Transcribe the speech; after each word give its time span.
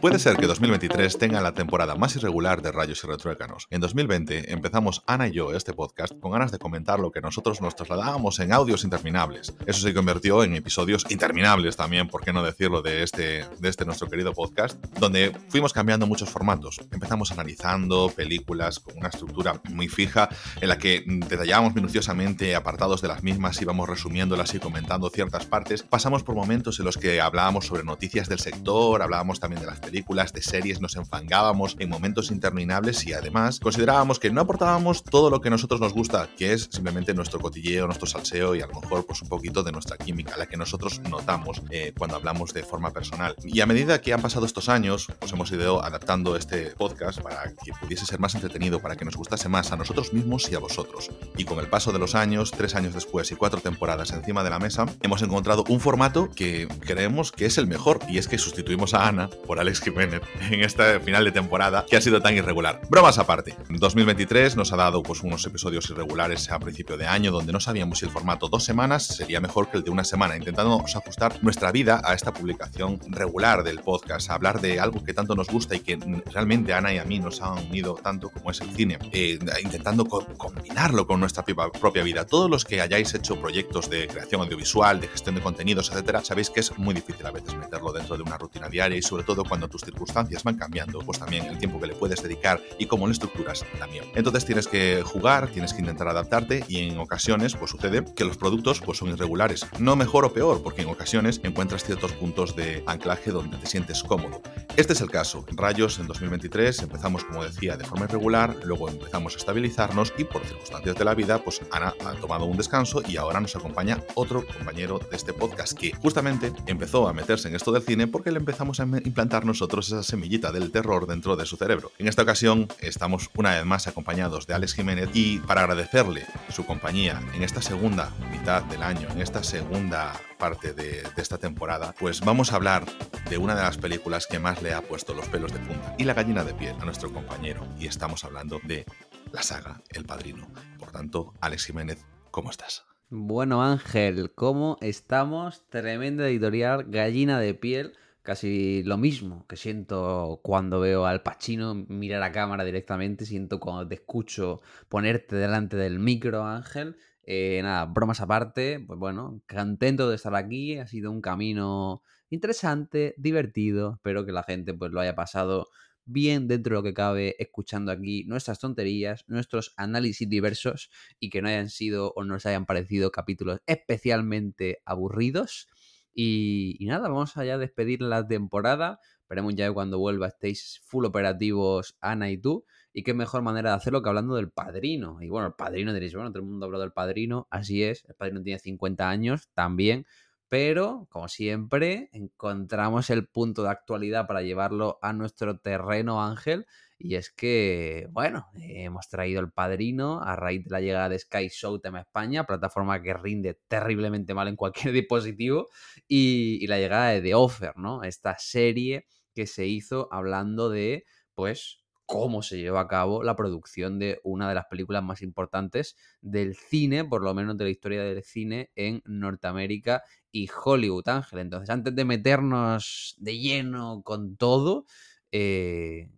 Puede 0.00 0.18
ser 0.18 0.36
que 0.36 0.46
2023 0.46 1.18
tenga 1.18 1.40
la 1.40 1.52
temporada 1.52 1.94
más 1.94 2.16
irregular 2.16 2.62
de 2.62 2.72
Rayos 2.72 3.02
y 3.04 3.06
Retruécanos. 3.06 3.66
En 3.70 3.80
2020 3.80 4.52
empezamos 4.52 5.02
Ana 5.06 5.28
y 5.28 5.32
yo 5.32 5.52
este 5.52 5.72
podcast 5.72 6.18
con 6.20 6.32
ganas 6.32 6.52
de 6.52 6.58
comentar 6.58 6.98
lo 6.98 7.10
que 7.10 7.20
nosotros 7.20 7.60
nos 7.60 7.76
trasladábamos 7.76 8.38
en 8.40 8.52
audios 8.52 8.84
interminables. 8.84 9.54
Eso 9.66 9.80
se 9.80 9.94
convirtió 9.94 10.42
en 10.42 10.54
episodios 10.54 11.04
interminables 11.10 11.76
también, 11.76 12.08
por 12.08 12.22
qué 12.22 12.32
no 12.32 12.42
decirlo, 12.42 12.82
de 12.82 13.02
este, 13.02 13.44
de 13.58 13.68
este 13.68 13.84
nuestro 13.84 14.08
querido 14.08 14.32
podcast, 14.32 14.82
donde 14.98 15.36
fuimos 15.48 15.72
cambiando 15.72 16.06
muchos 16.06 16.30
formatos. 16.30 16.80
Empezamos 16.90 17.30
analizando 17.32 18.10
películas 18.14 18.80
con 18.80 18.96
una 18.96 19.08
estructura 19.08 19.60
muy 19.70 19.88
fija 19.88 20.28
en 20.60 20.68
la 20.68 20.78
que 20.78 21.04
detallábamos 21.06 21.74
minuciosamente 21.74 22.54
apartados 22.54 23.02
de 23.02 23.08
las 23.08 23.22
mismas, 23.22 23.60
íbamos 23.60 23.88
resumiéndolas 23.88 24.54
y 24.54 24.58
comentando 24.58 25.10
ciertas 25.10 25.46
partes. 25.46 25.82
Pasamos 25.82 26.22
por 26.22 26.34
momentos 26.34 26.78
en 26.78 26.86
los 26.86 26.96
que 26.96 27.20
hablábamos 27.20 27.66
sobre 27.66 27.84
noticias 27.84 28.28
del 28.28 28.38
sector, 28.38 29.02
hablábamos 29.02 29.40
también 29.40 29.60
de 29.60 29.66
las 29.66 29.83
películas, 29.84 30.32
de 30.32 30.42
series, 30.42 30.80
nos 30.80 30.96
enfangábamos 30.96 31.76
en 31.78 31.88
momentos 31.88 32.30
interminables 32.30 33.06
y 33.06 33.12
además 33.12 33.60
considerábamos 33.60 34.18
que 34.18 34.30
no 34.30 34.40
aportábamos 34.40 35.04
todo 35.04 35.30
lo 35.30 35.40
que 35.40 35.48
a 35.48 35.50
nosotros 35.50 35.80
nos 35.80 35.92
gusta, 35.92 36.28
que 36.36 36.52
es 36.52 36.68
simplemente 36.70 37.14
nuestro 37.14 37.40
cotilleo, 37.40 37.86
nuestro 37.86 38.06
salseo 38.06 38.54
y 38.54 38.62
a 38.62 38.66
lo 38.66 38.80
mejor 38.80 39.06
pues 39.06 39.22
un 39.22 39.28
poquito 39.28 39.62
de 39.62 39.72
nuestra 39.72 39.96
química, 39.96 40.36
la 40.36 40.46
que 40.46 40.56
nosotros 40.56 41.00
notamos 41.08 41.62
eh, 41.70 41.92
cuando 41.96 42.16
hablamos 42.16 42.52
de 42.52 42.62
forma 42.62 42.92
personal. 42.92 43.36
Y 43.44 43.60
a 43.60 43.66
medida 43.66 44.00
que 44.00 44.12
han 44.12 44.22
pasado 44.22 44.46
estos 44.46 44.68
años, 44.68 45.08
pues 45.18 45.32
hemos 45.32 45.50
ido 45.52 45.84
adaptando 45.84 46.36
este 46.36 46.70
podcast 46.70 47.20
para 47.20 47.52
que 47.64 47.72
pudiese 47.80 48.06
ser 48.06 48.20
más 48.20 48.34
entretenido, 48.34 48.80
para 48.80 48.96
que 48.96 49.04
nos 49.04 49.16
gustase 49.16 49.48
más 49.48 49.72
a 49.72 49.76
nosotros 49.76 50.12
mismos 50.12 50.50
y 50.50 50.54
a 50.54 50.58
vosotros. 50.58 51.10
Y 51.36 51.44
con 51.44 51.58
el 51.58 51.68
paso 51.68 51.92
de 51.92 51.98
los 51.98 52.14
años, 52.14 52.50
tres 52.50 52.74
años 52.74 52.94
después 52.94 53.30
y 53.30 53.36
cuatro 53.36 53.60
temporadas 53.60 54.12
encima 54.12 54.42
de 54.42 54.50
la 54.50 54.58
mesa, 54.58 54.86
hemos 55.02 55.22
encontrado 55.22 55.64
un 55.68 55.80
formato 55.80 56.30
que 56.30 56.68
creemos 56.80 57.32
que 57.32 57.46
es 57.46 57.58
el 57.58 57.66
mejor 57.66 58.00
y 58.08 58.18
es 58.18 58.28
que 58.28 58.38
sustituimos 58.38 58.94
a 58.94 59.08
Ana 59.08 59.28
por 59.46 59.60
Alex 59.60 59.73
Jiménez 59.80 60.22
en 60.50 60.62
este 60.62 61.00
final 61.00 61.24
de 61.24 61.32
temporada 61.32 61.84
que 61.88 61.96
ha 61.96 62.00
sido 62.00 62.20
tan 62.20 62.36
irregular. 62.36 62.80
Bromas 62.88 63.18
aparte, 63.18 63.54
2023 63.68 64.56
nos 64.56 64.72
ha 64.72 64.76
dado 64.76 65.02
pues 65.02 65.22
unos 65.22 65.44
episodios 65.46 65.88
irregulares 65.90 66.50
a 66.50 66.58
principio 66.58 66.96
de 66.96 67.06
año 67.06 67.30
donde 67.30 67.52
no 67.52 67.60
sabíamos 67.60 67.98
si 67.98 68.06
el 68.06 68.10
formato 68.10 68.48
dos 68.48 68.64
semanas 68.64 69.06
sería 69.06 69.40
mejor 69.40 69.70
que 69.70 69.78
el 69.78 69.84
de 69.84 69.90
una 69.90 70.04
semana, 70.04 70.36
intentando 70.36 70.84
ajustar 70.94 71.42
nuestra 71.42 71.72
vida 71.72 72.00
a 72.04 72.14
esta 72.14 72.32
publicación 72.32 73.00
regular 73.08 73.62
del 73.62 73.80
podcast, 73.80 74.30
a 74.30 74.34
hablar 74.34 74.60
de 74.60 74.80
algo 74.80 75.04
que 75.04 75.14
tanto 75.14 75.34
nos 75.34 75.48
gusta 75.48 75.74
y 75.74 75.80
que 75.80 75.98
realmente 76.32 76.72
Ana 76.72 76.92
y 76.92 76.98
a 76.98 77.04
mí 77.04 77.18
nos 77.18 77.40
han 77.40 77.58
unido 77.66 77.94
tanto 78.02 78.30
como 78.30 78.50
es 78.50 78.60
el 78.60 78.70
cine, 78.70 78.98
eh, 79.12 79.38
intentando 79.62 80.04
combinarlo 80.04 81.06
con 81.06 81.20
nuestra 81.20 81.44
propia 81.44 82.02
vida. 82.02 82.26
Todos 82.26 82.50
los 82.50 82.64
que 82.64 82.80
hayáis 82.80 83.14
hecho 83.14 83.40
proyectos 83.40 83.88
de 83.90 84.06
creación 84.08 84.40
audiovisual, 84.42 85.00
de 85.00 85.08
gestión 85.08 85.34
de 85.34 85.40
contenidos, 85.40 85.90
etcétera, 85.90 86.24
sabéis 86.24 86.50
que 86.50 86.60
es 86.60 86.76
muy 86.78 86.94
difícil 86.94 87.26
a 87.26 87.30
veces 87.30 87.54
meterlo 87.54 87.92
dentro 87.92 88.16
de 88.16 88.22
una 88.22 88.38
rutina 88.38 88.68
diaria 88.68 88.98
y 88.98 89.02
sobre 89.02 89.24
todo 89.24 89.44
cuando 89.44 89.53
tus 89.60 89.82
circunstancias 89.82 90.44
van 90.44 90.56
cambiando, 90.56 91.00
pues 91.00 91.18
también 91.18 91.46
el 91.46 91.58
tiempo 91.58 91.80
que 91.80 91.86
le 91.86 91.94
puedes 91.94 92.22
dedicar 92.22 92.60
y 92.78 92.86
cómo 92.86 93.06
lo 93.06 93.12
estructuras 93.12 93.64
también. 93.78 94.04
Entonces 94.14 94.44
tienes 94.44 94.66
que 94.66 95.02
jugar, 95.04 95.48
tienes 95.48 95.72
que 95.72 95.80
intentar 95.80 96.08
adaptarte 96.08 96.64
y 96.68 96.78
en 96.78 96.98
ocasiones 96.98 97.54
pues 97.54 97.70
sucede 97.70 98.04
que 98.14 98.24
los 98.24 98.36
productos 98.36 98.80
pues 98.80 98.98
son 98.98 99.10
irregulares. 99.10 99.66
No 99.78 99.96
mejor 99.96 100.24
o 100.24 100.32
peor, 100.32 100.62
porque 100.62 100.82
en 100.82 100.88
ocasiones 100.88 101.40
encuentras 101.42 101.84
ciertos 101.84 102.12
puntos 102.12 102.56
de 102.56 102.82
anclaje 102.86 103.30
donde 103.30 103.56
te 103.56 103.66
sientes 103.66 104.02
cómodo. 104.02 104.42
Este 104.76 104.92
es 104.92 105.00
el 105.00 105.10
caso. 105.10 105.44
Rayos 105.52 105.98
en 105.98 106.06
2023 106.06 106.82
empezamos, 106.82 107.24
como 107.24 107.44
decía, 107.44 107.76
de 107.76 107.84
forma 107.84 108.06
irregular, 108.06 108.56
luego 108.64 108.88
empezamos 108.88 109.34
a 109.34 109.38
estabilizarnos 109.38 110.12
y 110.18 110.24
por 110.24 110.44
circunstancias 110.44 110.96
de 110.96 111.04
la 111.04 111.14
vida, 111.14 111.38
pues 111.38 111.60
Ana 111.70 111.94
ha 112.04 112.12
tomado 112.14 112.44
un 112.44 112.56
descanso 112.56 113.02
y 113.06 113.16
ahora 113.16 113.40
nos 113.40 113.54
acompaña 113.56 114.02
otro 114.14 114.44
compañero 114.46 114.98
de 114.98 115.16
este 115.16 115.32
podcast 115.32 115.78
que 115.78 115.92
justamente 115.92 116.52
empezó 116.66 117.08
a 117.08 117.12
meterse 117.12 117.48
en 117.48 117.54
esto 117.54 117.72
del 117.72 117.82
cine 117.82 118.06
porque 118.06 118.30
le 118.30 118.38
empezamos 118.38 118.80
a 118.80 118.84
implantar 118.84 119.43
nosotros 119.44 119.88
esa 119.88 120.02
semillita 120.02 120.52
del 120.52 120.70
terror 120.70 121.06
dentro 121.06 121.36
de 121.36 121.46
su 121.46 121.56
cerebro. 121.56 121.92
En 121.98 122.08
esta 122.08 122.22
ocasión 122.22 122.68
estamos 122.80 123.30
una 123.36 123.54
vez 123.54 123.64
más 123.64 123.86
acompañados 123.86 124.46
de 124.46 124.54
Alex 124.54 124.74
Jiménez 124.74 125.10
y 125.14 125.38
para 125.38 125.62
agradecerle 125.62 126.26
su 126.50 126.64
compañía 126.66 127.20
en 127.34 127.42
esta 127.42 127.62
segunda 127.62 128.12
mitad 128.30 128.62
del 128.64 128.82
año, 128.82 129.08
en 129.10 129.20
esta 129.20 129.42
segunda 129.42 130.12
parte 130.38 130.72
de, 130.72 131.02
de, 131.02 131.22
esta 131.22 131.38
temporada, 131.38 131.94
pues 131.98 132.20
vamos 132.20 132.52
a 132.52 132.56
hablar 132.56 132.84
de 133.30 133.38
una 133.38 133.54
de 133.54 133.62
las 133.62 133.78
películas 133.78 134.26
que 134.26 134.38
más 134.38 134.62
le 134.62 134.74
ha 134.74 134.82
puesto 134.82 135.14
los 135.14 135.28
pelos 135.28 135.52
de 135.52 135.60
punta 135.60 135.94
y 135.98 136.04
la 136.04 136.14
gallina 136.14 136.44
de 136.44 136.54
piel 136.54 136.76
a 136.80 136.84
nuestro 136.84 137.12
compañero. 137.12 137.66
Y 137.78 137.86
estamos 137.86 138.24
hablando 138.24 138.60
de 138.64 138.84
la 139.32 139.42
saga 139.42 139.82
El 139.90 140.04
Padrino. 140.04 140.46
Por 140.78 140.90
tanto, 140.90 141.34
Alex 141.40 141.66
Jiménez, 141.66 142.04
¿cómo 142.30 142.50
estás? 142.50 142.84
Bueno, 143.10 143.62
Ángel, 143.62 144.32
¿cómo 144.34 144.78
estamos? 144.80 145.62
Tremenda 145.68 146.28
editorial, 146.28 146.84
gallina 146.88 147.38
de 147.38 147.54
piel. 147.54 147.94
Casi 148.24 148.82
lo 148.84 148.96
mismo 148.96 149.46
que 149.46 149.56
siento 149.56 150.40
cuando 150.42 150.80
veo 150.80 151.04
al 151.04 151.22
Pachino 151.22 151.74
mirar 151.74 152.22
a 152.22 152.32
cámara 152.32 152.64
directamente, 152.64 153.26
siento 153.26 153.60
cuando 153.60 153.86
te 153.86 153.96
escucho 153.96 154.62
ponerte 154.88 155.36
delante 155.36 155.76
del 155.76 155.98
micro, 155.98 156.42
Ángel. 156.46 156.96
Eh, 157.22 157.60
nada, 157.62 157.84
bromas 157.84 158.22
aparte, 158.22 158.80
pues 158.80 158.98
bueno, 158.98 159.42
contento 159.46 160.08
de 160.08 160.16
estar 160.16 160.34
aquí, 160.36 160.78
ha 160.78 160.86
sido 160.86 161.10
un 161.10 161.20
camino 161.20 162.02
interesante, 162.30 163.14
divertido, 163.18 163.94
espero 163.96 164.24
que 164.24 164.32
la 164.32 164.42
gente 164.42 164.72
pues 164.72 164.90
lo 164.90 165.00
haya 165.00 165.14
pasado 165.14 165.68
bien 166.06 166.48
dentro 166.48 166.76
de 166.76 166.78
lo 166.80 166.82
que 166.82 166.94
cabe 166.94 167.36
escuchando 167.38 167.92
aquí 167.92 168.24
nuestras 168.24 168.58
tonterías, 168.58 169.24
nuestros 169.28 169.74
análisis 169.76 170.26
diversos 170.28 170.90
y 171.20 171.28
que 171.28 171.42
no 171.42 171.48
hayan 171.48 171.68
sido 171.68 172.12
o 172.16 172.24
no 172.24 172.36
os 172.36 172.46
hayan 172.46 172.64
parecido 172.64 173.10
capítulos 173.10 173.60
especialmente 173.66 174.80
aburridos. 174.86 175.68
Y, 176.14 176.78
nada, 176.82 177.08
vamos 177.08 177.36
allá 177.36 177.54
a 177.54 177.58
despedir 177.58 178.00
la 178.00 178.26
temporada. 178.26 179.00
Esperemos 179.22 179.54
ya 179.54 179.66
que 179.66 179.74
cuando 179.74 179.98
vuelva 179.98 180.28
estéis 180.28 180.80
full 180.84 181.06
operativos 181.06 181.96
Ana 182.00 182.30
y 182.30 182.38
tú. 182.38 182.64
Y 182.92 183.02
qué 183.02 183.14
mejor 183.14 183.42
manera 183.42 183.70
de 183.70 183.76
hacerlo 183.76 184.02
que 184.02 184.08
hablando 184.08 184.36
del 184.36 184.50
padrino. 184.50 185.20
Y 185.20 185.28
bueno, 185.28 185.48
el 185.48 185.54
padrino 185.54 185.92
diréis, 185.92 186.14
bueno, 186.14 186.30
todo 186.30 186.40
el 186.40 186.48
mundo 186.48 186.64
ha 186.64 186.68
hablado 186.68 186.82
del 186.82 186.92
padrino. 186.92 187.48
Así 187.50 187.82
es, 187.82 188.04
el 188.08 188.14
padrino 188.14 188.42
tiene 188.42 188.60
50 188.60 189.08
años 189.08 189.50
también. 189.54 190.06
Pero, 190.48 191.08
como 191.10 191.26
siempre, 191.26 192.10
encontramos 192.12 193.10
el 193.10 193.26
punto 193.26 193.64
de 193.64 193.70
actualidad 193.70 194.28
para 194.28 194.42
llevarlo 194.42 194.98
a 195.02 195.12
nuestro 195.12 195.58
terreno, 195.58 196.22
Ángel. 196.22 196.66
Y 197.04 197.16
es 197.16 197.30
que, 197.30 198.08
bueno, 198.12 198.46
hemos 198.54 199.10
traído 199.10 199.42
el 199.42 199.52
padrino 199.52 200.22
a 200.22 200.36
raíz 200.36 200.64
de 200.64 200.70
la 200.70 200.80
llegada 200.80 201.10
de 201.10 201.18
Sky 201.18 201.48
Showtime 201.50 201.98
a 201.98 202.00
España, 202.00 202.44
plataforma 202.44 203.02
que 203.02 203.12
rinde 203.12 203.60
terriblemente 203.68 204.32
mal 204.32 204.48
en 204.48 204.56
cualquier 204.56 204.94
dispositivo, 204.94 205.68
y, 206.08 206.66
la 206.66 206.78
llegada 206.78 207.10
de 207.10 207.20
The 207.20 207.34
Offer, 207.34 207.76
¿no? 207.76 208.04
Esta 208.04 208.36
serie 208.38 209.04
que 209.34 209.46
se 209.46 209.66
hizo 209.66 210.08
hablando 210.10 210.70
de, 210.70 211.04
pues, 211.34 211.84
cómo 212.06 212.40
se 212.40 212.56
lleva 212.56 212.80
a 212.80 212.88
cabo 212.88 213.22
la 213.22 213.36
producción 213.36 213.98
de 213.98 214.18
una 214.24 214.48
de 214.48 214.54
las 214.54 214.64
películas 214.64 215.04
más 215.04 215.20
importantes 215.20 215.96
del 216.22 216.56
cine, 216.56 217.04
por 217.04 217.22
lo 217.22 217.34
menos 217.34 217.58
de 217.58 217.64
la 217.64 217.70
historia 217.70 218.02
del 218.02 218.22
cine 218.22 218.70
en 218.76 219.02
Norteamérica 219.04 220.02
y 220.32 220.48
Hollywood, 220.64 221.06
Ángel. 221.10 221.40
Entonces, 221.40 221.68
antes 221.68 221.94
de 221.94 222.06
meternos 222.06 223.14
de 223.18 223.38
lleno 223.38 224.00
con 224.02 224.38
todo, 224.38 224.86
eh, 225.32 226.08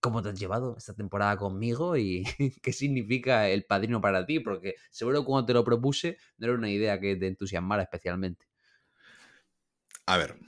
¿cómo 0.00 0.22
te 0.22 0.30
has 0.30 0.38
llevado 0.38 0.76
esta 0.76 0.94
temporada 0.94 1.36
conmigo 1.36 1.96
y 1.96 2.24
qué 2.62 2.72
significa 2.72 3.48
el 3.48 3.64
padrino 3.64 4.00
para 4.00 4.26
ti? 4.26 4.40
Porque 4.40 4.74
seguro 4.90 5.24
cuando 5.24 5.46
te 5.46 5.54
lo 5.54 5.64
propuse 5.64 6.18
no 6.38 6.46
era 6.46 6.56
una 6.56 6.70
idea 6.70 6.98
que 6.98 7.16
te 7.16 7.26
entusiasmara 7.26 7.82
especialmente. 7.82 8.46
A 10.06 10.16
ver, 10.16 10.38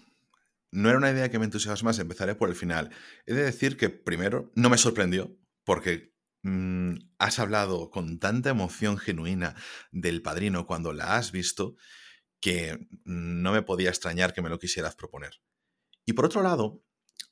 no 0.72 0.88
era 0.88 0.98
una 0.98 1.10
idea 1.10 1.30
que 1.30 1.38
me 1.38 1.44
entusiasmase, 1.44 2.02
empezaré 2.02 2.34
por 2.34 2.48
el 2.48 2.56
final. 2.56 2.90
He 3.26 3.34
de 3.34 3.44
decir 3.44 3.76
que 3.76 3.90
primero 3.90 4.50
no 4.54 4.70
me 4.70 4.78
sorprendió 4.78 5.36
porque 5.64 6.14
mm, 6.42 6.94
has 7.18 7.38
hablado 7.38 7.90
con 7.90 8.18
tanta 8.18 8.50
emoción 8.50 8.98
genuina 8.98 9.54
del 9.92 10.22
padrino 10.22 10.66
cuando 10.66 10.92
la 10.92 11.16
has 11.16 11.30
visto 11.30 11.76
que 12.40 12.88
no 13.04 13.52
me 13.52 13.62
podía 13.62 13.90
extrañar 13.90 14.32
que 14.32 14.42
me 14.42 14.48
lo 14.48 14.58
quisieras 14.58 14.96
proponer. 14.96 15.40
Y 16.04 16.14
por 16.14 16.24
otro 16.24 16.42
lado, 16.42 16.82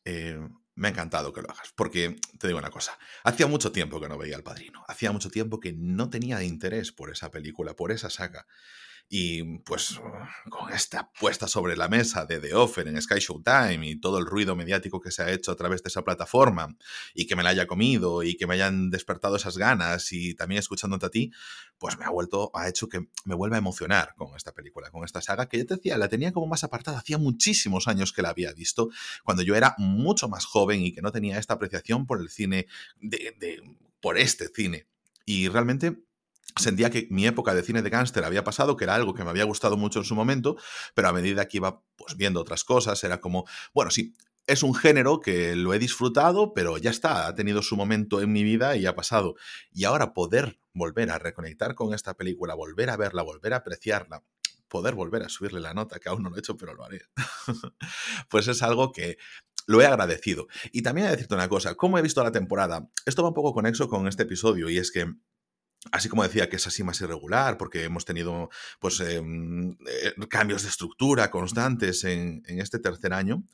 eh, 0.05 0.39
me 0.81 0.89
ha 0.89 0.93
encantado 0.93 1.35
que 1.35 1.43
lo 1.43 1.51
hagas, 1.51 1.75
porque 1.77 2.19
te 2.39 2.47
digo 2.47 2.59
una 2.59 2.71
cosa, 2.71 2.99
hacía 3.23 3.47
mucho 3.47 3.71
tiempo 3.71 4.01
que 4.01 4.09
no 4.09 4.17
veía 4.17 4.35
al 4.35 4.43
padrino, 4.43 4.83
hacía 4.89 5.13
mucho 5.13 5.29
tiempo 5.29 5.61
que 5.61 5.75
no 5.75 6.09
tenía 6.09 6.43
interés 6.43 6.91
por 6.91 7.11
esa 7.11 7.31
película, 7.31 7.77
por 7.77 7.93
esa 7.93 8.09
saga. 8.09 8.47
Y 9.13 9.59
pues 9.59 10.01
con 10.49 10.73
esta 10.73 11.11
puesta 11.11 11.49
sobre 11.49 11.77
la 11.77 11.89
mesa 11.89 12.27
de 12.27 12.39
The 12.39 12.55
Offer 12.55 12.87
en 12.87 13.03
Sky 13.03 13.19
Showtime 13.19 13.85
y 13.85 14.01
todo 14.01 14.19
el 14.19 14.25
ruido 14.25 14.55
mediático 14.55 15.01
que 15.01 15.11
se 15.11 15.25
ha 15.25 15.33
hecho 15.33 15.51
a 15.51 15.57
través 15.57 15.83
de 15.83 15.89
esa 15.89 16.05
plataforma 16.05 16.77
y 17.13 17.27
que 17.27 17.35
me 17.35 17.43
la 17.43 17.51
haya 17.51 17.67
comido 17.67 18.23
y 18.23 18.37
que 18.37 18.47
me 18.47 18.55
hayan 18.55 18.89
despertado 18.89 19.35
esas 19.35 19.59
ganas 19.59 20.13
y 20.13 20.37
también 20.37 20.61
escuchándote 20.61 21.07
a 21.07 21.11
ti, 21.11 21.33
pues 21.77 21.99
me 21.99 22.05
ha 22.05 22.11
vuelto, 22.11 22.53
ha 22.55 22.69
hecho 22.69 22.89
que 22.89 23.09
me 23.25 23.35
vuelva 23.35 23.57
a 23.57 23.59
emocionar 23.59 24.15
con 24.15 24.37
esta 24.37 24.53
película, 24.53 24.93
con 24.93 25.05
esta 25.05 25.21
saga 25.21 25.49
que 25.49 25.59
yo 25.59 25.67
te 25.67 25.75
decía, 25.75 25.99
la 25.99 26.09
tenía 26.09 26.31
como 26.31 26.47
más 26.47 26.63
apartada, 26.63 26.99
hacía 26.99 27.19
muchísimos 27.19 27.89
años 27.89 28.13
que 28.13 28.23
la 28.23 28.29
había 28.29 28.53
visto, 28.53 28.91
cuando 29.25 29.43
yo 29.43 29.57
era 29.57 29.75
mucho 29.77 30.29
más 30.29 30.45
joven 30.45 30.83
y 30.83 30.93
que 30.93 31.03
no 31.03 31.11
tenía 31.11 31.37
esta 31.37 31.55
apreciación 31.55 32.07
por 32.07 32.21
el 32.21 32.29
cine, 32.29 32.69
de, 33.01 33.35
de 33.41 33.61
por 34.01 34.19
este 34.19 34.47
cine. 34.55 34.87
Y 35.25 35.49
realmente 35.49 36.05
sentía 36.57 36.91
que 36.91 37.07
mi 37.11 37.27
época 37.27 37.55
de 37.55 37.63
cine 37.63 37.83
de 37.83 37.91
gángster 37.91 38.25
había 38.25 38.45
pasado, 38.45 38.77
que 38.77 38.85
era 38.85 38.95
algo 38.95 39.15
que 39.15 39.25
me 39.25 39.31
había 39.31 39.45
gustado 39.45 39.77
mucho 39.77 40.01
en 40.01 40.05
su 40.05 40.15
momento, 40.15 40.57
pero 40.95 41.09
a 41.09 41.13
medida 41.13 41.47
que 41.49 41.59
iba 41.59 41.83
pues, 41.97 42.17
viendo 42.17 42.41
otras 42.41 42.65
cosas, 42.65 43.03
era 43.05 43.21
como, 43.21 43.47
bueno, 43.73 43.91
sí, 43.91 44.15
es 44.47 44.63
un 44.63 44.75
género 44.75 45.21
que 45.21 45.55
lo 45.55 45.75
he 45.75 45.79
disfrutado, 45.79 46.55
pero 46.55 46.79
ya 46.79 46.91
está, 46.91 47.27
ha 47.27 47.35
tenido 47.35 47.63
su 47.63 47.77
momento 47.77 48.21
en 48.21 48.33
mi 48.33 48.43
vida 48.43 48.77
y 48.77 48.87
ha 48.87 48.95
pasado. 48.95 49.37
Y 49.71 49.85
ahora 49.85 50.13
poder 50.13 50.59
volver 50.73 51.11
a 51.11 51.19
reconectar 51.19 51.75
con 51.75 51.95
esta 51.95 52.15
película, 52.15 52.55
volver 52.55 52.91
a 52.91 52.97
verla, 52.97 53.23
volver 53.23 53.53
a 53.53 53.59
apreciarla, 53.59 54.25
poder 54.69 54.95
volver 54.95 55.23
a 55.23 55.29
subirle 55.29 55.61
la 55.61 55.75
nota, 55.75 55.99
que 55.99 56.09
aún 56.09 56.23
no 56.23 56.31
lo 56.31 56.37
he 56.37 56.41
hecho, 56.41 56.57
pero 56.57 56.75
lo 56.75 56.85
haré, 56.85 57.03
pues 58.29 58.49
es 58.49 58.63
algo 58.63 58.93
que 58.93 59.19
lo 59.67 59.81
he 59.81 59.87
agradecido. 59.87 60.49
Y 60.73 60.83
también 60.83 61.07
he 61.07 61.11
decirte 61.11 61.35
una 61.35 61.49
cosa, 61.49 61.75
¿cómo 61.75 61.99
he 61.99 62.03
visto 62.03 62.23
la 62.25 62.33
temporada? 62.33 62.89
Esto 63.07 63.23
va 63.23 63.29
un 63.29 63.35
poco 63.35 63.53
conexo 63.53 63.89
con 63.89 64.09
este 64.09 64.25
episodio 64.25 64.69
y 64.69 64.79
es 64.79 64.91
que 64.91 65.15
Así 65.93 66.09
como 66.09 66.23
decía 66.23 66.49
que 66.49 66.57
es 66.57 66.67
así 66.67 66.83
más 66.83 67.01
irregular, 67.01 67.57
porque 67.57 67.85
hemos 67.85 68.05
tenido 68.05 68.51
pues, 68.81 69.01
em, 69.01 69.73
eh, 69.73 70.15
cambios 70.29 70.63
de 70.63 70.69
estructura 70.69 71.31
constantes 71.31 72.05
en, 72.05 72.43
en, 72.47 72.61
este 72.61 72.79
tercer 72.79 73.15
año. 73.15 73.45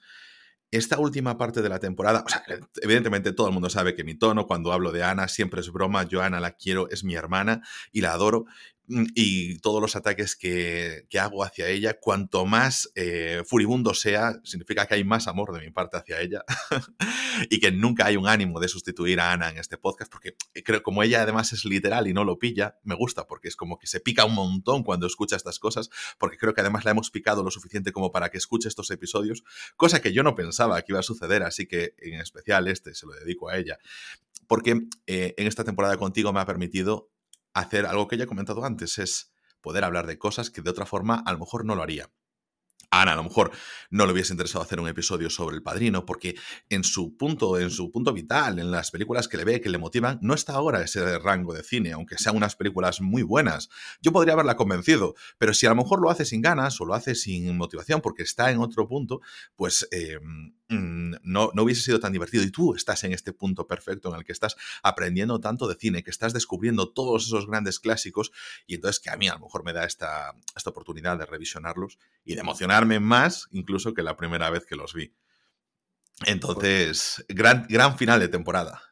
Esta 0.72 0.98
última 0.98 1.38
parte 1.38 1.62
de 1.62 1.68
la 1.68 1.78
temporada, 1.78 2.24
o 2.26 2.28
sea, 2.28 2.42
evidentemente 2.82 3.32
todo 3.32 3.46
el 3.46 3.52
mundo 3.52 3.70
sabe 3.70 3.94
que 3.94 4.02
mi 4.02 4.16
tono 4.16 4.48
cuando 4.48 4.72
hablo 4.72 4.90
de 4.90 5.04
Ana 5.04 5.28
siempre 5.28 5.60
es 5.60 5.70
broma, 5.70 6.02
yo 6.02 6.22
Ana 6.22 6.40
la 6.40 6.56
quiero, 6.56 6.90
es 6.90 7.04
mi 7.04 7.14
hermana 7.14 7.62
y 7.92 8.00
la 8.00 8.12
adoro, 8.12 8.46
y 8.88 9.58
todos 9.58 9.80
los 9.80 9.96
ataques 9.96 10.36
que, 10.36 11.06
hago 11.18 11.44
hacia 11.44 11.68
ella, 11.68 11.98
cuanto 11.98 12.44
más 12.46 12.90
eh, 12.94 13.42
furibundo 13.46 13.94
sea, 13.94 14.40
significa 14.44 14.86
que 14.86 14.94
hay 14.94 15.04
más 15.04 15.28
amor 15.28 15.52
de 15.52 15.60
mi 15.60 15.70
parte 15.70 15.96
hacia 15.96 16.20
ella 16.20 16.44
y 17.50 17.58
que 17.58 17.72
nunca 17.72 18.06
hay 18.06 18.16
un 18.16 18.28
ánimo 18.28 18.60
de 18.60 18.68
sustituir 18.68 19.20
a 19.20 19.32
Ana 19.32 19.48
en 19.50 19.58
este 19.58 19.78
podcast, 19.78 20.10
porque 20.10 20.36
creo 20.64 20.82
como 20.82 21.02
ella 21.02 21.22
además 21.22 21.52
es 21.52 21.64
literal 21.64 22.06
y 22.06 22.12
no 22.12 22.24
lo 22.24 22.38
pilla, 22.38 22.78
me 22.84 22.94
gusta 22.94 23.26
porque 23.26 23.48
es 23.48 23.56
como 23.56 23.78
que 23.78 23.86
se 23.86 24.00
pica 24.00 24.24
un 24.24 24.34
montón 24.34 24.82
cuando 24.82 25.06
escucha 25.06 25.36
estas 25.36 25.58
cosas, 25.58 25.90
porque 26.18 26.36
creo 26.36 26.54
que 26.54 26.60
además 26.60 26.84
la 26.84 26.92
hemos 26.92 27.10
picado 27.10 27.42
lo 27.42 27.50
suficiente 27.50 27.92
como 27.92 28.12
para 28.12 28.30
que 28.30 28.38
escuche 28.38 28.68
estos 28.68 28.90
episodios, 28.90 29.42
cosa 29.76 30.00
que 30.00 30.12
yo 30.12 30.22
no 30.22 30.34
pensaba 30.34 30.80
que 30.82 30.92
iba 30.92 31.00
a 31.00 31.04
suceder, 31.04 31.42
así 31.42 31.66
que 31.66 31.94
en 31.98 32.20
especial 32.20 32.68
este 32.68 32.94
se 32.94 33.06
lo 33.06 33.12
dedico 33.14 33.48
a 33.48 33.56
ella 33.56 33.78
porque 34.46 34.86
eh, 35.06 35.34
en 35.36 35.46
esta 35.46 35.64
temporada 35.64 35.96
contigo 35.96 36.32
me 36.32 36.40
ha 36.40 36.46
permitido 36.46 37.10
hacer 37.60 37.86
algo 37.86 38.06
que 38.06 38.16
ya 38.16 38.24
he 38.24 38.28
comentado 38.28 38.64
antes, 38.64 38.98
es 38.98 39.32
poder 39.60 39.84
hablar 39.84 40.06
de 40.06 40.18
cosas 40.18 40.50
que 40.50 40.62
de 40.62 40.70
otra 40.70 40.86
forma 40.86 41.22
a 41.26 41.32
lo 41.32 41.38
mejor 41.38 41.64
no 41.64 41.74
lo 41.74 41.82
haría. 41.82 42.10
Ana 42.90 43.14
a 43.14 43.16
lo 43.16 43.24
mejor 43.24 43.50
no 43.90 44.06
le 44.06 44.12
hubiese 44.12 44.32
interesado 44.32 44.62
hacer 44.62 44.78
un 44.78 44.88
episodio 44.88 45.28
sobre 45.28 45.56
el 45.56 45.62
padrino 45.62 46.06
porque 46.06 46.36
en 46.68 46.84
su 46.84 47.16
punto, 47.16 47.58
en 47.58 47.70
su 47.70 47.90
punto 47.90 48.12
vital, 48.12 48.58
en 48.58 48.70
las 48.70 48.90
películas 48.90 49.26
que 49.26 49.36
le 49.36 49.44
ve, 49.44 49.60
que 49.60 49.70
le 49.70 49.78
motivan, 49.78 50.18
no 50.22 50.34
está 50.34 50.52
ahora 50.54 50.82
ese 50.82 51.18
rango 51.18 51.52
de 51.52 51.64
cine, 51.64 51.92
aunque 51.92 52.16
sean 52.16 52.36
unas 52.36 52.54
películas 52.54 53.00
muy 53.00 53.22
buenas. 53.22 53.68
Yo 54.00 54.12
podría 54.12 54.34
haberla 54.34 54.56
convencido, 54.56 55.14
pero 55.38 55.52
si 55.52 55.66
a 55.66 55.70
lo 55.70 55.76
mejor 55.76 56.00
lo 56.00 56.10
hace 56.10 56.24
sin 56.24 56.42
ganas 56.42 56.80
o 56.80 56.84
lo 56.84 56.94
hace 56.94 57.14
sin 57.14 57.56
motivación 57.56 58.00
porque 58.00 58.22
está 58.22 58.50
en 58.50 58.58
otro 58.58 58.86
punto, 58.86 59.20
pues 59.56 59.88
mm, 59.90 60.48
no, 60.68 61.50
no 61.54 61.62
hubiese 61.62 61.82
sido 61.82 62.00
tan 62.00 62.12
divertido. 62.12 62.42
Y 62.42 62.50
tú 62.50 62.74
estás 62.74 63.04
en 63.04 63.12
este 63.12 63.32
punto 63.32 63.66
perfecto 63.66 64.08
en 64.08 64.16
el 64.16 64.24
que 64.24 64.32
estás 64.32 64.56
aprendiendo 64.82 65.40
tanto 65.40 65.68
de 65.68 65.76
cine, 65.76 66.02
que 66.02 66.10
estás 66.10 66.32
descubriendo 66.32 66.90
todos 66.90 67.26
esos 67.26 67.46
grandes 67.46 67.78
clásicos 67.78 68.32
y 68.66 68.74
entonces 68.74 69.00
que 69.00 69.10
a 69.10 69.16
mí 69.16 69.28
a 69.28 69.34
lo 69.34 69.40
mejor 69.40 69.64
me 69.64 69.72
da 69.72 69.84
esta, 69.84 70.34
esta 70.54 70.70
oportunidad 70.70 71.18
de 71.18 71.26
revisionarlos 71.26 71.98
y 72.24 72.34
de 72.34 72.40
emocionarme 72.40 73.00
más 73.00 73.48
incluso 73.52 73.94
que 73.94 74.02
la 74.02 74.16
primera 74.16 74.50
vez 74.50 74.66
que 74.66 74.76
los 74.76 74.94
vi. 74.94 75.12
Entonces, 76.24 77.24
gran, 77.28 77.66
gran 77.68 77.98
final 77.98 78.20
de 78.20 78.28
temporada. 78.28 78.82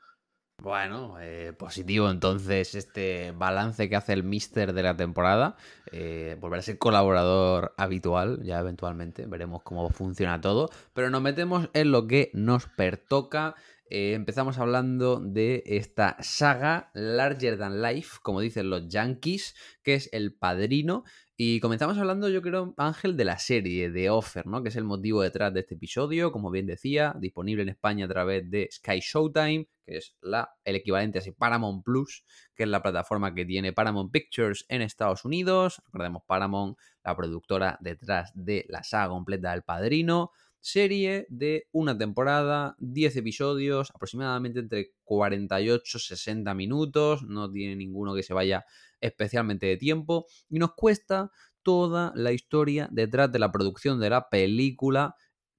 Bueno, 0.59 1.17
eh, 1.21 1.53
positivo 1.53 2.09
entonces 2.11 2.75
este 2.75 3.33
balance 3.33 3.87
que 3.89 3.97
hace 3.97 4.15
el 4.15 4.25
Mister 4.25 4.73
de 4.73 4.83
la 4.83 4.97
temporada. 4.97 5.57
Eh, 5.93 6.39
volver 6.41 6.61
a 6.61 6.63
ser 6.63 6.79
colaborador 6.79 7.75
habitual, 7.77 8.41
ya 8.43 8.61
eventualmente 8.61 9.27
veremos 9.27 9.63
cómo 9.63 9.91
funciona 9.91 10.41
todo. 10.41 10.71
Pero 10.95 11.11
nos 11.11 11.21
metemos 11.21 11.69
en 11.75 11.93
lo 11.93 12.07
que 12.07 12.31
nos 12.33 12.67
pertoca. 12.67 13.57
Eh, 13.91 14.15
empezamos 14.15 14.59
hablando 14.59 15.21
de 15.21 15.63
esta 15.67 16.17
saga 16.21 16.91
Larger 16.95 17.59
Than 17.59 17.83
Life, 17.83 18.19
como 18.23 18.41
dicen 18.41 18.71
los 18.71 18.89
Yankees, 18.89 19.55
que 19.83 19.95
es 19.95 20.09
El 20.13 20.35
Padrino. 20.35 21.05
Y 21.37 21.61
comenzamos 21.61 21.99
hablando, 21.99 22.31
yo 22.31 22.41
creo, 22.41 22.75
Ángel, 22.79 23.17
de 23.19 23.25
la 23.27 23.39
serie, 23.39 23.91
de 23.91 24.09
Offer, 24.09 24.47
¿no? 24.47 24.63
Que 24.63 24.71
es 24.71 24.77
el 24.77 24.85
motivo 24.85 25.21
detrás 25.21 25.53
de 25.53 25.61
este 25.61 25.75
episodio, 25.75 26.33
como 26.33 26.51
bien 26.51 26.65
decía, 26.67 27.15
disponible 27.19 27.65
en 27.65 27.69
España 27.69 28.07
a 28.07 28.09
través 28.09 28.49
de 28.51 28.69
Sky 28.73 29.01
Showtime, 29.01 29.69
que 29.85 29.99
es 29.99 30.17
la, 30.21 30.51
el 30.65 30.77
equivalente 30.77 31.19
a 31.19 31.23
Paramount 31.37 31.85
Plus, 31.85 32.25
que 32.55 32.65
es 32.65 32.69
la 32.69 32.83
plataforma 32.83 33.35
que 33.35 33.45
tiene 33.45 33.73
Paramount 33.73 34.13
Pictures 34.13 34.65
en 34.69 34.83
Estados 34.83 35.25
Unidos. 35.25 35.83
Recordemos 35.87 36.23
Paramount, 36.27 36.77
la 37.05 37.17
productora 37.17 37.79
detrás 37.81 38.33
de 38.35 38.67
la 38.69 38.83
saga 38.83 39.09
completa 39.09 39.53
del 39.53 39.63
Padrino. 39.63 40.31
Serie 40.61 41.27
de 41.29 41.69
una 41.73 41.99
temporada, 41.99 42.75
10 42.79 43.17
episodios, 43.17 43.91
aproximadamente 43.95 44.61
entre 44.61 44.95
48 45.05 45.99
y 45.99 46.01
60 46.01 46.55
minutos. 46.55 47.23
No 47.23 47.51
tiene 47.51 47.77
ninguno 47.77 48.15
que 48.15 48.23
se 48.23 48.33
vaya 48.33 48.65
especialmente 49.01 49.67
de 49.67 49.77
tiempo, 49.77 50.27
y 50.49 50.59
nos 50.59 50.73
cuesta 50.75 51.31
toda 51.63 52.13
la 52.15 52.33
historia 52.33 52.89
detrás 52.91 53.31
de 53.31 53.39
la 53.39 53.53
producción 53.53 54.01
de 54.01 54.11
la 54.11 54.29
película 54.29 55.17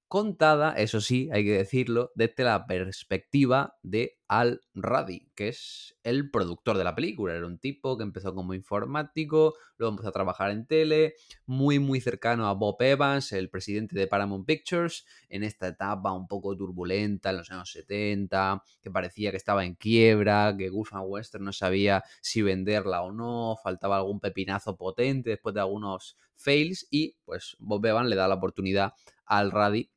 contada, 0.08 0.72
eso 0.72 1.00
sí, 1.00 1.28
hay 1.32 1.44
que 1.44 1.58
decirlo, 1.58 2.12
desde 2.14 2.44
la 2.44 2.66
perspectiva 2.66 3.76
de 3.82 4.15
Al 4.28 4.62
Radi, 4.74 5.30
que 5.34 5.48
es 5.48 5.96
el 6.02 6.30
productor 6.30 6.76
de 6.76 6.84
la 6.84 6.94
película. 6.94 7.34
Era 7.34 7.46
un 7.46 7.58
tipo 7.58 7.96
que 7.96 8.02
empezó 8.02 8.34
como 8.34 8.54
informático, 8.54 9.54
luego 9.76 9.92
empezó 9.92 10.08
a 10.08 10.12
trabajar 10.12 10.50
en 10.50 10.66
tele, 10.66 11.14
muy 11.44 11.78
muy 11.78 12.00
cercano 12.00 12.48
a 12.48 12.54
Bob 12.54 12.80
Evans, 12.80 13.32
el 13.32 13.50
presidente 13.50 13.96
de 13.96 14.06
Paramount 14.06 14.46
Pictures, 14.46 15.04
en 15.28 15.44
esta 15.44 15.68
etapa 15.68 16.12
un 16.12 16.26
poco 16.26 16.56
turbulenta 16.56 17.30
en 17.30 17.36
los 17.36 17.50
años 17.50 17.70
70, 17.70 18.62
que 18.82 18.90
parecía 18.90 19.30
que 19.30 19.36
estaba 19.36 19.64
en 19.64 19.74
quiebra, 19.74 20.56
que 20.58 20.70
Gulf 20.70 20.92
Western 20.92 21.44
no 21.44 21.52
sabía 21.52 22.02
si 22.20 22.42
venderla 22.42 23.02
o 23.02 23.12
no, 23.12 23.56
faltaba 23.62 23.96
algún 23.96 24.20
pepinazo 24.20 24.76
potente 24.76 25.30
después 25.30 25.54
de 25.54 25.60
algunos 25.60 26.16
fails 26.34 26.86
y 26.90 27.16
pues 27.24 27.56
Bob 27.58 27.84
Evans 27.86 28.08
le 28.08 28.16
da 28.16 28.28
la 28.28 28.34
oportunidad 28.34 28.92
al 29.24 29.50
Radi 29.50 29.90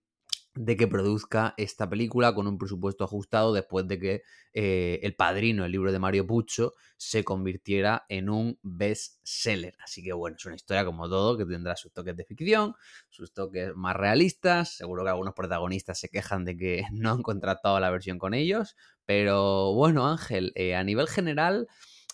de 0.56 0.76
que 0.76 0.88
produzca 0.88 1.54
esta 1.58 1.90
película 1.90 2.34
con 2.34 2.48
un 2.48 2.58
presupuesto 2.58 3.04
ajustado 3.04 3.54
después 3.54 3.88
de 3.88 4.00
que 4.00 4.24
eh, 4.54 5.00
El 5.04 5.16
Padrino, 5.16 5.64
el 5.64 5.72
libro 5.72 5.92
de 5.92 6.00
Mario 6.00 6.26
Pucho, 6.26 6.74
se 6.98 7.24
convirtiera 7.24 8.06
en 8.10 8.30
un 8.30 8.60
best-seller. 8.64 9.76
Así 9.84 10.04
que 10.04 10.14
bueno, 10.14 10.38
es 10.38 10.46
una 10.46 10.56
historia 10.56 10.86
como 10.86 11.08
todo 11.08 11.38
que 11.38 11.46
tendrá 11.46 11.76
sus 11.76 11.94
toques 11.94 12.16
de 12.16 12.26
ficción, 12.26 12.74
sus 13.10 13.34
toques 13.34 13.76
más 13.76 13.96
realistas. 13.96 14.76
Seguro 14.76 15.04
que 15.04 15.10
algunos 15.12 15.34
protagonistas 15.34 16.00
se 16.00 16.10
quejan 16.10 16.46
de 16.46 16.58
que 16.58 16.84
no 16.92 17.12
han 17.12 17.22
contratado 17.22 17.80
la 17.80 17.92
versión 17.92 18.18
con 18.18 18.34
ellos. 18.34 18.76
Pero 19.06 19.74
bueno, 19.74 20.08
Ángel, 20.08 20.52
eh, 20.56 20.76
a 20.76 20.84
nivel 20.84 21.08
general... 21.08 21.68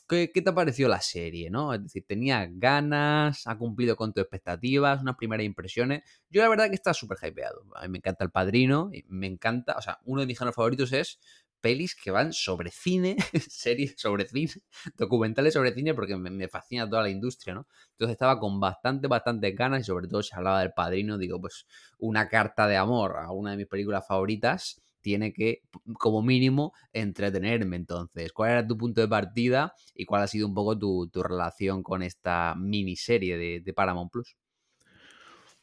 ¿Qué, 0.07 0.27
te 0.27 0.49
ha 0.49 0.53
parecido 0.53 0.87
la 0.87 1.01
serie? 1.01 1.49
¿no? 1.49 1.73
Es 1.73 1.81
decir, 1.81 2.05
tenía 2.07 2.47
ganas, 2.49 3.47
ha 3.47 3.57
cumplido 3.57 3.95
con 3.95 4.13
tus 4.13 4.21
expectativas, 4.21 5.01
unas 5.01 5.15
primeras 5.15 5.45
impresiones. 5.45 6.03
Yo 6.29 6.41
la 6.43 6.49
verdad 6.49 6.69
que 6.69 6.75
está 6.75 6.93
súper 6.93 7.17
hypeado. 7.23 7.63
A 7.75 7.83
mí 7.83 7.89
me 7.89 7.97
encanta 7.97 8.23
El 8.23 8.31
Padrino, 8.31 8.91
me 9.07 9.27
encanta, 9.27 9.75
o 9.77 9.81
sea, 9.81 9.99
uno 10.05 10.21
de 10.21 10.27
mis 10.27 10.37
géneros 10.37 10.55
favoritos 10.55 10.93
es 10.93 11.19
pelis 11.59 11.95
que 11.95 12.11
van 12.11 12.31
sobre 12.31 12.69
cine, 12.69 13.15
series 13.49 13.95
sobre 13.97 14.27
cine, 14.27 14.61
documentales 14.95 15.55
sobre 15.55 15.73
cine, 15.73 15.95
porque 15.95 16.15
me, 16.15 16.29
me, 16.29 16.47
fascina 16.47 16.87
toda 16.87 17.01
la 17.01 17.09
industria, 17.09 17.55
¿no? 17.55 17.67
Entonces 17.93 18.13
estaba 18.13 18.39
con 18.39 18.59
bastante, 18.59 19.07
bastante 19.07 19.51
ganas 19.53 19.81
y 19.81 19.83
sobre 19.85 20.07
todo 20.07 20.21
si 20.21 20.35
hablaba 20.35 20.59
del 20.59 20.73
padrino, 20.73 21.17
digo, 21.17 21.41
pues 21.41 21.65
una 21.97 22.29
carta 22.29 22.67
de 22.67 22.77
amor 22.77 23.17
a 23.17 23.31
una 23.31 23.51
de 23.51 23.57
mis 23.57 23.67
películas 23.67 24.05
favoritas 24.07 24.84
tiene 25.05 25.33
que, 25.33 25.61
como 25.99 26.23
mínimo, 26.23 26.73
entretenerme. 26.91 27.75
Entonces, 27.75 28.33
¿cuál 28.33 28.51
era 28.51 28.67
tu 28.67 28.75
punto 28.75 29.01
de 29.01 29.07
partida 29.07 29.75
y 29.93 30.05
cuál 30.05 30.23
ha 30.23 30.27
sido 30.27 30.47
un 30.47 30.55
poco 30.55 30.75
tu, 30.79 31.07
relación 31.21 31.83
con 31.83 32.01
esta 32.01 32.55
miniserie 32.57 33.37
de, 33.37 33.61
de 33.61 33.73
Paramount 33.73 34.11
Plus? 34.11 34.35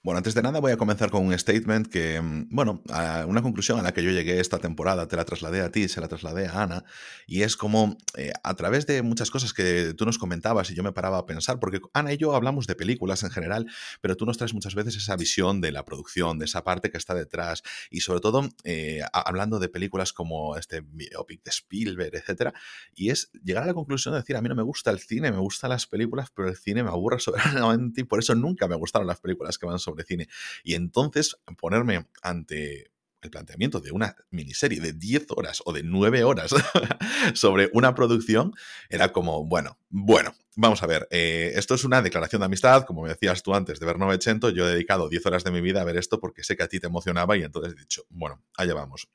Bueno, 0.04 0.18
antes 0.18 0.34
de 0.34 0.42
nada 0.42 0.58
voy 0.58 0.72
a 0.72 0.76
comenzar 0.76 1.12
con 1.12 1.24
un 1.24 1.38
statement 1.38 1.86
que, 1.86 2.20
mm, 2.20 2.48
bueno, 2.50 2.82
una 3.28 3.40
conclusión 3.40 3.78
a 3.78 3.82
la 3.82 3.94
que 3.94 4.02
yo 4.02 4.10
llegué 4.10 4.40
esta 4.40 4.58
temporada, 4.58 5.06
te 5.06 5.14
la 5.14 5.24
trasladé 5.24 5.60
a 5.60 5.70
ti, 5.70 5.88
se 5.88 6.00
la 6.00 6.08
trasladé 6.08 6.48
a 6.48 6.64
Ana, 6.64 6.84
y 7.24 7.42
es 7.42 7.56
como 7.56 7.96
eh, 8.16 8.32
a 8.42 8.54
través 8.56 8.84
de 8.88 9.02
muchas 9.02 9.30
cosas 9.30 9.52
que 9.52 9.94
tú 9.94 10.04
nos 10.04 10.18
comentabas 10.18 10.68
y 10.72 10.74
yo 10.74 10.82
me 10.82 10.90
paraba 10.90 11.18
a 11.18 11.26
pensar, 11.26 11.60
porque 11.60 11.80
Ana 11.92 12.12
y 12.12 12.16
yo 12.16 12.34
hablamos 12.34 12.66
de 12.66 12.74
películas 12.74 13.22
en 13.22 13.30
general, 13.30 13.68
pero 14.00 14.16
tú 14.16 14.26
nos 14.26 14.38
traes 14.38 14.54
muchas 14.54 14.74
veces 14.74 14.96
esa 14.96 15.14
visión 15.14 15.60
de 15.60 15.70
la 15.70 15.84
producción, 15.84 16.36
de 16.40 16.46
esa 16.46 16.64
parte 16.64 16.90
que 16.90 16.98
está 16.98 17.14
detrás, 17.14 17.62
y 17.88 18.00
sobre 18.00 18.18
todo 18.18 18.48
eh, 18.64 19.02
hablando 19.12 19.60
de 19.60 19.68
películas 19.68 20.12
como 20.12 20.56
este 20.56 20.80
biopic 20.80 21.44
de 21.44 21.50
Spielberg, 21.50 22.16
etcétera, 22.16 22.52
y 22.92 23.10
es 23.10 23.30
llegar 23.44 23.62
a 23.62 23.66
la 23.66 23.74
conclusión 23.74 24.14
de 24.14 24.20
decir, 24.20 24.34
a 24.34 24.42
mí 24.42 24.48
no 24.48 24.56
me 24.56 24.64
gusta 24.64 24.90
el 24.90 24.98
cine, 24.98 25.30
me 25.30 25.38
gustan 25.38 25.70
las 25.70 25.86
películas, 25.86 26.32
pero 26.34 26.48
el 26.48 26.56
cine 26.56 26.82
me 26.82 26.90
aburre 26.90 27.20
soberanamente 27.20 28.00
y 28.00 28.04
por 28.04 28.18
eso 28.18 28.34
nunca 28.34 28.66
me 28.66 28.74
gustaron 28.74 29.06
las 29.06 29.20
películas 29.20 29.58
que 29.58 29.66
van 29.66 29.78
sobre 29.78 29.91
de 29.94 30.04
cine. 30.04 30.28
Y 30.64 30.74
entonces 30.74 31.36
ponerme 31.58 32.06
ante 32.22 32.92
el 33.22 33.30
planteamiento 33.30 33.80
de 33.80 33.92
una 33.92 34.16
miniserie 34.30 34.80
de 34.80 34.92
10 34.92 35.26
horas 35.30 35.62
o 35.64 35.72
de 35.72 35.82
9 35.82 36.24
horas 36.24 36.54
sobre 37.34 37.70
una 37.72 37.94
producción 37.94 38.52
era 38.90 39.12
como, 39.12 39.44
bueno, 39.44 39.78
bueno, 39.90 40.34
vamos 40.56 40.82
a 40.82 40.86
ver, 40.86 41.06
eh, 41.10 41.52
esto 41.54 41.74
es 41.74 41.84
una 41.84 42.02
declaración 42.02 42.40
de 42.40 42.46
amistad, 42.46 42.84
como 42.84 43.02
me 43.02 43.10
decías 43.10 43.42
tú 43.42 43.54
antes 43.54 43.78
de 43.78 43.86
ver 43.86 43.98
900, 43.98 44.52
yo 44.54 44.66
he 44.66 44.72
dedicado 44.72 45.08
10 45.08 45.24
horas 45.26 45.44
de 45.44 45.52
mi 45.52 45.60
vida 45.60 45.80
a 45.80 45.84
ver 45.84 45.96
esto 45.96 46.18
porque 46.20 46.42
sé 46.42 46.56
que 46.56 46.64
a 46.64 46.68
ti 46.68 46.80
te 46.80 46.88
emocionaba 46.88 47.36
y 47.36 47.42
entonces 47.42 47.74
he 47.74 47.80
dicho, 47.80 48.04
bueno, 48.10 48.42
allá 48.56 48.74
vamos. 48.74 49.08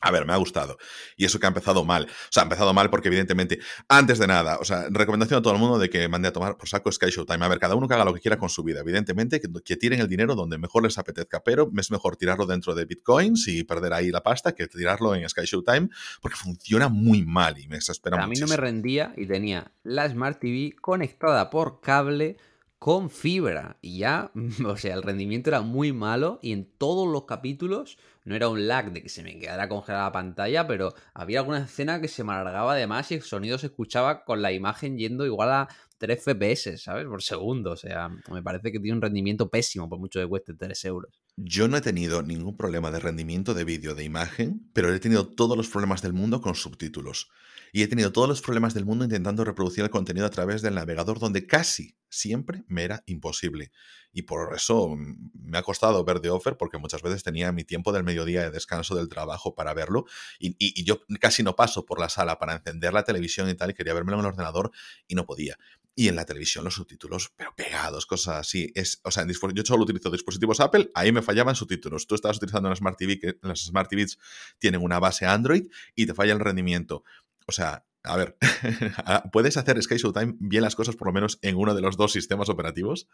A 0.00 0.10
ver, 0.10 0.26
me 0.26 0.32
ha 0.32 0.36
gustado. 0.36 0.76
Y 1.16 1.24
eso 1.24 1.38
que 1.40 1.46
ha 1.46 1.48
empezado 1.48 1.84
mal. 1.84 2.04
O 2.04 2.32
sea, 2.32 2.42
ha 2.42 2.44
empezado 2.44 2.72
mal 2.74 2.90
porque, 2.90 3.08
evidentemente, 3.08 3.58
antes 3.88 4.18
de 4.18 4.26
nada, 4.26 4.58
o 4.58 4.64
sea, 4.64 4.86
recomendación 4.90 5.38
a 5.38 5.42
todo 5.42 5.54
el 5.54 5.58
mundo 5.58 5.78
de 5.78 5.88
que 5.88 6.06
mande 6.08 6.28
a 6.28 6.32
tomar 6.32 6.56
por 6.56 6.68
saco 6.68 6.92
Sky 6.92 7.10
Showtime. 7.10 7.44
A 7.44 7.48
ver, 7.48 7.58
cada 7.58 7.74
uno 7.74 7.88
que 7.88 7.94
haga 7.94 8.04
lo 8.04 8.14
que 8.14 8.20
quiera 8.20 8.38
con 8.38 8.48
su 8.48 8.62
vida. 8.62 8.80
Evidentemente, 8.80 9.40
que, 9.40 9.48
que, 9.64 9.76
tiren 9.76 10.00
el 10.00 10.08
dinero 10.08 10.34
donde 10.34 10.58
mejor 10.58 10.82
les 10.82 10.98
apetezca, 10.98 11.42
pero 11.42 11.70
es 11.76 11.90
mejor 11.90 12.16
tirarlo 12.16 12.46
dentro 12.46 12.74
de 12.74 12.84
bitcoins 12.84 13.48
y 13.48 13.64
perder 13.64 13.92
ahí 13.92 14.10
la 14.10 14.22
pasta 14.22 14.54
que 14.54 14.66
tirarlo 14.66 15.14
en 15.14 15.28
Sky 15.28 15.44
Showtime 15.44 15.88
porque 16.20 16.36
funciona 16.36 16.88
muy 16.88 17.24
mal 17.24 17.58
y 17.58 17.68
me 17.68 17.76
exaspera 17.76 18.22
A 18.22 18.26
mí 18.26 18.36
no 18.38 18.46
me 18.46 18.56
rendía 18.56 19.12
y 19.16 19.26
tenía 19.26 19.72
la 19.82 20.08
Smart 20.08 20.38
TV 20.38 20.74
conectada 20.80 21.50
por 21.50 21.80
cable 21.80 22.36
con 22.78 23.10
fibra 23.10 23.78
y 23.80 23.98
ya, 23.98 24.30
o 24.66 24.76
sea, 24.76 24.94
el 24.94 25.02
rendimiento 25.02 25.50
era 25.50 25.62
muy 25.62 25.92
malo 25.92 26.38
y 26.42 26.52
en 26.52 26.66
todos 26.78 27.08
los 27.08 27.24
capítulos 27.24 27.98
no 28.26 28.34
era 28.34 28.48
un 28.48 28.66
lag 28.66 28.92
de 28.92 29.02
que 29.02 29.08
se 29.08 29.22
me 29.22 29.38
quedara 29.38 29.68
congelada 29.68 30.06
la 30.06 30.12
pantalla, 30.12 30.66
pero 30.66 30.92
había 31.14 31.38
alguna 31.38 31.60
escena 31.60 32.00
que 32.00 32.08
se 32.08 32.24
me 32.24 32.32
alargaba 32.32 32.72
además 32.72 33.10
y 33.12 33.14
el 33.14 33.22
sonido 33.22 33.56
se 33.56 33.68
escuchaba 33.68 34.24
con 34.24 34.42
la 34.42 34.52
imagen 34.52 34.98
yendo 34.98 35.24
igual 35.24 35.52
a 35.52 35.68
3 35.98 36.24
FPS, 36.24 36.76
¿sabes? 36.76 37.06
Por 37.06 37.22
segundo. 37.22 37.70
O 37.70 37.76
sea, 37.76 38.08
me 38.08 38.42
parece 38.42 38.72
que 38.72 38.80
tiene 38.80 38.96
un 38.96 39.02
rendimiento 39.02 39.48
pésimo 39.48 39.88
por 39.88 40.00
mucho 40.00 40.20
que 40.20 40.26
cueste 40.26 40.54
3 40.54 40.84
euros. 40.86 41.20
Yo 41.38 41.68
no 41.68 41.76
he 41.76 41.82
tenido 41.82 42.22
ningún 42.22 42.56
problema 42.56 42.90
de 42.90 42.98
rendimiento 42.98 43.52
de 43.52 43.64
vídeo 43.64 43.94
de 43.94 44.04
imagen, 44.04 44.70
pero 44.72 44.92
he 44.92 44.98
tenido 44.98 45.28
todos 45.28 45.54
los 45.54 45.68
problemas 45.68 46.00
del 46.00 46.14
mundo 46.14 46.40
con 46.40 46.54
subtítulos. 46.54 47.28
Y 47.74 47.82
he 47.82 47.88
tenido 47.88 48.10
todos 48.10 48.26
los 48.26 48.40
problemas 48.40 48.72
del 48.72 48.86
mundo 48.86 49.04
intentando 49.04 49.44
reproducir 49.44 49.84
el 49.84 49.90
contenido 49.90 50.24
a 50.24 50.30
través 50.30 50.62
del 50.62 50.76
navegador, 50.76 51.18
donde 51.18 51.46
casi 51.46 51.94
siempre 52.08 52.64
me 52.68 52.84
era 52.84 53.02
imposible. 53.04 53.70
Y 54.14 54.22
por 54.22 54.54
eso 54.54 54.96
me 54.96 55.58
ha 55.58 55.62
costado 55.62 56.02
ver 56.04 56.20
The 56.20 56.30
Offer, 56.30 56.56
porque 56.56 56.78
muchas 56.78 57.02
veces 57.02 57.22
tenía 57.22 57.52
mi 57.52 57.64
tiempo 57.64 57.92
del 57.92 58.02
mediodía 58.02 58.40
de 58.40 58.50
descanso 58.50 58.94
del 58.94 59.10
trabajo 59.10 59.54
para 59.54 59.74
verlo. 59.74 60.06
Y, 60.38 60.84
yo 60.84 61.02
casi 61.20 61.42
no 61.42 61.54
paso 61.54 61.84
por 61.84 62.00
la 62.00 62.08
sala 62.08 62.38
para 62.38 62.54
encender 62.54 62.94
la 62.94 63.04
televisión 63.04 63.50
y 63.50 63.54
tal, 63.54 63.72
y 63.72 63.74
quería 63.74 63.92
vermelo 63.92 64.20
en 64.20 64.24
el 64.24 64.30
ordenador 64.30 64.70
y 65.06 65.14
no 65.14 65.26
podía. 65.26 65.58
Y 65.98 66.08
en 66.08 66.16
la 66.16 66.26
televisión 66.26 66.62
los 66.62 66.74
subtítulos, 66.74 67.32
pero 67.36 67.54
pegados, 67.56 68.04
cosas 68.04 68.36
así. 68.36 68.70
Es, 68.74 69.00
o 69.02 69.10
sea, 69.10 69.26
yo 69.26 69.62
solo 69.64 69.82
utilizo 69.82 70.10
dispositivos 70.10 70.60
Apple, 70.60 70.90
ahí 70.94 71.10
me 71.10 71.22
fallaban 71.22 71.56
subtítulos. 71.56 72.06
Tú 72.06 72.14
estabas 72.14 72.36
utilizando 72.36 72.68
una 72.68 72.76
Smart 72.76 72.98
TV, 72.98 73.18
que 73.18 73.38
las 73.40 73.60
Smart 73.60 73.88
TVs 73.88 74.18
tienen 74.58 74.82
una 74.82 74.98
base 74.98 75.24
Android 75.24 75.66
y 75.94 76.04
te 76.04 76.12
falla 76.12 76.34
el 76.34 76.40
rendimiento. 76.40 77.02
O 77.46 77.52
sea, 77.52 77.86
a 78.02 78.16
ver, 78.16 78.36
¿puedes 79.32 79.56
hacer 79.56 79.82
Sky 79.82 79.96
Showtime 79.96 80.36
bien 80.38 80.62
las 80.62 80.76
cosas 80.76 80.96
por 80.96 81.08
lo 81.08 81.14
menos 81.14 81.38
en 81.40 81.56
uno 81.56 81.74
de 81.74 81.80
los 81.80 81.96
dos 81.96 82.12
sistemas 82.12 82.50
operativos? 82.50 83.08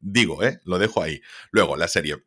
Digo, 0.00 0.44
¿eh? 0.44 0.60
Lo 0.64 0.78
dejo 0.78 1.02
ahí. 1.02 1.22
Luego, 1.50 1.76
la 1.76 1.88
serie. 1.88 2.22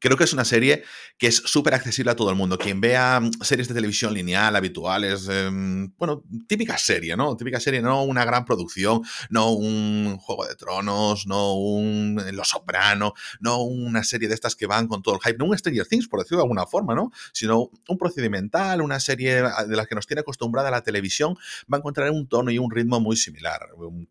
Creo 0.00 0.16
que 0.16 0.24
es 0.24 0.32
una 0.32 0.44
serie 0.44 0.84
que 1.18 1.26
es 1.26 1.36
súper 1.36 1.74
accesible 1.74 2.10
a 2.10 2.16
todo 2.16 2.30
el 2.30 2.36
mundo. 2.36 2.58
Quien 2.58 2.80
vea 2.80 3.20
mm, 3.20 3.42
series 3.42 3.68
de 3.68 3.74
televisión 3.74 4.12
lineal 4.14 4.56
habituales, 4.56 5.28
em, 5.28 5.92
bueno, 5.96 6.22
típica 6.46 6.78
serie, 6.78 7.16
¿no? 7.16 7.36
Típica 7.36 7.60
serie, 7.60 7.80
no 7.82 8.02
una 8.02 8.24
gran 8.24 8.44
producción, 8.44 9.02
no 9.30 9.52
un 9.52 10.16
Juego 10.18 10.46
de 10.46 10.54
Tronos, 10.56 11.26
no 11.26 11.54
un 11.54 12.20
Los 12.32 12.48
Soprano, 12.48 13.14
no 13.40 13.62
una 13.62 14.04
serie 14.04 14.28
de 14.28 14.34
estas 14.34 14.56
que 14.56 14.66
van 14.66 14.88
con 14.88 15.02
todo 15.02 15.14
el 15.16 15.20
hype, 15.20 15.38
no 15.38 15.46
un 15.46 15.56
Stranger 15.56 15.86
Things, 15.86 16.08
por 16.08 16.20
decirlo 16.20 16.38
de 16.38 16.44
alguna 16.44 16.66
forma, 16.66 16.94
¿no? 16.94 17.10
Sino 17.32 17.70
un 17.88 17.98
procedimental, 17.98 18.82
una 18.82 19.00
serie 19.00 19.42
de 19.42 19.76
la 19.76 19.86
que 19.86 19.94
nos 19.94 20.06
tiene 20.06 20.20
acostumbrada 20.20 20.70
la 20.70 20.82
televisión, 20.82 21.36
va 21.72 21.76
a 21.76 21.78
encontrar 21.78 22.10
un 22.10 22.28
tono 22.28 22.50
y 22.50 22.58
un 22.58 22.70
ritmo 22.70 23.00
muy 23.00 23.16
similar. 23.16 23.68
Un 23.76 24.06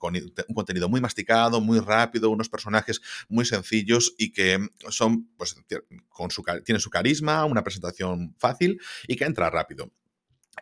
contenido 0.54 0.90
muy 0.90 1.02
masticado, 1.02 1.62
muy 1.62 1.80
rápido, 1.80 2.30
unos 2.30 2.50
personajes 2.50 3.02
muy 3.30 3.46
sencillos 3.46 4.14
y 4.18 4.32
que 4.32 4.60
son, 4.90 5.28
pues, 5.38 5.56
con 6.10 6.32
su, 6.32 6.44
tiene 6.64 6.80
su 6.80 6.90
carisma, 6.90 7.46
una 7.46 7.64
presentación 7.64 8.36
fácil 8.38 8.80
y 9.08 9.16
que 9.16 9.26
entra 9.26 9.50
rápido 9.50 9.92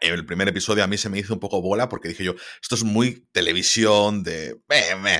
el 0.02 0.26
primer 0.26 0.48
episodio 0.48 0.84
a 0.84 0.88
mí 0.88 0.98
se 0.98 1.10
me 1.10 1.20
hizo 1.20 1.34
un 1.34 1.40
poco 1.40 1.62
bola 1.62 1.88
porque 1.88 2.10
dije 2.10 2.24
yo, 2.24 2.34
esto 2.62 2.76
es 2.76 2.84
muy 2.84 3.28
televisión 3.32 4.24
de 4.24 4.60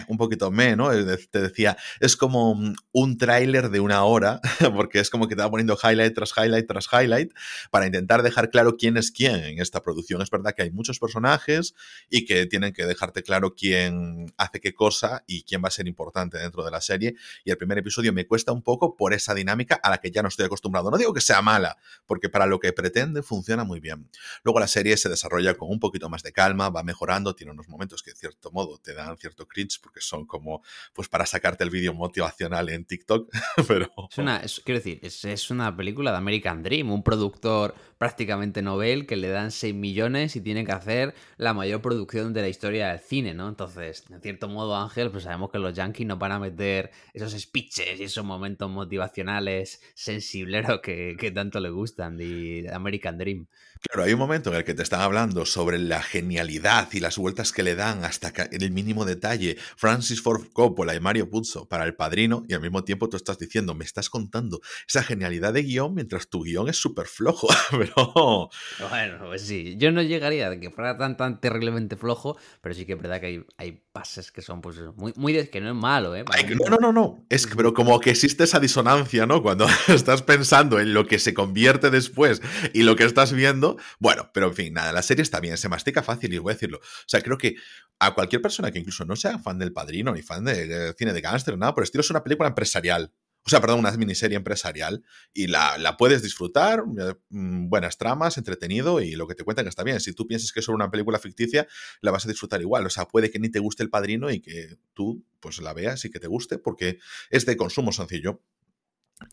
un 0.08 0.18
poquito 0.18 0.52
me, 0.52 0.76
¿no? 0.76 0.90
Te 0.90 1.42
decía, 1.42 1.78
es 2.00 2.18
como 2.18 2.60
un 2.92 3.18
tráiler 3.18 3.70
de 3.70 3.80
una 3.80 4.04
hora, 4.04 4.42
porque 4.76 5.00
es 5.00 5.10
como 5.10 5.28
que 5.28 5.36
te 5.36 5.42
va 5.42 5.52
poniendo 5.52 5.78
highlight 5.82 6.16
tras 6.16 6.34
highlight 6.36 6.68
tras 6.68 6.88
highlight 6.92 7.32
para 7.70 7.86
intentar 7.86 8.24
dejar 8.24 8.50
claro 8.50 8.76
quién 8.76 8.98
es 8.98 9.12
quién 9.12 9.36
en 9.44 9.62
esta 9.62 9.82
producción. 9.82 10.22
Es 10.22 10.30
verdad 10.30 10.54
que 10.56 10.64
hay 10.64 10.72
muchos 10.72 11.00
personajes 11.00 11.76
y 12.10 12.26
que 12.26 12.48
tienen 12.48 12.74
que 12.74 12.86
dejarte 12.86 13.24
claro 13.24 13.54
quién 13.56 14.34
hace 14.38 14.60
qué 14.60 14.74
cosa 14.74 15.24
y 15.28 15.44
quién 15.44 15.64
va 15.64 15.68
a 15.68 15.72
ser 15.72 15.88
importante 15.88 16.38
dentro 16.40 16.64
de 16.66 16.72
la 16.72 16.82
serie. 16.82 17.16
Y 17.46 17.52
el 17.52 17.58
primer 17.58 17.78
episodio 17.78 18.14
me 18.14 18.26
cuesta 18.26 18.52
un 18.52 18.64
poco 18.64 18.96
por 18.96 19.14
esa 19.14 19.36
dinámica 19.36 19.80
a 19.82 19.90
la 19.92 20.00
que 20.00 20.10
ya 20.10 20.24
no 20.24 20.30
estoy 20.30 20.46
acostumbrado. 20.46 20.90
No 20.90 20.98
digo 20.98 21.14
que 21.14 21.22
sea 21.22 21.42
mala, 21.42 21.78
porque 22.08 22.30
para 22.30 22.48
lo 22.48 22.60
que 22.60 22.74
pretende 22.74 23.22
funciona 23.22 23.64
muy 23.64 23.80
bien. 23.80 24.10
Luego 24.44 24.60
la 24.60 24.68
serie 24.72 24.98
se 24.98 25.10
desarrolla 25.10 25.54
con 25.56 25.70
un 25.70 25.80
poquito 25.80 26.10
más 26.10 26.24
de 26.24 26.32
calma, 26.32 26.70
va 26.70 26.82
mejorando, 26.82 27.36
tiene 27.36 27.52
unos 27.52 27.68
momentos 27.68 28.02
que 28.02 28.12
de 28.12 28.18
cierto 28.18 28.52
modo 28.52 28.80
te 28.80 28.94
dan 28.94 29.18
cierto 29.18 29.48
cringe 29.48 29.80
porque 29.82 30.02
son 30.02 30.26
como 30.26 30.64
pues 30.94 31.08
para 31.08 31.26
sacarte 31.26 31.64
el 31.64 31.70
vídeo 31.70 31.94
motivacional 31.94 32.70
en 32.70 32.86
TikTok, 32.86 33.32
pero... 33.68 33.92
Es 34.10 34.18
una, 34.18 34.42
quiero 34.64 34.80
decir, 34.80 35.00
es, 35.04 35.52
una 35.52 35.76
película 35.76 36.12
de 36.12 36.18
American 36.18 36.64
Dream, 36.64 36.92
un 36.92 37.04
productor 37.04 37.76
prácticamente 37.98 38.62
novel 38.62 39.06
que 39.06 39.16
le 39.16 39.28
dan 39.28 39.52
6 39.52 39.76
millones 39.76 40.36
y 40.36 40.42
tiene 40.42 40.66
que 40.66 40.72
hacer 40.72 41.14
la 41.38 41.54
mayor 41.54 41.82
producción 41.82 42.34
de 42.34 42.42
la 42.42 42.48
historia 42.48 42.90
del 42.90 43.00
cine, 43.00 43.34
¿no? 43.34 43.48
Entonces, 43.48 44.06
en 44.10 44.22
cierto 44.22 44.50
modo, 44.50 44.76
Ángel, 44.76 45.12
pues 45.12 45.24
sabemos 45.24 45.52
que 45.52 45.60
los 45.60 45.74
yankees 45.74 46.08
no 46.08 46.18
van 46.18 46.32
a 46.32 46.40
meter 46.40 46.92
esos 47.14 47.34
speeches 47.34 48.00
y 48.00 48.04
esos 48.04 48.26
momentos 48.26 48.70
motivacionales 48.72 49.82
sensibleros 49.94 50.80
que, 50.84 51.16
que 51.20 51.32
tanto 51.32 51.60
le 51.60 51.70
gustan 51.70 52.18
de 52.18 52.70
American 52.74 53.18
Dream. 53.18 53.48
Claro, 53.84 54.04
hay 54.04 54.14
un 54.14 54.20
momento 54.20 54.52
en 54.52 54.58
el 54.58 54.64
que 54.64 54.76
te 54.76 54.84
están 54.84 55.02
hablando 55.02 55.44
sobre 55.44 55.80
la 55.80 56.04
genialidad 56.04 56.88
y 56.92 57.00
las 57.00 57.18
vueltas 57.18 57.52
que 57.52 57.64
le 57.64 57.74
dan 57.74 58.06
hasta 58.06 58.32
en 58.52 58.62
el 58.62 58.70
mínimo 58.70 59.06
detalle 59.06 59.58
Francis 59.76 60.22
Ford 60.22 60.50
Coppola 60.54 60.94
y 60.94 61.00
Mario 61.00 61.32
Puzo 61.32 61.68
para 61.68 61.84
El 61.84 61.96
Padrino 61.96 62.44
y 62.48 62.54
al 62.54 62.62
mismo 62.62 62.84
tiempo 62.84 63.10
tú 63.10 63.18
estás 63.18 63.40
diciendo, 63.40 63.74
me 63.74 63.84
estás 63.84 64.12
contando 64.12 64.62
esa 64.88 65.02
genialidad 65.02 65.54
de 65.54 65.64
guion 65.64 65.96
mientras 65.96 66.30
tu 66.30 66.44
guion 66.44 66.70
es 66.70 66.78
súper 66.78 67.08
flojo, 67.08 67.48
pero... 67.72 68.50
Bueno, 68.88 69.26
pues 69.26 69.42
sí, 69.42 69.76
yo 69.78 69.92
no 69.92 70.04
llegaría 70.04 70.50
a 70.50 70.60
que 70.60 70.70
fuera 70.70 70.96
tan, 70.96 71.18
tan 71.18 71.42
terriblemente 71.42 71.96
flojo, 71.96 72.38
pero 72.62 72.76
sí 72.76 72.86
que 72.86 72.94
es 72.94 73.02
verdad 73.02 73.20
que 73.20 73.26
hay, 73.26 73.46
hay 73.58 73.84
pases 73.92 74.32
que 74.32 74.42
son 74.42 74.62
pues 74.62 74.78
muy, 74.96 75.14
muy 75.16 75.34
de, 75.34 75.50
que 75.50 75.62
no 75.62 75.70
es 75.70 75.76
malo, 75.76 76.16
¿eh? 76.16 76.24
no, 76.24 76.70
no, 76.70 76.78
no, 76.78 76.94
no, 76.94 77.26
es 77.30 77.46
que, 77.46 77.56
pero 77.56 77.74
como 77.74 78.00
que 78.00 78.12
existe 78.12 78.44
esa 78.44 78.60
disonancia, 78.60 79.26
¿no? 79.26 79.42
Cuando 79.42 79.68
estás 79.88 80.22
pensando 80.22 80.80
en 80.80 80.94
lo 80.94 81.06
que 81.06 81.20
se 81.20 81.34
convierte 81.34 81.90
después 81.90 82.42
y 82.74 82.84
lo 82.84 82.96
que 82.96 83.04
estás 83.04 83.34
viendo, 83.34 83.78
bueno, 84.00 84.30
pero 84.34 84.48
en 84.48 84.54
fin, 84.54 84.74
nada, 84.74 84.94
la 84.94 85.02
serie 85.02 85.24
está 85.24 85.40
bien, 85.40 85.58
se 85.58 85.70
mastica 85.70 86.04
fácil 86.04 86.34
y 86.34 86.38
voy 86.38 86.52
a 86.52 86.56
decirlo. 86.56 86.78
O 86.78 87.08
sea, 87.08 87.22
creo 87.22 87.38
que 87.38 87.56
a 88.00 88.14
cualquier 88.14 88.42
persona 88.42 88.72
que 88.72 88.80
incluso 88.80 89.06
no 89.06 89.16
sea 89.16 89.38
fan 89.40 89.60
del 89.60 89.74
padrino 89.74 90.14
ni 90.14 90.22
fan 90.22 90.46
de, 90.46 90.94
cine 90.98 91.14
de 91.14 91.22
gángster, 91.22 91.58
nada 91.58 91.74
por 91.74 91.84
el 91.84 91.86
estilo, 91.86 92.02
es 92.02 92.10
una 92.10 92.24
película 92.24 92.50
empresarial. 92.50 93.12
O 93.44 93.50
sea, 93.50 93.60
perdón, 93.60 93.80
una 93.80 93.92
miniserie 93.92 94.38
empresarial 94.38 95.04
y 95.34 95.48
la, 95.48 95.78
la, 95.80 95.98
puedes 95.98 96.22
disfrutar, 96.22 96.84
eh, 97.00 97.16
mm, 97.30 97.70
buenas 97.70 97.98
tramas, 97.98 98.38
entretenido 98.38 99.02
y 99.02 99.14
lo 99.14 99.28
que 99.28 99.34
te 99.34 99.44
cuentan 99.44 99.68
está 99.68 99.84
bien. 99.84 100.00
Si 100.00 100.14
tú 100.14 100.28
piensas 100.28 100.52
que 100.52 100.60
es 100.60 100.66
solo 100.66 100.76
una 100.76 100.92
película 100.92 101.18
ficticia, 101.18 101.68
la 102.02 102.12
vas 102.12 102.26
a 102.26 102.30
disfrutar 102.30 102.62
igual. 102.62 102.86
O 102.86 102.90
sea, 102.90 103.08
puede 103.08 103.32
que 103.32 103.40
ni 103.40 103.50
te 103.50 103.60
guste 103.60 103.82
el 103.82 103.90
padrino 103.90 104.30
y 104.30 104.42
que 104.42 104.78
tú 104.94 105.26
pues 105.40 105.60
la 105.60 105.74
veas 105.74 106.06
y 106.06 106.12
que 106.12 106.20
te 106.20 106.28
guste 106.28 106.60
porque 106.60 107.00
es 107.32 107.46
de 107.46 107.58
consumo 107.58 107.92
sencillo. 107.92 108.42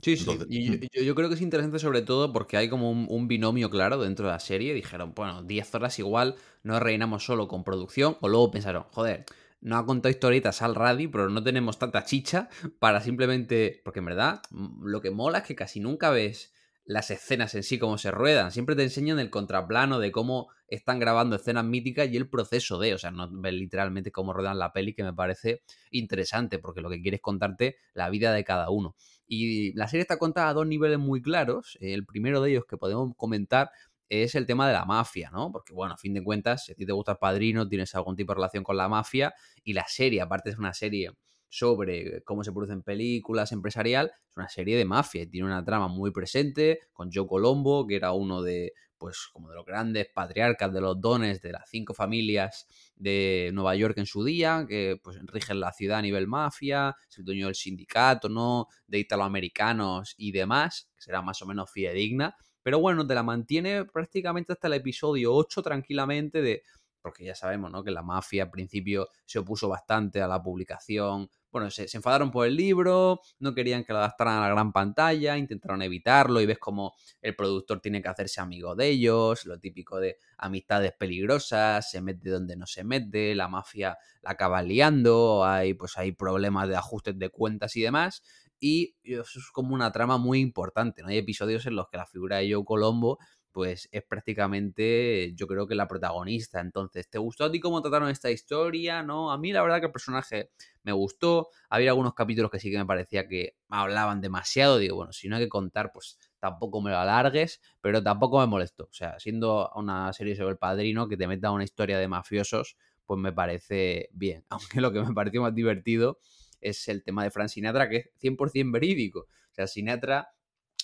Sí, 0.03 0.17
sí. 0.17 0.27
y 0.49 1.05
yo, 1.05 1.15
creo 1.15 1.29
que 1.29 1.35
es 1.35 1.41
interesante 1.41 1.79
sobre 1.79 2.03
todo 2.03 2.33
porque 2.33 2.59
hay 2.59 2.69
como 2.69 2.91
un, 2.91 3.29
binomio 3.29 3.71
claro 3.71 4.01
dentro 4.03 4.27
de 4.27 4.33
la 4.33 4.41
serie. 4.41 4.75
Dijeron, 4.75 5.13
bueno, 5.15 5.43
10 5.43 5.75
horas 5.75 5.99
igual 5.99 6.37
no 6.63 6.79
reinamos 6.81 7.25
solo 7.25 7.49
con 7.49 7.65
producción. 7.65 8.17
O 8.21 8.29
luego 8.29 8.51
pensaron, 8.51 8.85
joder, 8.91 9.25
no 9.61 9.77
ha 9.77 9.87
contado 9.87 10.11
historietas 10.11 10.63
al 10.63 10.75
radio, 10.75 11.11
pero 11.11 11.29
no 11.29 11.43
tenemos 11.43 11.79
tanta 11.79 12.05
chicha 12.05 12.49
para 12.79 13.01
simplemente... 13.01 13.81
Porque 13.85 14.01
en 14.01 14.07
verdad 14.07 14.43
lo 14.83 15.01
que 15.01 15.11
mola 15.11 15.39
es 15.39 15.45
que 15.45 15.57
casi 15.57 15.81
nunca 15.81 16.11
ves 16.11 16.53
las 16.85 17.11
escenas 17.11 17.55
en 17.55 17.63
sí, 17.63 17.79
cómo 17.79 17.99
se 17.99 18.11
ruedan. 18.11 18.51
Siempre 18.51 18.75
te 18.75 18.83
enseñan 18.83 19.19
el 19.19 19.29
contraplano 19.29 19.99
de 19.99 20.11
cómo 20.11 20.49
están 20.69 20.99
grabando 20.99 21.37
escenas 21.37 21.65
míticas 21.65 22.09
y 22.09 22.17
el 22.17 22.31
proceso 22.31 22.79
de, 22.79 22.95
o 22.95 22.99
sea, 22.99 23.11
no 23.11 23.29
ves 23.31 23.53
literalmente 23.53 24.11
cómo 24.11 24.33
ruedan 24.33 24.59
la 24.59 24.73
peli, 24.73 24.95
que 24.95 25.05
me 25.05 25.13
parece 25.13 25.63
interesante, 25.91 26.59
porque 26.59 26.81
lo 26.81 26.89
que 26.89 27.03
quieres 27.03 27.21
contarte 27.21 27.77
la 27.93 28.09
vida 28.09 28.33
de 28.33 28.43
cada 28.43 28.71
uno. 28.71 28.95
Y 29.27 29.75
la 29.75 29.87
serie 29.87 30.01
está 30.01 30.19
contada 30.19 30.49
a 30.49 30.55
dos 30.55 30.67
niveles 30.67 30.99
muy 30.99 31.21
claros. 31.21 31.77
El 31.81 32.07
primero 32.07 32.41
de 32.41 32.53
ellos 32.53 32.65
que 32.67 32.79
podemos 32.79 33.13
comentar 33.17 33.71
es 34.09 34.35
el 34.35 34.47
tema 34.47 34.67
de 34.67 34.73
la 34.73 34.85
mafia, 34.85 35.31
¿no? 35.31 35.51
Porque, 35.53 35.73
bueno, 35.73 35.95
a 35.95 35.97
fin 35.97 36.15
de 36.15 36.23
cuentas, 36.23 36.65
si 36.65 36.73
a 36.73 36.75
ti 36.75 36.87
te 36.87 36.93
gusta 36.93 37.13
el 37.13 37.19
padrino, 37.19 37.69
tienes 37.69 37.95
algún 37.95 38.17
tipo 38.17 38.33
de 38.33 38.37
relación 38.37 38.65
con 38.65 38.77
la 38.77 38.89
mafia 38.89 39.35
y 39.65 39.73
la 39.73 39.85
serie, 39.87 40.21
aparte 40.21 40.51
es 40.51 40.59
una 40.59 40.73
serie 40.75 41.11
sobre 41.49 42.23
cómo 42.25 42.45
se 42.45 42.53
producen 42.53 42.83
películas 42.83 43.53
empresarial, 43.53 44.13
es 44.29 44.37
una 44.37 44.49
serie 44.49 44.77
de 44.77 44.85
mafia 44.85 45.23
y 45.23 45.27
tiene 45.27 45.47
una 45.47 45.65
trama 45.65 45.89
muy 45.89 46.11
presente 46.11 46.81
con 46.93 47.11
Joe 47.13 47.27
Colombo, 47.27 47.87
que 47.87 47.97
era 47.97 48.13
uno 48.13 48.43
de 48.43 48.73
pues 48.99 49.29
como 49.33 49.49
de 49.49 49.55
los 49.55 49.65
grandes 49.65 50.09
patriarcas 50.13 50.73
de 50.73 50.81
los 50.81 51.01
dones 51.01 51.41
de 51.41 51.53
las 51.53 51.69
cinco 51.71 51.95
familias 51.95 52.67
de 52.97 53.51
Nueva 53.55 53.75
York 53.77 53.97
en 53.99 54.07
su 54.07 54.25
día, 54.25 54.67
que 54.69 55.01
pues 55.03 55.19
rigen 55.25 55.61
la 55.61 55.73
ciudad 55.73 55.99
a 55.99 56.03
nivel 56.03 56.27
mafia, 56.27 56.97
es 57.09 57.19
el 57.19 57.25
dueño 57.25 57.47
del 57.47 57.55
sindicato, 57.55 58.29
¿no? 58.29 58.67
De 58.87 58.99
italoamericanos 58.99 60.15
y 60.19 60.33
demás, 60.33 60.91
que 60.97 61.03
será 61.03 61.23
más 61.23 61.41
o 61.43 61.47
menos 61.47 61.71
fidedigna. 61.71 62.37
Pero 62.63 62.81
bueno, 62.81 63.07
te 63.07 63.15
la 63.15 63.23
mantiene 63.23 63.85
prácticamente 63.85 64.53
hasta 64.53 64.67
el 64.67 64.75
episodio 64.75 65.35
8 65.35 65.63
tranquilamente 65.63 66.43
de... 66.43 66.63
Porque 67.01 67.25
ya 67.25 67.35
sabemos, 67.35 67.71
¿no? 67.71 67.85
Que 67.85 67.93
la 67.93 68.03
mafia 68.03 68.43
al 68.43 68.51
principio 68.51 69.09
se 69.25 69.39
opuso 69.39 69.69
bastante 69.69 70.21
a 70.21 70.27
la 70.27 70.43
publicación 70.43 71.31
bueno, 71.51 71.71
se, 71.71 71.87
enfadaron 71.93 72.31
por 72.31 72.47
el 72.47 72.57
libro, 72.57 73.21
no 73.39 73.55
querían 73.55 73.85
que 73.85 73.93
lo 73.93 73.99
adaptaran 73.99 74.39
a 74.39 74.41
la 74.43 74.49
gran 74.49 74.73
pantalla, 74.73 75.37
intentaron 75.37 75.83
evitarlo 75.83 76.41
y 76.41 76.47
ves 76.47 76.59
como 76.59 76.95
el 77.23 77.35
productor 77.35 77.81
tiene 77.81 78.03
que 78.03 78.09
hacerse 78.09 78.41
amigo 78.41 78.75
de 78.75 78.89
ellos, 78.89 79.47
lo 79.47 79.59
típico 79.59 79.99
de 79.99 80.19
amistades 80.37 80.93
peligrosas, 80.99 81.91
se 81.91 82.01
mete 82.01 82.31
donde 82.31 82.57
no 82.57 82.67
se 82.67 82.85
mete, 82.85 83.35
la 83.35 83.49
mafia 83.49 83.97
la 84.23 84.33
acaba 84.33 84.63
liando, 84.63 85.45
hay 85.45 85.75
pues 85.75 85.97
hay 85.97 86.13
problemas 86.13 86.69
de 86.69 86.77
ajustes 86.77 87.19
de 87.19 87.31
cuentas 87.31 87.77
y 87.77 87.83
demás. 87.83 88.23
Y 88.61 88.97
eso 89.05 89.39
es 89.39 89.51
como 89.53 89.73
una 89.73 89.93
trama 89.93 90.19
muy 90.19 90.41
importante, 90.41 91.03
¿no? 91.03 91.09
Hay 91.09 91.19
episodios 91.19 91.65
en 91.67 91.77
los 91.77 91.89
que 91.89 91.97
la 91.97 92.07
figura 92.07 92.39
de 92.39 92.53
Joe 92.53 92.65
Colombo 92.65 93.19
pues 93.59 93.89
es 93.91 94.05
prácticamente, 94.05 95.33
yo 95.35 95.49
creo 95.49 95.67
que 95.67 95.75
la 95.75 95.89
protagonista. 95.89 96.61
Entonces, 96.61 97.11
¿te 97.11 97.19
gustó 97.19 97.43
a 97.43 97.51
ti 97.51 97.59
cómo 97.59 97.83
trataron 97.83 98.09
esta 98.09 98.31
historia? 98.31 99.03
No, 99.03 99.33
a 99.33 99.37
mí 99.37 99.51
la 99.51 99.63
verdad 99.63 99.81
que 99.81 99.87
el 99.87 99.91
personaje 99.91 100.53
me 100.85 100.93
gustó. 100.93 101.49
Había 101.69 101.91
algunos 101.91 102.15
capítulos 102.15 102.53
que 102.53 102.61
sí 102.61 102.71
que 102.71 102.79
me 102.79 102.87
parecía 102.87 103.27
que 103.27 103.57
hablaban 103.69 104.21
demasiado. 104.21 104.79
Digo, 104.79 104.95
bueno, 104.95 105.13
si 105.13 105.29
no 105.29 105.35
hay 105.35 105.43
que 105.43 105.49
contar, 105.49 105.91
pues 105.93 106.21
tampoco 106.39 106.81
me 106.81 106.93
lo 106.93 106.99
alargues, 106.99 107.61
pero 107.81 108.01
tampoco 108.01 108.39
me 108.39 108.47
molestó. 108.47 108.85
O 108.85 108.93
sea, 108.93 109.19
siendo 109.19 109.73
una 109.75 110.13
serie 110.13 110.37
sobre 110.37 110.53
el 110.53 110.59
padrino 110.59 111.09
que 111.09 111.17
te 111.17 111.27
meta 111.27 111.51
una 111.51 111.65
historia 111.65 111.99
de 111.99 112.07
mafiosos, 112.07 112.77
pues 113.07 113.19
me 113.19 113.33
parece 113.33 114.09
bien. 114.13 114.45
Aunque 114.51 114.81
lo 114.81 114.93
que 114.93 115.03
me 115.03 115.13
pareció 115.13 115.43
más 115.43 115.53
divertido 115.53 116.21
es 116.61 116.87
el 116.87 117.03
tema 117.03 117.25
de 117.25 117.33
Frank 117.33 117.49
Sinatra, 117.49 117.89
que 117.89 117.97
es 117.97 118.11
100% 118.23 118.71
verídico. 118.71 119.27
O 119.51 119.55
sea, 119.55 119.67
Sinatra 119.67 120.29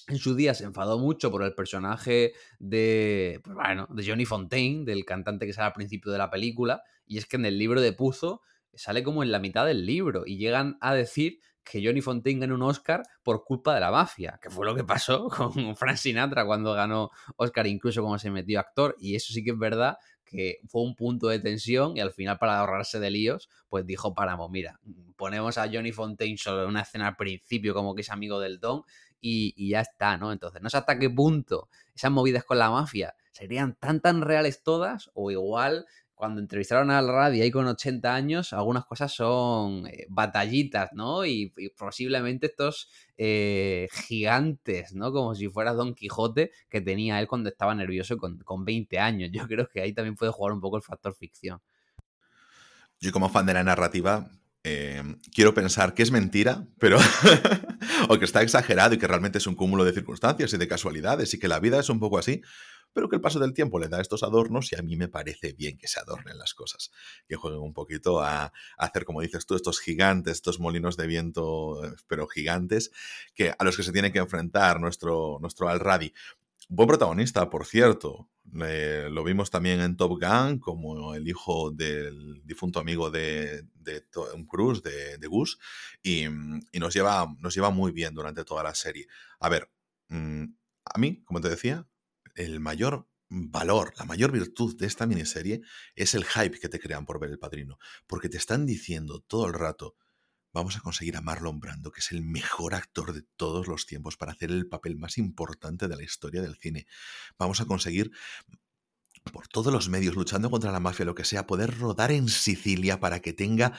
en 0.08 0.18
su 0.18 0.34
día 0.34 0.54
se 0.54 0.64
enfadó 0.64 0.98
mucho 0.98 1.30
por 1.30 1.42
el 1.42 1.54
personaje 1.54 2.32
de, 2.58 3.40
pues 3.42 3.56
bueno, 3.56 3.86
de 3.90 4.06
Johnny 4.06 4.26
Fontaine, 4.26 4.84
del 4.84 5.04
cantante 5.04 5.46
que 5.46 5.52
sale 5.52 5.66
al 5.66 5.72
principio 5.72 6.12
de 6.12 6.18
la 6.18 6.30
película, 6.30 6.82
y 7.06 7.18
es 7.18 7.26
que 7.26 7.36
en 7.36 7.46
el 7.46 7.58
libro 7.58 7.80
de 7.80 7.92
Puzo 7.92 8.42
sale 8.74 9.02
como 9.02 9.22
en 9.22 9.30
la 9.30 9.38
mitad 9.38 9.66
del 9.66 9.86
libro 9.86 10.24
y 10.26 10.36
llegan 10.36 10.76
a 10.80 10.94
decir 10.94 11.38
que 11.62 11.84
Johnny 11.84 12.02
Fontaine 12.02 12.40
ganó 12.40 12.56
un 12.56 12.62
Oscar 12.62 13.02
por 13.22 13.42
culpa 13.44 13.74
de 13.74 13.80
la 13.80 13.90
mafia, 13.90 14.38
que 14.42 14.50
fue 14.50 14.66
lo 14.66 14.74
que 14.74 14.84
pasó 14.84 15.28
con 15.28 15.74
Frank 15.76 15.96
Sinatra 15.96 16.44
cuando 16.44 16.74
ganó 16.74 17.10
Oscar, 17.36 17.66
incluso 17.66 18.02
cuando 18.02 18.18
se 18.18 18.30
metió 18.30 18.60
actor, 18.60 18.94
y 18.98 19.14
eso 19.14 19.32
sí 19.32 19.42
que 19.42 19.52
es 19.52 19.58
verdad 19.58 19.96
que 20.24 20.58
fue 20.66 20.82
un 20.82 20.94
punto 20.96 21.28
de 21.28 21.38
tensión 21.38 21.96
y 21.96 22.00
al 22.00 22.12
final 22.12 22.38
para 22.38 22.58
ahorrarse 22.58 22.98
de 22.98 23.10
líos, 23.10 23.48
pues 23.68 23.86
dijo 23.86 24.14
Paramo, 24.14 24.48
mira, 24.48 24.80
ponemos 25.16 25.58
a 25.58 25.68
Johnny 25.70 25.92
Fontaine 25.92 26.38
solo 26.38 26.62
en 26.62 26.68
una 26.68 26.80
escena 26.80 27.08
al 27.08 27.16
principio 27.16 27.74
como 27.74 27.94
que 27.94 28.00
es 28.00 28.10
amigo 28.10 28.40
del 28.40 28.58
Don 28.58 28.82
y, 29.24 29.70
ya 29.70 29.80
está, 29.80 30.16
¿no? 30.18 30.32
Entonces, 30.32 30.60
no 30.60 30.68
sé 30.68 30.76
hasta 30.76 30.98
qué 30.98 31.08
punto 31.08 31.68
esas 31.94 32.10
movidas 32.10 32.44
con 32.44 32.58
la 32.58 32.70
mafia 32.70 33.14
serían 33.32 33.74
tan, 33.76 34.00
tan 34.00 34.20
reales 34.20 34.62
todas, 34.62 35.10
o 35.14 35.30
igual 35.30 35.86
cuando 36.14 36.40
entrevistaron 36.40 36.90
al 36.90 37.08
radio 37.08 37.42
ahí 37.42 37.50
con 37.50 37.66
80 37.66 38.14
años, 38.14 38.52
algunas 38.52 38.84
cosas 38.84 39.12
son 39.12 39.86
eh, 39.86 40.06
batallitas, 40.08 40.90
¿no? 40.92 41.24
Y, 41.26 41.52
posiblemente 41.76 42.46
estos 42.46 42.88
eh, 43.16 43.88
gigantes, 43.92 44.94
¿no? 44.94 45.10
Como 45.12 45.34
si 45.34 45.48
fuera 45.48 45.72
Don 45.72 45.94
Quijote 45.94 46.52
que 46.68 46.80
tenía 46.80 47.18
él 47.18 47.26
cuando 47.26 47.48
estaba 47.48 47.74
nervioso 47.74 48.16
con, 48.18 48.38
con 48.38 48.64
20 48.64 48.98
años. 48.98 49.30
Yo 49.32 49.46
creo 49.48 49.68
que 49.68 49.80
ahí 49.80 49.92
también 49.92 50.16
puede 50.16 50.32
jugar 50.32 50.52
un 50.52 50.60
poco 50.60 50.76
el 50.76 50.82
factor 50.82 51.14
ficción. 51.14 51.60
Yo 53.00 53.10
como 53.10 53.28
fan 53.28 53.46
de 53.46 53.54
la 53.54 53.64
narrativa, 53.64 54.30
Em, 54.66 55.20
quiero 55.34 55.52
pensar 55.52 55.92
que 55.92 56.02
es 56.02 56.10
mentira, 56.10 56.66
pero. 56.78 56.96
o 58.08 58.18
que 58.18 58.24
está 58.24 58.40
exagerado 58.40 58.94
y 58.94 58.98
que 58.98 59.06
realmente 59.06 59.36
es 59.36 59.46
un 59.46 59.54
cúmulo 59.54 59.84
de 59.84 59.92
circunstancias 59.92 60.54
y 60.54 60.56
de 60.56 60.66
casualidades 60.66 61.34
y 61.34 61.38
que 61.38 61.48
la 61.48 61.60
vida 61.60 61.78
es 61.78 61.90
un 61.90 62.00
poco 62.00 62.16
así, 62.16 62.40
pero 62.94 63.10
que 63.10 63.16
el 63.16 63.20
paso 63.20 63.38
del 63.38 63.52
tiempo 63.52 63.78
le 63.78 63.88
da 63.88 64.00
estos 64.00 64.22
adornos 64.22 64.72
y 64.72 64.76
a 64.76 64.82
mí 64.82 64.96
me 64.96 65.08
parece 65.08 65.52
bien 65.52 65.76
que 65.76 65.86
se 65.86 66.00
adornen 66.00 66.38
las 66.38 66.54
cosas, 66.54 66.92
que 67.28 67.36
jueguen 67.36 67.60
un 67.60 67.74
poquito 67.74 68.22
a, 68.22 68.54
hacer, 68.78 69.04
como 69.04 69.20
dices 69.20 69.44
tú, 69.44 69.54
estos 69.54 69.80
gigantes, 69.80 70.36
estos 70.36 70.58
molinos 70.58 70.96
de 70.96 71.08
viento, 71.08 71.82
pero 72.06 72.26
gigantes, 72.26 72.90
que, 73.34 73.52
a 73.58 73.64
los 73.64 73.76
que 73.76 73.82
se 73.82 73.92
tiene 73.92 74.12
que 74.12 74.20
enfrentar 74.20 74.80
nuestro, 74.80 75.38
nuestro 75.42 75.68
Al-Radi. 75.68 76.14
Buen 76.68 76.88
protagonista, 76.88 77.50
por 77.50 77.66
cierto. 77.66 78.28
Lo 78.54 79.24
vimos 79.24 79.50
también 79.50 79.80
en 79.80 79.96
Top 79.96 80.20
Gun 80.20 80.60
como 80.60 81.14
el 81.14 81.26
hijo 81.26 81.72
del 81.72 82.40
difunto 82.44 82.78
amigo 82.78 83.10
de, 83.10 83.64
de 83.74 84.00
Tom 84.00 84.46
de, 84.82 85.18
de 85.18 85.26
Gus, 85.26 85.58
y, 86.02 86.26
nos, 86.72 86.94
lleva, 86.94 87.34
nos 87.40 87.54
lleva 87.54 87.70
muy 87.70 87.90
bien 87.90 88.14
durante 88.14 88.44
toda 88.44 88.62
la 88.62 88.74
serie. 88.74 89.08
A 89.40 89.48
ver, 89.48 89.70
mm, 90.08 90.44
a 90.84 90.98
mí, 90.98 91.24
como 91.24 91.40
te 91.40 91.48
decía, 91.48 91.88
el 92.36 92.60
mayor 92.60 93.08
valor, 93.28 93.92
la 93.98 94.04
mayor 94.04 94.30
virtud 94.30 94.76
de 94.76 94.86
esta 94.86 95.06
miniserie 95.06 95.62
es 95.96 96.14
el 96.14 96.24
hype 96.24 96.60
que 96.60 96.68
te 96.68 96.78
crean 96.78 97.06
por 97.06 97.18
ver 97.18 97.30
el 97.30 97.38
padrino, 97.40 97.78
porque 98.06 98.28
te 98.28 98.36
están 98.36 98.66
diciendo 98.66 99.20
todo 99.26 99.46
el 99.46 99.54
rato, 99.54 99.96
vamos 100.54 100.76
a 100.76 100.80
conseguir 100.80 101.16
a 101.16 101.20
Marlon 101.20 101.60
Brando, 101.60 101.90
que 101.90 102.00
es 102.00 102.12
el 102.12 102.22
mejor 102.22 102.74
actor 102.74 103.12
de 103.12 103.22
todos 103.36 103.66
los 103.66 103.84
tiempos 103.84 104.16
para 104.16 104.32
hacer 104.32 104.50
el 104.50 104.68
papel 104.68 104.96
más 104.96 105.18
importante 105.18 105.88
de 105.88 105.96
la 105.96 106.02
historia 106.02 106.40
del 106.40 106.56
cine. 106.56 106.86
Vamos 107.36 107.60
a 107.60 107.66
conseguir 107.66 108.12
por 109.32 109.48
todos 109.48 109.72
los 109.72 109.88
medios, 109.88 110.14
luchando 110.14 110.50
contra 110.50 110.70
la 110.70 110.80
mafia, 110.80 111.04
lo 111.04 111.14
que 111.14 111.24
sea, 111.24 111.46
poder 111.46 111.78
rodar 111.78 112.12
en 112.12 112.28
Sicilia 112.28 113.00
para 113.00 113.20
que 113.20 113.32
tenga 113.32 113.72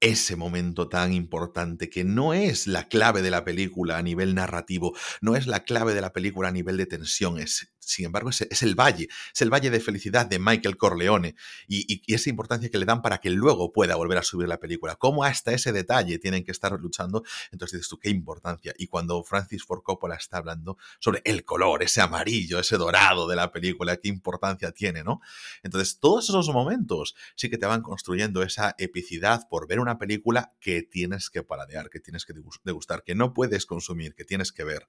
ese 0.00 0.36
momento 0.36 0.88
tan 0.88 1.12
importante 1.12 1.90
que 1.90 2.04
no 2.04 2.34
es 2.34 2.66
la 2.66 2.88
clave 2.88 3.22
de 3.22 3.30
la 3.30 3.44
película 3.44 3.98
a 3.98 4.02
nivel 4.02 4.34
narrativo, 4.34 4.96
no 5.20 5.36
es 5.36 5.46
la 5.46 5.64
clave 5.64 5.94
de 5.94 6.00
la 6.00 6.12
película 6.12 6.48
a 6.48 6.52
nivel 6.52 6.76
de 6.76 6.86
tensión, 6.86 7.38
es 7.38 7.72
sin 7.88 8.04
embargo, 8.04 8.28
es, 8.28 8.62
el 8.62 8.74
valle, 8.74 9.08
es 9.32 9.40
el 9.40 9.50
valle 9.50 9.70
de 9.70 9.80
felicidad 9.80 10.26
de 10.26 10.38
Michael 10.38 10.76
Corleone 10.76 11.34
y, 11.66 12.02
esa 12.12 12.28
importancia 12.28 12.68
que 12.68 12.78
le 12.78 12.84
dan 12.84 13.00
para 13.00 13.18
que 13.18 13.30
luego 13.30 13.72
pueda 13.72 13.96
volver 13.96 14.18
a 14.18 14.22
subir 14.22 14.46
la 14.46 14.60
película. 14.60 14.96
¿Cómo 14.96 15.24
hasta 15.24 15.52
ese 15.52 15.72
detalle 15.72 16.18
tienen 16.18 16.44
que 16.44 16.52
estar 16.52 16.72
luchando? 16.72 17.24
Entonces 17.50 17.78
dices 17.78 17.88
tú, 17.88 17.98
qué 17.98 18.10
importancia. 18.10 18.74
Y 18.76 18.88
cuando 18.88 19.22
Francis 19.22 19.64
Ford 19.64 19.82
Coppola 19.82 20.16
está 20.16 20.36
hablando 20.36 20.76
sobre 21.00 21.22
el 21.24 21.44
color, 21.44 21.82
ese 21.82 22.02
amarillo, 22.02 22.58
ese 22.58 22.76
dorado 22.76 23.26
de 23.26 23.36
la 23.36 23.50
película, 23.52 23.96
qué 23.96 24.08
importancia 24.08 24.70
tiene, 24.72 25.02
¿no? 25.02 25.20
Entonces, 25.62 25.98
todos 25.98 26.28
esos 26.28 26.50
momentos 26.50 27.14
sí 27.36 27.48
que 27.48 27.56
te 27.56 27.66
van 27.66 27.80
construyendo 27.80 28.42
esa 28.42 28.74
epicidad 28.78 29.48
por 29.48 29.66
ver 29.66 29.80
una 29.80 29.87
película 29.96 30.52
que 30.60 30.82
tienes 30.82 31.30
que 31.30 31.42
paladear, 31.42 31.88
que 31.88 32.00
tienes 32.00 32.26
que 32.26 32.34
degustar, 32.64 33.02
que 33.04 33.14
no 33.14 33.32
puedes 33.32 33.64
consumir, 33.64 34.14
que 34.14 34.24
tienes 34.24 34.52
que 34.52 34.64
ver. 34.64 34.88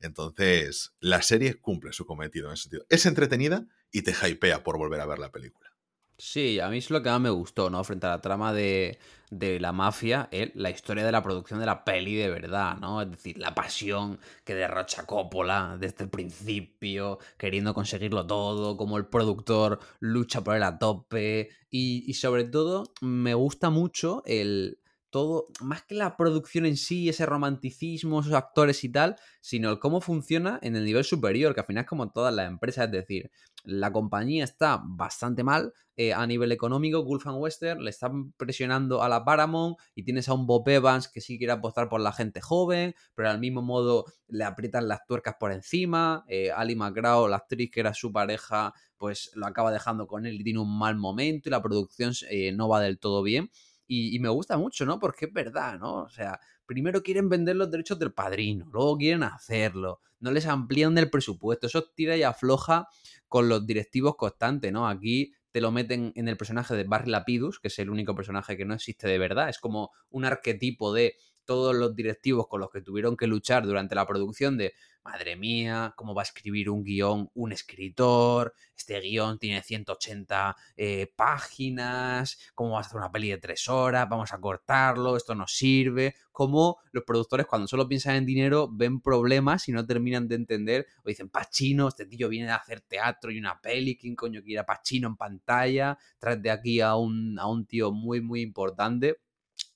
Entonces, 0.00 0.94
la 1.00 1.22
serie 1.22 1.54
cumple 1.54 1.92
su 1.92 2.04
cometido 2.04 2.48
en 2.48 2.54
ese 2.54 2.64
sentido. 2.64 2.84
Es 2.90 3.06
entretenida 3.06 3.66
y 3.90 4.02
te 4.02 4.12
hypea 4.12 4.62
por 4.62 4.76
volver 4.76 5.00
a 5.00 5.06
ver 5.06 5.18
la 5.18 5.32
película. 5.32 5.75
Sí, 6.18 6.60
a 6.60 6.68
mí 6.70 6.78
es 6.78 6.90
lo 6.90 7.02
que 7.02 7.10
más 7.10 7.20
me 7.20 7.28
gustó, 7.30 7.68
¿no? 7.68 7.84
Frente 7.84 8.06
a 8.06 8.10
la 8.10 8.20
trama 8.22 8.52
de, 8.54 8.98
de 9.30 9.60
la 9.60 9.72
mafia, 9.72 10.30
la 10.54 10.70
historia 10.70 11.04
de 11.04 11.12
la 11.12 11.22
producción 11.22 11.60
de 11.60 11.66
la 11.66 11.84
peli 11.84 12.14
de 12.14 12.30
verdad, 12.30 12.78
¿no? 12.78 13.02
Es 13.02 13.10
decir, 13.10 13.36
la 13.36 13.54
pasión 13.54 14.18
que 14.42 14.54
derrocha 14.54 15.04
Coppola 15.04 15.76
desde 15.78 16.04
el 16.04 16.10
principio, 16.10 17.18
queriendo 17.36 17.74
conseguirlo 17.74 18.26
todo, 18.26 18.78
como 18.78 18.96
el 18.96 19.06
productor 19.06 19.78
lucha 20.00 20.42
por 20.42 20.56
el 20.56 20.62
a 20.62 20.78
tope 20.78 21.50
y, 21.70 22.04
y 22.10 22.14
sobre 22.14 22.44
todo 22.44 22.84
me 23.02 23.34
gusta 23.34 23.68
mucho 23.68 24.22
el, 24.24 24.78
todo, 25.16 25.46
más 25.62 25.82
que 25.82 25.94
la 25.94 26.14
producción 26.14 26.66
en 26.66 26.76
sí, 26.76 27.08
ese 27.08 27.24
romanticismo, 27.24 28.20
esos 28.20 28.34
actores 28.34 28.84
y 28.84 28.90
tal, 28.90 29.16
sino 29.40 29.70
el 29.70 29.78
cómo 29.78 30.02
funciona 30.02 30.58
en 30.60 30.76
el 30.76 30.84
nivel 30.84 31.04
superior, 31.04 31.54
que 31.54 31.60
al 31.60 31.66
final 31.66 31.84
es 31.84 31.88
como 31.88 32.10
todas 32.10 32.34
las 32.34 32.46
empresas, 32.46 32.84
es 32.84 32.92
decir, 32.92 33.30
la 33.64 33.90
compañía 33.90 34.44
está 34.44 34.78
bastante 34.84 35.42
mal 35.42 35.72
eh, 35.96 36.12
a 36.12 36.26
nivel 36.26 36.52
económico, 36.52 37.00
Gulf 37.00 37.24
Western 37.26 37.82
le 37.82 37.88
están 37.88 38.32
presionando 38.32 39.02
a 39.02 39.08
la 39.08 39.24
Paramount 39.24 39.78
y 39.94 40.02
tienes 40.02 40.28
a 40.28 40.34
un 40.34 40.46
Bob 40.46 40.68
Evans 40.68 41.08
que 41.08 41.22
sí 41.22 41.38
quiere 41.38 41.54
apostar 41.54 41.88
por 41.88 42.02
la 42.02 42.12
gente 42.12 42.42
joven, 42.42 42.94
pero 43.14 43.30
al 43.30 43.40
mismo 43.40 43.62
modo 43.62 44.04
le 44.28 44.44
aprietan 44.44 44.86
las 44.86 45.06
tuercas 45.06 45.36
por 45.40 45.50
encima, 45.50 46.26
eh, 46.28 46.50
Ali 46.50 46.76
McGraw, 46.76 47.26
la 47.26 47.36
actriz 47.36 47.70
que 47.70 47.80
era 47.80 47.94
su 47.94 48.12
pareja, 48.12 48.74
pues 48.98 49.30
lo 49.34 49.46
acaba 49.46 49.72
dejando 49.72 50.06
con 50.06 50.26
él 50.26 50.38
y 50.38 50.44
tiene 50.44 50.58
un 50.58 50.78
mal 50.78 50.96
momento 50.96 51.48
y 51.48 51.52
la 51.52 51.62
producción 51.62 52.12
eh, 52.28 52.52
no 52.52 52.68
va 52.68 52.80
del 52.80 52.98
todo 52.98 53.22
bien. 53.22 53.50
Y, 53.86 54.18
me 54.18 54.28
gusta 54.28 54.56
mucho, 54.58 54.84
¿no? 54.84 54.98
Porque 54.98 55.26
es 55.26 55.32
verdad, 55.32 55.78
¿no? 55.78 56.02
O 56.02 56.08
sea, 56.08 56.40
primero 56.66 57.02
quieren 57.02 57.28
vender 57.28 57.56
los 57.56 57.70
derechos 57.70 57.98
del 57.98 58.12
padrino, 58.12 58.68
luego 58.72 58.96
quieren 58.96 59.22
hacerlo, 59.22 60.00
no 60.18 60.30
les 60.32 60.46
amplían 60.46 60.94
del 60.94 61.10
presupuesto, 61.10 61.68
eso 61.68 61.90
tira 61.94 62.16
y 62.16 62.22
afloja 62.22 62.88
con 63.28 63.48
los 63.48 63.66
directivos 63.66 64.16
constantes, 64.16 64.72
¿no? 64.72 64.88
Aquí 64.88 65.32
te 65.52 65.60
lo 65.60 65.70
meten 65.70 66.12
en 66.16 66.28
el 66.28 66.36
personaje 66.36 66.74
de 66.74 66.84
Barry 66.84 67.10
Lapidus, 67.10 67.60
que 67.60 67.68
es 67.68 67.78
el 67.78 67.90
único 67.90 68.14
personaje 68.14 68.56
que 68.56 68.64
no 68.64 68.74
existe 68.74 69.08
de 69.08 69.18
verdad. 69.18 69.48
Es 69.48 69.58
como 69.58 69.90
un 70.10 70.24
arquetipo 70.24 70.92
de 70.92 71.16
todos 71.46 71.74
los 71.74 71.94
directivos 71.94 72.46
con 72.48 72.60
los 72.60 72.70
que 72.70 72.82
tuvieron 72.82 73.16
que 73.16 73.26
luchar 73.26 73.64
durante 73.64 73.94
la 73.94 74.06
producción 74.06 74.58
de, 74.58 74.74
madre 75.06 75.36
mía, 75.36 75.94
cómo 75.96 76.14
va 76.14 76.22
a 76.22 76.24
escribir 76.24 76.68
un 76.68 76.82
guion 76.82 77.30
un 77.34 77.52
escritor, 77.52 78.54
este 78.76 79.00
guion 79.00 79.38
tiene 79.38 79.62
180 79.62 80.56
eh, 80.76 81.12
páginas, 81.14 82.38
cómo 82.54 82.72
va 82.72 82.78
a 82.78 82.80
hacer 82.80 82.96
una 82.96 83.12
peli 83.12 83.30
de 83.30 83.38
tres 83.38 83.68
horas, 83.68 84.08
vamos 84.08 84.32
a 84.32 84.40
cortarlo, 84.40 85.16
esto 85.16 85.34
no 85.34 85.46
sirve, 85.46 86.16
cómo 86.32 86.78
los 86.92 87.04
productores 87.04 87.46
cuando 87.46 87.68
solo 87.68 87.88
piensan 87.88 88.16
en 88.16 88.26
dinero 88.26 88.68
ven 88.70 89.00
problemas 89.00 89.68
y 89.68 89.72
no 89.72 89.86
terminan 89.86 90.26
de 90.28 90.34
entender, 90.34 90.86
o 91.04 91.08
dicen, 91.08 91.28
Pachino, 91.28 91.88
este 91.88 92.06
tío 92.06 92.28
viene 92.28 92.50
a 92.50 92.56
hacer 92.56 92.80
teatro 92.80 93.30
y 93.30 93.38
una 93.38 93.60
peli, 93.60 93.96
¿quién 93.96 94.16
coño 94.16 94.42
quiere 94.42 94.60
a 94.60 94.66
Pachino 94.66 95.08
en 95.08 95.16
pantalla? 95.16 95.98
Traes 96.18 96.42
de 96.42 96.50
aquí 96.50 96.80
a 96.80 96.96
un, 96.96 97.38
a 97.38 97.46
un 97.46 97.64
tío 97.66 97.92
muy, 97.92 98.20
muy 98.20 98.40
importante 98.40 99.18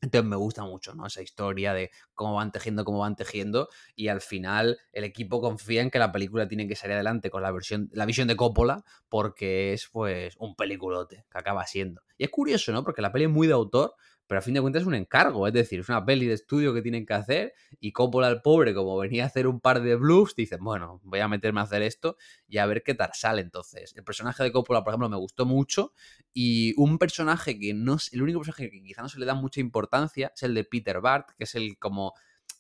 entonces 0.03 0.29
me 0.29 0.37
gusta 0.37 0.65
mucho, 0.65 0.95
¿no? 0.95 1.07
Esa 1.07 1.23
historia 1.23 1.75
de 1.75 1.91
cómo 2.15 2.35
van 2.35 2.53
tejiendo, 2.53 2.85
cómo 2.85 3.01
van 3.01 3.17
tejiendo. 3.17 3.69
Y 3.95 4.09
al 4.09 4.21
final 4.21 4.79
el 4.93 5.05
equipo 5.05 5.41
confía 5.41 5.83
en 5.83 5.91
que 5.91 5.99
la 5.99 6.13
película 6.13 6.49
tiene 6.49 6.67
que 6.67 6.77
salir 6.77 6.95
adelante 6.95 7.31
con 7.31 7.43
la 7.43 7.53
versión, 7.53 7.91
la 7.93 8.07
visión 8.07 8.27
de 8.27 8.37
Coppola, 8.37 8.85
porque 9.09 9.73
es 9.75 9.89
pues 9.89 10.37
un 10.39 10.55
peliculote 10.57 11.27
que 11.31 11.39
acaba 11.39 11.67
siendo. 11.67 12.03
Y 12.21 12.25
es 12.25 12.29
curioso, 12.29 12.71
¿no? 12.71 12.85
Porque 12.85 13.01
la 13.01 13.11
peli 13.11 13.25
es 13.25 13.31
muy 13.31 13.47
de 13.47 13.55
autor, 13.55 13.95
pero 14.27 14.41
a 14.41 14.43
fin 14.43 14.53
de 14.53 14.61
cuentas 14.61 14.83
es 14.83 14.87
un 14.87 14.95
encargo, 14.95 15.47
es 15.47 15.55
decir, 15.55 15.81
es 15.81 15.89
una 15.89 16.05
peli 16.05 16.27
de 16.27 16.35
estudio 16.35 16.75
que 16.75 16.83
tienen 16.83 17.07
que 17.07 17.15
hacer 17.15 17.55
y 17.81 17.93
Coppola 17.93 18.29
el 18.29 18.43
pobre, 18.43 18.75
como 18.75 18.99
venía 18.99 19.25
a 19.25 19.27
hacer 19.29 19.47
un 19.47 19.59
par 19.59 19.81
de 19.81 19.97
blues, 19.97 20.35
dicen, 20.37 20.59
bueno, 20.63 21.01
voy 21.03 21.21
a 21.21 21.29
meterme 21.29 21.61
a 21.61 21.63
hacer 21.63 21.81
esto 21.81 22.19
y 22.47 22.59
a 22.59 22.67
ver 22.67 22.83
qué 22.83 22.93
tal 22.93 23.09
sale 23.15 23.41
entonces. 23.41 23.95
El 23.97 24.05
personaje 24.05 24.43
de 24.43 24.53
Coppola, 24.53 24.85
por 24.85 24.93
ejemplo, 24.93 25.09
me 25.09 25.17
gustó 25.17 25.47
mucho 25.47 25.95
y 26.35 26.75
un 26.77 26.99
personaje 26.99 27.59
que 27.59 27.73
no 27.73 27.95
es, 27.95 28.13
el 28.13 28.21
único 28.21 28.41
personaje 28.41 28.71
que 28.71 28.83
quizá 28.83 29.01
no 29.01 29.09
se 29.09 29.19
le 29.19 29.25
da 29.25 29.33
mucha 29.33 29.61
importancia 29.61 30.31
es 30.37 30.43
el 30.43 30.53
de 30.53 30.65
Peter 30.65 31.01
Bart, 31.01 31.31
que 31.39 31.45
es 31.45 31.55
el 31.55 31.79
como 31.79 32.13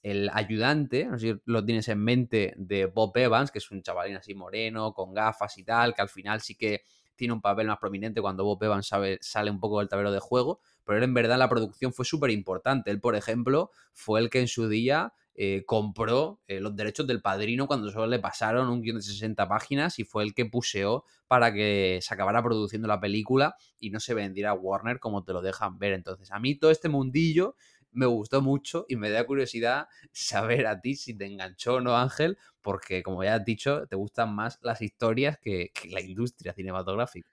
el 0.02 0.30
ayudante, 0.32 1.04
no 1.04 1.18
sé 1.18 1.34
si 1.34 1.40
lo 1.44 1.62
tienes 1.62 1.86
en 1.88 2.02
mente, 2.02 2.54
de 2.56 2.86
Bob 2.86 3.14
Evans, 3.18 3.50
que 3.50 3.58
es 3.58 3.70
un 3.70 3.82
chavalín 3.82 4.16
así 4.16 4.34
moreno, 4.34 4.94
con 4.94 5.12
gafas 5.12 5.58
y 5.58 5.64
tal, 5.64 5.94
que 5.94 6.00
al 6.00 6.08
final 6.08 6.40
sí 6.40 6.54
que 6.54 6.84
tiene 7.20 7.34
un 7.34 7.42
papel 7.42 7.66
más 7.66 7.78
prominente 7.78 8.22
cuando 8.22 8.44
Bob 8.44 8.64
Evans 8.64 8.86
sabe, 8.86 9.18
sale 9.20 9.50
un 9.50 9.60
poco 9.60 9.78
del 9.78 9.88
tablero 9.88 10.10
de 10.10 10.20
juego, 10.20 10.58
pero 10.86 11.04
en 11.04 11.12
verdad 11.12 11.36
la 11.36 11.50
producción 11.50 11.92
fue 11.92 12.06
súper 12.06 12.30
importante. 12.30 12.90
Él, 12.90 12.98
por 12.98 13.14
ejemplo, 13.14 13.70
fue 13.92 14.20
el 14.20 14.30
que 14.30 14.40
en 14.40 14.48
su 14.48 14.70
día 14.70 15.12
eh, 15.34 15.64
compró 15.66 16.40
eh, 16.48 16.60
los 16.60 16.74
derechos 16.74 17.06
del 17.06 17.20
padrino 17.20 17.66
cuando 17.66 17.90
solo 17.90 18.06
le 18.06 18.20
pasaron 18.20 18.70
un 18.70 18.80
guion 18.80 18.96
de 18.96 19.02
60 19.02 19.46
páginas 19.48 19.98
y 19.98 20.04
fue 20.04 20.22
el 20.22 20.32
que 20.32 20.46
puseó 20.46 21.04
para 21.28 21.52
que 21.52 21.98
se 22.00 22.14
acabara 22.14 22.42
produciendo 22.42 22.88
la 22.88 23.00
película 23.00 23.54
y 23.78 23.90
no 23.90 24.00
se 24.00 24.14
vendiera 24.14 24.52
a 24.52 24.54
Warner 24.54 24.98
como 24.98 25.22
te 25.22 25.34
lo 25.34 25.42
dejan 25.42 25.78
ver. 25.78 25.92
Entonces, 25.92 26.32
a 26.32 26.38
mí 26.38 26.54
todo 26.54 26.70
este 26.70 26.88
mundillo 26.88 27.54
me 27.92 28.06
gustó 28.06 28.40
mucho 28.40 28.86
y 28.88 28.96
me 28.96 29.10
da 29.10 29.26
curiosidad 29.26 29.88
saber 30.10 30.66
a 30.66 30.80
ti 30.80 30.94
si 30.94 31.12
te 31.12 31.26
enganchó 31.26 31.74
o 31.74 31.80
no, 31.82 31.98
Ángel, 31.98 32.38
porque 32.62 33.02
como 33.02 33.24
ya 33.24 33.34
has 33.34 33.44
dicho, 33.44 33.86
te 33.86 33.96
gustan 33.96 34.34
más 34.34 34.58
las 34.62 34.82
historias 34.82 35.38
que 35.40 35.72
la 35.90 36.00
industria 36.00 36.52
cinematográfica. 36.52 37.28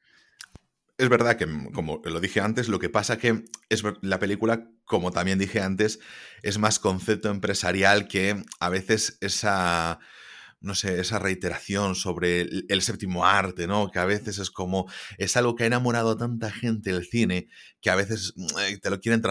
Es 0.98 1.10
verdad 1.10 1.38
que, 1.38 1.48
como 1.74 2.02
lo 2.04 2.20
dije 2.20 2.42
antes, 2.42 2.70
lo 2.70 2.80
que 2.80 2.90
pasa 2.90 3.20
que 3.20 3.46
es 3.70 3.84
la 4.02 4.18
película, 4.18 4.68
como 4.84 5.12
también 5.12 5.38
dije 5.38 5.62
antes, 5.62 6.00
es 6.42 6.58
más 6.58 6.80
concepto 6.80 7.30
empresarial 7.30 8.08
que 8.08 8.44
a 8.60 8.70
veces 8.70 9.20
esa 9.22 10.00
no 10.60 10.74
sé, 10.74 11.00
esa 11.00 11.20
reiteración 11.20 11.96
sobre 11.96 12.42
el, 12.42 12.82
séptimo 12.82 13.26
arte, 13.26 13.68
¿no? 13.68 13.92
Que 13.92 14.00
a 14.00 14.06
veces 14.06 14.40
es 14.40 14.50
como, 14.50 14.90
es 15.18 15.38
algo 15.38 15.56
que 15.56 15.64
ha 15.64 15.68
enamorado 15.68 16.12
a 16.12 16.18
tanta 16.18 16.52
gente 16.52 16.90
el 16.90 17.06
cine, 17.06 17.48
que 17.82 17.92
a 17.92 17.96
veces 17.96 18.34
mm, 18.36 18.60
eh, 18.60 18.78
te 18.80 18.90
lo 18.90 19.00
quieren, 19.00 19.22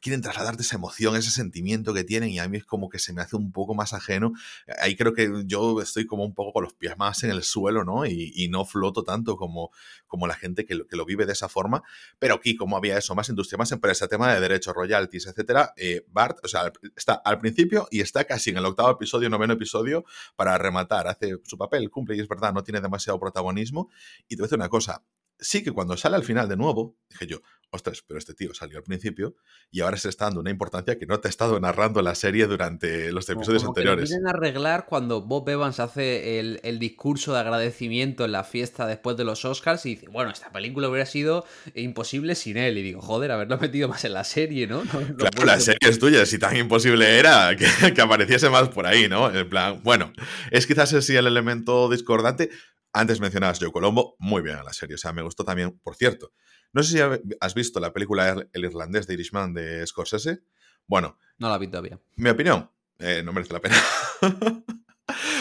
quieren 0.00 0.22
trasladarte 0.22 0.62
esa 0.62 0.76
emoción, 0.76 1.14
ese 1.16 1.30
sentimiento 1.30 1.94
que 1.94 2.04
tienen, 2.04 2.30
y 2.30 2.40
a 2.40 2.48
mí 2.48 2.58
es 2.58 2.64
como 2.64 2.88
que 2.88 2.98
se 2.98 3.12
me 3.12 3.22
hace 3.22 3.36
un 3.36 3.52
poco 3.52 3.74
más 3.74 3.92
ajeno. 3.92 4.32
Ahí 4.80 4.96
creo 4.96 5.14
que 5.14 5.30
yo 5.46 5.80
estoy 5.80 6.06
como 6.06 6.24
un 6.24 6.34
poco 6.34 6.52
con 6.52 6.64
los 6.64 6.74
pies 6.74 6.98
más 6.98 7.22
en 7.22 7.30
el 7.30 7.42
suelo, 7.44 7.84
¿no? 7.84 8.06
Y, 8.06 8.32
no 8.52 8.66
floto 8.66 9.02
tanto 9.02 9.36
como, 9.36 9.70
como 10.06 10.26
la 10.26 10.34
gente 10.34 10.66
que 10.66 10.74
lo, 10.74 10.86
que 10.86 10.96
lo 10.96 11.06
vive 11.06 11.24
de 11.24 11.32
esa 11.32 11.48
forma, 11.48 11.82
pero 12.18 12.34
aquí 12.34 12.54
como 12.54 12.76
había 12.76 12.98
eso, 12.98 13.14
más 13.14 13.28
industria, 13.30 13.56
más 13.56 13.72
empresa, 13.72 14.08
tema 14.08 14.34
de 14.34 14.40
derechos, 14.40 14.74
royalties, 14.74 15.26
etcétera, 15.26 15.72
eh, 15.76 16.04
Bart, 16.08 16.38
o 16.42 16.48
sea, 16.48 16.70
está 16.96 17.14
al 17.14 17.38
principio 17.38 17.88
y 17.90 18.00
está 18.00 18.24
casi 18.24 18.50
en 18.50 18.58
el 18.58 18.66
octavo 18.66 18.90
episodio, 18.90 19.30
noveno 19.30 19.54
episodio, 19.54 20.04
para 20.36 20.58
matar, 20.72 21.06
hace 21.06 21.38
su 21.44 21.56
papel, 21.56 21.90
cumple 21.90 22.16
y 22.16 22.20
es 22.20 22.28
verdad, 22.28 22.52
no 22.52 22.64
tiene 22.64 22.80
demasiado 22.80 23.18
protagonismo. 23.18 23.90
Y 24.28 24.36
te 24.36 24.36
voy 24.36 24.44
a 24.44 24.46
decir 24.46 24.58
una 24.58 24.68
cosa, 24.68 25.04
sí 25.42 25.62
que 25.62 25.72
cuando 25.72 25.96
sale 25.96 26.16
al 26.16 26.24
final 26.24 26.48
de 26.48 26.56
nuevo, 26.56 26.96
dije 27.10 27.26
yo, 27.26 27.42
ostras, 27.72 28.04
pero 28.06 28.18
este 28.18 28.34
tío 28.34 28.52
salió 28.52 28.78
al 28.78 28.84
principio 28.84 29.34
y 29.70 29.80
ahora 29.80 29.96
se 29.96 30.10
está 30.10 30.26
dando 30.26 30.40
una 30.40 30.50
importancia 30.50 30.98
que 30.98 31.06
no 31.06 31.20
te 31.20 31.28
ha 31.28 31.30
estado 31.30 31.58
narrando 31.58 32.02
la 32.02 32.14
serie 32.14 32.46
durante 32.46 33.10
los 33.12 33.28
episodios 33.30 33.64
anteriores. 33.64 34.10
Que 34.10 34.16
arreglar 34.28 34.84
cuando 34.84 35.22
Bob 35.22 35.48
Evans 35.48 35.80
hace 35.80 36.38
el, 36.38 36.78
discurso 36.78 37.32
de 37.32 37.40
agradecimiento 37.40 38.24
en 38.24 38.32
la 38.32 38.44
fiesta 38.44 38.86
después 38.86 39.16
de 39.16 39.24
los 39.24 39.44
Oscars 39.44 39.86
y 39.86 39.90
dice, 39.90 40.08
bueno, 40.08 40.30
esta 40.30 40.52
película 40.52 40.88
hubiera 40.88 41.06
sido 41.06 41.46
imposible 41.74 42.34
sin 42.34 42.58
él. 42.58 42.76
Y 42.76 42.82
digo, 42.82 43.00
joder, 43.00 43.30
haberlo 43.30 43.56
metido 43.56 43.88
más 43.88 44.04
en 44.04 44.12
la 44.12 44.24
serie, 44.24 44.66
¿no? 44.66 44.82
claro, 45.16 45.44
la 45.44 45.58
serie 45.58 45.88
es 45.88 45.98
tuya, 45.98 46.26
si 46.26 46.38
tan 46.38 46.56
imposible 46.56 47.18
era 47.18 47.56
que, 47.56 47.66
que 47.94 48.00
apareciese 48.02 48.50
más 48.50 48.68
por 48.68 48.86
ahí, 48.86 49.08
¿no? 49.08 49.34
En 49.34 49.48
plan, 49.48 49.80
bueno, 49.82 50.12
es 50.50 50.66
quizás 50.66 50.92
ese 50.92 51.16
el 51.16 51.26
elemento 51.26 51.88
discordante, 51.88 52.50
antes 52.92 53.20
mencionabas 53.20 53.58
Joe 53.58 53.72
Colombo, 53.72 54.16
muy 54.18 54.42
bien 54.42 54.58
en 54.58 54.64
la 54.64 54.72
serie. 54.72 54.94
O 54.94 54.98
sea, 54.98 55.12
me 55.12 55.22
gustó 55.22 55.44
también, 55.44 55.78
por 55.78 55.96
cierto. 55.96 56.32
No 56.72 56.82
sé 56.82 56.92
si 56.92 57.26
has 57.40 57.54
visto 57.54 57.80
la 57.80 57.92
película 57.92 58.46
El 58.52 58.64
irlandés 58.64 59.06
de 59.06 59.14
Irishman 59.14 59.52
de 59.54 59.86
Scorsese. 59.86 60.42
Bueno. 60.86 61.18
No 61.38 61.48
la 61.48 61.58
vi 61.58 61.68
todavía. 61.68 62.00
Mi 62.16 62.30
opinión, 62.30 62.70
eh, 62.98 63.22
no 63.24 63.32
merece 63.32 63.52
la 63.52 63.60
pena. 63.60 63.76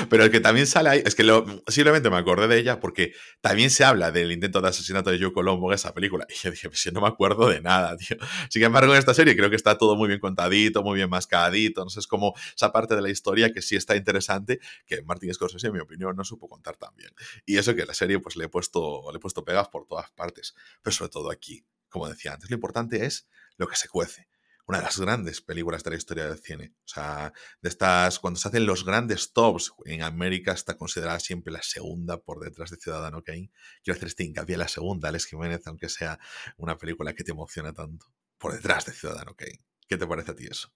Pero 0.09 0.23
el 0.23 0.31
que 0.31 0.39
también 0.39 0.67
sale 0.67 0.89
ahí, 0.89 1.03
es 1.05 1.15
que 1.15 1.23
lo, 1.23 1.45
simplemente 1.67 2.09
me 2.09 2.17
acordé 2.17 2.47
de 2.47 2.57
ella 2.57 2.79
porque 2.79 3.13
también 3.41 3.69
se 3.69 3.83
habla 3.83 4.11
del 4.11 4.31
intento 4.31 4.61
de 4.61 4.69
asesinato 4.69 5.11
de 5.11 5.19
Joe 5.19 5.31
Colombo 5.31 5.69
en 5.71 5.75
esa 5.75 5.93
película. 5.93 6.25
Y 6.29 6.33
yo 6.33 6.51
dije, 6.51 6.69
pues 6.69 6.83
yo 6.83 6.91
no 6.91 7.01
me 7.01 7.07
acuerdo 7.07 7.47
de 7.47 7.61
nada, 7.61 7.95
tío. 7.97 8.17
Sin 8.49 8.63
embargo, 8.63 8.93
en 8.93 8.99
esta 8.99 9.13
serie 9.13 9.35
creo 9.35 9.49
que 9.49 9.55
está 9.55 9.77
todo 9.77 9.95
muy 9.95 10.07
bien 10.07 10.19
contadito, 10.19 10.83
muy 10.83 10.95
bien 10.95 11.09
mascadito. 11.09 11.83
No 11.83 11.89
sé, 11.89 11.99
es 11.99 12.07
como 12.07 12.33
esa 12.55 12.71
parte 12.71 12.95
de 12.95 13.01
la 13.01 13.09
historia 13.09 13.53
que 13.53 13.61
sí 13.61 13.75
está 13.75 13.95
interesante, 13.95 14.59
que 14.85 15.01
Martin 15.03 15.33
Scorsese, 15.33 15.67
en 15.67 15.73
mi 15.73 15.79
opinión, 15.79 16.15
no 16.15 16.23
supo 16.23 16.47
contar 16.49 16.77
tan 16.77 16.95
bien. 16.95 17.11
Y 17.45 17.57
eso 17.57 17.75
que 17.75 17.85
la 17.85 17.93
serie, 17.93 18.19
pues 18.19 18.35
le 18.35 18.45
he 18.45 18.49
puesto, 18.49 19.03
le 19.11 19.17
he 19.17 19.19
puesto 19.19 19.45
pegas 19.45 19.67
por 19.69 19.85
todas 19.85 20.09
partes. 20.11 20.55
Pero 20.81 20.95
sobre 20.95 21.11
todo 21.11 21.31
aquí, 21.31 21.63
como 21.89 22.09
decía 22.09 22.33
antes, 22.33 22.49
lo 22.49 22.55
importante 22.55 23.05
es 23.05 23.27
lo 23.57 23.67
que 23.67 23.75
se 23.75 23.87
cuece 23.87 24.30
una 24.71 24.77
de 24.77 24.85
las 24.85 24.99
grandes 24.99 25.41
películas 25.41 25.83
de 25.83 25.89
la 25.89 25.97
historia 25.97 26.27
del 26.27 26.39
cine. 26.39 26.73
O 26.85 26.87
sea, 26.87 27.33
de 27.61 27.67
estas, 27.67 28.19
cuando 28.19 28.39
se 28.39 28.47
hacen 28.47 28.65
los 28.65 28.85
grandes 28.85 29.33
tops, 29.33 29.73
en 29.83 30.01
América 30.01 30.53
está 30.53 30.77
considerada 30.77 31.19
siempre 31.19 31.51
la 31.51 31.61
segunda 31.61 32.21
por 32.21 32.39
detrás 32.39 32.71
de 32.71 32.77
Ciudadano 32.77 33.21
Kane. 33.21 33.51
Quiero 33.83 33.97
hacer 33.97 34.07
este 34.07 34.23
hincapié 34.23 34.55
la 34.55 34.69
segunda, 34.69 35.09
Alex 35.09 35.25
Jiménez, 35.25 35.67
aunque 35.67 35.89
sea 35.89 36.17
una 36.55 36.77
película 36.77 37.13
que 37.13 37.25
te 37.25 37.31
emociona 37.31 37.73
tanto. 37.73 38.05
Por 38.37 38.53
detrás 38.53 38.85
de 38.85 38.93
Ciudadano 38.93 39.35
Kane. 39.35 39.61
¿Qué 39.89 39.97
te 39.97 40.07
parece 40.07 40.31
a 40.31 40.35
ti 40.35 40.47
eso? 40.49 40.71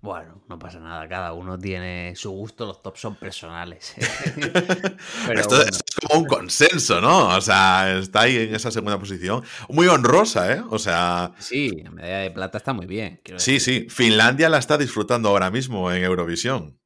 Bueno, 0.00 0.42
no 0.48 0.58
pasa 0.58 0.78
nada, 0.78 1.08
cada 1.08 1.32
uno 1.32 1.58
tiene 1.58 2.14
su 2.14 2.30
gusto, 2.30 2.66
los 2.66 2.82
tops 2.82 3.00
son 3.00 3.16
personales. 3.16 3.94
Pero 5.26 5.40
esto, 5.40 5.60
es 5.62 5.82
como 6.00 6.20
un 6.20 6.26
consenso, 6.26 7.00
¿no? 7.00 7.36
O 7.36 7.40
sea, 7.40 7.98
está 7.98 8.22
ahí 8.22 8.36
en 8.36 8.54
esa 8.54 8.70
segunda 8.70 8.98
posición. 8.98 9.42
Muy 9.68 9.88
honrosa, 9.88 10.52
¿eh? 10.52 10.62
O 10.70 10.78
sea. 10.78 11.32
Sí, 11.38 11.82
la 11.82 11.90
medalla 11.90 12.18
de 12.18 12.30
plata 12.30 12.58
está 12.58 12.72
muy 12.72 12.86
bien. 12.86 13.20
Sí, 13.36 13.58
sí. 13.58 13.86
Finlandia 13.90 14.48
la 14.48 14.58
está 14.58 14.78
disfrutando 14.78 15.30
ahora 15.30 15.50
mismo 15.50 15.90
en 15.90 16.04
Eurovisión. 16.04 16.77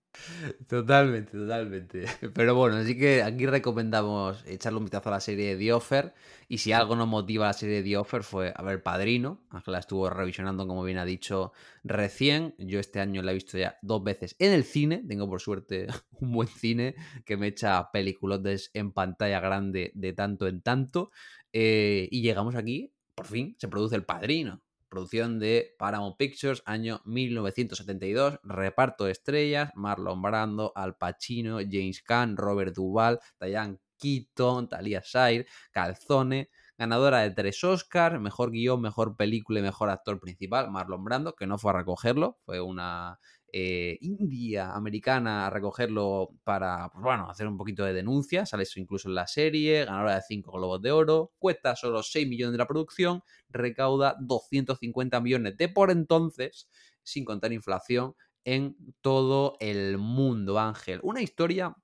Totalmente, 0.69 1.33
totalmente. 1.33 2.05
Pero 2.35 2.55
bueno, 2.55 2.77
así 2.77 2.97
que 2.97 3.23
aquí 3.23 3.47
recomendamos 3.47 4.45
echarle 4.47 4.79
un 4.79 4.85
vistazo 4.85 5.09
a 5.09 5.13
la 5.13 5.21
serie 5.21 5.55
de 5.55 5.57
The 5.57 5.73
Offer. 5.73 6.15
Y 6.49 6.59
si 6.59 6.73
algo 6.73 6.97
nos 6.97 7.09
motiva 7.09 7.47
la 7.47 7.53
serie 7.53 7.77
de 7.77 7.83
The 7.83 7.97
Offer 7.97 8.23
fue 8.23 8.53
a 8.55 8.63
ver 8.63 8.83
Padrino. 8.83 9.43
Ángela 9.51 9.79
estuvo 9.79 10.09
revisionando, 10.11 10.67
como 10.67 10.85
bien 10.85 10.99
ha 10.99 11.05
dicho, 11.05 11.53
recién. 11.85 12.55
Yo 12.59 12.81
este 12.81 13.01
año 13.01 13.23
la 13.23 13.33
he 13.33 13.35
visto 13.35 13.59
ya 13.59 13.79
dos 13.83 14.03
veces 14.03 14.37
en 14.39 14.53
el 14.53 14.65
cine. 14.65 15.05
Tengo 15.07 15.29
por 15.29 15.41
suerte 15.41 15.87
un 16.21 16.33
buen 16.33 16.49
cine 16.49 16.95
que 17.25 17.37
me 17.37 17.49
echa 17.49 17.91
peliculotes 17.91 18.71
en 18.75 18.93
pantalla 18.93 19.41
grande 19.41 19.93
de 19.95 20.13
tanto 20.13 20.47
en 20.47 20.63
tanto. 20.63 21.11
Eh, 21.53 22.09
y 22.11 22.23
llegamos 22.23 22.55
aquí, 22.55 22.95
por 23.15 23.27
fin, 23.27 23.57
se 23.59 23.69
produce 23.69 23.97
El 23.97 24.05
Padrino 24.05 24.63
producción 24.93 25.39
de 25.39 25.75
Paramount 25.79 26.19
Pictures, 26.19 26.63
año 26.67 27.01
1972, 27.07 28.41
reparto 28.43 29.07
de 29.07 29.13
estrellas, 29.13 29.71
Marlon 29.75 30.21
Brando, 30.21 30.71
Al 30.75 30.97
Pacino, 30.99 31.61
James 31.61 32.03
Caan, 32.03 32.37
Robert 32.37 32.75
Duvall, 32.75 33.19
Diane 33.41 33.79
Keaton, 33.97 34.69
Talia 34.69 35.01
Shire, 35.03 35.47
Calzone, 35.71 36.51
ganadora 36.77 37.21
de 37.21 37.31
tres 37.31 37.65
Oscars, 37.65 38.21
mejor 38.21 38.51
guion, 38.51 38.83
mejor 38.83 39.17
película 39.17 39.61
y 39.61 39.63
mejor 39.63 39.89
actor 39.89 40.21
principal, 40.21 40.71
Marlon 40.71 41.05
Brando, 41.05 41.35
que 41.35 41.47
no 41.47 41.57
fue 41.57 41.71
a 41.71 41.79
recogerlo, 41.79 42.37
fue 42.45 42.61
una 42.61 43.19
eh, 43.53 43.99
india, 44.01 44.73
americana, 44.73 45.47
a 45.47 45.51
recogerlo 45.51 46.31
para, 46.43 46.89
pues 46.91 47.03
bueno, 47.05 47.29
hacer 47.31 47.47
un 47.47 47.59
poquito 47.59 47.85
de 47.85 47.93
denuncia. 47.93 48.47
Sale 48.47 48.63
eso 48.63 48.81
incluso 48.81 49.09
en 49.09 49.15
la 49.15 49.27
serie, 49.27 49.85
ganadora 49.85 50.15
de 50.17 50.23
5 50.23 50.53
globos 50.53 50.81
de 50.83 50.91
oro, 50.91 51.33
cuesta 51.39 51.77
solo 51.77 52.03
6 52.03 52.27
millones 52.27 52.53
de 52.53 52.59
la 52.59 52.67
producción, 52.67 53.23
recauda 53.51 54.17
250 54.21 55.21
millones 55.21 55.57
de 55.59 55.69
por 55.69 55.91
entonces, 55.91 56.69
sin 57.03 57.25
contar 57.25 57.53
inflación, 57.53 58.15
en 58.45 58.77
todo 59.03 59.57
el 59.61 59.99
mundo, 59.99 60.59
Ángel. 60.59 61.01
Una 61.03 61.21
historia, 61.23 61.77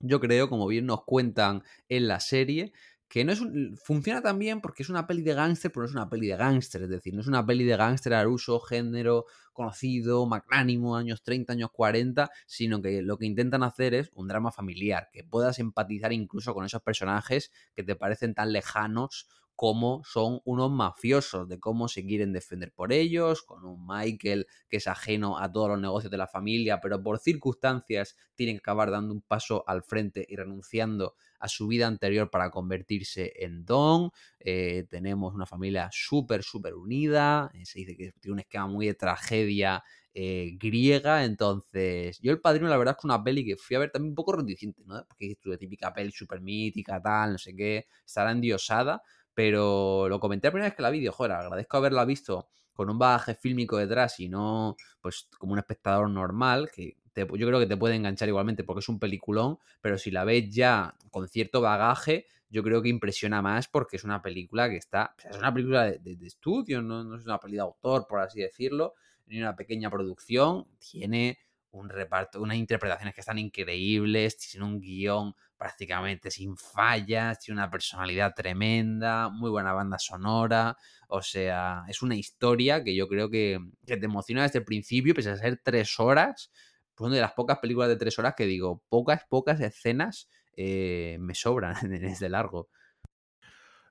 yo 0.00 0.20
creo, 0.20 0.48
como 0.48 0.66
bien 0.66 0.86
nos 0.86 1.04
cuentan 1.04 1.62
en 1.88 2.08
la 2.08 2.20
serie, 2.20 2.72
que 3.08 3.24
no 3.24 3.32
es 3.32 3.40
un, 3.40 3.76
funciona 3.82 4.20
también 4.20 4.60
porque 4.60 4.82
es 4.82 4.90
una 4.90 5.06
peli 5.06 5.22
de 5.22 5.34
gángster, 5.34 5.72
pero 5.72 5.82
no 5.82 5.88
es 5.88 5.94
una 5.94 6.10
peli 6.10 6.26
de 6.28 6.36
gángster, 6.36 6.82
es 6.82 6.90
decir, 6.90 7.14
no 7.14 7.22
es 7.22 7.26
una 7.26 7.44
peli 7.44 7.64
de 7.64 7.76
gángster 7.76 8.12
al 8.14 8.28
uso, 8.28 8.60
género 8.60 9.24
conocido, 9.52 10.26
magnánimo, 10.26 10.96
años 10.96 11.22
30, 11.22 11.54
años 11.54 11.70
40, 11.72 12.30
sino 12.46 12.82
que 12.82 13.02
lo 13.02 13.16
que 13.16 13.26
intentan 13.26 13.62
hacer 13.62 13.94
es 13.94 14.10
un 14.14 14.28
drama 14.28 14.52
familiar, 14.52 15.08
que 15.12 15.24
puedas 15.24 15.58
empatizar 15.58 16.12
incluso 16.12 16.54
con 16.54 16.64
esos 16.64 16.82
personajes 16.82 17.50
que 17.74 17.82
te 17.82 17.96
parecen 17.96 18.34
tan 18.34 18.52
lejanos 18.52 19.26
como 19.58 20.04
son 20.04 20.40
unos 20.44 20.70
mafiosos, 20.70 21.48
de 21.48 21.58
cómo 21.58 21.88
se 21.88 22.06
quieren 22.06 22.32
defender 22.32 22.72
por 22.72 22.92
ellos, 22.92 23.42
con 23.42 23.64
un 23.64 23.88
Michael 23.88 24.46
que 24.68 24.76
es 24.76 24.86
ajeno 24.86 25.36
a 25.36 25.50
todos 25.50 25.70
los 25.70 25.80
negocios 25.80 26.12
de 26.12 26.16
la 26.16 26.28
familia, 26.28 26.80
pero 26.80 27.02
por 27.02 27.18
circunstancias 27.18 28.14
tienen 28.36 28.54
que 28.54 28.60
acabar 28.60 28.92
dando 28.92 29.12
un 29.12 29.20
paso 29.20 29.64
al 29.66 29.82
frente 29.82 30.24
y 30.28 30.36
renunciando 30.36 31.16
a 31.40 31.48
su 31.48 31.66
vida 31.66 31.88
anterior 31.88 32.30
para 32.30 32.52
convertirse 32.52 33.32
en 33.34 33.64
Don. 33.64 34.12
Eh, 34.38 34.86
tenemos 34.88 35.34
una 35.34 35.44
familia 35.44 35.88
súper, 35.90 36.44
súper 36.44 36.74
unida. 36.74 37.50
Eh, 37.52 37.66
se 37.66 37.80
dice 37.80 37.96
que 37.96 38.12
tiene 38.20 38.34
un 38.34 38.38
esquema 38.38 38.68
muy 38.68 38.86
de 38.86 38.94
tragedia 38.94 39.82
eh, 40.14 40.56
griega. 40.58 41.24
Entonces, 41.24 42.18
yo 42.20 42.32
El 42.32 42.40
Padrino, 42.40 42.68
la 42.68 42.76
verdad 42.76 42.94
es 42.96 43.02
que 43.02 43.06
una 43.06 43.22
peli 43.22 43.44
que 43.44 43.56
fui 43.56 43.76
a 43.76 43.80
ver 43.80 43.90
también 43.90 44.10
un 44.12 44.16
poco 44.16 44.32
reticente, 44.32 44.82
¿no? 44.84 45.04
Porque 45.06 45.32
es 45.32 45.38
tu 45.38 45.56
típica 45.56 45.92
peli 45.92 46.10
súper 46.10 46.40
mítica, 46.40 47.00
tal, 47.00 47.32
no 47.32 47.38
sé 47.38 47.54
qué, 47.54 47.86
estará 48.04 48.32
endiosada. 48.32 49.02
Pero 49.38 50.08
lo 50.08 50.18
comenté 50.18 50.48
la 50.48 50.50
primera 50.50 50.68
vez 50.68 50.74
que 50.74 50.82
la 50.82 50.90
vi, 50.90 51.06
joder, 51.06 51.30
agradezco 51.30 51.76
haberla 51.76 52.04
visto 52.04 52.48
con 52.72 52.90
un 52.90 52.98
bagaje 52.98 53.36
fílmico 53.36 53.76
detrás 53.76 54.18
y 54.18 54.28
no, 54.28 54.74
pues, 55.00 55.28
como 55.38 55.52
un 55.52 55.60
espectador 55.60 56.10
normal, 56.10 56.72
que 56.74 56.96
yo 57.14 57.46
creo 57.46 57.60
que 57.60 57.66
te 57.66 57.76
puede 57.76 57.94
enganchar 57.94 58.28
igualmente 58.28 58.64
porque 58.64 58.80
es 58.80 58.88
un 58.88 58.98
peliculón, 58.98 59.60
pero 59.80 59.96
si 59.96 60.10
la 60.10 60.24
ves 60.24 60.52
ya 60.52 60.92
con 61.12 61.28
cierto 61.28 61.60
bagaje, 61.60 62.26
yo 62.50 62.64
creo 62.64 62.82
que 62.82 62.88
impresiona 62.88 63.40
más 63.40 63.68
porque 63.68 63.94
es 63.98 64.02
una 64.02 64.20
película 64.20 64.68
que 64.68 64.76
está, 64.76 65.14
es 65.30 65.38
una 65.38 65.54
película 65.54 65.84
de, 65.84 66.18
estudio, 66.22 66.82
¿no? 66.82 67.04
no, 67.04 67.14
es 67.14 67.24
una 67.24 67.38
película 67.38 67.62
de 67.62 67.68
autor, 67.68 68.08
por 68.08 68.18
así 68.18 68.40
decirlo, 68.40 68.94
ni 69.26 69.38
una 69.38 69.54
pequeña 69.54 69.88
producción, 69.88 70.66
tiene 70.80 71.38
un 71.70 71.88
reparto, 71.88 72.42
unas 72.42 72.56
interpretaciones 72.56 73.14
que 73.14 73.20
están 73.20 73.38
increíbles, 73.38 74.36
tiene 74.36 74.66
un 74.66 74.80
guion 74.80 75.32
prácticamente 75.58 76.30
sin 76.30 76.56
fallas, 76.56 77.40
tiene 77.40 77.60
una 77.60 77.70
personalidad 77.70 78.32
tremenda, 78.34 79.28
muy 79.28 79.50
buena 79.50 79.72
banda 79.72 79.98
sonora, 79.98 80.76
o 81.08 81.20
sea, 81.20 81.82
es 81.88 82.00
una 82.00 82.14
historia 82.14 82.84
que 82.84 82.94
yo 82.94 83.08
creo 83.08 83.28
que, 83.28 83.58
te 83.84 83.94
emociona 83.94 84.42
desde 84.42 84.60
el 84.60 84.64
principio, 84.64 85.14
pese 85.14 85.30
a 85.30 85.36
ser 85.36 85.60
tres 85.62 85.98
horas, 85.98 86.50
pues 86.94 87.06
una 87.06 87.16
de 87.16 87.22
las 87.22 87.32
pocas 87.32 87.58
películas 87.58 87.88
de 87.88 87.96
tres 87.96 88.18
horas 88.18 88.34
que 88.36 88.46
digo, 88.46 88.82
pocas, 88.88 89.22
pocas 89.28 89.60
escenas 89.60 90.28
eh, 90.56 91.16
me 91.20 91.34
sobran 91.34 91.76
en 91.92 92.04
este 92.04 92.28
largo. 92.28 92.68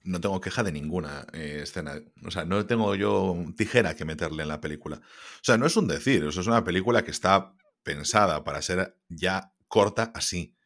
No 0.04 0.22
tengo 0.22 0.40
queja 0.40 0.64
de 0.64 0.72
ninguna 0.72 1.28
eh, 1.34 1.60
escena. 1.64 2.00
O 2.26 2.32
sea, 2.32 2.46
no 2.46 2.66
tengo 2.66 2.96
yo 2.96 3.36
tijera 3.58 3.94
que 3.94 4.06
meterle 4.06 4.44
en 4.44 4.50
la 4.50 4.62
película. 4.62 4.98
O 4.98 5.44
sea, 5.44 5.58
no 5.58 5.66
es 5.66 5.76
un 5.76 5.88
decir, 5.88 6.24
eso 6.24 6.40
es 6.40 6.48
una 6.48 6.64
película 6.64 7.04
que 7.04 7.12
está 7.12 7.54
pensada 7.84 8.44
para 8.44 8.62
ser 8.62 8.98
ya 9.10 9.54
corta 9.68 10.12
así. 10.14 10.57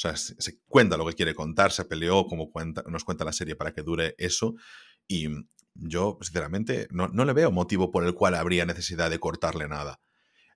O 0.00 0.08
sea, 0.08 0.16
se, 0.16 0.58
cuenta 0.66 0.96
lo 0.96 1.04
que 1.04 1.12
quiere 1.12 1.34
contar, 1.34 1.72
se 1.72 1.84
peleó 1.84 2.24
como 2.24 2.50
nos 2.86 3.04
cuenta 3.04 3.22
la 3.22 3.34
serie 3.34 3.54
para 3.54 3.74
que 3.74 3.82
dure 3.82 4.14
eso. 4.16 4.54
Y 5.06 5.28
yo, 5.74 6.16
sinceramente, 6.22 6.88
no, 6.90 7.08
no 7.08 7.26
le 7.26 7.34
veo 7.34 7.50
motivo 7.50 7.90
por 7.90 8.06
el 8.06 8.14
cual 8.14 8.34
habría 8.34 8.64
necesidad 8.64 9.10
de 9.10 9.18
cortarle 9.18 9.68
nada. 9.68 10.00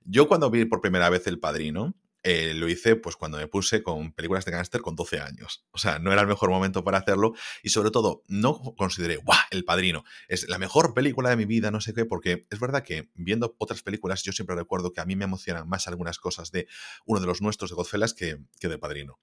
Yo 0.01 0.29
cuando 0.29 0.51
vi 0.51 0.65
por 0.65 0.81
primera 0.81 1.11
vez 1.11 1.27
El 1.27 1.41
Padrino, 1.41 1.95
eh, 2.23 2.55
lo 2.55 2.71
hice 2.71 2.97
pues 2.97 3.17
cuando 3.17 3.37
me 3.37 3.47
puse 3.49 3.83
con 3.83 4.13
películas 4.13 4.47
de 4.47 4.53
gángster 4.53 4.81
con 4.81 4.97
12 4.97 5.21
años. 5.21 5.67
O 5.73 5.79
sea, 5.79 5.99
no 5.99 6.11
era 6.11 6.23
el 6.23 6.27
mejor 6.27 6.49
momento 6.49 6.83
para 6.83 6.97
hacerlo 6.97 7.35
y 7.63 7.69
sobre 7.69 7.91
todo 7.91 8.23
no 8.29 8.75
consideré, 8.79 9.17
¡guau! 9.17 9.39
El 9.51 9.67
Padrino 9.67 10.05
es 10.27 10.49
la 10.49 10.57
mejor 10.57 10.95
película 10.95 11.29
de 11.29 11.37
mi 11.37 11.45
vida, 11.45 11.71
no 11.71 11.83
sé 11.83 11.93
qué, 11.93 12.07
porque 12.07 12.47
es 12.49 12.59
verdad 12.59 12.83
que 12.83 13.11
viendo 13.15 13.55
otras 13.59 13.83
películas 13.83 14.23
yo 14.23 14.33
siempre 14.33 14.57
recuerdo 14.57 14.91
que 14.91 15.03
a 15.03 15.05
mí 15.05 15.17
me 15.17 15.25
emocionan 15.25 15.69
más 15.69 15.87
algunas 15.87 16.19
cosas 16.19 16.51
de 16.51 16.67
uno 17.05 17.21
de 17.21 17.27
los 17.27 17.43
nuestros 17.43 17.69
de 17.69 17.77
Godfellas 17.77 18.15
que, 18.15 18.39
que 18.59 18.69
de 18.69 18.79
Padrino. 18.79 19.21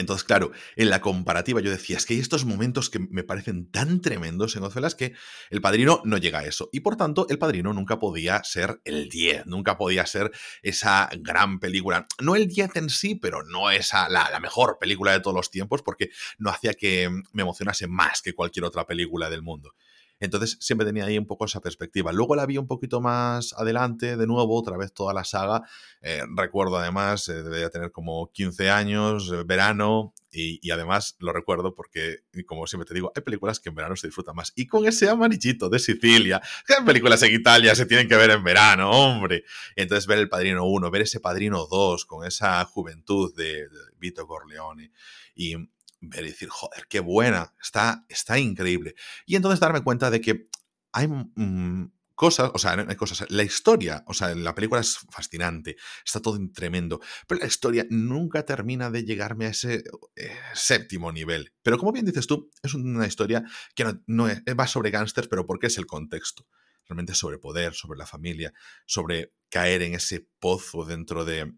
Entonces, 0.00 0.24
claro, 0.24 0.52
en 0.76 0.90
la 0.90 1.00
comparativa 1.00 1.60
yo 1.60 1.70
decía, 1.70 1.96
es 1.96 2.06
que 2.06 2.14
hay 2.14 2.20
estos 2.20 2.44
momentos 2.44 2.90
que 2.90 2.98
me 2.98 3.22
parecen 3.22 3.70
tan 3.70 4.00
tremendos 4.00 4.56
en 4.56 4.62
Goodfellas 4.62 4.94
que 4.94 5.14
el 5.50 5.60
padrino 5.60 6.02
no 6.04 6.18
llega 6.18 6.40
a 6.40 6.44
eso. 6.44 6.68
Y 6.72 6.80
por 6.80 6.96
tanto, 6.96 7.26
el 7.28 7.38
padrino 7.38 7.72
nunca 7.72 7.98
podía 7.98 8.42
ser 8.44 8.80
el 8.84 9.08
10, 9.08 9.46
nunca 9.46 9.76
podía 9.76 10.06
ser 10.06 10.32
esa 10.62 11.08
gran 11.18 11.60
película. 11.60 12.06
No 12.20 12.34
el 12.34 12.48
10 12.48 12.76
en 12.76 12.90
sí, 12.90 13.14
pero 13.14 13.42
no 13.44 13.70
esa 13.70 14.08
la, 14.08 14.30
la 14.30 14.40
mejor 14.40 14.78
película 14.80 15.12
de 15.12 15.20
todos 15.20 15.36
los 15.36 15.50
tiempos, 15.50 15.82
porque 15.82 16.10
no 16.38 16.50
hacía 16.50 16.74
que 16.74 17.10
me 17.32 17.42
emocionase 17.42 17.86
más 17.86 18.22
que 18.22 18.34
cualquier 18.34 18.64
otra 18.64 18.86
película 18.86 19.30
del 19.30 19.42
mundo. 19.42 19.74
Entonces 20.20 20.58
siempre 20.60 20.86
tenía 20.86 21.06
ahí 21.06 21.18
un 21.18 21.26
poco 21.26 21.46
esa 21.46 21.60
perspectiva. 21.60 22.12
Luego 22.12 22.36
la 22.36 22.46
vi 22.46 22.58
un 22.58 22.66
poquito 22.66 23.00
más 23.00 23.54
adelante, 23.54 24.18
de 24.18 24.26
nuevo, 24.26 24.56
otra 24.56 24.76
vez 24.76 24.92
toda 24.92 25.14
la 25.14 25.24
saga. 25.24 25.62
Eh, 26.02 26.22
recuerdo 26.36 26.76
además, 26.76 27.28
eh, 27.28 27.42
debería 27.42 27.70
tener 27.70 27.90
como 27.90 28.30
15 28.30 28.70
años, 28.70 29.32
eh, 29.32 29.42
verano, 29.44 30.14
y, 30.32 30.70
además 30.70 31.16
lo 31.18 31.32
recuerdo 31.32 31.74
porque, 31.74 32.18
como 32.46 32.66
siempre 32.68 32.86
te 32.86 32.94
digo, 32.94 33.10
hay 33.16 33.22
películas 33.22 33.58
que 33.58 33.70
en 33.70 33.74
verano 33.74 33.96
se 33.96 34.06
disfrutan 34.06 34.36
más. 34.36 34.52
Y 34.54 34.66
con 34.66 34.86
ese 34.86 35.08
amarillito 35.08 35.68
de 35.68 35.80
Sicilia, 35.80 36.40
hay 36.68 36.84
películas 36.84 37.22
en 37.22 37.34
Italia 37.34 37.74
se 37.74 37.86
tienen 37.86 38.06
que 38.06 38.14
ver 38.14 38.30
en 38.30 38.44
verano, 38.44 38.90
hombre. 38.90 39.44
entonces 39.74 40.06
ver 40.06 40.18
El 40.18 40.28
Padrino 40.28 40.66
1, 40.66 40.90
ver 40.90 41.02
ese 41.02 41.18
Padrino 41.18 41.66
2 41.66 42.04
con 42.04 42.24
esa 42.24 42.64
juventud 42.64 43.34
de, 43.34 43.68
de 43.68 43.78
Vito 43.98 44.26
Corleone. 44.26 44.92
Y, 45.34 45.56
ver 46.00 46.24
y 46.24 46.28
decir, 46.28 46.48
joder, 46.48 46.86
qué 46.88 47.00
buena, 47.00 47.54
está, 47.60 48.04
está 48.08 48.38
increíble. 48.38 48.94
Y 49.26 49.36
entonces 49.36 49.60
darme 49.60 49.82
cuenta 49.82 50.10
de 50.10 50.20
que 50.20 50.46
hay 50.92 51.08
mm, 51.08 51.92
cosas, 52.14 52.50
o 52.52 52.58
sea, 52.58 52.72
hay 52.72 52.96
cosas, 52.96 53.30
la 53.30 53.42
historia, 53.42 54.04
o 54.06 54.14
sea, 54.14 54.34
la 54.34 54.54
película 54.54 54.80
es 54.80 54.98
fascinante, 55.10 55.76
está 56.04 56.20
todo 56.20 56.38
tremendo, 56.52 57.00
pero 57.26 57.40
la 57.40 57.46
historia 57.46 57.86
nunca 57.90 58.44
termina 58.44 58.90
de 58.90 59.04
llegarme 59.04 59.46
a 59.46 59.50
ese 59.50 59.84
eh, 60.16 60.36
séptimo 60.54 61.12
nivel. 61.12 61.52
Pero 61.62 61.78
como 61.78 61.92
bien 61.92 62.06
dices 62.06 62.26
tú, 62.26 62.50
es 62.62 62.74
una 62.74 63.06
historia 63.06 63.44
que 63.74 63.84
no, 63.84 64.02
no 64.06 64.28
es, 64.28 64.42
va 64.58 64.66
sobre 64.66 64.90
gángsters, 64.90 65.28
pero 65.28 65.46
porque 65.46 65.68
es 65.68 65.78
el 65.78 65.86
contexto. 65.86 66.46
Realmente 66.86 67.14
sobre 67.14 67.38
poder, 67.38 67.72
sobre 67.74 67.98
la 67.98 68.06
familia, 68.06 68.52
sobre 68.84 69.32
caer 69.48 69.82
en 69.82 69.94
ese 69.94 70.26
pozo 70.40 70.84
dentro 70.84 71.24
de, 71.24 71.52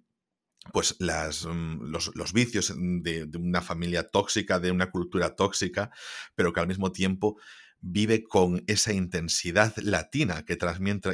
pues 0.72 0.96
las, 1.01 1.44
mm, 1.46 1.90
los, 1.90 2.33
vicios 2.33 2.72
de, 2.77 3.27
de, 3.27 3.38
una 3.38 3.61
familia 3.61 4.09
tóxica, 4.09 4.61
de 4.61 4.70
una 4.70 4.90
cultura 4.90 5.35
tóxica, 5.35 5.90
pero 6.35 6.53
que 6.53 6.61
al 6.61 6.68
mismo 6.68 6.92
tiempo 6.92 7.38
vive 7.82 8.22
con 8.22 8.62
esa 8.68 8.92
intensidad 8.92 9.74
latina 9.78 10.44
que 10.44 10.56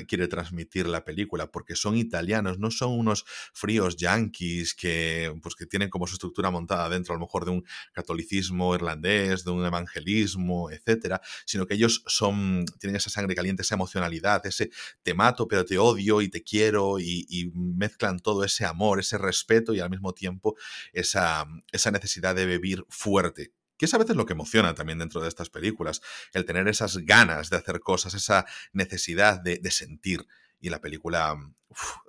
quiere 0.07 0.29
transmitir 0.29 0.87
la 0.87 1.05
película, 1.05 1.51
porque 1.51 1.75
son 1.75 1.97
italianos, 1.97 2.59
no 2.59 2.71
son 2.71 2.93
unos 2.93 3.25
fríos 3.55 3.97
yanquis 3.97 4.75
que, 4.75 5.35
pues, 5.43 5.55
que 5.55 5.67
tienen 5.67 5.89
como 5.89 6.07
su 6.07 6.15
estructura 6.15 6.51
montada 6.51 6.89
dentro 6.91 7.15
a 7.15 7.17
lo 7.17 7.21
mejor 7.25 7.47
de 7.47 7.53
un 7.53 7.65
catolicismo 7.93 8.75
irlandés, 8.75 9.45
de 9.45 9.51
un 9.51 9.65
evangelismo, 9.65 10.71
etcétera, 10.71 11.21
sino 11.47 11.67
que 11.67 11.75
ellos 11.75 12.05
son, 12.07 12.67
tienen 12.79 12.97
esa 12.97 13.11
sangre 13.11 13.35
caliente, 13.35 13.63
esa 13.63 13.75
emocionalidad, 13.75 14.45
ese 14.47 14.71
te 15.03 15.15
mato 15.15 15.49
pero 15.49 15.65
te 15.65 15.79
odio 15.79 16.21
y 16.21 16.29
te 16.29 16.43
quiero 16.43 16.99
y, 17.01 17.51
mezclan 17.55 18.19
todo 18.19 18.45
ese 18.45 18.65
amor, 18.65 19.01
ese 19.01 19.17
respeto 19.17 19.73
y 19.75 19.81
al 19.81 19.91
mismo 19.91 20.13
tiempo 20.13 20.57
esa, 20.93 21.47
esa 21.73 21.91
necesidad 21.91 22.35
de 22.35 22.47
vivir 22.47 22.85
fuerte 22.89 23.53
que 23.79 23.87
es 23.87 23.95
a 23.95 23.99
veces 23.99 24.17
lo 24.17 24.27
que 24.27 24.35
emociona 24.35 24.75
también 24.75 24.99
dentro 24.99 25.21
de 25.21 25.29
estas 25.29 25.49
películas, 25.49 26.03
el 26.33 26.45
tener 26.45 26.69
esas 26.69 26.99
ganas 26.99 27.49
de 27.49 27.57
hacer 27.57 27.81
cosas, 27.81 28.13
esa 28.15 28.45
necesidad 28.73 29.41
de, 29.41 29.71
sentir. 29.71 30.27
Y 30.61 30.71
la 30.71 30.81
película 30.81 31.37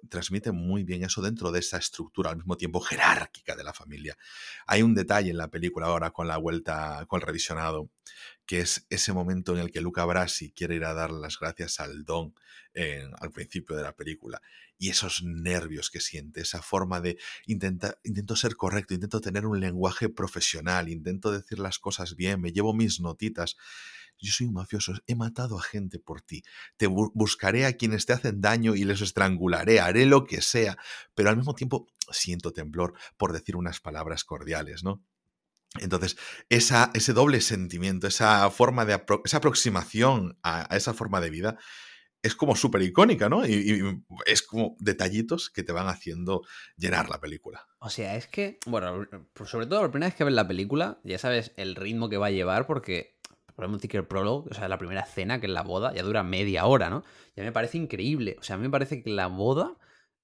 transmite 0.10 0.52
muy 0.52 0.84
bien 0.84 1.04
eso 1.04 1.22
dentro 1.22 1.52
de 1.52 1.60
esa 1.60 1.78
estructura 1.78 2.32
al 2.32 2.38
mismo 2.38 2.58
tiempo 2.58 2.80
jerárquica 2.80 3.56
de 3.56 3.64
la 3.64 3.74
familia. 3.74 4.18
Hay 4.66 4.82
un 4.82 4.96
detalle 4.96 5.30
en 5.30 5.38
la 5.38 5.50
película 5.50 5.86
ahora 5.86 6.10
con 6.10 6.28
la 6.28 6.38
vuelta, 6.38 7.06
con 7.08 7.22
el 7.22 7.28
revisionado, 7.28 7.92
que 8.48 8.62
es 8.62 8.88
ese 8.90 9.14
momento 9.14 9.54
en 9.54 9.60
el 9.60 9.72
que 9.72 9.82
Luca 9.82 10.04
Brasi 10.06 10.52
quiere 10.52 10.76
ir 10.76 10.86
a 10.86 10.96
dar 10.96 11.12
las 11.12 11.38
gracias 11.38 11.80
al 11.80 12.04
don 12.06 12.34
al 13.20 13.32
principio 13.32 13.76
de 13.76 13.84
la 13.84 13.94
película 13.94 14.42
y 14.80 14.90
esos 14.90 15.22
nervios 15.24 15.92
que 15.92 16.00
siente, 16.00 16.42
esa 16.42 16.62
forma 16.62 17.02
de 17.02 17.20
intenta, 17.46 18.00
intento 18.04 18.38
ser 18.38 18.56
correcto, 18.56 18.94
intento 18.94 19.20
tener 19.20 19.46
un 19.46 19.60
lenguaje 19.60 20.08
profesional, 20.08 20.88
intento 20.88 21.32
decir 21.32 21.60
las 21.60 21.80
cosas 21.80 22.16
bien, 22.16 22.40
me 22.40 22.54
llevo 22.54 22.74
mis 22.74 23.02
notitas. 23.02 23.58
yo 24.18 24.32
soy 24.32 24.48
un 24.48 24.54
mafioso, 24.54 24.94
he 25.06 25.16
matado 25.16 25.60
a 25.60 25.62
gente 25.62 26.00
por 26.00 26.22
ti, 26.22 26.44
te 26.78 26.88
buscaré 26.88 27.66
a 27.66 27.74
quienes 27.74 28.06
te 28.06 28.14
hacen 28.14 28.42
daño 28.42 28.74
y 28.74 28.86
les 28.86 29.02
estrangularé, 29.02 29.82
haré 29.82 30.06
lo 30.06 30.26
que 30.26 30.42
sea, 30.42 30.78
pero 31.14 31.30
al 31.30 31.38
mismo 31.38 31.56
tiempo 31.56 31.88
siento 32.12 32.54
temblor 32.54 32.94
por 33.18 33.34
decir 33.34 33.58
unas 33.58 33.82
palabras 33.82 34.24
cordiales, 34.24 34.84
¿no? 34.84 35.04
Entonces, 35.80 36.18
esa, 36.50 36.90
ese 36.94 37.14
doble 37.14 37.42
sentimiento, 37.42 38.08
esa 38.08 38.50
forma 38.50 38.86
de 38.86 39.00
esa 39.24 39.38
aproximación 39.38 40.40
a, 40.42 40.76
esa 40.76 40.94
forma 40.94 41.22
de 41.22 41.30
vida 41.30 41.58
es 42.22 42.36
como 42.36 42.56
súper 42.56 42.82
icónica, 42.82 43.30
¿no? 43.30 43.46
Y, 43.46 44.04
es 44.26 44.42
como 44.42 44.76
detallitos 44.80 45.50
que 45.50 45.64
te 45.64 45.72
van 45.72 45.88
haciendo 45.88 46.42
llenar 46.78 47.10
la 47.10 47.20
película. 47.20 47.68
O 47.80 47.90
sea, 47.90 48.16
es 48.16 48.28
que, 48.28 48.60
bueno, 48.66 49.08
sobre 49.46 49.68
todo 49.68 49.82
la 49.82 49.92
primera 49.92 50.08
vez 50.08 50.16
que 50.16 50.24
ves 50.24 50.34
la 50.34 50.48
película, 50.48 51.00
ya 51.04 51.18
sabes 51.18 51.54
el 51.56 51.76
ritmo 51.76 52.10
que 52.10 52.18
va 52.18 52.28
a 52.28 52.32
llevar 52.32 52.68
porque 52.68 53.20
decir 53.68 53.90
que 53.90 53.98
el 53.98 54.08
prólogo, 54.08 54.48
o 54.50 54.54
sea, 54.54 54.68
la 54.68 54.78
primera 54.78 55.02
escena, 55.02 55.40
que 55.40 55.48
es 55.48 55.52
la 55.52 55.64
boda, 55.64 55.94
ya 55.94 56.04
dura 56.04 56.24
media 56.24 56.66
hora, 56.66 56.90
¿no? 56.90 57.04
Ya 57.36 57.44
me 57.44 57.52
parece 57.52 57.78
increíble. 57.78 58.38
O 58.40 58.44
sea, 58.44 58.56
a 58.56 58.58
mí 58.58 58.64
me 58.64 58.70
parece 58.70 59.04
que 59.04 59.10
la 59.10 59.28
boda 59.28 59.78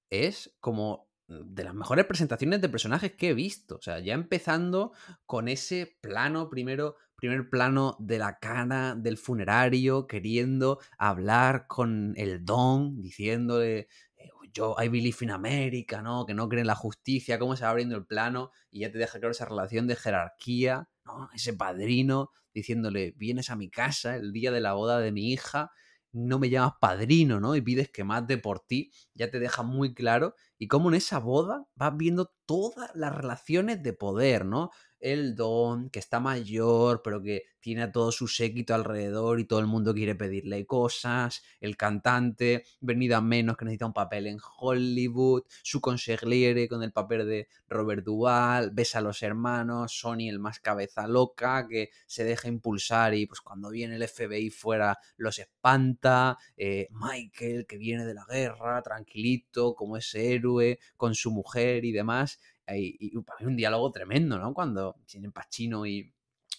es 0.09 0.55
como 0.59 1.09
de 1.27 1.63
las 1.63 1.73
mejores 1.73 2.05
presentaciones 2.05 2.61
de 2.61 2.69
personajes 2.69 3.13
que 3.13 3.29
he 3.29 3.33
visto. 3.33 3.75
O 3.75 3.81
sea, 3.81 3.99
ya 3.99 4.13
empezando 4.13 4.93
con 5.25 5.47
ese 5.47 5.97
plano, 6.01 6.49
primero, 6.49 6.95
primer 7.15 7.49
plano 7.49 7.95
de 7.99 8.19
la 8.19 8.39
cara 8.39 8.95
del 8.95 9.17
funerario, 9.17 10.07
queriendo 10.07 10.79
hablar 10.97 11.67
con 11.67 12.13
el 12.17 12.45
don, 12.45 13.01
diciéndole, 13.01 13.87
eh, 14.17 14.29
yo, 14.53 14.75
I 14.81 14.87
believe 14.89 15.17
in 15.21 15.31
America, 15.31 16.01
¿no? 16.01 16.25
Que 16.25 16.33
no 16.33 16.47
cree 16.49 16.61
en 16.61 16.67
la 16.67 16.75
justicia, 16.75 17.39
cómo 17.39 17.55
se 17.55 17.63
va 17.63 17.71
abriendo 17.71 17.95
el 17.95 18.05
plano 18.05 18.51
y 18.71 18.81
ya 18.81 18.91
te 18.91 18.97
deja 18.97 19.19
claro 19.19 19.31
esa 19.31 19.45
relación 19.45 19.87
de 19.87 19.95
jerarquía, 19.95 20.89
¿no? 21.05 21.29
Ese 21.33 21.53
padrino 21.53 22.31
diciéndole, 22.53 23.13
vienes 23.17 23.49
a 23.49 23.55
mi 23.57 23.69
casa 23.69 24.15
el 24.15 24.31
día 24.31 24.51
de 24.51 24.61
la 24.61 24.73
boda 24.73 24.99
de 24.99 25.11
mi 25.11 25.31
hija 25.33 25.71
no 26.13 26.39
me 26.39 26.49
llamas 26.49 26.73
padrino, 26.79 27.39
¿no? 27.41 27.55
Y 27.55 27.61
pides 27.61 27.89
que 27.91 28.05
mate 28.05 28.37
por 28.37 28.61
ti, 28.61 28.91
ya 29.13 29.29
te 29.29 29.39
deja 29.39 29.63
muy 29.63 29.93
claro. 29.93 30.33
Y 30.57 30.67
cómo 30.67 30.89
en 30.89 30.95
esa 30.95 31.19
boda 31.19 31.65
vas 31.75 31.95
viendo 31.97 32.31
todas 32.45 32.91
las 32.95 33.13
relaciones 33.15 33.83
de 33.83 33.93
poder, 33.93 34.45
¿no? 34.45 34.71
el 35.05 35.35
don, 35.35 35.91
que 35.91 35.99
está 35.99 36.19
mayor, 36.19 37.01
pero 37.03 37.21
que 37.21 37.43
tiene 37.59 37.83
a 37.83 37.91
todo 37.91 38.11
su 38.11 38.27
séquito 38.27 38.73
alrededor 38.73 39.39
y 39.39 39.45
todo 39.45 39.59
el 39.59 39.67
mundo 39.67 39.93
quiere 39.93 40.15
pedirle 40.15 40.65
cosas, 40.65 41.43
el 41.59 41.77
cantante, 41.77 42.63
venido 42.81 43.15
a 43.17 43.21
menos 43.21 43.55
que 43.55 43.65
necesita 43.65 43.85
un 43.85 43.93
papel 43.93 44.25
en 44.25 44.39
Hollywood, 44.57 45.43
su 45.63 45.79
consigliere 45.79 46.67
con 46.67 46.81
el 46.81 46.91
papel 46.91 47.27
de 47.27 47.47
Robert 47.67 48.03
Duvall, 48.03 48.71
ves 48.71 48.95
a 48.95 49.01
los 49.01 49.21
hermanos, 49.21 49.95
Sony 49.99 50.29
el 50.29 50.39
más 50.39 50.59
cabeza 50.59 51.07
loca, 51.07 51.67
que 51.67 51.89
se 52.07 52.23
deja 52.23 52.47
impulsar 52.47 53.13
y 53.13 53.27
pues 53.27 53.41
cuando 53.41 53.69
viene 53.69 53.95
el 53.95 54.07
FBI 54.07 54.49
fuera 54.49 54.97
los 55.17 55.37
espanta, 55.37 56.37
eh, 56.57 56.87
Michael 56.91 57.67
que 57.67 57.77
viene 57.77 58.05
de 58.05 58.13
la 58.15 58.25
guerra, 58.27 58.81
tranquilito, 58.81 59.75
como 59.75 59.97
ese 59.97 60.33
héroe, 60.33 60.44
con 60.97 61.15
su 61.15 61.31
mujer 61.31 61.85
y 61.85 61.91
demás, 61.91 62.39
y, 62.67 63.17
para 63.21 63.39
mí 63.39 63.45
un 63.47 63.55
diálogo 63.55 63.91
tremendo, 63.91 64.37
¿no? 64.39 64.53
Cuando 64.53 64.95
tienen 65.05 65.31
Pacino 65.31 65.85
y, 65.85 66.13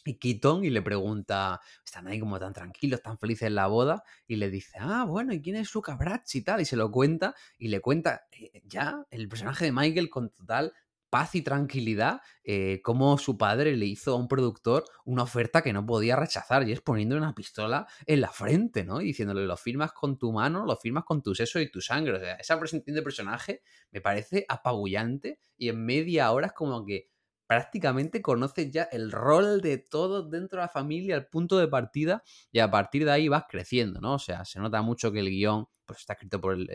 y 0.04 0.14
Keaton 0.14 0.64
y 0.64 0.70
le 0.70 0.82
pregunta, 0.82 1.60
están 1.84 2.06
ahí 2.06 2.20
como 2.20 2.38
tan 2.38 2.52
tranquilos, 2.52 3.02
tan 3.02 3.18
felices 3.18 3.48
en 3.48 3.56
la 3.56 3.66
boda, 3.66 4.04
y 4.26 4.36
le 4.36 4.50
dice, 4.50 4.78
ah, 4.80 5.04
bueno, 5.04 5.32
¿y 5.32 5.42
quién 5.42 5.56
es 5.56 5.68
su 5.68 5.80
Brach 5.80 6.34
y 6.34 6.42
tal? 6.42 6.60
Y 6.60 6.64
se 6.64 6.76
lo 6.76 6.90
cuenta, 6.90 7.34
y 7.58 7.68
le 7.68 7.80
cuenta 7.80 8.26
eh, 8.32 8.62
ya 8.64 9.04
el 9.10 9.28
personaje 9.28 9.66
de 9.66 9.72
Michael 9.72 10.10
con 10.10 10.30
total 10.30 10.72
paz 11.16 11.34
y 11.34 11.40
tranquilidad 11.40 12.20
eh, 12.44 12.82
como 12.82 13.16
su 13.16 13.38
padre 13.38 13.74
le 13.74 13.86
hizo 13.86 14.12
a 14.12 14.16
un 14.16 14.28
productor 14.28 14.84
una 15.06 15.22
oferta 15.22 15.62
que 15.62 15.72
no 15.72 15.86
podía 15.86 16.14
rechazar 16.14 16.68
y 16.68 16.72
es 16.72 16.82
poniendo 16.82 17.16
una 17.16 17.34
pistola 17.34 17.86
en 18.04 18.20
la 18.20 18.28
frente, 18.28 18.84
¿no? 18.84 19.00
Y 19.00 19.06
diciéndole, 19.06 19.46
lo 19.46 19.56
firmas 19.56 19.92
con 19.92 20.18
tu 20.18 20.30
mano, 20.30 20.66
lo 20.66 20.76
firmas 20.76 21.04
con 21.04 21.22
tu 21.22 21.34
seso 21.34 21.58
y 21.58 21.70
tu 21.70 21.80
sangre. 21.80 22.18
O 22.18 22.20
sea, 22.20 22.34
esa 22.34 22.60
presentación 22.60 22.96
de 22.96 23.02
personaje 23.02 23.62
me 23.92 24.02
parece 24.02 24.44
apabullante 24.46 25.40
y 25.56 25.70
en 25.70 25.86
media 25.86 26.30
hora 26.32 26.48
es 26.48 26.52
como 26.52 26.84
que 26.84 27.08
prácticamente 27.46 28.22
conoces 28.22 28.70
ya 28.70 28.84
el 28.84 29.12
rol 29.12 29.60
de 29.60 29.78
todos 29.78 30.30
dentro 30.30 30.58
de 30.58 30.64
la 30.64 30.68
familia, 30.68 31.14
el 31.14 31.26
punto 31.26 31.58
de 31.58 31.68
partida, 31.68 32.22
y 32.50 32.58
a 32.58 32.70
partir 32.70 33.04
de 33.04 33.12
ahí 33.12 33.28
vas 33.28 33.44
creciendo, 33.48 34.00
¿no? 34.00 34.14
O 34.14 34.18
sea, 34.18 34.44
se 34.44 34.58
nota 34.60 34.82
mucho 34.82 35.12
que 35.12 35.20
el 35.20 35.30
guion 35.30 35.68
pues, 35.84 36.00
está 36.00 36.14
escrito 36.14 36.40
por 36.40 36.54
el, 36.54 36.68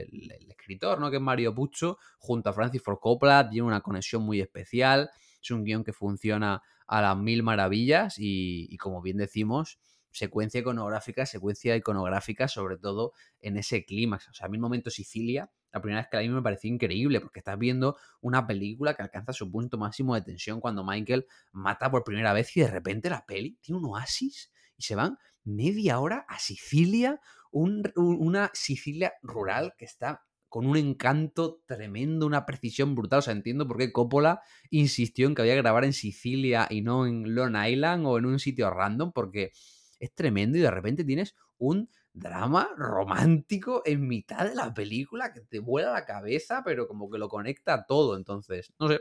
escritor, 0.49 0.99
¿no? 0.99 1.09
Que 1.09 1.17
es 1.17 1.21
Mario 1.21 1.53
Pucho, 1.53 1.97
junto 2.17 2.49
a 2.49 2.53
Francis 2.53 2.81
Ford 2.81 2.99
Coppola, 2.99 3.49
tiene 3.49 3.67
una 3.67 3.81
conexión 3.81 4.23
muy 4.23 4.39
especial, 4.39 5.09
es 5.41 5.51
un 5.51 5.63
guion 5.63 5.83
que 5.83 5.93
funciona 5.93 6.61
a 6.87 7.01
las 7.01 7.17
mil 7.17 7.43
maravillas 7.43 8.17
y, 8.17 8.67
y 8.69 8.77
como 8.77 9.01
bien 9.01 9.17
decimos, 9.17 9.79
secuencia 10.11 10.59
iconográfica, 10.59 11.25
secuencia 11.25 11.75
iconográfica, 11.75 12.47
sobre 12.47 12.77
todo 12.77 13.13
en 13.39 13.57
ese 13.57 13.85
clímax. 13.85 14.29
O 14.29 14.33
sea, 14.33 14.47
a 14.47 14.49
mí 14.49 14.57
el 14.57 14.61
momento 14.61 14.89
Sicilia 14.89 15.49
la 15.71 15.81
primera 15.81 16.01
vez 16.01 16.09
que 16.09 16.17
la 16.17 16.23
vi 16.23 16.29
me 16.29 16.41
pareció 16.41 16.71
increíble, 16.71 17.19
porque 17.19 17.39
estás 17.39 17.57
viendo 17.57 17.97
una 18.19 18.45
película 18.45 18.93
que 18.93 19.03
alcanza 19.03 19.33
su 19.33 19.51
punto 19.51 19.77
máximo 19.77 20.15
de 20.15 20.21
tensión 20.21 20.59
cuando 20.59 20.83
Michael 20.83 21.25
mata 21.51 21.89
por 21.89 22.03
primera 22.03 22.33
vez 22.33 22.55
y 22.57 22.61
de 22.61 22.67
repente 22.67 23.09
la 23.09 23.25
peli 23.25 23.57
tiene 23.61 23.79
un 23.79 23.85
oasis 23.85 24.51
y 24.77 24.83
se 24.83 24.95
van 24.95 25.17
media 25.43 25.99
hora 25.99 26.25
a 26.27 26.39
Sicilia, 26.39 27.19
una 27.51 28.51
Sicilia 28.53 29.13
rural 29.21 29.73
que 29.77 29.85
está 29.85 30.23
con 30.51 30.67
un 30.67 30.75
encanto 30.75 31.63
tremendo, 31.65 32.25
una 32.25 32.45
precisión 32.45 32.93
brutal. 32.93 33.19
O 33.19 33.21
sea, 33.21 33.33
entiendo 33.33 33.65
por 33.67 33.77
qué 33.77 33.93
Coppola 33.93 34.41
insistió 34.69 35.27
en 35.27 35.33
que 35.33 35.41
había 35.43 35.53
que 35.53 35.61
grabar 35.61 35.85
en 35.85 35.93
Sicilia 35.93 36.67
y 36.69 36.81
no 36.81 37.07
en 37.07 37.33
Long 37.33 37.55
Island 37.55 38.05
o 38.05 38.17
en 38.17 38.25
un 38.25 38.37
sitio 38.37 38.69
random, 38.69 39.13
porque 39.13 39.51
es 39.99 40.13
tremendo 40.13 40.57
y 40.57 40.61
de 40.61 40.71
repente 40.71 41.05
tienes 41.05 41.35
un 41.57 41.89
drama 42.13 42.69
romántico 42.77 43.81
en 43.85 44.07
mitad 44.07 44.45
de 44.45 44.55
la 44.55 44.73
película 44.73 45.33
que 45.33 45.41
te 45.41 45.59
vuela 45.59 45.91
la 45.91 46.05
cabeza, 46.05 46.61
pero 46.63 46.87
como 46.87 47.09
que 47.09 47.17
lo 47.17 47.29
conecta 47.29 47.85
todo. 47.85 48.17
Entonces, 48.17 48.73
no 48.79 48.89
sé. 48.89 48.99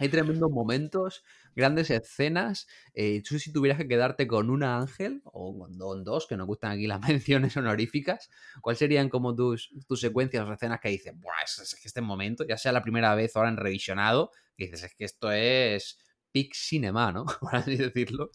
Hay 0.00 0.08
tremendos 0.08 0.50
momentos, 0.50 1.22
grandes 1.54 1.88
escenas. 1.88 2.66
Eh, 2.94 3.22
tú, 3.22 3.38
si 3.38 3.52
tuvieras 3.52 3.78
que 3.78 3.86
quedarte 3.86 4.26
con 4.26 4.50
una 4.50 4.78
ángel, 4.78 5.22
o 5.24 5.56
con 5.56 6.04
dos, 6.04 6.26
que 6.26 6.36
nos 6.36 6.48
gustan 6.48 6.72
aquí 6.72 6.88
las 6.88 7.00
menciones 7.08 7.56
honoríficas, 7.56 8.28
¿cuáles 8.60 8.80
serían 8.80 9.08
como 9.08 9.36
tus, 9.36 9.72
tus 9.86 10.00
secuencias 10.00 10.46
o 10.46 10.52
escenas 10.52 10.80
que 10.80 10.88
dices, 10.88 11.12
Buah, 11.16 11.44
es, 11.44 11.78
que 11.80 11.86
este 11.86 12.00
momento, 12.00 12.44
ya 12.44 12.58
sea 12.58 12.72
la 12.72 12.82
primera 12.82 13.14
vez 13.14 13.36
o 13.36 13.38
ahora 13.38 13.50
en 13.50 13.56
revisionado, 13.56 14.32
dices, 14.58 14.82
es 14.82 14.94
que 14.96 15.04
esto 15.04 15.30
es 15.30 15.98
peak 16.32 16.54
cinema, 16.54 17.12
¿no? 17.12 17.24
Por 17.40 17.54
así 17.54 17.76
decirlo. 17.76 18.32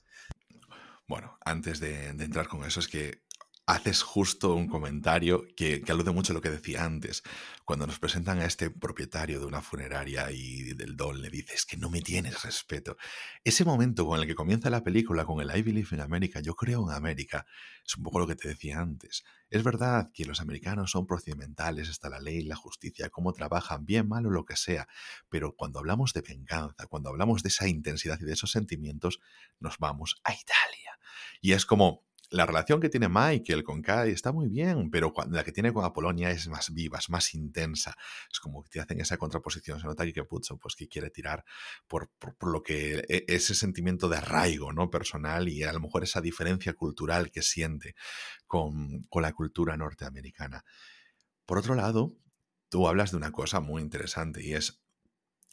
Bueno, 1.07 1.37
antes 1.43 1.81
de 1.81 2.07
entrar 2.09 2.47
con 2.47 2.63
eso, 2.63 2.79
es 2.79 2.87
que 2.87 3.23
haces 3.69 4.01
justo 4.01 4.55
un 4.55 4.67
comentario 4.67 5.45
que, 5.55 5.83
alude 5.87 6.09
mucho 6.09 6.33
a 6.33 6.35
lo 6.35 6.41
que 6.41 6.49
decía 6.49 6.83
antes. 6.83 7.21
Cuando 7.63 7.85
nos 7.85 7.99
presentan 7.99 8.39
a 8.39 8.45
este 8.45 8.71
propietario 8.71 9.39
de 9.39 9.45
una 9.45 9.61
funeraria 9.61 10.31
y 10.31 10.73
del 10.73 10.97
don 10.97 11.21
le 11.21 11.29
dices 11.29 11.67
que 11.67 11.77
no 11.77 11.87
me 11.91 12.01
tienes 12.01 12.41
respeto. 12.41 12.97
Ese 13.43 13.63
momento 13.65 14.07
con 14.07 14.19
el 14.19 14.25
que 14.25 14.33
comienza 14.33 14.71
la 14.71 14.83
película, 14.83 15.23
con 15.23 15.39
el 15.39 15.55
I 15.55 15.61
Believe 15.61 15.89
in 15.91 16.01
America, 16.01 16.39
yo 16.39 16.55
creo 16.55 16.89
en 16.89 16.95
América, 16.95 17.45
es 17.85 17.95
un 17.95 18.01
poco 18.01 18.17
lo 18.17 18.25
que 18.25 18.35
te 18.35 18.47
decía 18.47 18.79
antes. 18.79 19.23
Es 19.51 19.61
verdad 19.61 20.09
que 20.15 20.25
los 20.25 20.41
americanos 20.41 20.89
son 20.89 21.05
procedimentales, 21.05 21.89
está 21.89 22.09
la 22.09 22.19
ley, 22.19 22.41
la 22.41 22.55
justicia, 22.55 23.11
cómo 23.11 23.33
trabajan, 23.33 23.85
bien, 23.85 24.07
mal 24.07 24.25
o 24.25 24.31
lo 24.31 24.45
que 24.45 24.55
sea, 24.55 24.87
pero 25.29 25.53
cuando 25.55 25.77
hablamos 25.77 26.13
de 26.13 26.21
venganza, 26.21 26.87
cuando 26.87 27.09
hablamos 27.09 27.43
de 27.43 27.49
esa 27.49 27.67
intensidad 27.67 28.17
y 28.19 28.25
de 28.25 28.33
esos 28.33 28.49
sentimientos, 28.49 29.19
nos 29.59 29.77
vamos 29.77 30.19
a 30.23 30.33
Italia. 30.33 30.97
Y 31.39 31.51
es 31.51 31.67
como, 31.67 32.08
la 32.31 32.45
relación 32.45 32.79
que 32.79 32.89
tiene 32.89 33.09
Michael 33.09 33.63
con 33.63 33.81
Kai 33.81 34.11
está 34.11 34.31
muy 34.31 34.47
bien, 34.47 34.91
pero 34.91 35.13
la 35.29 35.43
que 35.43 35.51
tiene 35.51 35.73
con 35.73 35.83
Apolonia 35.83 36.29
es 36.29 36.47
más 36.47 36.71
viva, 36.73 36.99
es 36.99 37.09
más 37.09 37.33
intensa. 37.33 37.95
Es 38.31 38.39
como 38.39 38.63
que 38.63 38.69
te 38.69 38.79
hacen 38.79 39.01
esa 39.01 39.17
contraposición. 39.17 39.79
Se 39.79 39.87
nota 39.87 40.05
que 40.05 40.23
Puzo 40.23 40.57
pues, 40.57 40.75
que 40.75 40.87
quiere 40.87 41.09
tirar 41.09 41.43
por, 41.87 42.11
lo 42.41 42.61
que 42.61 43.03
e, 43.07 43.25
ese 43.27 43.55
sentimiento 43.55 44.09
de 44.09 44.17
arraigo 44.17 44.71
¿no? 44.73 44.89
personal 44.89 45.49
y 45.49 45.63
a 45.63 45.73
lo 45.73 45.79
mejor 45.79 46.03
esa 46.03 46.21
diferencia 46.21 46.73
cultural 46.73 47.31
que 47.31 47.41
siente 47.41 47.95
con, 48.45 49.03
con 49.09 49.23
la 49.23 49.33
cultura 49.33 49.75
norteamericana. 49.75 50.63
Por 51.45 51.57
otro 51.57 51.73
lado, 51.73 52.13
tú 52.69 52.87
hablas 52.87 53.11
de 53.11 53.17
una 53.17 53.31
cosa 53.31 53.59
muy 53.59 53.81
interesante 53.81 54.43
y 54.43 54.53
es 54.53 54.79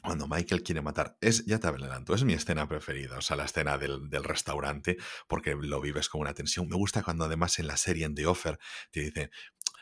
cuando 0.07 0.29
Michael 0.29 0.63
quiere 0.63 0.81
matar, 0.81 1.19
es, 1.21 1.45
ya 1.47 1.59
te 1.59 1.67
adelanto, 1.67 2.15
es 2.15 2.23
mi 2.23 2.33
escena 2.33 2.69
preferida, 2.69 3.19
o 3.19 3.21
sea, 3.21 3.37
la 3.37 3.45
escena 3.45 3.77
del, 3.77 4.09
restaurante, 4.23 4.97
porque 5.27 5.57
lo 5.61 5.81
vives 5.81 6.09
con 6.09 6.21
una 6.21 6.33
tensión. 6.33 6.69
Me 6.69 6.77
gusta 6.77 7.03
cuando 7.03 7.25
además 7.25 7.59
en 7.59 7.67
la 7.67 7.77
serie 7.77 8.07
en 8.07 8.15
The 8.15 8.27
Offer 8.27 8.59
te 8.93 9.01
dice 9.01 9.31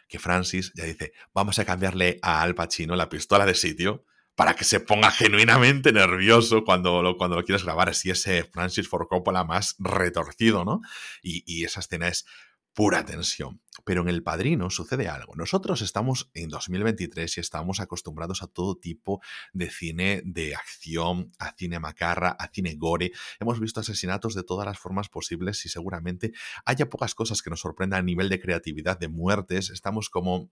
que 0.08 0.18
Francis 0.18 0.72
ya 0.74 0.84
dice, 0.84 1.12
vamos 1.34 1.58
a 1.58 1.66
cambiarle 1.66 2.18
a 2.22 2.40
Al 2.40 2.54
Pacino 2.54 2.96
la 2.96 3.10
pistola 3.10 3.44
de 3.44 3.54
sitio 3.54 4.06
para 4.34 4.54
que 4.54 4.64
se 4.64 4.80
ponga 4.80 5.10
genuinamente 5.10 5.92
nervioso 5.92 6.64
cuando 6.64 7.02
lo, 7.02 7.16
cuando 7.16 7.36
lo 7.36 7.44
quieres 7.44 7.62
grabar, 7.62 7.90
así 7.90 8.10
ese 8.10 8.44
Francis 8.44 8.88
Ford 8.88 9.06
Coppola 9.06 9.44
más 9.44 9.76
retorcido, 9.78 10.64
¿no? 10.64 10.80
Y, 11.22 11.44
y 11.46 11.64
esa 11.64 11.80
escena 11.80 12.08
es 12.08 12.24
pura 12.72 13.04
tensión. 13.04 13.60
Pero 13.84 14.02
en 14.02 14.08
El 14.08 14.22
Padrino 14.22 14.70
sucede 14.70 15.08
algo. 15.08 15.34
Nosotros 15.36 15.82
estamos 15.82 16.30
en 16.34 16.48
2023 16.48 17.36
y 17.36 17.40
estamos 17.40 17.80
acostumbrados 17.80 18.42
a 18.42 18.46
todo 18.46 18.76
tipo 18.76 19.20
de 19.52 19.70
cine 19.70 20.22
de 20.24 20.54
acción, 20.54 21.32
a 21.38 21.52
cine 21.56 21.78
macarra, 21.78 22.30
a 22.30 22.48
cine 22.48 22.74
gore. 22.76 23.12
Hemos 23.40 23.60
visto 23.60 23.80
asesinatos 23.80 24.34
de 24.34 24.42
todas 24.42 24.66
las 24.66 24.78
formas 24.78 25.08
posibles 25.08 25.64
y 25.66 25.68
seguramente 25.68 26.32
haya 26.64 26.88
pocas 26.88 27.14
cosas 27.14 27.42
que 27.42 27.50
nos 27.50 27.60
sorprendan 27.60 28.00
a 28.00 28.02
nivel 28.02 28.28
de 28.28 28.40
creatividad, 28.40 28.98
de 28.98 29.08
muertes. 29.08 29.70
Estamos 29.70 30.10
como 30.10 30.50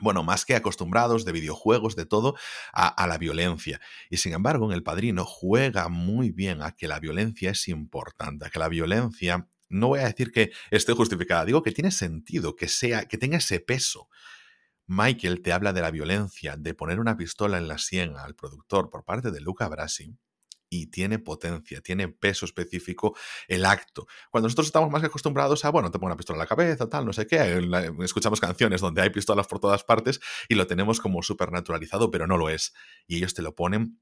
bueno, 0.00 0.24
más 0.24 0.44
que 0.44 0.56
acostumbrados 0.56 1.24
de 1.24 1.32
videojuegos, 1.32 1.94
de 1.94 2.04
todo, 2.04 2.34
a, 2.72 3.06
la 3.06 3.16
violencia. 3.18 3.80
Y 4.10 4.16
sin 4.16 4.32
embargo, 4.32 4.66
en 4.66 4.72
El 4.72 4.82
Padrino 4.82 5.24
juega 5.24 5.88
muy 5.88 6.30
bien 6.30 6.62
a 6.62 6.72
que 6.72 6.88
la 6.88 6.98
violencia 6.98 7.50
es 7.50 7.68
importante, 7.68 8.46
a 8.46 8.50
que 8.50 8.58
la 8.58 8.68
violencia, 8.68 9.48
no 9.74 9.88
voy 9.88 10.00
a 10.00 10.06
decir 10.06 10.30
que 10.30 10.52
esté 10.70 10.92
justificada, 10.92 11.44
digo 11.44 11.62
que 11.62 11.72
tiene 11.72 11.90
sentido, 11.90 12.56
que, 12.56 12.68
sea, 12.68 13.06
que 13.06 13.18
tenga 13.18 13.38
ese 13.38 13.60
peso. 13.60 14.08
Michael 14.86 15.42
te 15.42 15.52
habla 15.52 15.72
de 15.72 15.80
la 15.80 15.90
violencia, 15.90 16.56
de 16.56 16.74
poner 16.74 17.00
una 17.00 17.16
pistola 17.16 17.58
en 17.58 17.68
la 17.68 17.78
sien 17.78 18.16
al 18.16 18.34
productor 18.34 18.90
por 18.90 19.04
parte 19.04 19.30
de 19.30 19.40
Luca 19.40 19.68
Brasi, 19.68 20.16
y 20.68 20.86
tiene 20.88 21.18
potencia, 21.18 21.80
tiene 21.80 22.08
peso 22.08 22.46
específico 22.46 23.16
el 23.48 23.64
acto. 23.64 24.06
Cuando 24.30 24.46
nosotros 24.46 24.66
estamos 24.66 24.90
más 24.90 25.04
acostumbrados 25.04 25.64
a, 25.64 25.70
bueno, 25.70 25.90
te 25.90 25.98
pongo 25.98 26.06
una 26.06 26.16
pistola 26.16 26.36
en 26.36 26.40
la 26.40 26.46
cabeza, 26.46 26.88
tal, 26.88 27.06
no 27.06 27.12
sé 27.12 27.26
qué, 27.26 27.60
escuchamos 28.00 28.40
canciones 28.40 28.80
donde 28.80 29.02
hay 29.02 29.10
pistolas 29.10 29.46
por 29.46 29.60
todas 29.60 29.84
partes 29.84 30.20
y 30.48 30.54
lo 30.54 30.66
tenemos 30.66 31.00
como 31.00 31.22
súper 31.22 31.52
naturalizado, 31.52 32.10
pero 32.10 32.26
no 32.26 32.36
lo 32.36 32.48
es. 32.48 32.74
Y 33.06 33.16
ellos 33.16 33.34
te 33.34 33.42
lo 33.42 33.54
ponen 33.54 34.00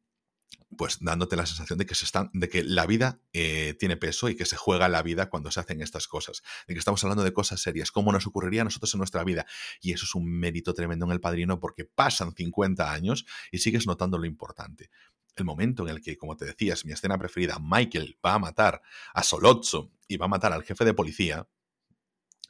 pues 0.77 0.99
dándote 1.01 1.37
la 1.37 1.47
sensación 1.47 1.79
de 1.79 1.87
que 1.87 1.95
se 1.95 2.05
están, 2.05 2.31
de 2.33 2.49
que 2.49 2.62
la 2.62 2.87
vida 2.87 3.20
eh, 3.33 3.75
tiene 3.79 3.97
peso 3.97 4.29
y 4.29 4.37
que 4.37 4.45
se 4.45 4.57
juega 4.57 4.89
la 4.89 5.03
vida 5.03 5.29
cuando 5.29 5.51
se 5.51 5.61
hacen 5.61 5.81
estas 5.81 6.09
cosas, 6.09 6.43
de 6.66 6.75
que 6.75 6.79
estamos 6.79 7.03
hablando 7.05 7.25
de 7.25 7.33
cosas 7.33 7.61
serias, 7.61 7.91
como 7.91 8.12
nos 8.12 8.27
ocurriría 8.27 8.62
a 8.62 8.64
nosotros 8.64 8.93
en 8.95 8.99
nuestra 8.99 9.25
vida. 9.25 9.47
Y 9.81 9.93
eso 9.93 10.05
es 10.05 10.14
un 10.14 10.31
mérito 10.31 10.75
tremendo 10.75 11.07
en 11.07 11.12
el 11.12 11.20
padrino 11.20 11.61
porque 11.61 11.85
pasan 11.85 12.35
50 12.35 12.93
años 12.93 13.27
y 13.51 13.59
sigues 13.59 13.87
notando 13.87 14.18
lo 14.18 14.27
importante 14.27 14.91
el 15.37 15.45
momento 15.45 15.85
en 15.85 15.89
el 15.89 16.03
que, 16.03 16.16
como 16.16 16.37
te 16.37 16.45
decías, 16.45 16.85
mi 16.85 16.93
escena 16.93 17.18
preferida, 17.18 17.57
Michael 17.61 18.18
va 18.25 18.35
a 18.35 18.39
matar 18.39 18.83
a 19.14 19.23
Solozzo 19.23 19.93
y 20.07 20.16
va 20.16 20.27
a 20.27 20.29
matar 20.29 20.53
al 20.53 20.62
jefe 20.62 20.85
de 20.85 20.95
policía, 20.95 21.49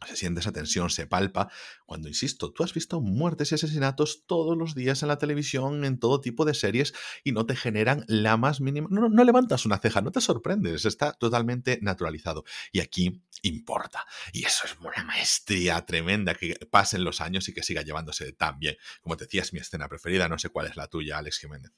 se 0.07 0.17
siente 0.17 0.41
esa 0.41 0.53
tensión, 0.53 0.91
se 0.91 1.07
palpa, 1.07 1.51
cuando, 1.87 2.09
insisto, 2.09 2.53
tú 2.53 2.63
has 2.63 2.75
visto 2.75 3.01
muertes 3.01 3.53
y 3.53 3.55
asesinatos 3.55 4.25
todos 4.27 4.57
los 4.57 4.75
días 4.75 5.03
en 5.03 5.09
la 5.09 5.19
televisión, 5.19 5.85
en 5.85 5.99
todo 5.99 6.21
tipo 6.21 6.45
de 6.45 6.55
series, 6.55 6.95
y 7.25 7.33
no 7.33 7.47
te 7.47 7.57
generan 7.57 8.05
la 8.09 8.37
más 8.37 8.61
mínima... 8.61 8.89
No, 8.91 9.09
no 9.09 9.25
levantas 9.25 9.67
una 9.67 9.79
ceja, 9.79 10.01
no 10.01 10.11
te 10.11 10.21
sorprendes, 10.21 10.85
está 10.85 11.13
totalmente 11.13 11.79
naturalizado. 11.83 12.45
Y 12.73 12.81
aquí 12.81 13.23
importa. 13.43 14.07
Y 14.33 14.45
eso 14.45 14.67
es 14.67 14.77
una 14.79 15.05
maestría 15.05 15.85
tremenda 15.85 16.35
que 16.35 16.55
pasen 16.71 17.05
los 17.05 17.21
años 17.21 17.49
y 17.49 17.55
que 17.55 17.63
siga 17.63 17.83
llevándose 17.83 18.33
tan 18.33 18.59
bien. 18.59 18.77
Como 19.01 19.17
te 19.17 19.25
decías, 19.25 19.53
mi 19.53 19.59
escena 19.59 19.89
preferida, 19.89 20.29
no 20.29 20.39
sé 20.39 20.49
cuál 20.49 20.67
es 20.67 20.77
la 20.77 20.89
tuya, 20.89 21.19
Alex 21.19 21.39
Jiménez. 21.39 21.73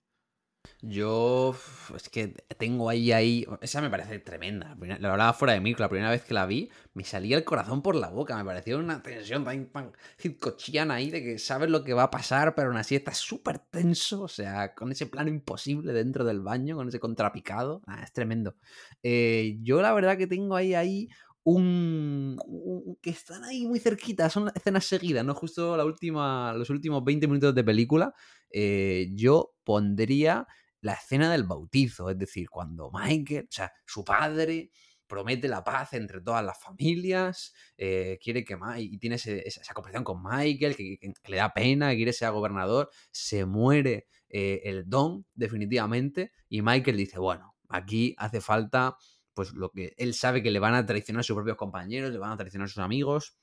Yo 0.83 1.57
es 1.97 2.09
que 2.09 2.29
tengo 2.59 2.91
ahí, 2.91 3.13
ahí, 3.13 3.47
esa 3.63 3.81
me 3.81 3.91
parece 3.91 4.19
tremenda. 4.19 4.77
Lo 5.01 5.13
hablaba 5.13 5.33
fuera 5.33 5.55
de 5.55 5.61
mí, 5.61 5.75
la 5.79 5.89
primera 5.89 6.11
vez 6.11 6.23
que 6.25 6.35
la 6.35 6.47
vi 6.47 6.71
me 6.95 7.05
salía 7.05 7.37
el 7.37 7.45
corazón 7.45 7.83
por 7.83 7.97
la 7.97 8.11
boca, 8.11 8.37
me 8.37 8.45
pareció 8.45 8.79
una 8.79 9.03
tensión 9.03 9.45
tan, 9.45 9.67
tan 9.67 9.93
hitcochiana 10.23 10.95
ahí 10.95 11.11
de 11.11 11.23
que 11.23 11.39
sabes 11.39 11.71
lo 11.71 11.85
que 11.85 11.95
va 11.95 12.05
a 12.05 12.11
pasar, 12.11 12.55
pero 12.55 12.69
aún 12.69 12.77
así 12.77 12.95
está 12.95 13.15
súper 13.15 13.59
tenso, 13.59 14.23
o 14.23 14.29
sea, 14.29 14.75
con 14.75 14.93
ese 14.93 15.07
plano 15.07 15.29
imposible 15.31 15.93
dentro 15.93 16.25
del 16.25 16.41
baño, 16.41 16.77
con 16.77 16.89
ese 16.89 17.01
contrapicado, 17.01 17.83
es 18.03 18.13
tremendo. 18.13 18.57
Eh, 19.03 19.59
yo 19.63 19.83
la 19.83 19.93
verdad 19.93 20.17
que 20.17 20.27
tengo 20.27 20.55
ahí, 20.55 20.75
ahí 20.75 21.09
un, 21.45 22.97
que 23.01 23.11
están 23.11 23.45
ahí 23.45 23.67
muy 23.67 23.79
cerquitas, 23.79 24.33
son 24.33 24.51
escenas 24.55 24.87
seguidas, 24.87 25.25
¿no? 25.25 25.35
Justo 25.35 25.77
la 25.77 25.85
última, 25.85 26.55
los 26.55 26.71
últimos 26.71 27.05
20 27.05 27.27
minutos 27.29 27.55
de 27.55 27.65
película, 27.65 28.15
eh, 28.51 29.11
yo 29.15 29.55
pondría 29.63 30.47
la 30.81 30.95
escena 30.95 31.31
del 31.31 31.45
bautizo, 31.45 32.11
es 32.11 32.19
decir, 32.19 32.49
cuando 32.49 32.91
Michael, 32.93 33.47
o 33.49 33.53
sea, 33.53 33.73
su 33.87 34.05
padre 34.05 34.71
promete 35.07 35.49
la 35.49 35.63
paz 35.63 35.93
entre 35.93 36.21
todas 36.21 36.45
las 36.45 36.59
familias, 36.59 37.53
eh, 37.77 38.19
quiere 38.23 38.45
que 38.45 38.57
y 38.79 38.99
tiene 38.99 39.17
esa 39.17 39.75
conversación 39.75 40.05
con 40.05 40.23
Michael, 40.23 40.77
que, 40.77 40.99
le 41.27 41.37
da 41.37 41.53
pena, 41.53 41.91
que 41.91 41.97
quiere 41.97 42.13
ser 42.13 42.31
gobernador, 42.33 42.91
se 43.11 43.45
muere 43.45 44.07
eh, 44.29 44.63
el 44.65 44.89
don 44.89 45.27
definitivamente 45.35 46.33
y 46.49 46.63
Michael 46.63 46.97
dice, 46.97 47.19
bueno, 47.19 47.55
aquí 47.69 48.15
hace 48.19 48.41
falta 48.41 48.97
pues 49.35 49.53
lo 49.53 49.71
que 49.71 49.95
él 49.99 50.15
sabe 50.15 50.43
que 50.43 50.51
le 50.51 50.59
van 50.59 50.75
a 50.75 50.87
traicionar 50.87 51.21
a 51.21 51.23
sus 51.25 51.37
propios 51.37 51.57
compañeros, 51.57 52.11
le 52.11 52.19
van 52.19 52.33
a 52.33 52.37
traicionar 52.37 52.67
a 52.67 52.69
sus 52.69 52.79
amigos, 52.79 53.37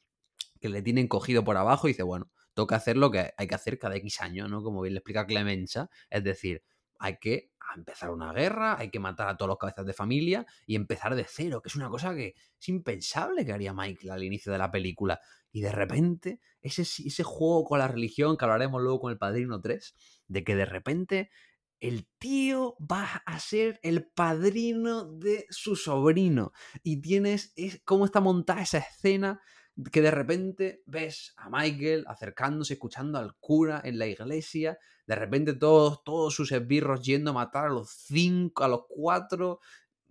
que 0.59 0.69
le 0.69 0.81
tienen 0.81 1.07
cogido 1.07 1.43
por 1.43 1.57
abajo 1.57 1.87
y 1.87 1.91
dice, 1.91 2.03
bueno, 2.03 2.31
toca 2.53 2.75
hacer 2.75 2.97
lo 2.97 3.11
que 3.11 3.33
hay 3.37 3.47
que 3.47 3.55
hacer 3.55 3.77
cada 3.77 3.95
X 3.97 4.21
años, 4.21 4.49
¿no? 4.49 4.63
Como 4.63 4.81
bien 4.81 4.93
le 4.93 4.99
explica 4.99 5.25
Clemenza, 5.25 5.89
es 6.09 6.23
decir, 6.23 6.63
hay 6.99 7.17
que 7.17 7.51
empezar 7.75 8.11
una 8.11 8.33
guerra, 8.33 8.77
hay 8.77 8.89
que 8.89 8.99
matar 8.99 9.27
a 9.27 9.37
todos 9.37 9.49
los 9.49 9.57
cabezas 9.57 9.85
de 9.85 9.93
familia 9.93 10.45
y 10.65 10.75
empezar 10.75 11.15
de 11.15 11.25
cero, 11.27 11.61
que 11.61 11.69
es 11.69 11.75
una 11.75 11.89
cosa 11.89 12.13
que 12.13 12.35
es 12.59 12.69
impensable 12.69 13.45
que 13.45 13.53
haría 13.53 13.73
Michael 13.73 14.11
al 14.11 14.23
inicio 14.23 14.51
de 14.51 14.57
la 14.57 14.71
película. 14.71 15.19
Y 15.51 15.61
de 15.61 15.71
repente, 15.71 16.39
ese, 16.61 16.81
ese 16.81 17.23
juego 17.23 17.65
con 17.65 17.79
la 17.79 17.87
religión, 17.87 18.37
que 18.37 18.45
hablaremos 18.45 18.81
luego 18.81 19.01
con 19.01 19.11
el 19.11 19.17
Padrino 19.17 19.59
3, 19.61 19.95
de 20.27 20.43
que 20.43 20.55
de 20.55 20.65
repente 20.65 21.29
el 21.81 22.07
tío 22.19 22.77
va 22.79 23.23
a 23.25 23.39
ser 23.39 23.79
el 23.83 24.05
padrino 24.05 25.03
de 25.03 25.45
su 25.49 25.75
sobrino. 25.75 26.53
Y 26.83 27.01
tienes 27.01 27.51
es, 27.55 27.81
cómo 27.83 28.05
está 28.05 28.21
montada 28.21 28.61
esa 28.61 28.77
escena 28.77 29.41
que 29.91 30.01
de 30.01 30.11
repente 30.11 30.83
ves 30.85 31.33
a 31.37 31.49
Michael 31.49 32.05
acercándose, 32.07 32.73
escuchando 32.73 33.17
al 33.17 33.35
cura 33.39 33.81
en 33.83 33.97
la 33.97 34.05
iglesia, 34.05 34.77
de 35.07 35.15
repente 35.15 35.53
todos, 35.53 36.03
todos 36.03 36.35
sus 36.35 36.51
esbirros 36.51 37.03
yendo 37.03 37.31
a 37.31 37.33
matar 37.33 37.65
a 37.65 37.69
los 37.69 37.89
cinco, 37.89 38.63
a 38.63 38.67
los 38.67 38.81
cuatro 38.87 39.59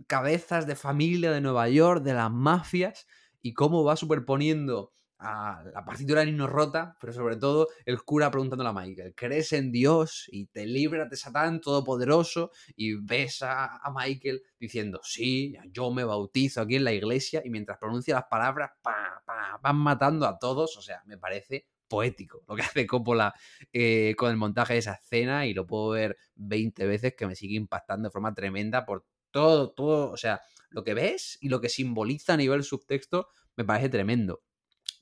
cabezas 0.08 0.66
de 0.66 0.74
familia 0.74 1.30
de 1.30 1.40
Nueva 1.40 1.68
York, 1.68 2.02
de 2.02 2.14
las 2.14 2.32
mafias, 2.32 3.06
y 3.42 3.54
cómo 3.54 3.84
va 3.84 3.96
superponiendo 3.96 4.92
a 5.20 5.62
la 5.74 5.84
partitura 5.84 6.20
de 6.20 6.26
Nino 6.26 6.46
Rota, 6.46 6.96
pero 6.98 7.12
sobre 7.12 7.36
todo 7.36 7.68
el 7.84 8.02
cura 8.02 8.30
preguntándole 8.30 8.70
a 8.70 8.72
Michael, 8.72 9.14
¿crees 9.14 9.52
en 9.52 9.70
Dios 9.70 10.26
y 10.32 10.46
te 10.46 10.66
libras 10.66 11.10
de 11.10 11.16
Satán 11.16 11.60
Todopoderoso? 11.60 12.50
Y 12.74 12.94
ves 12.94 13.42
a, 13.42 13.80
Michael 13.94 14.42
diciendo, 14.58 15.00
sí, 15.02 15.54
yo 15.70 15.90
me 15.90 16.04
bautizo 16.04 16.62
aquí 16.62 16.76
en 16.76 16.84
la 16.84 16.92
iglesia 16.92 17.42
y 17.44 17.50
mientras 17.50 17.78
pronuncia 17.78 18.14
las 18.14 18.24
palabras, 18.24 18.70
pa, 18.82 19.22
pa, 19.24 19.58
van 19.62 19.76
matando 19.76 20.26
a 20.26 20.38
todos, 20.38 20.76
o 20.76 20.82
sea, 20.82 21.02
me 21.06 21.18
parece 21.18 21.66
poético 21.86 22.44
lo 22.48 22.54
que 22.54 22.62
hace 22.82 22.86
Coppola 22.86 23.34
eh, 23.72 24.14
con 24.16 24.30
el 24.30 24.36
montaje 24.36 24.74
de 24.74 24.78
esa 24.78 24.94
escena 24.94 25.46
y 25.46 25.52
lo 25.52 25.66
puedo 25.66 25.90
ver 25.90 26.16
20 26.36 26.86
veces 26.86 27.14
que 27.14 27.26
me 27.26 27.34
sigue 27.34 27.56
impactando 27.56 28.08
de 28.08 28.12
forma 28.12 28.32
tremenda 28.32 28.86
por 28.86 29.04
todo, 29.30 29.72
todo, 29.72 30.10
o 30.10 30.16
sea, 30.16 30.40
lo 30.70 30.82
que 30.82 30.94
ves 30.94 31.36
y 31.40 31.48
lo 31.48 31.60
que 31.60 31.68
simboliza 31.68 32.34
a 32.34 32.36
nivel 32.36 32.64
subtexto 32.64 33.28
me 33.56 33.64
parece 33.64 33.88
tremendo. 33.88 34.42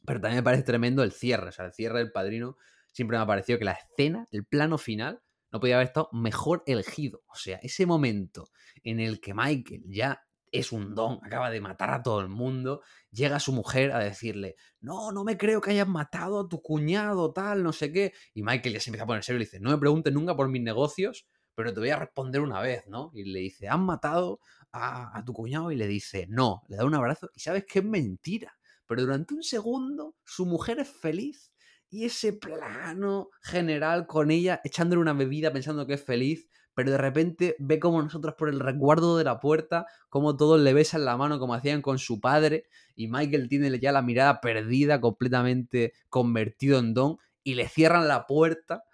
Pero 0.04 0.20
también 0.20 0.38
me 0.38 0.44
parece 0.44 0.62
tremendo 0.62 1.02
el 1.02 1.12
cierre, 1.12 1.48
o 1.48 1.52
sea, 1.52 1.66
el 1.66 1.72
cierre 1.72 1.98
del 1.98 2.12
padrino 2.12 2.56
siempre 2.92 3.16
me 3.16 3.22
ha 3.22 3.26
parecido 3.26 3.58
que 3.58 3.64
la 3.64 3.72
escena, 3.72 4.26
el 4.30 4.44
plano 4.44 4.78
final, 4.78 5.22
no 5.50 5.60
podía 5.60 5.76
haber 5.76 5.88
estado 5.88 6.08
mejor 6.12 6.62
elegido. 6.66 7.22
O 7.28 7.34
sea, 7.34 7.58
ese 7.62 7.86
momento 7.86 8.50
en 8.82 9.00
el 9.00 9.20
que 9.20 9.34
Michael 9.34 9.84
ya 9.86 10.22
es 10.50 10.72
un 10.72 10.94
don, 10.94 11.20
acaba 11.22 11.50
de 11.50 11.60
matar 11.60 11.90
a 11.90 12.02
todo 12.02 12.20
el 12.20 12.28
mundo, 12.28 12.82
llega 13.10 13.38
su 13.38 13.52
mujer 13.52 13.92
a 13.92 13.98
decirle, 13.98 14.56
no, 14.80 15.12
no 15.12 15.24
me 15.24 15.36
creo 15.36 15.60
que 15.60 15.70
hayas 15.70 15.88
matado 15.88 16.40
a 16.40 16.48
tu 16.48 16.62
cuñado, 16.62 17.32
tal, 17.32 17.62
no 17.62 17.72
sé 17.72 17.92
qué. 17.92 18.12
Y 18.34 18.42
Michael 18.42 18.74
ya 18.74 18.80
se 18.80 18.90
empieza 18.90 19.04
a 19.04 19.06
poner 19.06 19.24
serio 19.24 19.36
y 19.36 19.40
le 19.40 19.44
dice, 19.44 19.60
no 19.60 19.70
me 19.70 19.78
preguntes 19.78 20.12
nunca 20.12 20.34
por 20.36 20.48
mis 20.48 20.62
negocios, 20.62 21.26
pero 21.54 21.72
te 21.72 21.80
voy 21.80 21.90
a 21.90 21.96
responder 21.96 22.40
una 22.40 22.60
vez, 22.60 22.86
¿no? 22.86 23.10
Y 23.14 23.24
le 23.24 23.40
dice, 23.40 23.68
¿han 23.68 23.84
matado 23.84 24.40
a, 24.72 25.16
a 25.18 25.24
tu 25.24 25.32
cuñado? 25.32 25.70
Y 25.70 25.76
le 25.76 25.86
dice, 25.86 26.26
no, 26.28 26.62
le 26.68 26.76
da 26.76 26.84
un 26.84 26.94
abrazo 26.94 27.30
y 27.34 27.40
sabes 27.40 27.64
que 27.64 27.80
es 27.80 27.84
mentira 27.84 28.58
pero 28.88 29.02
durante 29.02 29.34
un 29.34 29.44
segundo 29.44 30.16
su 30.24 30.46
mujer 30.46 30.80
es 30.80 30.88
feliz 30.88 31.52
y 31.90 32.04
ese 32.04 32.32
plano 32.32 33.30
general 33.42 34.06
con 34.06 34.30
ella 34.30 34.60
echándole 34.64 35.00
una 35.00 35.12
bebida 35.12 35.52
pensando 35.52 35.86
que 35.86 35.94
es 35.94 36.04
feliz, 36.04 36.48
pero 36.74 36.90
de 36.90 36.98
repente 36.98 37.56
ve 37.58 37.78
como 37.78 38.02
nosotros 38.02 38.34
por 38.36 38.48
el 38.48 38.60
resguardo 38.60 39.16
de 39.16 39.24
la 39.24 39.40
puerta, 39.40 39.86
como 40.08 40.36
todos 40.36 40.60
le 40.60 40.72
besan 40.72 41.04
la 41.04 41.16
mano 41.16 41.38
como 41.38 41.54
hacían 41.54 41.82
con 41.82 41.98
su 41.98 42.20
padre, 42.20 42.66
y 42.94 43.08
Michael 43.08 43.48
tiene 43.48 43.78
ya 43.78 43.92
la 43.92 44.02
mirada 44.02 44.40
perdida, 44.40 45.00
completamente 45.00 45.92
convertido 46.08 46.78
en 46.78 46.94
Don, 46.94 47.18
y 47.42 47.54
le 47.54 47.68
cierran 47.68 48.06
la 48.08 48.26
puerta 48.26 48.84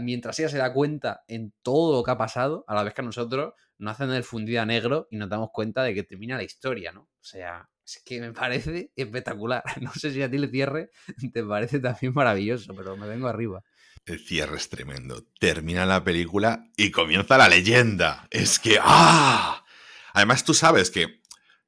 mientras 0.00 0.38
ella 0.38 0.48
se 0.48 0.58
da 0.58 0.72
cuenta 0.72 1.24
en 1.26 1.54
todo 1.62 1.96
lo 1.96 2.04
que 2.04 2.10
ha 2.10 2.18
pasado, 2.18 2.64
a 2.68 2.74
la 2.74 2.82
vez 2.84 2.94
que 2.94 3.00
a 3.00 3.04
nosotros 3.04 3.54
nos 3.78 3.94
hacen 3.94 4.10
el 4.10 4.22
fundido 4.24 4.60
a 4.60 4.66
negro 4.66 5.08
y 5.10 5.16
nos 5.16 5.28
damos 5.28 5.50
cuenta 5.52 5.82
de 5.82 5.94
que 5.94 6.02
termina 6.02 6.36
la 6.36 6.44
historia, 6.44 6.92
¿no? 6.92 7.02
O 7.02 7.24
sea, 7.24 7.68
que 8.04 8.20
me 8.20 8.32
parece 8.32 8.90
espectacular. 8.96 9.62
No 9.80 9.92
sé 9.92 10.12
si 10.12 10.22
a 10.22 10.30
ti 10.30 10.36
el 10.36 10.50
cierre 10.50 10.90
te 11.32 11.44
parece 11.44 11.80
también 11.80 12.12
maravilloso, 12.14 12.74
pero 12.74 12.96
me 12.96 13.06
vengo 13.06 13.28
arriba. 13.28 13.62
El 14.04 14.18
cierre 14.18 14.56
es 14.56 14.68
tremendo. 14.68 15.24
Termina 15.38 15.86
la 15.86 16.02
película 16.02 16.68
y 16.76 16.90
comienza 16.90 17.38
la 17.38 17.48
leyenda. 17.48 18.26
Es 18.30 18.58
que 18.58 18.78
¡ah! 18.80 19.64
Además, 20.12 20.44
tú 20.44 20.54
sabes 20.54 20.90
que 20.90 21.20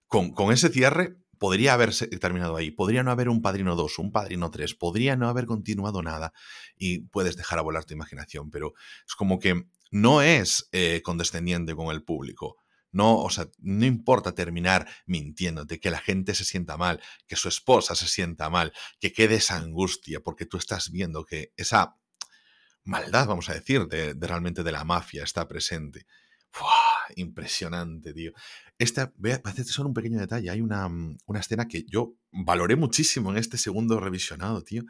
con, 0.07 0.33
con 0.33 0.53
ese 0.53 0.69
cierre 0.69 1.17
podría 1.39 1.75
haberse 1.75 2.07
terminado 2.07 2.57
ahí, 2.57 2.71
podría 2.71 3.03
no 3.03 3.11
haber 3.11 3.29
un 3.29 3.43
Padrino 3.43 3.77
2, 3.77 3.99
un 3.99 4.13
Padrino 4.13 4.51
3, 4.51 4.75
podría 4.75 5.17
no 5.17 5.29
haber 5.29 5.47
continuado 5.47 6.03
nada 6.03 6.33
y 6.77 7.01
puedes 7.01 7.37
dejar 7.37 7.59
a 7.59 7.63
volar 7.63 7.85
tu 7.85 7.95
imaginación, 7.95 8.51
pero 8.51 8.73
es 9.07 9.15
como 9.15 9.39
que 9.39 9.65
no 9.91 10.23
es 10.23 10.69
eh, 10.73 11.03
condescendiente 11.05 11.75
con 11.75 11.95
el 11.95 12.03
público. 12.03 12.64
No, 12.95 13.19
o 13.19 13.29
sea, 13.29 13.49
no 13.59 13.85
importa 13.85 14.35
terminar 14.35 14.89
mintiéndote, 15.07 15.81
que 15.81 15.91
la 15.91 15.99
gente 15.99 16.35
se 16.35 16.45
sienta 16.45 16.77
mal, 16.77 17.03
que 17.27 17.37
su 17.37 17.49
esposa 17.49 17.95
se 17.95 18.07
sienta 18.07 18.49
mal, 18.49 18.73
que 19.01 19.13
quede 19.13 19.35
esa 19.35 19.57
angustia, 19.57 20.21
porque 20.21 20.47
tú 20.47 20.57
estás 20.57 20.91
viendo 20.91 21.25
que 21.25 21.53
esa 21.57 21.97
maldad, 22.85 23.27
vamos 23.27 23.49
a 23.49 23.55
decir, 23.55 23.87
de, 23.89 24.15
realmente 24.15 24.63
de 24.63 24.73
la 24.73 24.85
mafia 24.85 25.25
está 25.25 25.49
presente. 25.49 26.07
Impresionante, 27.17 28.13
tío. 28.13 28.33
Esta, 28.79 29.13
ve, 29.17 29.39
parece 29.39 29.65
solo 29.65 29.89
un 29.89 29.95
pequeño 29.95 30.19
detalle. 30.19 30.51
Hay 30.51 30.61
una, 30.61 30.89
mm, 30.89 31.19
una, 31.27 31.41
escena 31.41 31.69
que 31.69 31.85
yo 31.85 32.15
valoré 32.33 32.77
muchísimo 32.77 33.31
en 33.31 33.39
este 33.39 33.59
segundo 33.59 34.01
revisionado, 34.01 34.63
tío. 34.63 34.85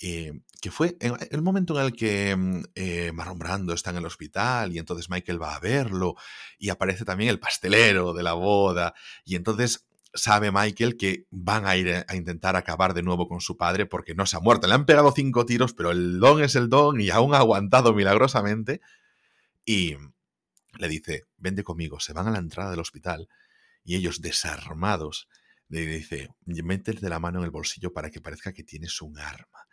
Eh, 0.00 0.32
que 0.62 0.70
fue 0.70 0.96
el 1.00 1.42
momento 1.42 1.78
en 1.78 1.86
el 1.86 1.92
que 1.94 2.34
mm, 2.34 2.62
eh, 2.74 3.12
Marlon 3.12 3.38
Brando 3.38 3.74
está 3.74 3.90
en 3.90 3.96
el 3.96 4.06
hospital 4.06 4.72
y 4.72 4.78
entonces 4.78 5.10
Michael 5.10 5.40
va 5.40 5.54
a 5.54 5.60
verlo 5.60 6.14
y 6.58 6.70
aparece 6.70 7.04
también 7.04 7.30
el 7.30 7.38
pastelero 7.38 8.14
de 8.14 8.22
la 8.22 8.32
boda. 8.32 8.94
Y 9.24 9.36
entonces 9.36 9.86
sabe 10.14 10.50
Michael 10.50 10.96
que 10.96 11.26
van 11.30 11.66
a 11.66 11.76
ir 11.76 12.04
a 12.08 12.16
intentar 12.16 12.56
acabar 12.56 12.94
de 12.94 13.02
nuevo 13.02 13.28
con 13.28 13.40
su 13.40 13.56
padre 13.56 13.86
porque 13.86 14.14
no 14.14 14.26
se 14.26 14.36
ha 14.36 14.40
muerto. 14.40 14.66
Le 14.66 14.74
han 14.74 14.86
pegado 14.86 15.12
cinco 15.12 15.46
tiros, 15.46 15.72
pero 15.74 15.90
el 15.92 16.18
don 16.18 16.42
es 16.42 16.56
el 16.56 16.68
don 16.68 17.00
y 17.00 17.10
aún 17.10 17.34
ha 17.34 17.38
aguantado 17.38 17.94
milagrosamente. 17.94 18.80
Y 19.64 19.96
le 20.80 20.88
dice, 20.88 21.24
vende 21.36 21.62
conmigo, 21.62 22.00
se 22.00 22.12
van 22.12 22.26
a 22.28 22.30
la 22.30 22.38
entrada 22.38 22.70
del 22.70 22.80
hospital 22.80 23.28
y 23.84 23.96
ellos 23.96 24.20
desarmados 24.20 25.28
le 25.68 25.86
dice, 25.86 26.28
métete 26.44 27.08
la 27.08 27.20
mano 27.20 27.38
en 27.38 27.44
el 27.44 27.50
bolsillo 27.50 27.92
para 27.92 28.10
que 28.10 28.20
parezca 28.20 28.52
que 28.52 28.64
tienes 28.64 29.00
un 29.00 29.18
arma. 29.18 29.66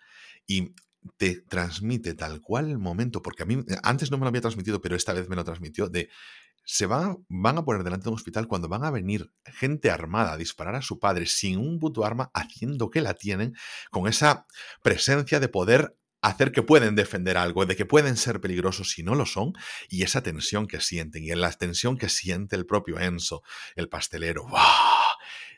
Y 0.45 0.76
te 1.18 1.41
transmite 1.41 2.14
tal 2.14 2.41
cual 2.41 2.70
el 2.70 2.78
momento, 2.78 3.22
porque 3.22 3.43
a 3.43 3.45
mí 3.45 3.64
antes 3.84 4.12
no 4.12 4.18
me 4.18 4.24
lo 4.24 4.30
había 4.30 4.41
transmitido, 4.41 4.82
pero 4.82 4.95
esta 4.95 5.14
vez 5.14 5.28
me 5.30 5.36
lo 5.36 5.43
transmitió, 5.43 5.89
de 5.89 6.10
se 6.64 6.86
van, 6.86 7.26
van 7.30 7.58
a 7.58 7.64
poner 7.64 7.84
delante 7.84 8.03
de 8.03 8.10
un 8.10 8.16
hospital 8.16 8.47
cuando 8.47 8.68
van 8.68 8.84
a 8.84 8.91
venir 8.91 9.32
gente 9.45 9.89
armada 9.89 10.34
a 10.34 10.38
disparar 10.38 10.76
a 10.76 10.82
su 10.82 10.99
padre 10.99 11.26
sin 11.26 11.60
un 11.60 11.80
puto 11.80 12.05
arma, 12.05 12.30
haciendo 12.34 12.89
que 12.89 13.01
la 13.01 13.14
tienen, 13.14 13.55
con 13.89 14.08
esa 14.08 14.45
presencia 14.84 15.39
de 15.39 15.47
poder 15.47 15.97
hacer 16.28 16.51
que 16.51 16.61
pueden 16.61 16.95
defender 16.95 17.38
algo, 17.38 17.65
de 17.65 17.75
que 17.75 17.86
pueden 17.86 18.17
ser 18.17 18.41
peligrosos 18.41 18.91
si 18.91 19.03
no 19.03 19.15
lo 19.15 19.25
son, 19.25 19.53
y 19.89 20.03
esa 20.03 20.21
tensión 20.21 20.67
que 20.67 20.82
sienten, 20.82 21.23
y 21.23 21.32
en 21.32 21.41
la 21.41 21.51
tensión 21.51 21.97
que 21.97 22.09
siente 22.09 22.55
el 22.55 22.65
propio 22.65 22.99
Enzo, 22.99 23.43
el 23.75 23.89
pastelero, 23.89 24.43
¡wow! 24.43 24.59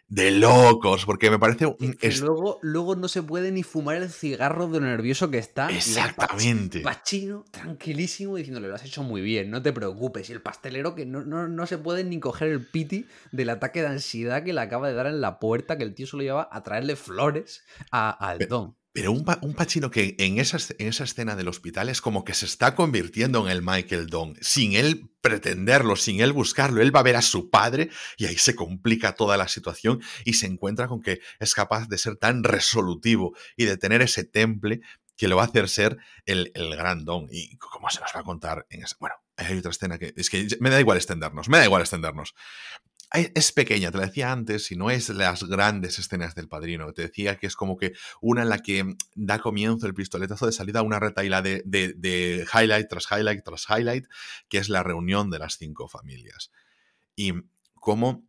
de 0.09 0.31
locos, 0.31 1.05
porque 1.05 1.29
me 1.29 1.37
parece... 1.37 1.67
Un, 1.67 1.97
luego, 2.21 2.59
luego 2.63 2.95
no 2.95 3.07
se 3.07 3.21
puede 3.21 3.51
ni 3.51 3.61
fumar 3.61 3.95
el 3.97 4.09
cigarro 4.09 4.67
de 4.67 4.79
lo 4.79 4.87
nervioso 4.87 5.29
que 5.29 5.37
está. 5.37 5.69
Exactamente. 5.69 6.81
Pachino, 6.81 7.45
tranquilísimo, 7.51 8.35
diciéndole, 8.35 8.67
lo 8.67 8.75
has 8.75 8.83
hecho 8.83 9.03
muy 9.03 9.21
bien, 9.21 9.51
no 9.51 9.61
te 9.61 9.71
preocupes. 9.71 10.29
Y 10.29 10.33
el 10.33 10.41
pastelero 10.41 10.95
que 10.95 11.05
no, 11.05 11.23
no, 11.23 11.67
se 11.67 11.77
puede 11.77 12.03
ni 12.03 12.19
coger 12.19 12.49
el 12.49 12.65
piti 12.65 13.05
del 13.31 13.51
ataque 13.51 13.81
de 13.81 13.87
ansiedad 13.87 14.43
que 14.43 14.51
le 14.51 14.61
acaba 14.61 14.87
de 14.87 14.95
dar 14.95 15.05
en 15.05 15.21
la 15.21 15.39
puerta, 15.39 15.77
que 15.77 15.83
el 15.83 15.93
tío 15.93 16.07
solo 16.07 16.23
lleva 16.23 16.49
a 16.51 16.63
traerle 16.63 16.95
flores 16.95 17.63
al 17.91 18.39
don. 18.47 18.78
Pero 18.91 19.11
un, 19.11 19.23
Pachino 19.23 19.91
que 19.91 20.15
en 20.17 20.39
esa, 20.39 20.57
en 20.79 20.87
esa 20.87 21.03
escena 21.03 21.35
del 21.35 21.47
hospital 21.47 21.89
es 21.89 22.01
como 22.01 22.23
que 22.23 22.33
se 22.33 22.45
está 22.45 22.73
convirtiendo 22.73 23.45
en 23.45 23.51
el 23.51 23.61
Michael 23.61 24.07
Don, 24.07 24.35
sin 24.41 24.73
él 24.73 25.11
pretenderlo, 25.21 25.95
sin 25.95 26.21
él 26.21 26.33
buscarlo. 26.33 26.81
Él 26.81 26.95
va 26.95 27.01
a 27.01 27.03
ver 27.03 27.15
a 27.15 27.21
su 27.21 27.51
padre 27.51 27.91
y 28.17 28.25
ahí 28.25 28.37
se 28.37 28.55
complica 28.55 29.13
toda 29.13 29.37
la 29.37 29.47
situación 29.47 30.01
y 30.25 30.33
se 30.33 30.47
encuentra 30.47 30.87
con 30.87 31.01
que 31.01 31.19
es 31.39 31.53
capaz 31.53 31.87
de 31.87 31.99
ser 31.99 32.15
tan 32.15 32.43
resolutivo 32.43 33.35
y 33.55 33.65
de 33.65 33.77
tener 33.77 34.01
ese 34.01 34.23
temple 34.23 34.81
que 35.15 35.27
lo 35.27 35.35
va 35.35 35.43
a 35.43 35.47
hacer 35.47 35.69
ser 35.69 35.97
el, 36.25 36.51
el 36.55 36.75
gran 36.75 37.05
Don. 37.05 37.27
Y 37.29 37.57
como 37.57 37.89
se 37.91 37.99
nos 37.99 38.09
va 38.15 38.21
a 38.21 38.23
contar 38.23 38.65
en 38.71 38.83
esa... 38.83 38.95
Bueno, 38.99 39.15
hay 39.35 39.57
otra 39.57 39.71
escena 39.71 39.99
que... 39.99 40.13
Es 40.15 40.31
que 40.31 40.47
me 40.61 40.71
da 40.71 40.79
igual 40.79 40.97
extendernos, 40.97 41.47
me 41.47 41.59
da 41.59 41.65
igual 41.65 41.81
extendernos 41.81 42.33
es 43.11 43.51
pequeña, 43.51 43.91
te 43.91 43.97
lo 43.97 44.05
decía 44.05 44.31
antes, 44.31 44.71
y 44.71 44.75
no 44.75 44.91
es 44.91 45.09
las 45.09 45.43
grandes 45.43 45.97
escenas 45.97 46.35
del 46.35 46.47
padrino. 46.47 46.93
Te 46.93 47.03
decía 47.03 47.37
que 47.37 47.47
es 47.47 47.55
como 47.55 47.77
que 47.77 47.93
una 48.21 48.43
en 48.43 48.49
la 48.49 48.59
que 48.59 48.83
mm, 48.83 48.97
da 49.15 49.39
comienzo 49.39 49.87
el 49.87 49.93
pistoletazo 49.93 50.45
de 50.45 50.51
salida 50.51 50.79
a 50.79 50.83
una 50.83 50.99
retaila 50.99 51.41
de, 51.41 51.63
de, 51.65 51.93
de 51.93 52.45
highlight 52.53 52.87
tras 52.87 53.07
highlight 53.11 53.43
tras 53.43 53.65
highlight, 53.69 54.05
que 54.47 54.59
es 54.59 54.69
la 54.69 54.83
reunión 54.83 55.29
de 55.29 55.39
las 55.39 55.57
cinco 55.57 55.87
familias. 55.87 56.51
Y 57.15 57.33
cómo 57.73 58.28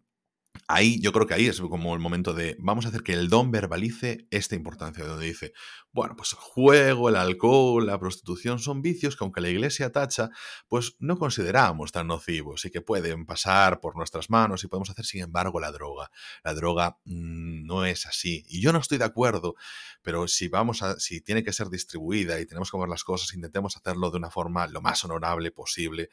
Ahí, 0.72 1.00
yo 1.00 1.12
creo 1.12 1.26
que 1.26 1.34
ahí 1.34 1.46
es 1.46 1.60
como 1.60 1.94
el 1.94 2.00
momento 2.00 2.32
de 2.32 2.56
vamos 2.60 2.84
a 2.84 2.88
hacer 2.88 3.02
que 3.02 3.12
el 3.12 3.28
don 3.28 3.50
verbalice 3.50 4.28
esta 4.30 4.54
importancia, 4.54 5.04
donde 5.04 5.26
dice, 5.26 5.52
bueno, 5.92 6.14
pues 6.16 6.32
el 6.32 6.38
juego, 6.38 7.08
el 7.08 7.16
alcohol, 7.16 7.86
la 7.86 7.98
prostitución 7.98 8.60
son 8.60 8.80
vicios 8.80 9.16
que 9.16 9.24
aunque 9.24 9.40
la 9.40 9.48
iglesia 9.48 9.90
tacha, 9.90 10.30
pues 10.68 10.94
no 11.00 11.18
consideramos 11.18 11.90
tan 11.92 12.06
nocivos 12.06 12.64
y 12.64 12.70
que 12.70 12.80
pueden 12.80 13.26
pasar 13.26 13.80
por 13.80 13.96
nuestras 13.96 14.30
manos 14.30 14.62
y 14.62 14.68
podemos 14.68 14.90
hacer 14.90 15.04
sin 15.04 15.22
embargo 15.22 15.58
la 15.58 15.72
droga. 15.72 16.10
La 16.44 16.54
droga 16.54 16.98
mm, 17.04 17.66
no 17.66 17.84
es 17.84 18.06
así. 18.06 18.44
Y 18.48 18.60
yo 18.60 18.72
no 18.72 18.78
estoy 18.78 18.98
de 18.98 19.04
acuerdo, 19.04 19.54
pero 20.02 20.28
si 20.28 20.48
vamos 20.48 20.82
a, 20.82 20.98
si 21.00 21.20
tiene 21.20 21.42
que 21.42 21.52
ser 21.52 21.68
distribuida 21.68 22.40
y 22.40 22.46
tenemos 22.46 22.70
que 22.70 22.78
ver 22.78 22.88
las 22.88 23.02
cosas, 23.04 23.34
intentemos 23.34 23.76
hacerlo 23.76 24.10
de 24.10 24.18
una 24.18 24.30
forma 24.30 24.66
lo 24.68 24.80
más 24.80 25.04
honorable 25.04 25.50
posible 25.50 26.10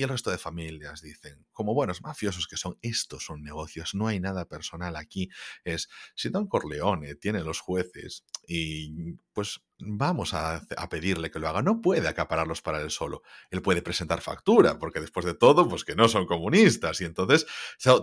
y 0.00 0.02
el 0.02 0.08
resto 0.08 0.30
de 0.30 0.38
familias 0.38 1.02
dicen, 1.02 1.44
como 1.52 1.74
buenos 1.74 2.00
mafiosos 2.00 2.48
que 2.48 2.56
son, 2.56 2.78
estos 2.80 3.22
son 3.22 3.42
negocios, 3.42 3.94
no 3.94 4.06
hay 4.06 4.18
nada 4.18 4.46
personal 4.46 4.96
aquí. 4.96 5.28
Es, 5.62 5.90
si 6.14 6.30
Don 6.30 6.46
Corleone 6.48 7.16
tiene 7.16 7.44
los 7.44 7.60
jueces 7.60 8.24
y 8.48 9.18
pues 9.34 9.60
vamos 9.78 10.32
a, 10.32 10.66
pedirle 10.88 11.30
que 11.30 11.38
lo 11.38 11.48
haga, 11.48 11.60
no 11.60 11.82
puede 11.82 12.08
acapararlos 12.08 12.62
para 12.62 12.80
él 12.80 12.90
solo. 12.90 13.20
Él 13.50 13.60
puede 13.60 13.82
presentar 13.82 14.22
factura, 14.22 14.78
porque 14.78 15.00
después 15.00 15.26
de 15.26 15.34
todo, 15.34 15.68
pues 15.68 15.84
que 15.84 15.94
no 15.94 16.08
son 16.08 16.24
comunistas. 16.24 17.02
Y 17.02 17.04
entonces 17.04 17.44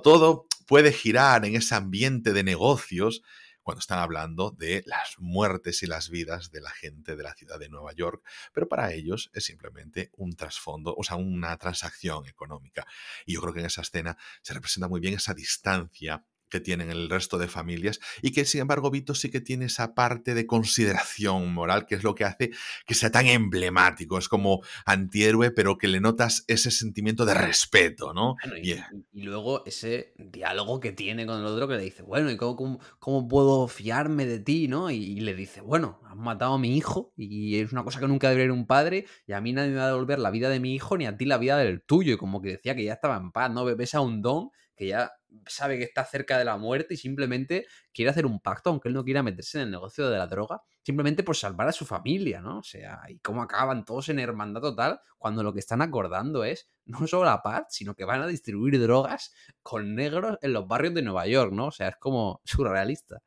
todo 0.04 0.46
puede 0.68 0.94
girar 0.94 1.46
en 1.46 1.56
ese 1.56 1.74
ambiente 1.74 2.32
de 2.32 2.44
negocios 2.44 3.24
cuando 3.68 3.82
están 3.82 4.00
hablando 4.00 4.52
de 4.52 4.82
las 4.86 5.20
muertes 5.20 5.84
y 5.84 5.88
las 5.88 6.10
vidas 6.10 6.52
de 6.52 6.62
la 6.62 6.70
gente 6.70 7.18
de 7.18 7.24
la 7.24 7.34
ciudad 7.34 7.60
de 7.60 7.68
Nueva 7.68 7.92
York, 7.92 8.24
pero 8.54 8.70
para 8.70 8.94
ellos 8.94 9.30
es 9.34 9.44
simplemente 9.44 10.10
un 10.16 10.38
trasfondo, 10.38 10.96
o 10.98 11.04
sea, 11.04 11.18
una 11.18 11.58
transacción 11.58 12.26
económica. 12.28 12.88
Y 13.26 13.34
yo 13.34 13.42
creo 13.42 13.54
que 13.54 13.60
en 13.60 13.66
esa 13.66 13.82
escena 13.82 14.18
se 14.42 14.54
representa 14.54 14.88
muy 14.88 15.02
bien 15.02 15.16
esa 15.16 15.34
distancia 15.34 16.24
que 16.50 16.60
tienen 16.60 16.90
el 16.90 17.10
resto 17.10 17.38
de 17.38 17.48
familias 17.48 18.00
y 18.22 18.32
que 18.32 18.46
sin 18.46 18.62
embargo 18.62 18.92
Vito 18.92 19.16
sí 19.16 19.30
que 19.30 19.42
tiene 19.42 19.66
esa 19.66 19.94
parte 19.94 20.34
de 20.34 20.46
consideración 20.46 21.54
moral 21.54 21.86
que 21.86 21.96
es 21.96 22.04
lo 22.04 22.16
que 22.16 22.26
hace 22.26 22.52
que 22.86 22.94
sea 22.94 23.12
tan 23.12 23.28
emblemático, 23.28 24.18
es 24.18 24.28
como 24.28 24.62
antihéroe 24.86 25.52
pero 25.52 25.78
que 25.78 25.88
le 25.88 26.00
notas 26.00 26.44
ese 26.48 26.72
sentimiento 26.72 27.26
de 27.26 27.34
respeto, 27.34 28.14
¿no? 28.14 28.36
y, 28.62 29.24
luego 29.24 29.66
ese 29.66 30.14
diálogo 30.18 30.80
que 30.80 30.92
tiene 30.92 31.26
con 31.26 31.40
el 31.40 31.46
otro 31.46 31.68
que 31.68 31.76
le 31.76 31.84
dice, 31.84 32.04
bueno, 32.04 32.32
¿y 32.32 32.38
cómo, 32.38 32.80
cómo, 33.00 33.28
puedo 33.28 33.68
fiarme 33.68 34.26
de 34.26 34.40
ti, 34.40 34.68
no? 34.68 34.90
Y, 34.90 35.20
le 35.20 35.36
dice, 35.36 35.62
bueno, 35.62 36.00
has 36.06 36.16
matado 36.16 36.54
a 36.54 36.60
mi 36.60 36.78
hijo 36.78 37.14
y 37.18 37.60
es 37.60 37.72
una 37.72 37.84
cosa 37.84 38.00
que 38.00 38.08
nunca 38.08 38.30
debería 38.30 38.46
ir 38.46 38.52
un 38.52 38.68
padre 38.68 39.06
y 39.26 39.34
a 39.34 39.42
mí 39.42 39.54
nadie 39.54 39.72
me 39.72 39.78
va 39.78 39.86
a 39.86 39.88
devolver 39.88 40.20
la 40.20 40.32
vida 40.32 40.50
de 40.50 40.60
mi 40.60 40.74
hijo 40.74 40.98
ni 40.98 41.06
a 41.06 41.18
ti 41.18 41.26
la 41.26 41.38
vida 41.38 41.58
del 41.58 41.82
tuyo 41.82 42.14
y 42.14 42.18
como 42.18 42.42
que 42.42 42.52
decía 42.52 42.76
que 42.76 42.84
ya 42.84 42.94
estaba 42.94 43.18
en 43.18 43.32
paz, 43.32 43.52
¿no? 43.52 43.66
Ves 43.66 43.96
a 43.96 44.02
un 44.02 44.22
don 44.22 44.52
que 44.78 44.88
ya 44.88 45.12
sabe 45.48 45.78
que 45.78 45.84
está 45.84 46.06
cerca 46.06 46.38
de 46.38 46.46
la 46.46 46.58
muerte 46.58 46.94
y 46.94 46.98
simplemente 46.98 47.66
quiere 47.94 48.12
hacer 48.12 48.26
un 48.26 48.40
pacto, 48.40 48.70
aunque 48.70 48.88
él 48.88 48.94
no 48.94 49.04
quiera 49.04 49.24
meterse 49.24 49.58
en 49.58 49.66
el 49.66 49.72
negocio 49.72 50.08
de 50.08 50.18
la 50.18 50.28
droga, 50.28 50.62
simplemente 50.84 51.24
por 51.24 51.36
salvar 51.36 51.68
a 51.68 51.74
su 51.74 51.86
familia, 51.86 52.40
¿no? 52.40 52.60
O 52.60 52.64
sea, 52.64 53.02
y 53.10 53.20
cómo 53.20 53.42
acaban 53.42 53.84
todos 53.84 54.10
en 54.10 54.20
hermandad 54.20 54.62
total 54.62 55.00
cuando 55.18 55.44
lo 55.44 55.54
que 55.54 55.60
están 55.60 55.82
acordando 55.82 56.44
es 56.44 56.70
no 56.86 57.06
solo 57.08 57.26
la 57.26 57.42
paz, 57.42 57.66
sino 57.70 57.96
que 57.96 58.06
van 58.06 58.22
a 58.22 58.28
distribuir 58.28 58.80
drogas 58.80 59.34
con 59.62 59.96
negros 59.96 60.38
en 60.42 60.54
los 60.54 60.68
barrios 60.68 60.94
de 60.94 61.02
Nueva 61.02 61.28
York, 61.28 61.52
¿no? 61.52 61.68
O 61.68 61.72
sea, 61.72 61.90
es 61.90 61.96
como 62.00 62.42
surrealista. 62.46 63.22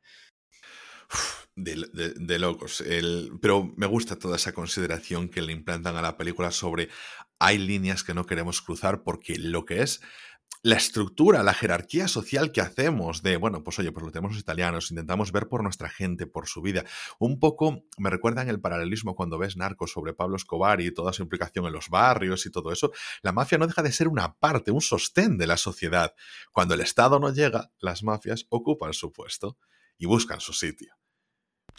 De, 1.53 2.39
locos. 2.39 2.81
pero 3.41 3.73
me 3.75 3.85
gusta 3.85 4.17
toda 4.17 4.37
esa 4.37 4.53
consideración 4.53 5.27
que 5.27 5.41
le 5.41 5.51
implantan 5.51 5.97
a 5.97 6.01
la 6.01 6.17
película 6.17 6.49
sobre 6.51 6.87
hay 7.41 7.57
líneas 7.57 8.03
que 8.03 8.13
no 8.13 8.25
queremos 8.25 8.61
cruzar 8.61 9.03
porque 9.03 9.37
lo 9.37 9.65
que 9.65 9.81
es 9.81 9.99
la 10.63 10.75
estructura, 10.75 11.41
la 11.41 11.55
jerarquía 11.55 12.07
social 12.07 12.51
que 12.51 12.61
hacemos 12.61 13.23
de, 13.23 13.37
bueno, 13.37 13.63
pues 13.63 13.79
oye, 13.79 13.91
pues 13.91 14.05
lo 14.05 14.11
tenemos 14.11 14.33
los 14.33 14.41
italianos, 14.41 14.91
intentamos 14.91 15.31
ver 15.31 15.47
por 15.47 15.63
nuestra 15.63 15.89
gente, 15.89 16.27
por 16.27 16.47
su 16.47 16.61
vida. 16.61 16.85
Un 17.19 17.39
poco 17.39 17.83
me 17.97 18.11
recuerda 18.11 18.43
en 18.43 18.49
el 18.49 18.61
paralelismo 18.61 19.15
cuando 19.15 19.39
ves 19.39 19.57
Narcos 19.57 19.91
sobre 19.91 20.13
Pablo 20.13 20.35
Escobar 20.35 20.79
y 20.81 20.93
toda 20.93 21.13
su 21.13 21.23
implicación 21.23 21.65
en 21.65 21.73
los 21.73 21.89
barrios 21.89 22.45
y 22.45 22.51
todo 22.51 22.71
eso. 22.71 22.91
La 23.23 23.31
mafia 23.31 23.57
no 23.57 23.65
deja 23.65 23.81
de 23.81 23.91
ser 23.91 24.07
una 24.07 24.35
parte, 24.35 24.69
un 24.69 24.81
sostén 24.81 25.37
de 25.37 25.47
la 25.47 25.57
sociedad. 25.57 26.13
Cuando 26.51 26.75
el 26.75 26.81
Estado 26.81 27.19
no 27.19 27.33
llega, 27.33 27.71
las 27.79 28.03
mafias 28.03 28.45
ocupan 28.49 28.93
su 28.93 29.11
puesto 29.11 29.57
y 29.97 30.05
buscan 30.05 30.41
su 30.41 30.53
sitio. 30.53 31.00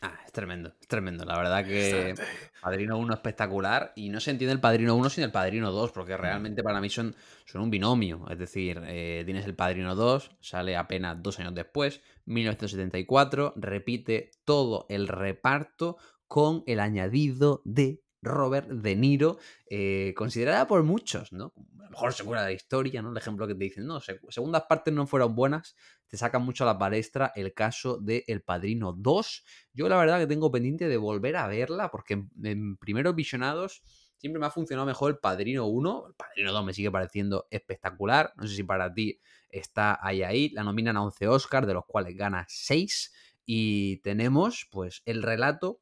Ah, 0.05 0.19
es 0.27 0.33
tremendo, 0.33 0.75
es 0.81 0.89
tremendo. 0.89 1.25
La 1.25 1.37
verdad 1.37 1.65
que 1.65 2.17
Padrino 2.61 2.99
1 2.99 3.15
espectacular 3.15 3.93
y 3.95 4.09
no 4.09 4.19
se 4.19 4.33
entiende 4.33 4.53
el 4.53 4.59
Padrino 4.59 4.97
1 4.97 5.11
sin 5.11 5.23
el 5.23 5.31
Padrino 5.31 5.71
2, 5.71 5.93
porque 5.93 6.17
realmente 6.17 6.65
para 6.65 6.81
mí 6.81 6.91
son, 6.91 7.15
son 7.45 7.63
un 7.63 7.71
binomio. 7.71 8.27
Es 8.29 8.37
decir, 8.37 8.83
eh, 8.85 9.23
tienes 9.25 9.47
el 9.47 9.55
Padrino 9.55 9.95
2, 9.95 10.33
sale 10.41 10.77
apenas 10.77 11.23
dos 11.23 11.39
años 11.39 11.55
después, 11.55 12.01
1974, 12.25 13.53
repite 13.55 14.33
todo 14.45 14.87
el 14.89 15.07
reparto 15.07 15.99
con 16.27 16.65
el 16.67 16.81
añadido 16.81 17.63
de 17.65 18.03
Robert 18.23 18.69
De 18.69 18.95
Niro, 18.95 19.39
eh, 19.69 20.15
considerada 20.17 20.67
por 20.67 20.85
muchos, 20.85 21.33
¿no? 21.33 21.53
A 21.81 21.85
lo 21.85 21.91
mejor 21.91 22.15
segura 22.15 22.43
de 22.43 22.47
la 22.49 22.53
historia, 22.53 23.03
¿no? 23.03 23.11
El 23.11 23.17
ejemplo 23.17 23.47
que 23.47 23.55
te 23.55 23.65
dicen, 23.65 23.87
no, 23.87 24.01
segundas 24.01 24.63
partes 24.69 24.95
no 24.95 25.07
fueron 25.07 25.35
buenas, 25.35 25.77
te 26.07 26.17
sacan 26.17 26.43
mucho 26.43 26.65
a 26.65 26.69
la 26.69 26.79
palestra 26.79 27.33
el 27.35 27.53
caso 27.53 27.99
de 27.99 28.25
El 28.29 28.43
Padrino 28.43 28.93
2. 28.93 29.45
Yo 29.75 29.89
la 29.89 29.97
verdad 29.97 30.21
que 30.21 30.27
tengo 30.27 30.51
pendiente 30.51 30.89
de 30.89 30.97
volver 30.97 31.37
a 31.37 31.49
verla, 31.49 31.91
porque 31.91 32.25
en, 32.43 32.77
primeros 32.77 33.15
visionados 33.15 33.83
siempre 34.17 34.39
me 34.39 34.47
ha 34.47 34.51
funcionado 34.51 34.87
mejor 34.87 35.11
El 35.11 35.19
Padrino 35.19 35.67
1, 35.67 36.07
El 36.07 36.15
Padrino 36.15 36.53
2 36.53 36.65
me 36.65 36.73
sigue 36.73 36.91
pareciendo 36.91 37.49
espectacular, 37.51 38.33
no 38.37 38.47
sé 38.47 38.55
si 38.55 38.63
para 38.63 38.95
ti 38.95 39.21
está 39.49 39.99
ahí 40.01 40.23
ahí, 40.23 40.49
la 40.51 40.63
nominan 40.63 40.97
a 40.97 41.03
11 41.03 41.27
Oscars, 41.27 41.67
de 41.67 41.75
los 41.75 41.85
cuales 41.87 42.17
gana 42.17 42.47
6, 42.49 43.13
y 43.45 43.97
tenemos 43.99 44.69
pues 44.71 45.03
el 45.05 45.23
relato 45.23 45.82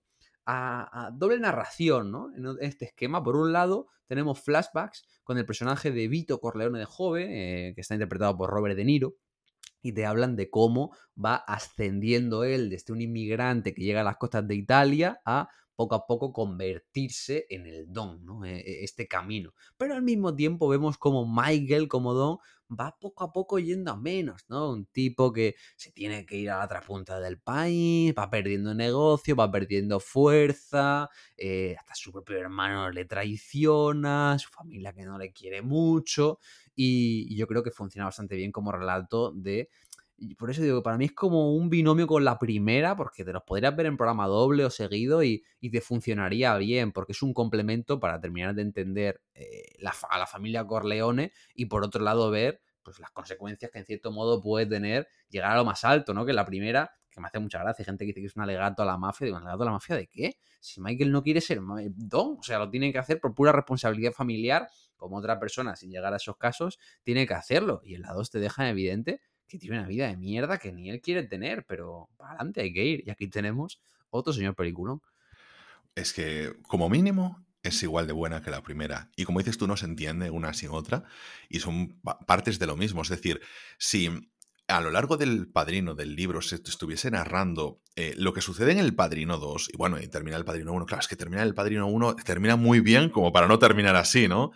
a, 0.51 1.11
doble 1.13 1.39
narración, 1.39 2.11
¿no? 2.11 2.31
En 2.35 2.57
este 2.61 2.87
esquema, 2.87 3.23
por 3.23 3.37
un 3.37 3.53
lado, 3.53 3.89
tenemos 4.07 4.41
flashbacks 4.41 5.05
con 5.23 5.39
el 5.39 5.47
personaje 5.47 5.91
de 5.91 6.09
Vito 6.09 6.41
Corleone 6.41 6.79
de 6.79 6.85
joven, 6.85 7.31
eh, 7.31 7.73
que 7.75 7.81
está 7.81 7.95
interpretado 7.95 8.37
por 8.37 8.51
Robert 8.51 8.77
De 8.77 8.85
Niro, 8.85 9.15
y 9.83 9.93
te 9.93 10.05
hablan 10.05 10.37
de 10.37 10.51
cómo 10.51 10.95
va 11.23 11.37
ascendiendo 11.37 12.45
él 12.45 12.69
desde 12.69 12.93
un 12.93 13.01
inmigrante 13.01 13.73
que 13.73 13.83
llega 13.83 14.03
a 14.03 14.05
las 14.05 14.17
costas 14.17 14.47
de 14.47 14.55
Italia 14.55 15.21
a 15.25 15.49
poco 15.75 15.95
a 15.95 16.07
poco 16.07 16.33
convertirse 16.33 17.47
en 17.49 17.67
el 17.67 17.91
Don, 17.91 18.23
¿no? 18.25 18.45
E, 18.45 18.59
e, 18.59 18.85
este 18.85 19.09
camino. 19.09 19.55
Pero 19.79 19.95
al 19.95 20.03
mismo 20.03 20.35
tiempo 20.37 20.69
vemos 20.69 20.99
como 20.99 21.27
Michael, 21.27 21.89
como 21.89 22.13
Don, 22.13 22.37
va 22.79 22.97
poco 22.99 23.25
a 23.25 23.33
poco 23.33 23.59
yendo 23.59 23.93
a 23.93 23.97
menos, 23.97 24.45
¿no? 24.49 24.71
Un 24.71 24.87
tipo 24.87 25.33
que 25.33 25.57
se 25.77 25.93
tiene 25.93 26.25
que 26.25 26.37
ir 26.37 26.51
a 26.51 26.59
la 26.59 26.65
otra 26.65 26.81
punta 26.81 27.21
del 27.21 27.39
país, 27.41 28.15
va 28.19 28.31
perdiendo 28.31 28.75
negocio, 28.75 29.37
va 29.37 29.51
perdiendo 29.51 30.01
fuerza, 30.01 31.09
eh, 31.37 31.75
hasta 31.79 31.95
su 31.95 32.13
propio 32.13 32.39
hermano 32.39 32.91
le 32.91 33.05
traiciona, 33.05 34.39
su 34.39 34.49
familia 34.51 34.93
que 34.93 35.05
no 35.05 35.19
le 35.19 35.33
quiere 35.33 35.63
mucho, 35.63 36.39
y 36.75 37.37
yo 37.37 37.47
creo 37.47 37.63
que 37.63 37.71
funciona 37.71 38.07
bastante 38.07 38.37
bien 38.37 38.53
como 38.53 38.73
relato 38.73 39.33
de 39.33 39.69
y 40.21 40.35
por 40.35 40.51
eso 40.51 40.61
digo 40.61 40.81
que 40.81 40.85
para 40.85 40.99
mí 40.99 41.07
es 41.07 41.13
como 41.13 41.55
un 41.55 41.71
binomio 41.71 42.07
con 42.07 42.25
la 42.25 42.39
primera, 42.39 42.95
porque 42.95 43.25
te 43.25 43.33
los 43.33 43.43
podrías 43.43 43.75
ver 43.75 43.87
en 43.87 43.97
programa 43.97 44.27
doble 44.27 44.67
o 44.67 44.71
seguido 44.71 45.23
y, 45.23 45.43
te 45.61 45.81
funcionaría 45.81 46.55
bien, 46.59 46.93
porque 46.93 47.13
es 47.13 47.23
un 47.23 47.33
complemento 47.33 47.99
para 47.99 48.21
terminar 48.21 48.55
de 48.55 48.63
entender 48.63 49.23
eh, 49.33 49.79
a 50.11 50.19
la 50.19 50.27
familia 50.27 50.67
Corleone 50.67 51.33
y 51.55 51.67
por 51.67 51.85
otro 51.85 52.05
lado 52.05 52.31
ver 52.31 52.61
pues, 52.83 53.01
las 53.01 53.11
consecuencias 53.13 53.71
que 53.71 53.79
en 53.79 53.87
cierto 53.87 54.13
modo 54.13 54.43
puede 54.43 54.67
tener 54.67 55.09
llegar 55.31 55.53
a 55.53 55.57
lo 55.57 55.65
más 55.65 55.85
alto, 55.85 56.13
¿no? 56.13 56.27
Que 56.27 56.35
la 56.35 56.45
primera, 56.45 56.93
que 57.11 57.19
me 57.19 57.29
hace 57.29 57.39
mucha 57.39 57.61
gracia, 57.61 57.83
hay 57.83 57.87
gente 57.87 58.05
que 58.05 58.09
dice 58.09 58.21
que 58.21 58.27
es 58.27 58.37
un 58.37 58.43
alegato 58.43 58.83
a 58.83 58.85
la 58.87 58.99
mafia, 58.99 59.25
digo, 59.25 59.39
¿un 59.39 59.45
alegato 59.45 59.63
a 59.63 59.67
la 59.67 59.73
mafia 59.73 59.97
de 59.97 60.07
qué? 60.07 60.37
Si 60.61 60.83
Michael 60.83 61.13
no 61.13 61.23
quiere 61.23 61.41
ser 61.41 61.61
don, 61.95 62.37
o 62.39 62.43
sea, 62.43 62.59
lo 62.59 62.69
tiene 62.69 62.93
que 62.93 62.99
hacer 62.99 63.21
por 63.21 63.35
pura 63.35 63.53
responsabilidad 63.53 64.13
familiar, 64.13 64.69
como 64.97 65.17
otra 65.17 65.41
persona 65.41 65.77
sin 65.77 65.91
llegar 65.91 66.13
a 66.13 66.17
esos 66.17 66.37
casos, 66.37 66.79
tiene 67.03 67.27
que 67.27 67.33
hacerlo. 67.33 67.81
Y 67.83 67.95
en 67.95 68.03
la 68.03 68.13
2 68.13 68.31
te 68.31 68.39
deja 68.39 68.69
evidente 68.69 69.23
que 69.51 69.59
tiene 69.59 69.79
una 69.79 69.89
vida 69.89 70.09
de 70.09 70.17
mierda 70.17 70.59
que 70.59 70.73
ni 70.73 70.89
él 70.89 71.01
quiere 71.01 71.25
tener, 71.25 71.67
pero 71.67 72.09
para 72.17 72.31
adelante 72.31 72.63
hay 72.63 72.73
que 72.73 72.85
ir. 72.85 73.03
Y 73.05 73.11
aquí 73.11 73.29
tenemos 73.29 73.81
otro 74.09 74.33
señor 74.33 74.55
peliculón. 74.55 75.03
Es 75.95 76.13
que, 76.13 76.55
como 76.69 76.89
mínimo, 76.89 77.45
es 77.63 77.83
igual 77.83 78.07
de 78.07 78.13
buena 78.13 78.43
que 78.43 78.51
la 78.51 78.63
primera. 78.63 79.11
Y 79.17 79.25
como 79.25 79.41
dices 79.41 79.59
tú, 79.59 79.67
no 79.67 79.77
se 79.77 79.87
entiende 79.87 80.31
una 80.31 80.55
sin 80.55 80.71
otra 80.71 81.05
y 81.49 81.61
son 81.61 82.01
partes 82.27 82.59
de 82.59 82.67
lo 82.67 82.77
mismo. 82.77 83.03
Es 83.03 83.09
decir, 83.09 83.41
si 83.77 84.09
a 84.69 84.81
lo 84.81 84.91
largo 84.91 85.17
del 85.17 85.49
Padrino, 85.49 85.95
del 85.95 86.15
libro, 86.15 86.41
se 86.41 86.57
estuviese 86.57 87.11
narrando 87.11 87.83
eh, 87.97 88.15
lo 88.17 88.33
que 88.33 88.41
sucede 88.41 88.71
en 88.71 88.79
el 88.79 88.95
Padrino 88.95 89.37
2, 89.39 89.71
y 89.75 89.77
bueno, 89.77 90.01
y 90.01 90.07
termina 90.07 90.37
el 90.37 90.45
Padrino 90.45 90.73
1, 90.73 90.87
claro, 90.87 91.01
es 91.01 91.09
que 91.09 91.17
termina 91.17 91.43
el 91.43 91.55
Padrino 91.55 91.89
1, 91.89 92.17
termina 92.25 92.55
muy 92.55 92.79
bien 92.79 93.11
como 93.11 93.33
para 93.33 93.49
no 93.49 93.59
terminar 93.59 93.97
así, 93.97 94.29
¿no? 94.29 94.53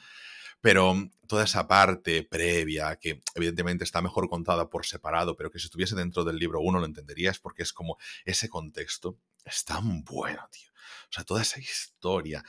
Pero 0.64 1.10
toda 1.26 1.44
esa 1.44 1.68
parte 1.68 2.22
previa, 2.22 2.96
que 2.96 3.20
evidentemente 3.34 3.84
está 3.84 4.00
mejor 4.00 4.30
contada 4.30 4.70
por 4.70 4.86
separado, 4.86 5.36
pero 5.36 5.50
que 5.50 5.58
si 5.58 5.66
estuviese 5.66 5.94
dentro 5.94 6.24
del 6.24 6.38
libro 6.38 6.58
uno 6.60 6.80
lo 6.80 6.86
entenderías 6.86 7.38
porque 7.38 7.62
es 7.62 7.74
como 7.74 7.98
ese 8.24 8.48
contexto 8.48 9.18
es 9.44 9.66
tan 9.66 10.04
bueno, 10.04 10.40
tío. 10.50 10.70
O 11.10 11.12
sea, 11.12 11.22
toda 11.24 11.42
esa 11.42 11.60
historia 11.60 12.42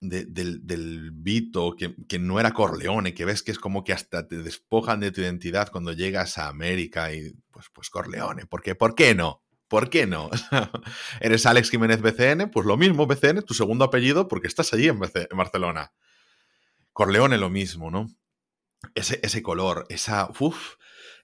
del, 0.00 1.10
Vito, 1.12 1.76
que, 1.76 2.18
no 2.18 2.40
era 2.40 2.54
Corleone, 2.54 3.12
que 3.12 3.26
ves 3.26 3.42
que 3.42 3.50
es 3.50 3.58
como 3.58 3.84
que 3.84 3.92
hasta 3.92 4.26
te 4.26 4.38
despojan 4.38 5.00
de 5.00 5.12
tu 5.12 5.20
identidad 5.20 5.70
cuando 5.70 5.92
llegas 5.92 6.38
a 6.38 6.48
América 6.48 7.12
y 7.12 7.34
pues, 7.50 7.66
pues 7.74 7.90
Corleone. 7.90 8.46
¿Por 8.46 8.62
qué? 8.62 8.74
¿Por 8.74 8.94
qué 8.94 9.14
no? 9.14 9.42
¿Por 9.68 9.90
qué 9.90 10.06
no? 10.06 10.30
¿Eres 11.20 11.44
Alex 11.44 11.68
Jiménez 11.68 12.00
BCN? 12.00 12.50
Pues 12.50 12.64
lo 12.64 12.78
mismo, 12.78 13.06
BCN, 13.06 13.42
tu 13.42 13.52
segundo 13.52 13.84
apellido, 13.84 14.28
porque 14.28 14.46
estás 14.48 14.72
allí 14.72 14.88
en 14.88 14.98
Barcelona. 14.98 15.92
Corleone 16.92 17.38
lo 17.38 17.50
mismo, 17.50 17.90
¿no? 17.90 18.08
Ese, 18.94 19.42
color, 19.42 19.86
esa... 19.88 20.30
Uf, 20.38 20.76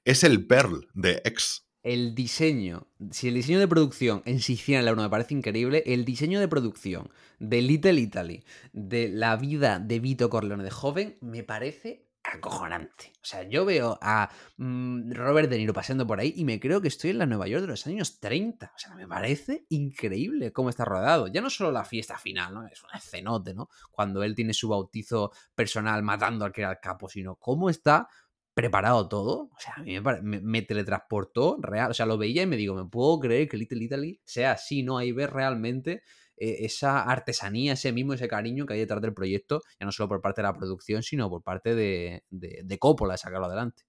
es 0.05 0.25
el 0.25 0.47
Pearl 0.47 0.89
de 0.95 1.23
X. 1.25 1.67
El 1.83 2.15
diseño, 2.15 2.89
si 3.13 3.29
el 3.29 3.35
diseño 3.35 3.61
de 3.61 3.69
producción 3.69 4.23
en 4.25 4.41
Sicilia 4.41 4.81
en 4.81 4.85
la 4.85 4.95
me 4.95 5.09
parece 5.09 5.35
increíble, 5.35 5.85
el 5.87 6.05
diseño 6.05 6.41
de 6.41 6.49
producción 6.49 7.11
de 7.39 7.63
Little 7.63 8.01
Italy, 8.01 8.45
de 8.73 9.09
la 9.09 9.37
vida 9.37 9.79
de 9.79 10.01
Vito 10.01 10.29
Corleone 10.29 10.65
de 10.65 10.71
joven, 10.71 11.17
me 11.21 11.45
parece 11.45 12.06
acojonante. 12.33 13.13
O 13.23 13.25
sea, 13.25 13.43
yo 13.43 13.65
veo 13.65 13.99
a 14.03 14.31
mm, 14.57 15.13
Robert 15.13 15.49
De 15.49 15.59
Niro 15.59 15.73
paseando 15.73 16.07
por 16.07 16.21
ahí 16.21 16.35
y 16.37 16.45
me 16.45 16.61
creo 16.61 16.81
que 16.81 16.89
estoy 16.89 17.11
en 17.11 17.19
la 17.19 17.27
Nueva 17.27 17.49
York 17.49 17.63
de 17.63 17.69
los 17.69 17.87
años 17.87 18.21
30. 18.21 18.73
O 18.75 18.79
sea, 18.79 18.95
me 18.95 19.07
parece 19.07 19.67
increíble 19.69 20.53
cómo 20.53 20.71
está 20.71 20.85
rodado. 20.85 21.29
Ya 21.29 21.41
no 21.41 21.51
solo 21.51 21.73
la 21.73 21.85
fiesta 21.85 22.19
final, 22.19 22.55
¿no? 22.55 22.67
Es 22.67 22.83
un 22.83 22.91
escenote, 22.95 23.55
¿no? 23.55 23.69
Cuando 23.91 24.23
él 24.23 24.35
tiene 24.35 24.55
su 24.55 24.69
bautizo 24.69 25.33
personal 25.55 26.03
matando 26.03 26.45
al 26.45 26.53
que 26.53 26.63
era 26.63 26.71
el 26.71 26.81
capo, 26.81 27.09
sino 27.09 27.37
cómo 27.37 27.71
está 27.71 28.09
preparado 28.57 29.07
todo. 29.07 29.51
O 29.55 29.59
sea, 29.59 29.75
a 29.77 29.83
mí 29.83 29.99
me, 30.23 30.63
teletransportó 30.63 31.59
real. 31.61 31.91
O 31.91 31.95
sea, 31.95 32.07
lo 32.07 32.17
veía 32.17 32.43
y 32.43 32.47
me 32.47 32.57
digo, 32.57 32.75
me 32.75 32.89
puedo 32.89 33.21
creer 33.21 33.49
que 33.49 33.59
Little 33.59 33.85
Italy 33.85 34.21
sea 34.25 34.53
así, 34.53 34.83
¿no? 34.83 34.97
Ahí 34.97 35.13
ves 35.13 35.29
realmente 35.29 36.03
eh, 36.37 36.65
esa 36.67 37.03
artesanía, 37.03 37.75
ese 37.75 37.93
mismo, 37.93 38.15
ese 38.15 38.29
cariño 38.29 38.67
que 38.67 38.75
hay 38.75 38.81
detrás 38.81 39.03
del 39.03 39.15
proyecto, 39.15 39.63
ya 39.81 39.87
no 39.87 39.93
solo 39.93 40.09
por 40.09 40.21
parte 40.21 40.43
de 40.43 40.49
la 40.49 40.55
producción, 40.55 41.03
sino 41.03 41.29
por 41.31 41.43
parte 41.43 41.75
de, 41.75 42.25
de, 42.31 42.61
de 42.65 42.79
Coppola 42.79 43.15
de 43.15 43.19
sacarlo 43.19 43.47
adelante. 43.47 43.85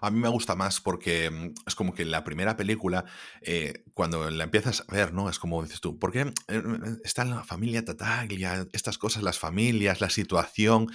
A 0.00 0.10
mí 0.10 0.18
me 0.18 0.28
gusta 0.28 0.54
más 0.54 0.80
porque 0.80 1.30
mm, 1.30 1.54
es 1.66 1.74
como 1.74 1.94
que 1.94 2.04
la 2.04 2.24
primera 2.24 2.56
película, 2.56 3.04
eh, 3.40 3.84
cuando 3.94 4.30
la 4.30 4.44
empiezas 4.44 4.84
a 4.88 4.92
ver, 4.92 5.12
¿no? 5.12 5.28
Es 5.28 5.38
como 5.38 5.62
dices 5.62 5.80
tú, 5.80 5.98
¿por 5.98 6.12
qué 6.12 6.32
eh, 6.48 6.62
está 7.04 7.24
la 7.24 7.44
familia 7.44 7.84
Tataglia, 7.84 8.66
estas 8.72 8.98
cosas, 8.98 9.22
las 9.22 9.38
familias, 9.38 10.00
la 10.00 10.10
situación? 10.10 10.88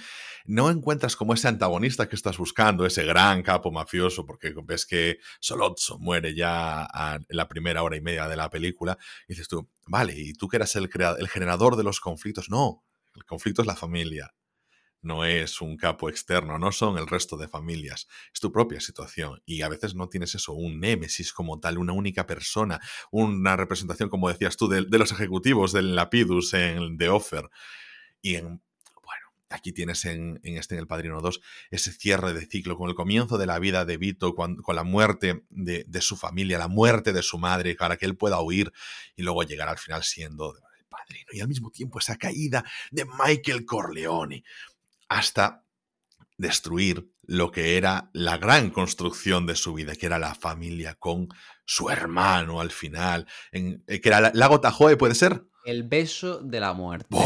No 0.44 0.70
encuentras 0.70 1.16
como 1.16 1.34
ese 1.34 1.48
antagonista 1.48 2.08
que 2.08 2.16
estás 2.16 2.36
buscando, 2.38 2.84
ese 2.84 3.04
gran 3.04 3.42
capo 3.42 3.70
mafioso, 3.70 4.26
porque 4.26 4.54
ves 4.64 4.86
que 4.86 5.18
Solozzo 5.40 5.98
muere 5.98 6.34
ya 6.34 6.88
en 7.28 7.36
la 7.36 7.48
primera 7.48 7.82
hora 7.82 7.96
y 7.96 8.00
media 8.00 8.28
de 8.28 8.36
la 8.36 8.50
película, 8.50 8.98
y 9.28 9.34
dices 9.34 9.48
tú, 9.48 9.68
vale, 9.86 10.14
¿y 10.16 10.32
tú 10.32 10.48
que 10.48 10.56
eras 10.56 10.74
el, 10.76 10.90
el 11.18 11.28
generador 11.28 11.76
de 11.76 11.84
los 11.84 12.00
conflictos? 12.00 12.50
No, 12.50 12.84
el 13.14 13.24
conflicto 13.24 13.62
es 13.62 13.68
la 13.68 13.76
familia 13.76 14.34
no 15.02 15.24
es 15.24 15.60
un 15.60 15.76
capo 15.76 16.08
externo, 16.08 16.58
no 16.58 16.72
son 16.72 16.96
el 16.96 17.06
resto 17.06 17.36
de 17.36 17.48
familias, 17.48 18.08
es 18.32 18.40
tu 18.40 18.52
propia 18.52 18.80
situación 18.80 19.42
y 19.44 19.62
a 19.62 19.68
veces 19.68 19.94
no 19.94 20.08
tienes 20.08 20.34
eso, 20.34 20.52
un 20.52 20.80
némesis 20.80 21.32
como 21.32 21.58
tal, 21.58 21.78
una 21.78 21.92
única 21.92 22.26
persona, 22.26 22.80
una 23.10 23.56
representación, 23.56 24.08
como 24.08 24.28
decías 24.28 24.56
tú, 24.56 24.68
de, 24.68 24.82
los 24.82 25.12
ejecutivos 25.12 25.72
del 25.72 25.96
Lapidus 25.96 26.54
en 26.54 26.96
The 26.96 27.08
Offer. 27.08 27.50
Y 28.20 28.36
en, 28.36 28.44
bueno, 28.44 29.26
aquí 29.50 29.72
tienes 29.72 30.04
en, 30.04 30.40
este, 30.44 30.76
en 30.76 30.80
El 30.80 30.86
Padrino 30.86 31.20
2, 31.20 31.40
ese 31.70 31.92
cierre 31.92 32.32
de 32.32 32.46
ciclo, 32.46 32.76
con 32.76 32.88
el 32.88 32.94
comienzo 32.94 33.38
de 33.38 33.46
la 33.46 33.58
vida 33.58 33.84
de 33.84 33.96
Vito, 33.96 34.36
con, 34.36 34.62
la 34.68 34.84
muerte 34.84 35.44
de, 35.50 35.84
de, 35.88 36.00
su 36.00 36.16
familia, 36.16 36.58
la 36.58 36.68
muerte 36.68 37.12
de 37.12 37.22
su 37.22 37.38
madre, 37.38 37.74
para 37.74 37.96
que 37.96 38.06
él 38.06 38.16
pueda 38.16 38.40
huir 38.40 38.72
y 39.16 39.22
luego 39.22 39.42
llegar 39.42 39.68
al 39.68 39.78
final 39.78 40.04
siendo 40.04 40.54
el 40.54 40.86
padrino. 40.88 41.26
Y 41.32 41.40
al 41.40 41.48
mismo 41.48 41.70
tiempo 41.70 41.98
esa 41.98 42.16
caída 42.16 42.64
de 42.92 43.04
Michael 43.04 43.64
Corleone 43.64 44.44
hasta 45.12 45.64
destruir 46.36 47.12
lo 47.22 47.52
que 47.52 47.76
era 47.76 48.10
la 48.12 48.36
gran 48.36 48.70
construcción 48.70 49.46
de 49.46 49.54
su 49.54 49.74
vida, 49.74 49.94
que 49.94 50.06
era 50.06 50.18
la 50.18 50.34
familia 50.34 50.94
con 50.96 51.28
su 51.64 51.90
hermano 51.90 52.60
al 52.60 52.70
final, 52.70 53.26
en, 53.52 53.84
eh, 53.86 54.00
que 54.00 54.08
era 54.08 54.32
Lago 54.34 54.60
Tahoe, 54.60 54.96
¿puede 54.96 55.14
ser? 55.14 55.44
El 55.64 55.84
beso 55.84 56.40
de 56.40 56.60
la 56.60 56.72
muerte 56.72 57.16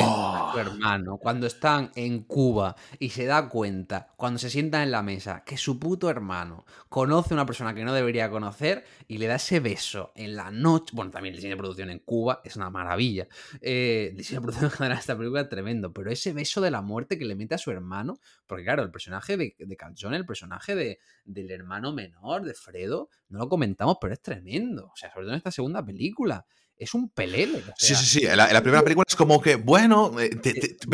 su 0.53 0.59
hermano 0.59 1.19
cuando 1.19 1.47
están 1.47 1.91
en 1.95 2.25
Cuba 2.25 2.77
y 2.99 3.11
se 3.11 3.27
da 3.27 3.49
cuenta, 3.49 4.13
cuando 4.17 4.39
se 4.39 4.51
sientan 4.51 4.83
en 4.83 4.91
la 4.91 5.03
mesa, 5.03 5.43
que 5.45 5.57
su 5.57 5.79
puto 5.79 6.11
hermano 6.11 6.65
conoce 6.89 7.35
a 7.35 7.37
una 7.37 7.47
persona 7.47 7.75
que 7.75 7.85
no 7.85 7.93
debería 7.93 8.31
conocer 8.31 8.85
y 9.09 9.19
le 9.19 9.27
da 9.27 9.37
ese 9.37 9.61
beso 9.61 10.13
en 10.15 10.37
la 10.37 10.51
noche. 10.51 10.93
Bueno, 10.95 11.11
también 11.11 11.35
el 11.35 11.39
diseño 11.39 11.55
de 11.55 11.59
producción 11.59 11.91
en 11.91 11.99
Cuba 12.01 12.41
es 12.45 12.57
una 12.57 12.71
maravilla. 12.71 13.27
Eh, 13.61 14.09
el 14.11 14.17
diseño 14.17 14.41
de 14.41 14.45
producción 14.45 14.71
en 14.71 14.77
general 14.77 14.97
de 14.97 15.01
esta 15.01 15.17
película 15.17 15.41
es 15.43 15.49
tremendo, 15.49 15.93
pero 15.93 16.11
ese 16.11 16.33
beso 16.33 16.61
de 16.61 16.71
la 16.71 16.83
muerte 16.83 17.19
que 17.19 17.25
le 17.25 17.35
mete 17.35 17.55
a 17.55 17.59
su 17.59 17.71
hermano, 17.71 18.19
porque 18.47 18.65
claro, 18.65 18.83
el 18.83 18.91
personaje 18.91 19.37
de, 19.37 19.57
de 19.59 19.77
Calzone, 19.77 20.17
el 20.17 20.27
personaje 20.27 20.75
de, 20.75 20.99
del 21.25 21.51
hermano 21.51 21.93
menor, 21.93 22.45
de 22.45 22.55
Fredo, 22.55 23.11
no 23.29 23.39
lo 23.39 23.49
comentamos, 23.49 23.99
pero 24.01 24.13
es 24.15 24.21
tremendo. 24.21 24.87
O 24.87 24.97
sea, 24.97 25.13
sobre 25.13 25.25
todo 25.25 25.33
en 25.33 25.39
esta 25.39 25.51
segunda 25.51 25.85
película 25.85 26.47
es 26.79 26.95
un 26.95 27.09
pelele. 27.09 27.63
sí, 27.77 27.95
sí, 27.95 28.05
sí. 28.07 28.27
En 28.27 28.37
la, 28.37 28.61
primera 28.61 28.83
película 28.83 29.05
es 29.09 29.17
como 29.17 29.41
que, 29.41 29.57
bueno, 29.57 30.19
eh, 30.21 30.31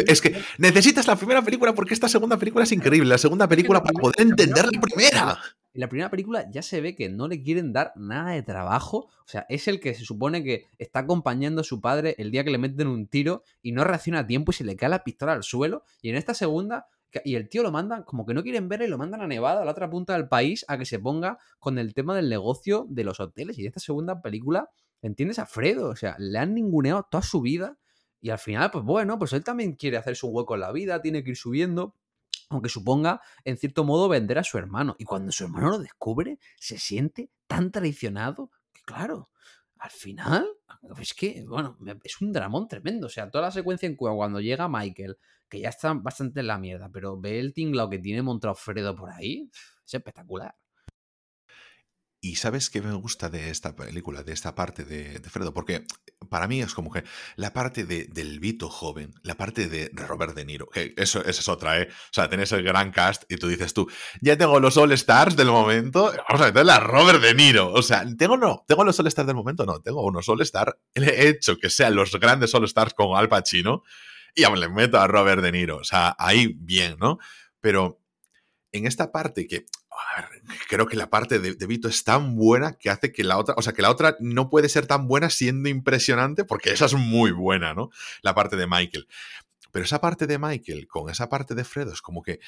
es 0.06 0.20
que 0.20 0.40
necesitas 0.58 1.06
la 1.06 1.16
primera 1.16 1.42
película 1.42 1.74
porque 1.74 1.94
esta 1.94 2.08
segunda 2.08 2.36
película 2.36 2.64
es 2.64 2.72
increíble. 2.72 3.08
La 3.08 3.18
segunda 3.18 3.48
película 3.48 3.82
para 3.82 3.98
poder 3.98 4.20
entender 4.20 4.66
la 4.72 4.80
primera. 4.80 5.38
En 5.74 5.80
la 5.80 5.88
primera 5.88 6.10
película 6.10 6.48
ya 6.50 6.62
se 6.62 6.80
ve 6.80 6.94
que 6.94 7.08
no 7.08 7.28
le 7.28 7.42
quieren 7.42 7.72
dar 7.72 7.92
nada 7.96 8.32
de 8.32 8.42
trabajo. 8.42 9.08
O 9.24 9.28
sea, 9.28 9.46
es 9.48 9.66
el 9.68 9.80
que 9.80 9.94
se 9.94 10.04
supone 10.04 10.44
que 10.44 10.66
está 10.78 11.00
acompañando 11.00 11.62
a 11.62 11.64
su 11.64 11.80
padre 11.80 12.14
el 12.18 12.30
día 12.30 12.44
que 12.44 12.50
le 12.50 12.58
meten 12.58 12.86
un 12.86 13.06
tiro 13.06 13.42
y 13.62 13.72
no 13.72 13.82
reacciona 13.82 14.20
a 14.20 14.26
tiempo 14.26 14.52
y 14.52 14.54
se 14.54 14.64
le 14.64 14.76
cae 14.76 14.88
la 14.88 15.02
pistola 15.02 15.32
al 15.32 15.42
suelo. 15.42 15.84
Y 16.02 16.10
en 16.10 16.16
esta 16.16 16.34
segunda 16.34 16.86
y 17.24 17.34
el 17.34 17.48
tío 17.48 17.62
lo 17.62 17.70
mandan, 17.70 18.04
como 18.04 18.24
que 18.24 18.34
no 18.34 18.42
quieren 18.42 18.68
verle, 18.68 18.88
lo 18.88 18.96
mandan 18.96 19.20
a 19.20 19.26
Nevada, 19.26 19.62
a 19.62 19.64
la 19.64 19.72
otra 19.72 19.90
punta 19.90 20.14
del 20.14 20.28
país, 20.28 20.64
a 20.68 20.78
que 20.78 20.86
se 20.86 20.98
ponga 20.98 21.38
con 21.58 21.78
el 21.78 21.92
tema 21.94 22.16
del 22.16 22.28
negocio 22.28 22.86
de 22.88 23.04
los 23.04 23.20
hoteles. 23.20 23.58
Y 23.58 23.66
esta 23.66 23.80
segunda 23.80 24.22
película 24.22 24.70
¿Entiendes? 25.02 25.38
A 25.38 25.46
Fredo, 25.46 25.90
o 25.90 25.96
sea, 25.96 26.16
le 26.18 26.38
han 26.38 26.54
ninguneado 26.54 27.06
toda 27.10 27.22
su 27.22 27.40
vida 27.40 27.76
y 28.20 28.30
al 28.30 28.38
final, 28.38 28.70
pues 28.70 28.84
bueno, 28.84 29.18
pues 29.18 29.32
él 29.32 29.42
también 29.42 29.74
quiere 29.74 29.96
hacerse 29.96 30.24
un 30.24 30.34
hueco 30.34 30.54
en 30.54 30.60
la 30.60 30.70
vida, 30.70 31.02
tiene 31.02 31.24
que 31.24 31.30
ir 31.30 31.36
subiendo, 31.36 31.96
aunque 32.50 32.68
suponga, 32.68 33.20
en 33.44 33.56
cierto 33.56 33.82
modo, 33.82 34.08
vender 34.08 34.38
a 34.38 34.44
su 34.44 34.58
hermano. 34.58 34.94
Y 34.98 35.04
cuando 35.04 35.32
su 35.32 35.44
hermano 35.44 35.70
lo 35.70 35.78
descubre, 35.80 36.38
se 36.56 36.78
siente 36.78 37.30
tan 37.48 37.72
traicionado 37.72 38.52
que, 38.72 38.82
claro, 38.82 39.30
al 39.76 39.90
final, 39.90 40.46
es 41.00 41.14
que, 41.14 41.44
bueno, 41.48 41.76
es 42.04 42.20
un 42.20 42.32
dramón 42.32 42.68
tremendo. 42.68 43.08
O 43.08 43.10
sea, 43.10 43.28
toda 43.28 43.46
la 43.46 43.50
secuencia 43.50 43.88
en 43.88 43.96
Cuba, 43.96 44.14
cuando 44.14 44.40
llega 44.40 44.68
Michael, 44.68 45.18
que 45.48 45.58
ya 45.58 45.70
está 45.70 45.92
bastante 45.92 46.40
en 46.40 46.46
la 46.46 46.58
mierda, 46.58 46.88
pero 46.92 47.20
ve 47.20 47.40
el 47.40 47.52
tinglao 47.52 47.90
que 47.90 47.98
tiene 47.98 48.22
montado 48.22 48.54
Fredo 48.54 48.94
por 48.94 49.10
ahí, 49.10 49.50
es 49.84 49.94
espectacular. 49.94 50.54
Y 52.24 52.36
sabes 52.36 52.70
qué 52.70 52.80
me 52.80 52.94
gusta 52.94 53.30
de 53.30 53.50
esta 53.50 53.74
película, 53.74 54.22
de 54.22 54.32
esta 54.32 54.54
parte 54.54 54.84
de, 54.84 55.20
Fredo, 55.28 55.52
porque 55.52 55.84
para 56.30 56.46
mí 56.46 56.62
es 56.62 56.72
como 56.72 56.92
que 56.92 57.02
la 57.34 57.52
parte 57.52 57.84
de, 57.84 58.04
del 58.04 58.38
Vito 58.38 58.68
joven, 58.68 59.12
la 59.24 59.34
parte 59.34 59.68
de, 59.68 59.90
Robert 59.92 60.32
De 60.36 60.44
Niro, 60.44 60.68
que 60.68 60.94
eso, 60.96 61.18
esa 61.24 61.40
es 61.40 61.48
otra, 61.48 61.80
¿eh? 61.80 61.88
O 61.90 62.12
sea, 62.12 62.28
tenés 62.28 62.52
el 62.52 62.62
gran 62.62 62.92
cast 62.92 63.24
y 63.28 63.38
tú 63.38 63.48
dices 63.48 63.74
tú, 63.74 63.90
ya 64.20 64.38
tengo 64.38 64.60
los 64.60 64.76
All 64.76 64.92
Stars 64.92 65.34
del 65.34 65.48
momento, 65.48 66.12
vamos 66.28 66.42
a 66.42 66.46
meterle 66.46 66.70
a 66.70 66.78
Robert 66.78 67.20
De 67.20 67.34
Niro. 67.34 67.72
O 67.72 67.82
sea, 67.82 68.04
tengo 68.16 68.36
no, 68.36 68.64
tengo 68.68 68.84
los 68.84 69.00
All 69.00 69.08
Stars 69.08 69.26
del 69.26 69.34
momento, 69.34 69.66
no, 69.66 69.80
tengo 69.80 70.06
unos 70.06 70.28
All 70.28 70.42
Stars, 70.42 70.74
he 70.94 71.26
hecho 71.26 71.56
que 71.56 71.70
sean 71.70 71.96
los 71.96 72.12
grandes 72.20 72.54
All 72.54 72.64
Stars 72.66 72.94
con 72.94 73.16
Al 73.16 73.28
Pacino 73.28 73.82
y 74.36 74.42
le 74.42 74.68
meto 74.68 75.00
a 75.00 75.08
Robert 75.08 75.42
De 75.42 75.50
Niro. 75.50 75.78
O 75.78 75.84
sea, 75.84 76.14
ahí 76.20 76.54
bien, 76.56 76.96
¿no? 77.00 77.18
Pero 77.60 78.00
en 78.70 78.86
esta 78.86 79.10
parte 79.10 79.48
que 79.48 79.66
creo 80.68 80.86
que 80.86 80.96
la 80.96 81.10
parte 81.10 81.38
de, 81.38 81.66
Vito 81.66 81.88
es 81.88 82.04
tan 82.04 82.36
buena 82.36 82.72
que 82.74 82.90
hace 82.90 83.12
que 83.12 83.24
la 83.24 83.38
otra, 83.38 83.54
o 83.56 83.62
sea, 83.62 83.72
que 83.72 83.82
la 83.82 83.90
otra 83.90 84.16
no 84.20 84.50
puede 84.50 84.68
ser 84.68 84.86
tan 84.86 85.06
buena 85.06 85.30
siendo 85.30 85.68
impresionante, 85.68 86.44
porque 86.44 86.70
esa 86.70 86.86
es 86.86 86.94
muy 86.94 87.30
buena, 87.30 87.74
¿no? 87.74 87.90
La 88.22 88.34
parte 88.34 88.56
de 88.56 88.66
Michael. 88.66 89.08
Pero 89.70 89.84
esa 89.84 90.00
parte 90.00 90.26
de 90.26 90.38
Michael 90.38 90.86
con 90.86 91.10
esa 91.10 91.28
parte 91.28 91.54
de 91.54 91.64
Fredo 91.64 91.92
es 91.92 92.02
como 92.02 92.22
que 92.22 92.40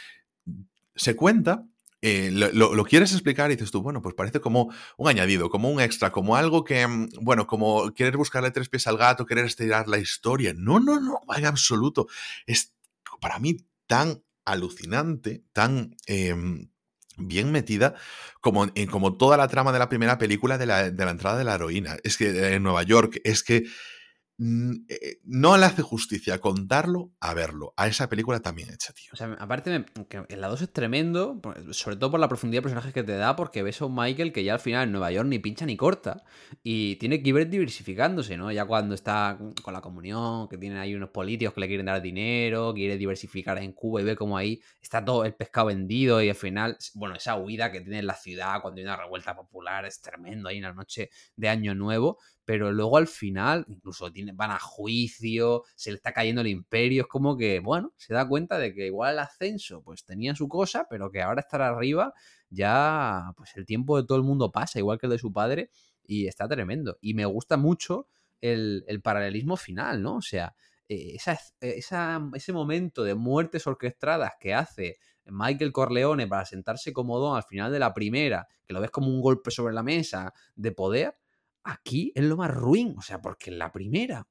se 0.95 1.17
cuenta, 1.17 1.65
eh, 2.03 2.31
lo, 2.31 2.85
quieres 2.85 3.13
explicar 3.13 3.51
y 3.51 3.55
dices 3.57 3.71
tú, 3.71 3.81
bueno, 3.81 4.03
pues 4.03 4.15
parece 4.15 4.41
como 4.41 4.71
un 4.99 5.09
añadido, 5.09 5.49
como 5.49 5.71
un 5.71 5.81
extra, 5.81 6.13
como 6.13 6.37
algo 6.37 6.63
que, 6.63 6.87
mm, 6.87 7.09
bueno, 7.23 7.47
como 7.47 7.93
querer 7.95 8.19
buscarle 8.19 8.51
tres 8.51 8.69
pies 8.69 8.87
al 8.87 8.99
gato, 8.99 9.25
querer 9.25 9.47
estirar 9.47 9.89
la 9.89 9.99
historia. 9.99 10.53
No, 10.55 10.81
no, 10.81 11.01
no, 11.01 11.21
en 11.35 11.47
absoluto. 11.47 12.07
Es 12.47 12.75
para 13.21 13.39
mí 13.39 13.57
tan 13.87 14.23
alucinante, 14.45 15.45
tan... 15.53 15.97
Em, 16.07 16.69
bien 17.17 17.53
metida, 17.53 17.95
como, 18.41 18.67
en, 18.75 18.87
como 18.87 19.17
toda 19.17 19.37
la 19.37 19.49
trama 19.49 19.73
de 19.73 19.79
la 19.79 19.89
primera 19.89 20.19
película 20.19 20.59
de 20.59 20.67
la, 20.67 20.91
de 20.91 21.05
la 21.05 21.11
entrada 21.11 21.39
de 21.39 21.45
la 21.45 21.55
heroína. 21.55 21.97
Es 22.05 22.17
que 22.17 22.55
en 22.55 22.63
Nueva 22.63 22.83
York, 22.83 23.21
es 23.25 23.43
que 23.43 23.57
eh, 23.57 23.65
no 24.37 25.57
le 25.57 25.65
hace 25.65 25.83
justicia 25.83 26.41
contarlo 26.41 27.13
a 27.21 27.35
verlo. 27.35 27.73
A 27.77 27.87
esa 27.87 28.09
película 28.09 28.41
también 28.41 28.73
hecha, 28.73 28.93
tío. 28.93 29.11
O 29.13 29.17
sea, 29.17 29.37
aparte, 29.39 29.85
que 30.09 30.25
el 30.29 30.41
lado 30.41 30.55
es 30.55 30.73
tremendo, 30.73 31.41
sobre 31.71 31.97
todo 31.97 32.11
por 32.11 32.21
la 32.21 32.29
profundidad 32.29 32.59
de 32.59 32.63
personajes 32.63 32.93
que 32.93 33.05
te 33.05 33.17
da, 33.17 33.37
porque 33.37 33.63
ves 33.63 33.81
a 33.81 33.87
un 33.87 33.95
Michael 33.95 34.33
que 34.33 34.43
ya 34.43 34.55
al 34.55 34.61
final 34.61 34.85
en 34.85 34.93
Nueva 34.93 35.13
York 35.13 35.29
ni 35.29 35.39
pincha 35.39 35.67
ni 35.67 35.77
corta. 35.77 36.25
Y 36.63 36.97
tiene 36.97 37.23
que 37.23 37.31
ir 37.31 37.49
diversificándose, 37.49 38.37
¿no? 38.37 38.51
Ya 38.51 38.65
cuando 38.65 38.95
está 38.95 39.39
con 39.63 39.73
la 39.73 39.81
comunión, 39.81 40.49
que 40.49 40.59
tienen 40.59 40.79
ahí 40.79 40.95
unos 40.95 41.11
políticos 41.11 41.55
que 41.55 41.61
le 41.61 41.69
quieren 41.69 41.87
dar 41.87 42.03
dinero, 42.03 42.75
quiere 42.75 42.97
diversificar 42.97 43.59
en 43.59 43.73
Cuba 43.73 44.01
y 44.01 44.05
ve 44.05 44.17
como 44.17 44.37
ahí 44.37 44.61
está 44.81 45.05
todo 45.05 45.25
el 45.25 45.35
pescado 45.35 45.69
vendido 45.69 46.23
y 46.23 46.29
al 46.29 46.35
final, 46.35 46.77
bueno, 46.95 47.15
esa 47.15 47.37
huida 47.37 47.71
que 47.71 47.81
tiene 47.81 48.01
en 48.01 48.07
la 48.07 48.15
ciudad 48.15 48.61
cuando 48.61 48.79
hay 48.79 48.85
una 48.85 48.97
revuelta 48.97 49.35
popular 49.37 49.85
es 49.85 50.01
tremendo 50.01 50.49
ahí 50.49 50.57
en 50.57 50.65
la 50.65 50.73
noche 50.73 51.11
de 51.37 51.49
Año 51.49 51.75
Nuevo 51.75 52.19
pero 52.45 52.73
luego 52.73 52.97
al 52.99 53.07
final 53.07 53.65
incluso 53.69 54.11
van 54.35 54.51
a 54.51 54.59
juicio, 54.59 55.65
se 55.77 55.91
le 55.91 55.97
está 55.97 56.13
cayendo 56.13 56.43
el 56.43 56.49
imperio, 56.49 57.03
es 57.03 57.09
como 57.09 57.37
que, 57.37 57.61
bueno, 57.61 57.93
se 57.97 58.15
da 58.15 58.29
cuenta 58.29 58.59
de 58.59 58.75
que 58.75 58.87
igual 58.87 59.15
el 59.15 59.21
ascenso 59.21 59.83
pues 59.83 60.05
tenía 60.05 60.35
su 60.35 60.49
cosa, 60.49 60.87
pero 60.89 61.11
que 61.11 61.23
ahora 61.23 61.41
estar 61.41 61.63
arriba 61.63 62.13
ya, 62.51 63.33
pues 63.37 63.57
el 63.57 63.67
tiempo 63.67 63.97
de 64.01 64.07
todo 64.07 64.19
el 64.19 64.25
mundo 64.25 64.53
pasa, 64.53 64.79
igual 64.79 64.99
que 64.99 65.07
el 65.07 65.13
de 65.13 65.19
su 65.19 65.33
padre, 65.33 65.71
y 66.05 66.27
está 66.27 66.49
tremendo. 66.49 66.99
Y 67.01 67.15
me 67.15 67.25
gusta 67.25 67.57
mucho 67.57 68.09
el, 68.41 68.85
paralelismo 69.03 69.57
final, 69.57 70.03
¿no? 70.03 70.17
O 70.17 70.23
sea, 70.23 70.55
eh, 70.89 71.17
ese 71.61 72.53
momento 72.53 73.05
de 73.05 73.15
muertes 73.15 73.67
orquestadas 73.67 74.33
que 74.39 74.55
hace 74.55 74.99
Michael 75.27 75.73
Corleone 75.73 76.27
para 76.27 76.45
sentarse 76.45 76.93
como 76.93 77.19
don 77.19 77.37
al 77.37 77.43
final 77.45 77.73
de 77.73 77.79
la 77.79 77.95
primera, 77.95 78.47
que 78.67 78.75
lo 78.75 78.81
ves 78.81 78.91
como 78.91 79.09
un 79.09 79.21
golpe 79.21 79.51
sobre 79.51 79.75
la 79.75 79.83
mesa 79.83 80.33
de 80.55 80.73
poder, 80.73 81.17
aquí 81.65 82.13
es 82.15 82.25
lo 82.25 82.37
más 82.37 82.51
ruin, 82.51 82.95
o 82.97 83.03
sea, 83.03 83.21
porque 83.21 83.51
en 83.51 83.59
la 83.59 83.73
primera 83.73 84.29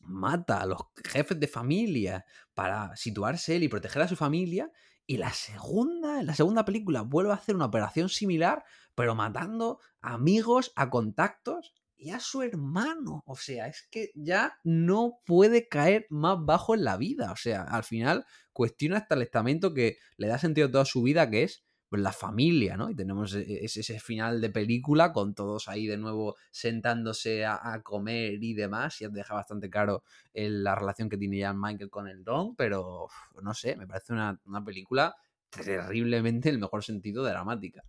mata 0.00 0.60
a 0.60 0.66
los 0.66 0.80
jefes 1.04 1.40
de 1.40 1.48
familia 1.48 2.24
para 2.54 2.94
situarse 2.96 3.56
él 3.56 3.64
y 3.64 3.68
proteger 3.68 4.02
a 4.02 4.08
su 4.08 4.16
familia, 4.16 4.70
y 5.10 5.16
la 5.16 5.32
segunda, 5.32 6.20
en 6.20 6.26
la 6.26 6.34
segunda 6.34 6.66
película 6.66 7.00
vuelve 7.00 7.32
a 7.32 7.36
hacer 7.36 7.56
una 7.56 7.64
operación 7.64 8.10
similar, 8.10 8.62
pero 8.94 9.14
matando 9.14 9.80
a 10.02 10.12
amigos, 10.12 10.70
a 10.76 10.90
contactos 10.90 11.72
y 11.96 12.10
a 12.10 12.20
su 12.20 12.42
hermano. 12.42 13.22
O 13.24 13.34
sea, 13.34 13.68
es 13.68 13.88
que 13.90 14.10
ya 14.14 14.58
no 14.64 15.18
puede 15.24 15.66
caer 15.66 16.06
más 16.10 16.36
bajo 16.40 16.74
en 16.74 16.84
la 16.84 16.98
vida. 16.98 17.32
O 17.32 17.36
sea, 17.36 17.62
al 17.62 17.84
final 17.84 18.26
cuestiona 18.52 18.98
hasta 18.98 19.14
el 19.14 19.22
estamento 19.22 19.72
que 19.72 19.96
le 20.18 20.28
da 20.28 20.38
sentido 20.38 20.70
toda 20.70 20.84
su 20.84 21.02
vida, 21.02 21.30
que 21.30 21.44
es 21.44 21.64
la 21.90 22.12
familia, 22.12 22.76
¿no? 22.76 22.90
Y 22.90 22.94
tenemos 22.94 23.34
e-, 23.34 23.64
ese, 23.64 23.98
final 24.00 24.40
de 24.40 24.50
película 24.50 25.12
con 25.12 25.34
todos 25.34 25.68
ahí 25.68 25.86
de 25.86 25.96
nuevo 25.96 26.36
sentándose 26.50 27.46
a, 27.46 27.80
comer 27.82 28.42
y 28.42 28.54
demás. 28.54 28.98
Ya 28.98 29.08
deja 29.08 29.34
bastante 29.34 29.70
claro 29.70 30.02
la 30.34 30.74
relación 30.74 31.08
que 31.08 31.16
tiene 31.16 31.40
Jan 31.42 31.60
Michael 31.60 31.90
con 31.90 32.08
el 32.08 32.24
Don, 32.24 32.54
pero 32.56 33.08
no 33.42 33.54
sé, 33.54 33.76
me 33.76 33.86
parece 33.86 34.12
una, 34.12 34.38
película 34.64 35.14
terriblemente, 35.50 36.48
en 36.48 36.56
el 36.56 36.60
mejor 36.60 36.84
sentido, 36.84 37.24
dramática. 37.24 37.82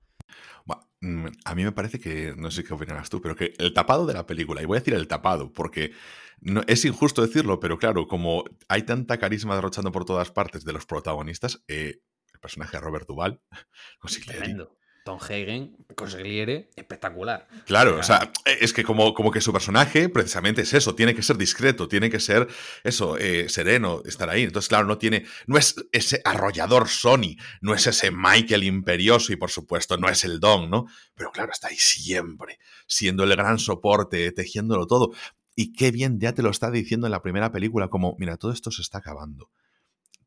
Mm, 1.02 1.28
a 1.46 1.56
mí 1.56 1.64
me 1.64 1.72
parece 1.72 2.00
que, 2.00 2.34
no 2.38 2.52
sé 2.52 2.64
qué 2.64 2.74
opinarás 2.74 3.10
tú, 3.10 3.22
pero 3.22 3.36
que 3.36 3.54
el 3.58 3.74
tapado 3.74 4.06
de 4.06 4.14
la 4.14 4.26
película, 4.26 4.62
y 4.62 4.66
voy 4.66 4.78
a 4.78 4.80
decir 4.82 4.94
el 4.94 5.08
tapado, 5.08 5.52
porque 5.52 5.94
no, 6.42 6.62
es 6.68 6.84
injusto 6.86 7.22
decirlo, 7.22 7.60
pero 7.60 7.78
claro, 7.78 8.08
como 8.08 8.44
hay 8.68 8.84
tanta 8.84 9.18
carisma 9.18 9.56
derrochando 9.56 9.92
por 9.92 10.06
todas 10.06 10.32
partes 10.32 10.66
de 10.66 10.74
los 10.74 10.86
protagonistas, 10.86 11.64
eh, 11.68 12.02
personaje 12.40 12.78
de 12.78 12.82
Robert 12.82 13.08
Duval, 13.08 13.42
Tremendo. 14.26 14.80
Tom 15.10 15.18
Hagen, 15.20 15.76
Consigliere, 15.96 16.70
espectacular. 16.76 17.48
Claro, 17.66 17.98
o 17.98 18.04
sea, 18.04 18.32
es 18.46 18.74
que 18.74 18.84
como, 18.84 19.14
como 19.14 19.32
que 19.32 19.42
su 19.42 19.52
personaje 19.52 20.08
precisamente 20.08 20.62
es 20.62 20.74
eso, 20.74 20.94
tiene 20.94 21.16
que 21.16 21.24
ser 21.24 21.36
discreto, 21.36 21.88
tiene 21.88 22.10
que 22.12 22.20
ser 22.20 22.48
eso, 22.84 23.18
eh, 23.18 23.50
sereno, 23.50 24.04
estar 24.06 24.30
ahí. 24.30 24.44
Entonces, 24.44 24.70
claro, 24.70 24.86
no 24.86 24.98
tiene, 24.98 25.26
no 25.48 25.58
es 25.58 25.76
ese 25.92 26.22
arrollador 26.24 26.88
Sony, 26.88 27.38
no 27.60 27.74
es 27.74 27.88
ese 27.88 28.12
Michael 28.12 28.64
imperioso 28.64 29.34
y 29.34 29.36
por 29.36 29.50
supuesto 29.50 29.98
no 29.98 30.10
es 30.10 30.24
el 30.24 30.40
Don, 30.40 30.70
¿no? 30.70 30.86
Pero 31.16 31.32
claro, 31.32 31.52
está 31.52 31.70
ahí 31.70 31.78
siempre, 31.78 32.60
siendo 32.86 33.24
el 33.24 33.32
gran 33.32 33.58
soporte, 33.58 34.32
tejiéndolo 34.32 34.86
todo. 34.86 35.12
Y 35.56 35.74
qué 35.74 35.92
bien 35.92 36.20
ya 36.20 36.34
te 36.34 36.44
lo 36.44 36.52
está 36.52 36.70
diciendo 36.72 37.08
en 37.08 37.12
la 37.12 37.22
primera 37.22 37.52
película, 37.52 37.88
como, 37.90 38.16
mira, 38.20 38.38
todo 38.38 38.52
esto 38.52 38.70
se 38.70 38.84
está 38.84 39.00
acabando 39.00 39.50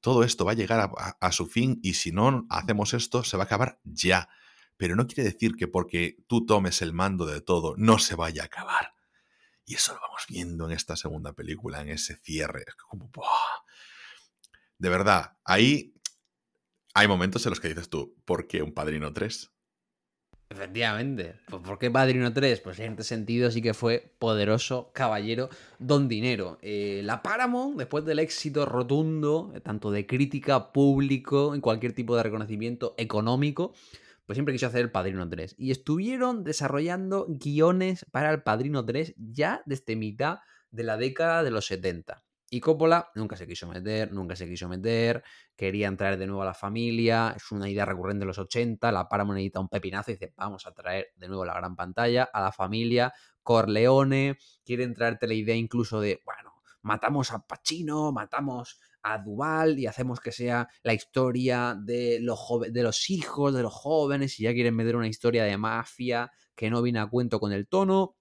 todo 0.03 0.24
esto 0.24 0.44
va 0.44 0.50
a 0.50 0.57
llegar 0.57 0.90
a, 1.20 1.32
su 1.32 1.46
fin 1.46 1.78
y 1.80 1.94
si 1.94 2.11
no 2.11 2.44
hacemos 2.50 2.92
esto, 2.92 3.22
se 3.22 3.36
va 3.36 3.44
a 3.44 3.46
acabar 3.46 3.80
ya. 3.84 4.28
Pero 4.76 4.96
no 4.96 5.07
quiere 5.07 5.22
decir 5.22 5.55
que 5.55 5.68
porque 5.68 6.18
tú 6.26 6.44
tomes 6.44 6.82
el 6.82 6.92
mando 6.92 7.24
de 7.24 7.40
todo, 7.40 7.74
no 7.78 7.98
se 7.98 8.16
vaya 8.16 8.42
a 8.42 8.46
acabar. 8.46 8.94
Y 9.64 9.76
eso 9.76 9.94
lo 9.94 10.00
vamos 10.00 10.24
viendo 10.28 10.66
en 10.66 10.72
esta 10.72 10.96
segunda 10.96 11.34
película, 11.34 11.80
en 11.80 11.90
ese 11.90 12.16
cierre. 12.16 12.64
Como, 12.88 13.12
De 14.76 14.88
verdad, 14.88 15.36
ahí 15.44 15.94
hay 16.94 17.07
momentos 17.07 17.46
en 17.46 17.50
los 17.50 17.61
que 17.61 17.68
dices 17.68 17.88
tú, 17.88 18.16
¿por 18.24 18.48
qué 18.48 18.61
un 18.61 18.74
Padrino 18.74 19.12
3? 19.12 19.51
Efectivamente. 20.53 21.36
Pues, 21.46 21.62
¿Por 21.62 21.78
qué 21.78 21.90
Padrino 21.90 22.30
3? 22.30 22.61
Pues 22.61 22.78
en 22.78 22.92
este 22.92 23.05
sentido 23.05 23.50
sí 23.50 23.62
que 23.62 23.72
fue 23.72 24.12
poderoso 24.18 24.90
caballero 24.92 25.48
don 25.78 26.09
dinero. 26.09 26.59
Eh, 26.61 27.00
la 27.05 27.22
Paramount, 27.22 27.78
después 27.78 28.05
del 28.05 28.18
éxito 28.18 28.66
rotundo, 28.66 29.50
eh, 29.55 29.61
tanto 29.61 29.90
de 29.90 30.07
crítica, 30.07 30.72
público, 30.72 31.55
en 31.55 31.62
cualquier 31.62 31.94
tipo 31.94 32.14
de 32.16 32.22
reconocimiento 32.22 32.94
económico, 32.98 33.72
pues 34.26 34.36
siempre 34.36 34.53
quiso 34.53 34.66
hacer 34.66 34.82
el 34.82 34.90
Padrino 34.90 35.26
3. 35.26 35.55
Y 35.57 35.70
estuvieron 35.70 36.44
desarrollando 36.44 37.26
guiones 37.28 38.05
para 38.11 38.30
el 38.30 38.42
Padrino 38.42 38.84
3 38.84 39.14
ya 39.16 39.62
desde 39.64 39.96
mitad 39.96 40.40
de 40.70 40.82
la 40.82 40.98
década 40.98 41.42
de 41.42 41.50
los 41.50 41.64
70. 41.64 42.22
Y 42.55 42.61
Coppola 42.61 43.11
nunca 43.14 43.34
se 43.34 43.46
quiso 43.46 43.66
meter, 43.66 44.12
nunca 44.12 44.36
se 44.36 44.46
quiso 44.46 44.68
meter, 44.68 45.24
querían 45.57 45.96
traer 45.96 46.18
de 46.18 46.26
nuevo 46.26 46.42
a 46.42 46.44
la 46.44 46.53
familia, 46.53 47.32
es 47.34 47.50
una 47.50 47.66
idea 47.66 47.86
recurrente 47.86 48.20
de 48.20 48.26
los 48.26 48.36
80, 48.36 48.92
la 48.92 49.09
Paramount 49.09 49.38
necesita 49.38 49.61
un 49.61 49.70
pepinazo 49.70 50.11
y 50.11 50.14
dice, 50.16 50.34
vamos 50.36 50.66
a 50.66 50.72
traer 50.72 51.14
de 51.16 51.28
nuevo 51.28 51.46
la 51.46 51.55
gran 51.55 51.74
pantalla, 51.74 52.24
a 52.30 52.42
la 52.42 52.53
familia, 52.53 53.14
Corleone, 53.42 54.36
quieren 54.66 54.92
traerte 54.92 55.26
la 55.26 55.32
idea 55.32 55.57
incluso 55.57 55.98
de, 55.98 56.20
bueno, 56.26 56.53
matamos 56.82 57.32
a 57.32 57.38
Pacino, 57.38 58.12
matamos 58.12 58.78
a 59.03 59.16
Duval 59.16 59.78
y 59.78 59.86
hacemos 59.86 60.20
que 60.20 60.30
sea 60.30 60.68
la 60.82 60.92
historia 60.92 61.74
de 61.82 62.18
los, 62.20 62.38
de 62.70 62.82
los 62.82 63.09
hijos, 63.09 63.55
de 63.55 63.62
los 63.62 63.72
jóvenes, 63.72 64.38
y 64.38 64.42
ya 64.42 64.53
quieren 64.53 64.76
meter 64.76 64.96
una 64.96 65.09
historia 65.09 65.44
de 65.44 65.57
mafia 65.57 66.30
que 66.55 66.68
no 66.68 66.82
viene 66.82 66.98
a 66.98 67.07
cuento 67.07 67.40
con 67.40 67.50
el 67.53 67.66
tono, 67.66 68.14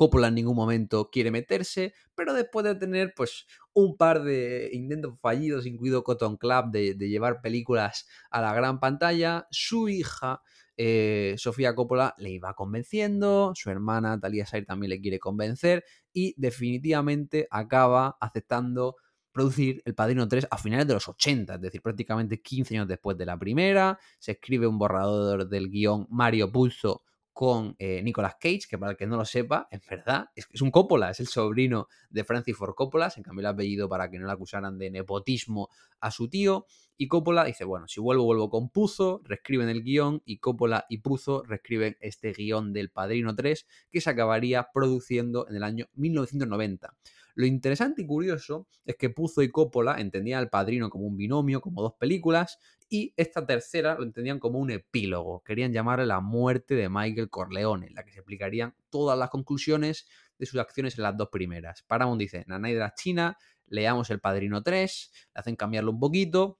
Coppola 0.00 0.28
en 0.28 0.36
ningún 0.36 0.56
momento 0.56 1.10
quiere 1.10 1.30
meterse, 1.30 1.92
pero 2.14 2.32
después 2.32 2.64
de 2.64 2.74
tener 2.74 3.12
pues 3.14 3.46
un 3.74 3.98
par 3.98 4.22
de 4.22 4.70
intentos 4.72 5.20
fallidos, 5.20 5.66
incluido 5.66 6.04
Cotton 6.04 6.38
Club, 6.38 6.70
de, 6.70 6.94
llevar 6.94 7.42
películas 7.42 8.08
a 8.30 8.40
la 8.40 8.54
gran 8.54 8.80
pantalla, 8.80 9.46
su 9.50 9.90
hija 9.90 10.40
eh, 10.78 11.34
Sofía 11.36 11.74
Coppola 11.74 12.14
le 12.16 12.30
iba 12.30 12.54
convenciendo, 12.54 13.52
su 13.54 13.68
hermana 13.68 14.18
Talia 14.18 14.46
Shire 14.50 14.64
también 14.64 14.88
le 14.88 15.02
quiere 15.02 15.18
convencer 15.18 15.84
y 16.14 16.32
definitivamente 16.38 17.46
acaba 17.50 18.16
aceptando 18.22 18.96
producir 19.32 19.82
El 19.84 19.94
Padrino 19.94 20.26
3 20.26 20.48
a 20.50 20.56
finales 20.56 20.86
de 20.86 20.94
los 20.94 21.10
80, 21.10 21.56
es 21.56 21.60
decir, 21.60 21.82
prácticamente 21.82 22.40
15 22.40 22.74
años 22.74 22.88
después 22.88 23.18
de 23.18 23.26
la 23.26 23.38
primera. 23.38 23.98
Se 24.18 24.32
escribe 24.32 24.66
un 24.66 24.78
borrador 24.78 25.46
del 25.46 25.68
guion 25.68 26.06
Mario 26.08 26.50
Pulso 26.50 27.02
con 27.32 27.76
eh, 27.78 28.02
Nicolas 28.02 28.34
Cage, 28.40 28.62
que 28.68 28.78
para 28.78 28.92
el 28.92 28.96
que 28.96 29.06
no 29.06 29.16
lo 29.16 29.24
sepa, 29.24 29.68
en 29.70 29.80
verdad, 29.88 30.26
es, 30.34 30.46
es, 30.52 30.60
un 30.60 30.70
Coppola, 30.70 31.10
es 31.10 31.20
el 31.20 31.26
sobrino 31.26 31.88
de 32.10 32.24
Francis 32.24 32.56
Ford 32.56 32.74
Coppola, 32.74 33.10
se 33.10 33.22
cambió 33.22 33.40
el 33.40 33.46
apellido 33.46 33.88
para 33.88 34.10
que 34.10 34.18
no 34.18 34.26
le 34.26 34.32
acusaran 34.32 34.78
de 34.78 34.90
nepotismo 34.90 35.68
a 36.00 36.10
su 36.10 36.28
tío, 36.28 36.66
y 36.96 37.08
Coppola 37.08 37.44
dice, 37.44 37.64
bueno, 37.64 37.88
si 37.88 38.00
vuelvo, 38.00 38.24
vuelvo 38.24 38.50
con 38.50 38.68
Puzo, 38.68 39.22
reescriben 39.24 39.68
el 39.68 39.82
guion, 39.82 40.22
y 40.24 40.38
Coppola 40.38 40.84
y 40.88 40.98
Puzo 40.98 41.42
reescriben 41.44 41.96
este 42.00 42.32
guion 42.32 42.72
del 42.72 42.90
Padrino 42.90 43.34
3, 43.34 43.66
que 43.90 44.00
se 44.00 44.10
acabaría 44.10 44.68
produciendo 44.74 45.48
en 45.48 45.56
el 45.56 45.62
año 45.62 45.88
1990. 45.94 46.94
Lo 47.34 47.46
interesante 47.46 48.02
y 48.02 48.06
curioso 48.06 48.66
es 48.84 48.96
que 48.96 49.10
Puzo 49.10 49.42
y 49.42 49.50
Coppola 49.50 50.00
entendían 50.00 50.40
al 50.40 50.50
Padrino 50.50 50.90
como 50.90 51.06
un 51.06 51.16
binomio, 51.16 51.60
como 51.60 51.82
dos 51.82 51.94
películas, 51.94 52.58
y 52.88 53.14
esta 53.16 53.46
tercera 53.46 53.94
lo 53.94 54.02
entendían 54.02 54.40
como 54.40 54.58
un 54.58 54.70
epílogo. 54.70 55.42
Querían 55.44 55.72
llamarle 55.72 56.06
la 56.06 56.20
muerte 56.20 56.74
de 56.74 56.88
Michael 56.88 57.30
Corleone, 57.30 57.86
en 57.86 57.94
la 57.94 58.04
que 58.04 58.12
se 58.12 58.18
explicarían 58.18 58.74
todas 58.90 59.18
las 59.18 59.30
conclusiones 59.30 60.06
de 60.38 60.46
sus 60.46 60.58
acciones 60.58 60.98
en 60.98 61.04
las 61.04 61.16
dos 61.16 61.28
primeras. 61.30 61.82
Paramount 61.82 62.18
dice, 62.18 62.44
Nanay 62.48 62.74
de 62.74 62.80
la 62.80 62.94
China, 62.94 63.38
leamos 63.66 64.10
El 64.10 64.20
Padrino 64.20 64.62
3, 64.62 65.12
le 65.34 65.38
hacen 65.38 65.56
cambiarlo 65.56 65.92
un 65.92 66.00
poquito 66.00 66.58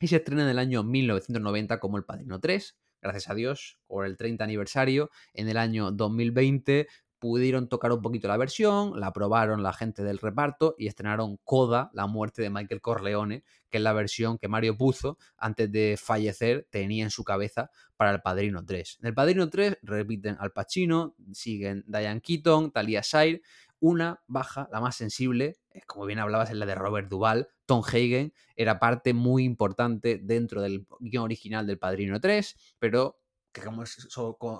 y 0.00 0.08
se 0.08 0.16
estrena 0.16 0.42
en 0.42 0.48
el 0.48 0.58
año 0.58 0.82
1990 0.82 1.78
como 1.78 1.96
El 1.96 2.04
Padrino 2.04 2.40
3. 2.40 2.76
Gracias 3.00 3.30
a 3.30 3.34
Dios, 3.34 3.78
por 3.86 4.06
el 4.06 4.16
30 4.16 4.42
aniversario, 4.42 5.10
en 5.32 5.48
el 5.48 5.56
año 5.56 5.92
2020 5.92 6.88
pudieron 7.18 7.68
tocar 7.68 7.92
un 7.92 8.02
poquito 8.02 8.28
la 8.28 8.36
versión, 8.36 8.98
la 8.98 9.08
aprobaron 9.08 9.62
la 9.62 9.72
gente 9.72 10.02
del 10.02 10.18
reparto 10.18 10.74
y 10.78 10.86
estrenaron 10.86 11.38
Coda, 11.44 11.90
la 11.92 12.06
muerte 12.06 12.42
de 12.42 12.50
Michael 12.50 12.80
Corleone, 12.80 13.44
que 13.70 13.78
es 13.78 13.82
la 13.82 13.92
versión 13.92 14.38
que 14.38 14.48
Mario 14.48 14.76
Puzo, 14.76 15.18
antes 15.36 15.70
de 15.70 15.96
fallecer, 16.00 16.66
tenía 16.70 17.04
en 17.04 17.10
su 17.10 17.24
cabeza 17.24 17.70
para 17.96 18.12
El 18.12 18.20
Padrino 18.20 18.64
3. 18.64 18.98
En 19.00 19.06
El 19.08 19.14
Padrino 19.14 19.48
3 19.48 19.78
repiten 19.82 20.36
Al 20.38 20.52
Pacino, 20.52 21.14
siguen 21.32 21.84
Diane 21.86 22.20
Keaton, 22.20 22.70
Talia 22.70 23.02
Shire, 23.02 23.42
una 23.80 24.20
baja, 24.26 24.68
la 24.72 24.80
más 24.80 24.96
sensible, 24.96 25.58
como 25.86 26.06
bien 26.06 26.18
hablabas, 26.18 26.50
es 26.50 26.56
la 26.56 26.66
de 26.66 26.74
Robert 26.74 27.08
Duvall. 27.08 27.48
Tom 27.66 27.82
Hagen 27.86 28.32
era 28.56 28.78
parte 28.78 29.12
muy 29.12 29.44
importante 29.44 30.18
dentro 30.22 30.60
del 30.60 30.86
guion 31.00 31.24
original 31.24 31.66
del 31.66 31.78
Padrino 31.78 32.20
3, 32.20 32.76
pero 32.78 33.20
como 33.60 33.84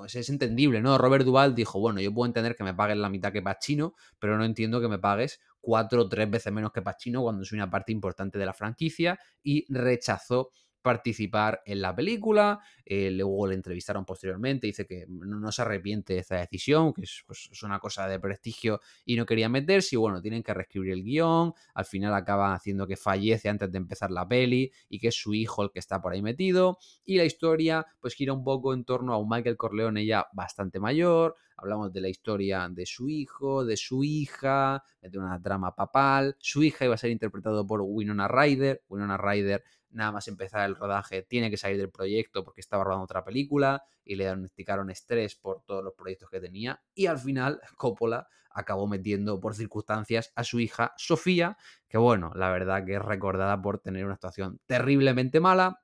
es, 0.05 0.29
entendible, 0.29 0.81
¿no? 0.81 0.99
Robert 0.99 1.25
Duval 1.25 1.55
dijo, 1.55 1.81
bueno, 1.81 2.01
yo 2.01 2.13
puedo 2.13 2.27
entender 2.27 2.57
que 2.57 2.65
me 2.65 2.75
pagues 2.75 2.97
la 2.97 3.09
mitad 3.09 3.33
que 3.33 3.43
Pacino, 3.43 3.95
pero 4.19 4.37
no 4.39 4.45
entiendo 4.45 4.81
que 4.81 4.89
me 4.89 4.99
pagues 4.99 5.41
cuatro 5.61 6.03
o 6.03 6.09
tres 6.09 6.31
veces 6.31 6.53
menos 6.53 6.73
que 6.73 6.83
Pacino 6.83 7.23
cuando 7.23 7.45
soy 7.45 7.57
una 7.57 7.71
parte 7.71 7.93
importante 7.93 8.39
de 8.39 8.47
la 8.47 8.53
franquicia 8.53 9.19
y 9.43 9.67
rechazó 9.73 10.51
participar 10.83 11.63
en 11.65 11.81
la 11.83 11.95
película. 11.95 12.61
Eh, 12.85 13.11
luego 13.11 13.47
le 13.47 13.55
entrevistaron 13.55 14.05
posteriormente, 14.05 14.67
dice 14.67 14.87
que 14.87 15.05
no, 15.09 15.53
se 15.53 15.63
arrepiente 15.63 16.15
de 16.15 16.21
esta 16.21 16.37
decisión, 16.37 16.93
que 16.93 17.03
pues, 17.27 17.49
es, 17.51 17.63
una 17.63 17.79
cosa 17.79 18.09
de 18.09 18.19
prestigio 18.19 18.81
y 19.05 19.17
no 19.17 19.27
quería 19.27 19.49
meterse. 19.49 19.97
Y 19.97 19.99
bueno, 19.99 20.21
tienen 20.21 20.43
que 20.43 20.55
reescribir 20.55 20.93
el 20.93 21.03
guion. 21.03 21.53
Al 21.75 21.85
final 21.85 22.15
acaba 22.15 22.55
haciendo 22.55 22.87
que 22.87 22.97
fallece 22.97 23.49
antes 23.49 23.71
de 23.71 23.79
empezar 23.79 24.11
la 24.11 24.27
peli 24.27 24.71
y 24.89 24.99
que 24.99 25.09
es 25.09 25.15
su 25.15 25.35
hijo 25.35 25.63
el 25.63 25.71
que 25.71 25.79
está 25.79 26.01
por 26.01 26.13
ahí 26.13 26.23
metido. 26.23 26.79
Y 27.05 27.19
la 27.19 27.25
historia, 27.25 27.87
pues 28.01 28.15
gira 28.15 28.33
un 28.33 28.45
poco 28.45 28.73
en 28.75 28.85
torno 28.85 29.13
a 29.13 29.19
un 29.19 29.29
Michael 29.29 29.57
Corleone 29.57 30.07
ya 30.07 30.27
bastante 30.33 30.81
mayor. 30.81 31.37
Hablamos 31.59 31.93
de 31.93 32.01
la 32.01 32.09
historia 32.09 32.69
de 32.71 32.87
su 32.87 33.09
hijo, 33.09 33.65
de 33.65 33.77
su 33.77 34.05
hija, 34.05 34.83
de 35.03 35.19
una 35.19 35.41
trama 35.43 35.75
papal. 35.75 36.37
Su 36.39 36.63
hija 36.63 36.85
iba 36.85 36.95
a 36.95 36.99
ser 36.99 37.11
interpretado 37.11 37.67
por 37.67 37.83
Winona 37.83 38.29
Ryder. 38.29 38.85
Winona 38.89 39.17
Ryder 39.17 39.63
nada 39.91 40.13
más 40.13 40.29
empezar 40.29 40.69
el 40.69 40.77
rodaje, 40.77 41.23
tiene 41.23 41.51
que 41.51 41.57
salir 41.57 41.79
del 41.79 41.91
proyecto 41.91 42.45
porque 42.45 42.61
estaba 42.61 42.85
rodando 42.85 43.05
otra 43.05 43.25
película 43.25 43.83
y 44.05 44.17
le 44.17 44.25
diagnosticaron 44.25 44.91
estrés 44.91 45.35
por 45.35 45.63
todos 45.63 45.83
los 45.83 45.95
proyectos 45.95 46.31
que 46.31 46.41
tenía. 46.41 46.83
Y 46.95 47.07
al 47.07 47.19
final, 47.19 47.61
Coppola 47.77 48.29
acabó 48.51 48.87
metiendo 48.87 49.41
por 49.41 49.55
circunstancias 49.55 50.33
a 50.35 50.45
su 50.45 50.59
hija 50.61 50.93
Sofía, 50.97 51.57
que 51.89 51.99
bueno, 51.99 52.33
la 52.35 52.51
verdad 52.51 52.85
que 52.85 52.95
es 52.95 53.03
recordada 53.03 53.61
por 53.61 53.79
tener 53.79 54.05
una 54.05 54.15
actuación 54.15 54.61
terriblemente 54.67 55.41
mala. 55.41 55.83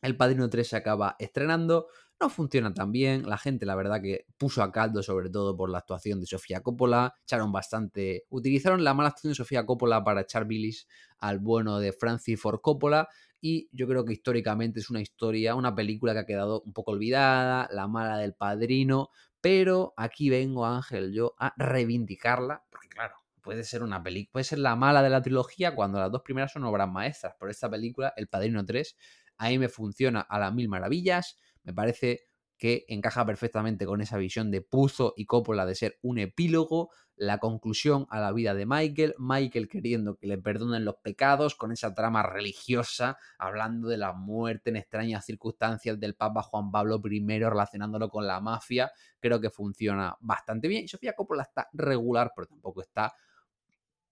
El 0.00 0.16
Padrino 0.16 0.48
3 0.48 0.68
se 0.68 0.76
acaba 0.76 1.16
estrenando, 1.18 1.88
no 2.22 2.30
funciona 2.30 2.72
tan 2.72 2.92
bien. 2.92 3.28
La 3.28 3.36
gente, 3.36 3.66
la 3.66 3.74
verdad, 3.74 4.00
que 4.00 4.26
puso 4.38 4.62
a 4.62 4.70
caldo, 4.70 5.02
sobre 5.02 5.28
todo 5.28 5.56
por 5.56 5.68
la 5.68 5.78
actuación 5.78 6.20
de 6.20 6.26
Sofía 6.26 6.62
Coppola. 6.62 7.14
Echaron 7.24 7.50
bastante. 7.50 8.24
Utilizaron 8.30 8.84
la 8.84 8.94
mala 8.94 9.08
actuación 9.10 9.32
de 9.32 9.36
Sofía 9.36 9.66
Coppola 9.66 10.04
para 10.04 10.22
echar 10.22 10.46
bilis 10.46 10.86
al 11.18 11.40
bueno 11.40 11.78
de 11.80 11.92
Francis 11.92 12.40
Ford 12.40 12.60
Coppola 12.60 13.08
y 13.40 13.68
yo 13.72 13.88
creo 13.88 14.04
que 14.04 14.12
históricamente 14.12 14.78
es 14.78 14.88
una 14.88 15.00
historia, 15.00 15.56
una 15.56 15.74
película 15.74 16.12
que 16.12 16.20
ha 16.20 16.26
quedado 16.26 16.62
un 16.62 16.72
poco 16.72 16.92
olvidada, 16.92 17.68
la 17.72 17.88
mala 17.88 18.16
del 18.18 18.34
padrino, 18.34 19.10
pero 19.40 19.92
aquí 19.96 20.30
vengo 20.30 20.64
Ángel 20.64 21.12
yo 21.12 21.34
a 21.38 21.52
reivindicarla, 21.56 22.64
porque 22.70 22.88
claro, 22.88 23.16
puede 23.42 23.64
ser 23.64 23.82
una 23.82 24.00
película, 24.00 24.32
puede 24.34 24.44
ser 24.44 24.60
la 24.60 24.76
mala 24.76 25.02
de 25.02 25.10
la 25.10 25.22
trilogía 25.22 25.74
cuando 25.74 25.98
las 25.98 26.12
dos 26.12 26.22
primeras 26.22 26.52
son 26.52 26.62
obras 26.62 26.88
maestras, 26.88 27.34
pero 27.38 27.50
esta 27.50 27.68
película, 27.68 28.14
El 28.16 28.28
Padrino 28.28 28.64
3, 28.64 28.96
ahí 29.38 29.58
me 29.58 29.68
funciona 29.68 30.20
a 30.20 30.38
las 30.38 30.54
mil 30.54 30.68
maravillas, 30.68 31.36
me 31.64 31.72
parece 31.72 32.28
que 32.62 32.84
encaja 32.86 33.26
perfectamente 33.26 33.86
con 33.86 34.00
esa 34.02 34.18
visión 34.18 34.52
de 34.52 34.60
Puzo 34.60 35.14
y 35.16 35.26
Coppola 35.26 35.66
de 35.66 35.74
ser 35.74 35.98
un 36.00 36.18
epílogo, 36.18 36.90
la 37.16 37.38
conclusión 37.38 38.06
a 38.08 38.20
la 38.20 38.30
vida 38.30 38.54
de 38.54 38.66
Michael, 38.66 39.16
Michael 39.18 39.68
queriendo 39.68 40.16
que 40.16 40.28
le 40.28 40.38
perdonen 40.38 40.84
los 40.84 40.94
pecados 41.02 41.56
con 41.56 41.72
esa 41.72 41.92
trama 41.92 42.22
religiosa, 42.22 43.18
hablando 43.36 43.88
de 43.88 43.96
la 43.96 44.12
muerte 44.12 44.70
en 44.70 44.76
extrañas 44.76 45.26
circunstancias 45.26 45.98
del 45.98 46.14
Papa 46.14 46.42
Juan 46.42 46.70
Pablo 46.70 47.02
I, 47.04 47.40
relacionándolo 47.40 48.08
con 48.08 48.28
la 48.28 48.40
mafia, 48.40 48.92
creo 49.18 49.40
que 49.40 49.50
funciona 49.50 50.16
bastante 50.20 50.68
bien. 50.68 50.86
Sofía 50.86 51.14
Coppola 51.14 51.42
está 51.42 51.68
regular, 51.72 52.32
pero 52.36 52.46
tampoco 52.46 52.80
está 52.82 53.12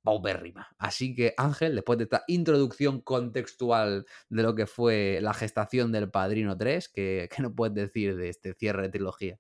paupérrima. 0.02 0.68
Así 0.78 1.14
que 1.14 1.34
Ángel, 1.36 1.74
después 1.74 1.98
de 1.98 2.04
esta 2.04 2.24
introducción 2.26 3.00
contextual 3.00 4.06
de 4.28 4.42
lo 4.42 4.54
que 4.54 4.66
fue 4.66 5.18
la 5.20 5.34
gestación 5.34 5.92
del 5.92 6.10
Padrino 6.10 6.56
3, 6.56 6.88
¿qué, 6.88 7.28
no 7.38 7.54
puedes 7.54 7.74
decir 7.74 8.16
de 8.16 8.28
este 8.28 8.54
cierre 8.54 8.82
de 8.82 8.88
trilogía? 8.90 9.38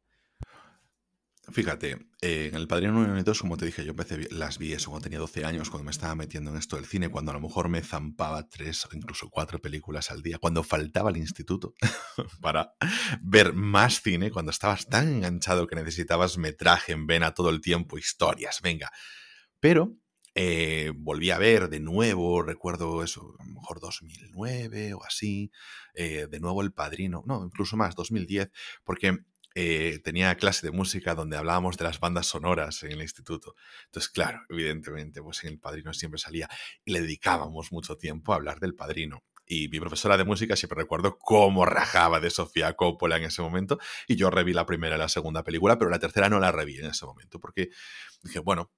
Fíjate, 1.52 2.06
en 2.20 2.54
El 2.54 2.68
Padrino 2.68 3.00
1 3.00 3.18
y 3.18 3.22
2, 3.22 3.40
como 3.40 3.56
te 3.56 3.64
dije, 3.64 3.82
yo 3.84 3.90
empecé, 3.90 4.28
las 4.30 4.58
vi 4.58 4.72
eso 4.72 4.90
cuando 4.90 5.04
tenía 5.04 5.18
12 5.18 5.44
años, 5.44 5.68
cuando 5.68 5.84
me 5.84 5.90
estaba 5.90 6.14
metiendo 6.14 6.50
en 6.50 6.58
esto 6.58 6.76
del 6.76 6.84
cine, 6.84 7.08
cuando 7.08 7.32
a 7.32 7.34
lo 7.34 7.40
mejor 7.40 7.68
me 7.68 7.82
zampaba 7.82 8.46
tres 8.48 8.86
o 8.86 8.90
incluso 8.92 9.30
cuatro 9.30 9.58
películas 9.58 10.12
al 10.12 10.22
día, 10.22 10.38
cuando 10.38 10.62
faltaba 10.62 11.10
el 11.10 11.16
instituto 11.16 11.74
para 12.40 12.74
ver 13.22 13.52
más 13.54 14.00
cine, 14.00 14.30
cuando 14.30 14.52
estabas 14.52 14.86
tan 14.86 15.08
enganchado 15.08 15.66
que 15.66 15.74
necesitabas 15.74 16.38
metraje 16.38 16.92
en 16.92 17.08
vena 17.08 17.34
todo 17.34 17.50
el 17.50 17.60
tiempo, 17.60 17.98
historias, 17.98 18.60
venga, 18.62 18.92
Pero 19.58 19.96
eh, 20.34 20.92
volví 20.94 21.30
a 21.30 21.38
ver 21.38 21.68
de 21.68 21.80
nuevo, 21.80 22.42
recuerdo 22.42 23.02
eso, 23.02 23.34
a 23.38 23.44
lo 23.44 23.52
mejor 23.52 23.80
2009 23.80 24.94
o 24.94 25.04
así, 25.04 25.50
eh, 25.94 26.26
de 26.30 26.40
nuevo 26.40 26.62
El 26.62 26.72
Padrino, 26.72 27.22
no, 27.26 27.44
incluso 27.44 27.76
más, 27.76 27.94
2010, 27.94 28.50
porque 28.84 29.18
eh, 29.56 30.00
tenía 30.04 30.36
clase 30.36 30.64
de 30.66 30.72
música 30.72 31.14
donde 31.14 31.36
hablábamos 31.36 31.76
de 31.76 31.84
las 31.84 31.98
bandas 31.98 32.26
sonoras 32.26 32.82
en 32.84 32.92
el 32.92 33.02
instituto. 33.02 33.56
Entonces, 33.86 34.10
claro, 34.10 34.42
evidentemente, 34.48 35.20
pues 35.22 35.42
en 35.44 35.50
El 35.50 35.58
Padrino 35.58 35.92
siempre 35.92 36.18
salía 36.18 36.48
y 36.84 36.92
le 36.92 37.00
dedicábamos 37.00 37.72
mucho 37.72 37.96
tiempo 37.96 38.32
a 38.32 38.36
hablar 38.36 38.60
del 38.60 38.74
Padrino. 38.74 39.24
Y 39.46 39.68
mi 39.68 39.80
profesora 39.80 40.16
de 40.16 40.22
música 40.22 40.54
siempre 40.54 40.78
recuerdo 40.78 41.18
cómo 41.18 41.66
rajaba 41.66 42.20
de 42.20 42.30
Sofía 42.30 42.74
Coppola 42.74 43.16
en 43.16 43.24
ese 43.24 43.42
momento. 43.42 43.80
Y 44.06 44.14
yo 44.14 44.30
reví 44.30 44.52
la 44.52 44.64
primera 44.64 44.94
y 44.94 44.98
la 45.00 45.08
segunda 45.08 45.42
película, 45.42 45.76
pero 45.76 45.90
la 45.90 45.98
tercera 45.98 46.28
no 46.28 46.38
la 46.38 46.52
reví 46.52 46.78
en 46.78 46.86
ese 46.86 47.04
momento, 47.04 47.40
porque 47.40 47.70
dije, 48.22 48.38
bueno, 48.38 48.70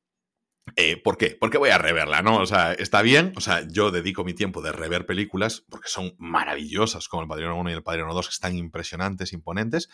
eh, 0.76 0.96
¿Por 0.96 1.18
qué? 1.18 1.36
Porque 1.38 1.58
voy 1.58 1.70
a 1.70 1.78
reverla, 1.78 2.22
¿no? 2.22 2.38
O 2.38 2.46
sea, 2.46 2.72
está 2.72 3.02
bien, 3.02 3.32
o 3.36 3.40
sea, 3.40 3.66
yo 3.68 3.90
dedico 3.90 4.24
mi 4.24 4.32
tiempo 4.32 4.62
de 4.62 4.72
rever 4.72 5.06
películas 5.06 5.64
porque 5.68 5.88
son 5.88 6.14
maravillosas, 6.18 7.08
como 7.08 7.22
El 7.22 7.28
Padrino 7.28 7.58
1 7.58 7.70
y 7.70 7.72
El 7.74 7.82
Padrino 7.82 8.14
2, 8.14 8.28
que 8.28 8.32
están 8.32 8.56
impresionantes, 8.56 9.32
imponentes. 9.32 9.88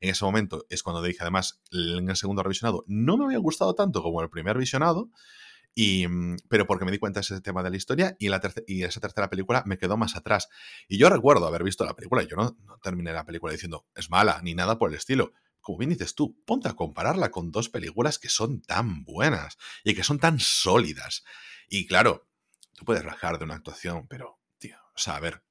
En 0.00 0.10
ese 0.10 0.24
momento 0.24 0.64
es 0.70 0.82
cuando 0.82 1.02
dije, 1.02 1.18
además, 1.20 1.60
en 1.72 2.08
el 2.08 2.16
segundo 2.16 2.42
revisionado 2.42 2.84
no 2.86 3.16
me 3.16 3.24
había 3.24 3.38
gustado 3.38 3.74
tanto 3.74 4.02
como 4.02 4.22
el 4.22 4.30
primer 4.30 4.56
visionado, 4.56 5.10
y, 5.74 6.06
mm, 6.06 6.36
pero 6.48 6.66
porque 6.66 6.84
me 6.84 6.92
di 6.92 6.98
cuenta 6.98 7.20
de 7.20 7.22
ese 7.22 7.40
tema 7.40 7.62
de 7.62 7.70
la 7.70 7.76
historia 7.76 8.16
y, 8.18 8.28
la 8.28 8.40
y 8.66 8.84
esa 8.84 9.00
tercera 9.00 9.28
película 9.28 9.64
me 9.66 9.76
quedó 9.76 9.96
más 9.96 10.16
atrás. 10.16 10.48
Y 10.88 10.98
yo 10.98 11.10
recuerdo 11.10 11.46
haber 11.46 11.64
visto 11.64 11.84
la 11.84 11.94
película, 11.94 12.22
yo 12.22 12.36
no, 12.36 12.56
no 12.64 12.78
terminé 12.78 13.12
la 13.12 13.24
película 13.24 13.52
diciendo 13.52 13.86
es 13.94 14.08
mala 14.08 14.40
ni 14.42 14.54
nada 14.54 14.78
por 14.78 14.90
el 14.90 14.96
estilo, 14.96 15.32
como 15.62 15.78
bien 15.78 15.90
dices 15.90 16.14
tú, 16.14 16.36
ponte 16.44 16.68
a 16.68 16.74
compararla 16.74 17.30
con 17.30 17.50
dos 17.50 17.68
películas 17.68 18.18
que 18.18 18.28
son 18.28 18.60
tan 18.60 19.04
buenas 19.04 19.56
y 19.84 19.94
que 19.94 20.04
son 20.04 20.18
tan 20.18 20.38
sólidas. 20.40 21.24
Y 21.68 21.86
claro, 21.86 22.28
tú 22.74 22.84
puedes 22.84 23.04
rajar 23.04 23.38
de 23.38 23.44
una 23.44 23.54
actuación, 23.54 24.06
pero, 24.08 24.40
tío, 24.58 24.76
o 24.94 24.98
sea, 24.98 25.16
a 25.16 25.20
ver, 25.20 25.44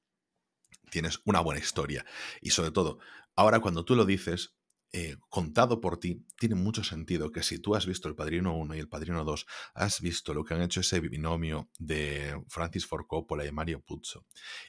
tienes 0.91 1.21
una 1.25 1.39
buena 1.39 1.61
historia. 1.61 2.05
Y 2.41 2.51
sobre 2.51 2.71
todo, 2.71 2.99
ahora 3.35 3.59
cuando 3.61 3.85
tú 3.85 3.95
lo 3.95 4.05
dices, 4.05 4.53
eh, 4.93 5.15
contado 5.29 5.79
por 5.79 5.97
ti, 5.97 6.25
tiene 6.37 6.55
mucho 6.55 6.83
sentido 6.83 7.31
que 7.31 7.43
si 7.43 7.59
tú 7.59 7.75
has 7.75 7.85
visto 7.85 8.09
El 8.09 8.15
Padrino 8.15 8.57
1 8.57 8.75
y 8.75 8.79
El 8.79 8.89
Padrino 8.89 9.23
2, 9.23 9.45
has 9.73 10.01
visto 10.01 10.33
lo 10.33 10.43
que 10.43 10.53
han 10.53 10.61
hecho 10.61 10.81
ese 10.81 10.99
binomio 10.99 11.69
de 11.79 12.43
Francis 12.49 12.85
Ford 12.85 13.05
Coppola 13.07 13.45
y 13.45 13.51
Mario 13.53 13.81
Puzo, 13.81 14.25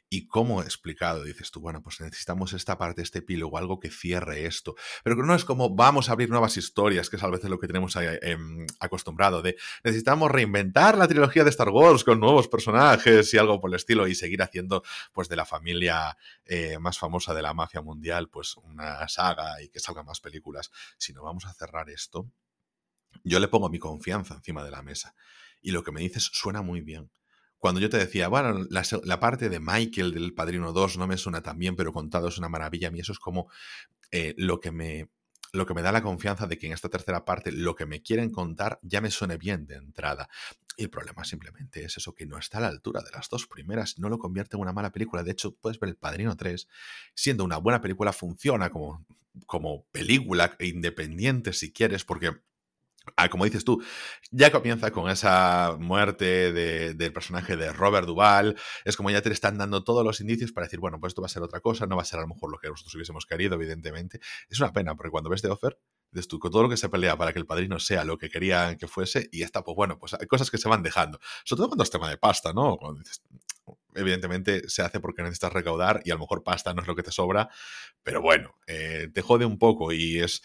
y 0.08 0.28
cómo 0.28 0.62
explicado, 0.62 1.24
dices 1.24 1.50
tú, 1.50 1.60
bueno, 1.60 1.82
pues 1.82 2.00
necesitamos 2.00 2.52
esta 2.52 2.78
parte, 2.78 3.02
este 3.02 3.18
epílogo, 3.18 3.58
algo 3.58 3.80
que 3.80 3.90
cierre 3.90 4.46
esto, 4.46 4.76
pero 5.02 5.16
que 5.16 5.22
no 5.22 5.34
es 5.34 5.44
como 5.44 5.74
vamos 5.74 6.08
a 6.08 6.12
abrir 6.12 6.30
nuevas 6.30 6.56
historias, 6.56 7.10
que 7.10 7.16
es 7.16 7.22
a 7.24 7.28
veces 7.28 7.50
lo 7.50 7.58
que 7.58 7.66
tenemos 7.66 7.96
em, 7.96 8.66
acostumbrado, 8.78 9.42
de 9.42 9.56
necesitamos 9.82 10.30
reinventar 10.30 10.96
la 10.96 11.08
trilogía 11.08 11.42
de 11.42 11.50
Star 11.50 11.70
Wars 11.70 12.04
con 12.04 12.20
nuevos 12.20 12.46
personajes 12.46 13.34
y 13.34 13.38
algo 13.38 13.60
por 13.60 13.70
el 13.70 13.76
estilo, 13.76 14.06
y 14.06 14.14
seguir 14.14 14.42
haciendo, 14.42 14.84
pues, 15.12 15.28
de 15.28 15.34
la 15.34 15.46
familia 15.46 16.16
eh, 16.46 16.78
más 16.78 16.96
famosa 16.98 17.34
de 17.34 17.42
la 17.42 17.54
mafia 17.54 17.82
mundial, 17.82 18.28
pues, 18.28 18.56
una 18.58 19.08
saga 19.08 19.60
y 19.60 19.68
que 19.68 19.80
salga 19.80 20.04
más 20.04 20.11
películas, 20.20 20.70
si 20.98 21.12
no 21.12 21.22
vamos 21.22 21.46
a 21.46 21.54
cerrar 21.54 21.90
esto, 21.90 22.30
yo 23.24 23.40
le 23.40 23.48
pongo 23.48 23.68
mi 23.68 23.78
confianza 23.78 24.34
encima 24.34 24.64
de 24.64 24.70
la 24.70 24.82
mesa. 24.82 25.14
Y 25.60 25.70
lo 25.70 25.82
que 25.82 25.92
me 25.92 26.00
dices 26.00 26.30
suena 26.32 26.62
muy 26.62 26.80
bien. 26.80 27.10
Cuando 27.58 27.80
yo 27.80 27.88
te 27.88 27.96
decía, 27.96 28.26
bueno, 28.26 28.66
la, 28.70 29.20
parte 29.20 29.48
de 29.48 29.60
Michael 29.60 30.12
del 30.12 30.34
Padrino 30.34 30.72
2 30.72 30.98
no 30.98 31.06
me 31.06 31.16
suena 31.16 31.42
tan 31.42 31.58
bien, 31.58 31.76
pero 31.76 31.92
contado 31.92 32.26
es 32.26 32.36
una 32.36 32.48
maravilla, 32.48 32.88
a 32.88 32.90
mí 32.90 32.98
eso 32.98 33.12
es 33.12 33.20
como 33.20 33.48
eh, 34.10 34.34
lo 34.36 34.58
que 34.58 34.72
me 34.72 35.08
lo 35.52 35.66
que 35.66 35.74
me 35.74 35.82
da 35.82 35.92
la 35.92 36.02
confianza 36.02 36.46
de 36.46 36.58
que 36.58 36.66
en 36.66 36.72
esta 36.72 36.88
tercera 36.88 37.26
parte 37.26 37.52
lo 37.52 37.74
que 37.74 37.84
me 37.84 38.02
quieren 38.02 38.30
contar 38.30 38.78
ya 38.82 39.02
me 39.02 39.10
suene 39.10 39.36
bien 39.36 39.66
de 39.66 39.76
entrada. 39.76 40.28
Y 40.76 40.84
el 40.84 40.90
problema 40.90 41.24
simplemente 41.24 41.84
es 41.84 41.98
eso, 41.98 42.14
que 42.14 42.26
no 42.26 42.38
está 42.38 42.58
a 42.58 42.62
la 42.62 42.68
altura 42.68 43.02
de 43.02 43.10
las 43.10 43.28
dos 43.28 43.46
primeras, 43.46 43.98
no 43.98 44.08
lo 44.08 44.18
convierte 44.18 44.56
en 44.56 44.62
una 44.62 44.72
mala 44.72 44.90
película. 44.90 45.22
De 45.22 45.32
hecho, 45.32 45.54
puedes 45.54 45.78
ver 45.78 45.90
El 45.90 45.96
Padrino 45.96 46.36
3, 46.36 46.66
siendo 47.14 47.44
una 47.44 47.58
buena 47.58 47.82
película, 47.82 48.14
funciona 48.14 48.70
como, 48.70 49.04
como 49.46 49.86
película 49.92 50.56
independiente 50.60 51.52
si 51.52 51.72
quieres, 51.72 52.04
porque 52.04 52.32
Ah, 53.16 53.28
como 53.28 53.44
dices 53.44 53.64
tú, 53.64 53.82
ya 54.30 54.52
comienza 54.52 54.92
con 54.92 55.10
esa 55.10 55.76
muerte 55.78 56.52
del 56.52 57.12
personaje 57.12 57.56
de 57.56 57.72
Robert 57.72 58.06
Duval. 58.06 58.56
Es 58.84 58.96
como 58.96 59.10
ya 59.10 59.20
te 59.22 59.32
están 59.32 59.58
dando 59.58 59.82
todos 59.82 60.04
los 60.04 60.20
indicios 60.20 60.52
para 60.52 60.66
decir, 60.66 60.78
bueno, 60.78 61.00
pues 61.00 61.10
esto 61.10 61.20
va 61.20 61.26
a 61.26 61.28
ser 61.28 61.42
otra 61.42 61.60
cosa, 61.60 61.86
no 61.86 61.96
va 61.96 62.02
a 62.02 62.04
ser 62.04 62.20
a 62.20 62.22
lo 62.22 62.28
mejor 62.28 62.50
lo 62.52 62.58
que 62.58 62.68
nosotros 62.68 62.94
hubiésemos 62.94 63.26
querido, 63.26 63.54
evidentemente. 63.56 64.20
Es 64.48 64.60
una 64.60 64.72
pena, 64.72 64.94
porque 64.94 65.10
cuando 65.10 65.30
ves 65.30 65.42
The 65.42 65.48
Offer, 65.48 65.78
dices 66.12 66.28
tú, 66.28 66.38
con 66.38 66.52
todo 66.52 66.62
lo 66.62 66.68
que 66.68 66.76
se 66.76 66.88
pelea 66.88 67.16
para 67.16 67.32
que 67.32 67.40
el 67.40 67.46
padrino 67.46 67.80
sea 67.80 68.04
lo 68.04 68.18
que 68.18 68.28
querían 68.28 68.76
que 68.76 68.86
fuese, 68.86 69.28
y 69.32 69.42
está, 69.42 69.64
pues 69.64 69.74
bueno, 69.74 69.98
pues 69.98 70.14
hay 70.14 70.26
cosas 70.28 70.50
que 70.50 70.58
se 70.58 70.68
van 70.68 70.82
dejando. 70.82 71.18
Sobre 71.44 71.58
todo 71.58 71.68
cuando 71.70 71.84
es 71.84 71.90
tema 71.90 72.08
de 72.08 72.18
pasta, 72.18 72.52
¿no? 72.52 72.76
Cuando 72.76 73.00
dices, 73.00 73.20
evidentemente 73.94 74.68
se 74.68 74.82
hace 74.82 75.00
porque 75.00 75.22
necesitas 75.22 75.52
recaudar 75.52 76.02
y 76.04 76.10
a 76.10 76.14
lo 76.14 76.20
mejor 76.20 76.42
pasta 76.42 76.74
no 76.74 76.82
es 76.82 76.88
lo 76.88 76.96
que 76.96 77.02
te 77.02 77.12
sobra, 77.12 77.48
pero 78.02 78.20
bueno, 78.20 78.56
eh, 78.66 79.08
te 79.12 79.22
jode 79.22 79.44
un 79.44 79.58
poco 79.58 79.92
y 79.92 80.20
es 80.20 80.42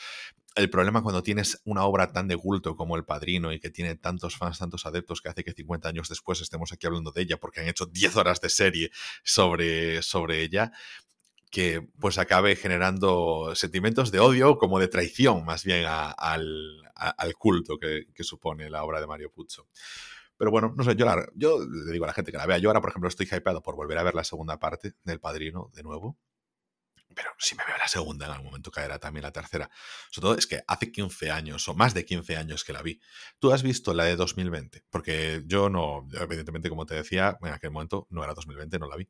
el 0.57 0.69
problema 0.71 1.03
cuando 1.03 1.21
tienes 1.21 1.61
una 1.65 1.83
obra 1.83 2.11
tan 2.11 2.27
de 2.27 2.35
culto 2.35 2.75
como 2.75 2.95
El 2.95 3.05
Padrino 3.05 3.53
y 3.53 3.59
que 3.59 3.69
tiene 3.69 3.95
tantos 3.95 4.35
fans, 4.37 4.57
tantos 4.57 4.85
adeptos 4.87 5.21
que 5.21 5.29
hace 5.29 5.43
que 5.43 5.53
50 5.53 5.87
años 5.87 6.09
después 6.09 6.41
estemos 6.41 6.73
aquí 6.73 6.87
hablando 6.87 7.11
de 7.11 7.21
ella 7.21 7.37
porque 7.37 7.61
han 7.61 7.67
hecho 7.67 7.85
10 7.85 8.15
horas 8.15 8.41
de 8.41 8.49
serie 8.49 8.91
sobre, 9.23 10.01
sobre 10.01 10.41
ella, 10.41 10.71
que 11.51 11.87
pues 11.99 12.17
acabe 12.17 12.55
generando 12.55 13.53
sentimientos 13.55 14.11
de 14.11 14.19
odio 14.19 14.57
como 14.57 14.79
de 14.79 14.87
traición 14.87 15.45
más 15.45 15.63
bien 15.63 15.85
al, 15.87 16.83
culto 17.37 17.77
que, 17.77 18.23
supone 18.23 18.69
la 18.69 18.83
obra 18.83 18.99
de 18.99 19.07
Mario 19.07 19.31
Puzo. 19.31 19.67
Pero 20.37 20.51
bueno, 20.51 20.73
no 20.75 20.83
sé, 20.83 20.95
yo, 20.95 21.07
yo 21.35 21.59
le 21.59 21.91
digo 21.91 22.05
a 22.05 22.07
la 22.07 22.13
gente 22.13 22.31
que 22.31 22.37
la 22.37 22.45
vea. 22.45 22.57
Yo 22.57 22.69
ahora, 22.69 22.81
por 22.81 22.91
ejemplo, 22.91 23.09
estoy 23.09 23.27
hypeado 23.31 23.61
por 23.61 23.75
volver 23.75 23.97
a 23.97 24.03
ver 24.03 24.15
la 24.15 24.23
segunda 24.23 24.59
parte 24.59 24.93
del 25.03 25.19
Padrino 25.19 25.71
de 25.73 25.83
nuevo 25.83 26.17
pero 27.17 27.31
si 27.39 27.55
me 27.55 27.65
veo 27.65 27.75
la 27.77 27.87
segunda, 27.87 28.27
en 28.27 28.31
algún 28.33 28.47
momento 28.47 28.69
caerá 28.69 28.99
también 28.99 29.23
la 29.23 29.31
tercera. 29.31 29.71
Sobre 30.11 30.25
todo 30.25 30.37
es 30.37 30.45
que 30.45 30.61
hace 30.67 30.91
15 30.91 31.31
años 31.31 31.67
o 31.67 31.73
más 31.73 31.95
de 31.95 32.05
15 32.05 32.37
años 32.37 32.63
que 32.63 32.73
la 32.73 32.83
vi. 32.83 33.01
¿Tú 33.39 33.51
has 33.51 33.63
visto 33.63 33.95
la 33.95 34.03
de 34.05 34.15
2020? 34.15 34.83
Porque 34.91 35.41
yo 35.47 35.67
no, 35.67 36.07
evidentemente, 36.13 36.69
como 36.69 36.85
te 36.85 36.93
decía, 36.93 37.35
en 37.41 37.53
aquel 37.53 37.71
momento 37.71 38.05
no 38.11 38.23
era 38.23 38.35
2020, 38.35 38.77
no 38.77 38.87
la 38.87 38.97
vi. 38.97 39.09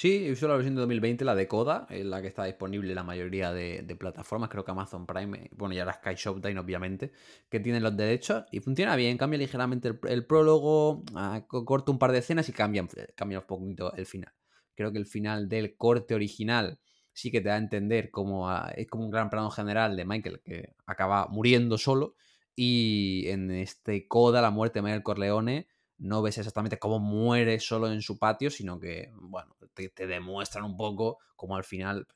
Sí, 0.00 0.24
he 0.24 0.30
visto 0.30 0.48
la 0.48 0.54
versión 0.54 0.76
de 0.76 0.80
2020, 0.80 1.26
la 1.26 1.34
de 1.34 1.46
Coda, 1.46 1.86
en 1.90 2.08
la 2.08 2.22
que 2.22 2.28
está 2.28 2.46
disponible 2.46 2.94
la 2.94 3.02
mayoría 3.02 3.52
de, 3.52 3.84
plataformas, 4.00 4.48
creo 4.48 4.64
que 4.64 4.70
Amazon 4.70 5.04
Prime, 5.04 5.50
bueno, 5.52 5.74
ya 5.74 5.84
la 5.84 5.92
Sky 5.92 6.14
Showtime, 6.14 6.58
obviamente, 6.58 7.12
que 7.50 7.60
tienen 7.60 7.82
los 7.82 7.94
derechos 7.94 8.44
y 8.50 8.60
funciona 8.60 8.96
bien, 8.96 9.18
cambia 9.18 9.38
ligeramente 9.38 9.92
el, 10.08 10.24
prólogo, 10.24 11.02
ah, 11.14 11.44
corta 11.46 11.92
un 11.92 11.98
par 11.98 12.12
de 12.12 12.18
escenas 12.20 12.48
y 12.48 12.52
cambia, 12.52 12.88
cambia 13.14 13.40
un 13.40 13.46
poquito 13.46 13.92
el 13.92 14.06
final. 14.06 14.32
Creo 14.74 14.90
que 14.90 14.96
el 14.96 15.04
final 15.04 15.50
del 15.50 15.76
corte 15.76 16.14
original 16.14 16.80
sí 17.12 17.30
que 17.30 17.42
te 17.42 17.50
da 17.50 17.56
a 17.56 17.58
entender 17.58 18.10
como 18.10 18.50
es 18.74 18.86
como 18.88 19.04
un 19.04 19.10
gran 19.10 19.28
plano 19.28 19.50
general 19.50 19.98
de 19.98 20.06
Michael 20.06 20.40
que 20.42 20.76
acaba 20.86 21.26
muriendo 21.28 21.76
solo 21.76 22.14
y 22.56 23.28
en 23.28 23.50
este 23.50 24.08
coda 24.08 24.40
la 24.40 24.50
muerte 24.50 24.78
de 24.78 24.82
Michael 24.84 25.02
Corleone 25.02 25.68
no 26.00 26.22
ves 26.22 26.38
exactamente 26.38 26.78
cómo 26.78 26.98
muere 26.98 27.60
solo 27.60 27.92
en 27.92 28.00
su 28.00 28.18
patio, 28.18 28.50
sino 28.50 28.80
que, 28.80 29.12
bueno, 29.14 29.54
te, 29.74 30.06
demuestran 30.06 30.64
un 30.64 30.76
poco 30.76 31.18
como 31.36 31.56
al 31.56 31.64
final, 31.64 32.06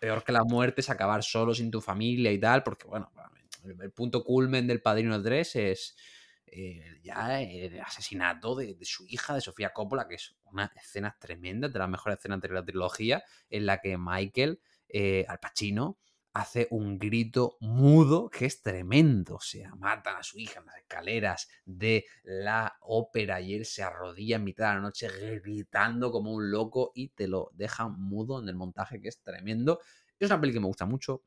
peor 0.00 0.24
que 0.24 0.32
la 0.32 0.44
muerte 0.44 0.80
es 0.80 0.90
acabar 0.90 1.22
solo 1.22 1.54
sin 1.54 1.70
tu 1.70 1.80
familia 1.80 2.32
y 2.32 2.38
tal, 2.38 2.62
porque, 2.64 2.86
bueno, 2.86 3.10
el 3.64 3.92
punto 3.92 4.24
culmen 4.24 4.66
del 4.66 4.82
Padrino 4.82 5.20
3 5.22 5.56
es 5.56 5.96
eh, 6.46 6.98
ya 7.02 7.40
el 7.40 7.80
asesinato 7.80 8.56
de, 8.56 8.76
su 8.82 9.06
hija, 9.06 9.34
de 9.34 9.40
Sofía 9.40 9.72
Coppola, 9.72 10.08
que 10.08 10.16
es 10.16 10.34
una 10.44 10.72
escena 10.74 11.16
tremenda, 11.20 11.68
de 11.68 11.78
las 11.78 11.88
mejores 11.88 12.18
escenas 12.18 12.40
de 12.40 12.48
la 12.48 12.64
trilogía, 12.64 13.22
en 13.48 13.66
la 13.66 13.80
que 13.80 13.96
Michael, 13.96 14.60
eh, 14.88 15.24
al 15.28 15.38
Pacino, 15.38 15.98
hace 16.32 16.68
un 16.70 16.98
grito 16.98 17.56
mudo 17.60 18.30
que 18.30 18.46
es 18.46 18.62
tremendo. 18.62 19.36
O 19.36 19.40
sea, 19.40 19.74
matan 19.76 20.16
a 20.16 20.22
su 20.22 20.38
hija 20.38 20.60
en 20.60 20.66
las 20.66 20.76
escaleras 20.78 21.48
de 21.64 22.06
la 22.22 22.76
ópera 22.82 23.40
y 23.40 23.54
él 23.54 23.64
se 23.64 23.82
arrodilla 23.82 24.36
en 24.36 24.44
mitad 24.44 24.68
de 24.68 24.74
la 24.76 24.80
noche 24.80 25.08
gritando 25.42 26.10
como 26.12 26.32
un 26.32 26.50
loco 26.50 26.92
y 26.94 27.08
te 27.08 27.28
lo 27.28 27.50
dejan 27.54 28.00
mudo 28.00 28.40
en 28.40 28.48
el 28.48 28.56
montaje 28.56 29.00
que 29.00 29.08
es 29.08 29.20
tremendo. 29.22 29.80
Es 30.18 30.30
una 30.30 30.40
peli 30.40 30.52
que 30.52 30.60
me 30.60 30.66
gusta 30.66 30.86
mucho. 30.86 31.22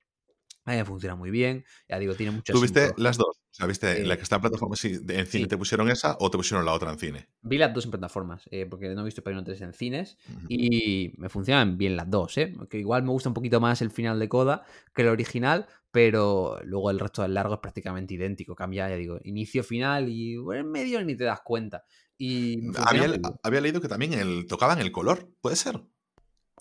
A 0.65 0.85
funciona 0.85 1.15
muy 1.15 1.29
bien. 1.29 1.65
Ya 1.89 1.99
digo, 1.99 2.15
tiene 2.15 2.31
muchas. 2.31 2.55
¿Tuviste 2.55 2.93
las 2.97 3.17
dos? 3.17 3.37
O 3.53 3.55
sea, 3.55 3.67
¿viste 3.67 4.03
la 4.05 4.15
que 4.15 4.23
está 4.23 4.37
en 4.37 4.41
plataforma 4.41 4.75
en 4.81 5.27
cine 5.27 5.47
te 5.47 5.57
pusieron 5.57 5.89
esa 5.89 6.17
o 6.19 6.31
te 6.31 6.37
pusieron 6.37 6.65
la 6.65 6.71
otra 6.71 6.91
en 6.91 6.97
cine? 6.97 7.27
Vi 7.41 7.57
las 7.57 7.73
dos 7.73 7.85
en 7.85 7.91
plataformas, 7.91 8.43
eh, 8.49 8.65
porque 8.65 8.89
no 8.95 9.01
he 9.01 9.05
visto 9.05 9.21
Padrino 9.21 9.43
3 9.43 9.61
en 9.61 9.73
cines 9.73 10.17
y 10.47 11.13
me 11.17 11.29
funcionan 11.29 11.77
bien 11.77 11.95
las 11.95 12.09
dos, 12.09 12.37
¿eh? 12.37 12.53
Que 12.69 12.79
igual 12.79 13.03
me 13.03 13.09
gusta 13.09 13.29
un 13.29 13.35
poquito 13.35 13.59
más 13.59 13.81
el 13.81 13.91
final 13.91 14.19
de 14.19 14.29
Coda 14.29 14.63
que 14.95 15.03
el 15.03 15.09
original, 15.09 15.67
pero 15.91 16.57
luego 16.63 16.89
el 16.89 16.99
resto 16.99 17.21
del 17.21 17.33
largo 17.33 17.55
es 17.55 17.59
prácticamente 17.59 18.13
idéntico. 18.13 18.55
Cambia, 18.55 18.89
ya 18.89 18.95
digo, 18.95 19.19
inicio, 19.23 19.63
final 19.63 20.09
y 20.09 20.33
en 20.35 20.71
medio 20.71 21.03
ni 21.03 21.15
te 21.15 21.25
das 21.25 21.41
cuenta. 21.41 21.83
Y 22.17 22.69
había, 22.77 23.19
había, 23.43 23.61
leído 23.61 23.81
que 23.81 23.87
también 23.87 24.13
el, 24.13 24.47
tocaban 24.47 24.79
el 24.79 24.91
color, 24.91 25.29
¿puede 25.41 25.57
ser? 25.57 25.81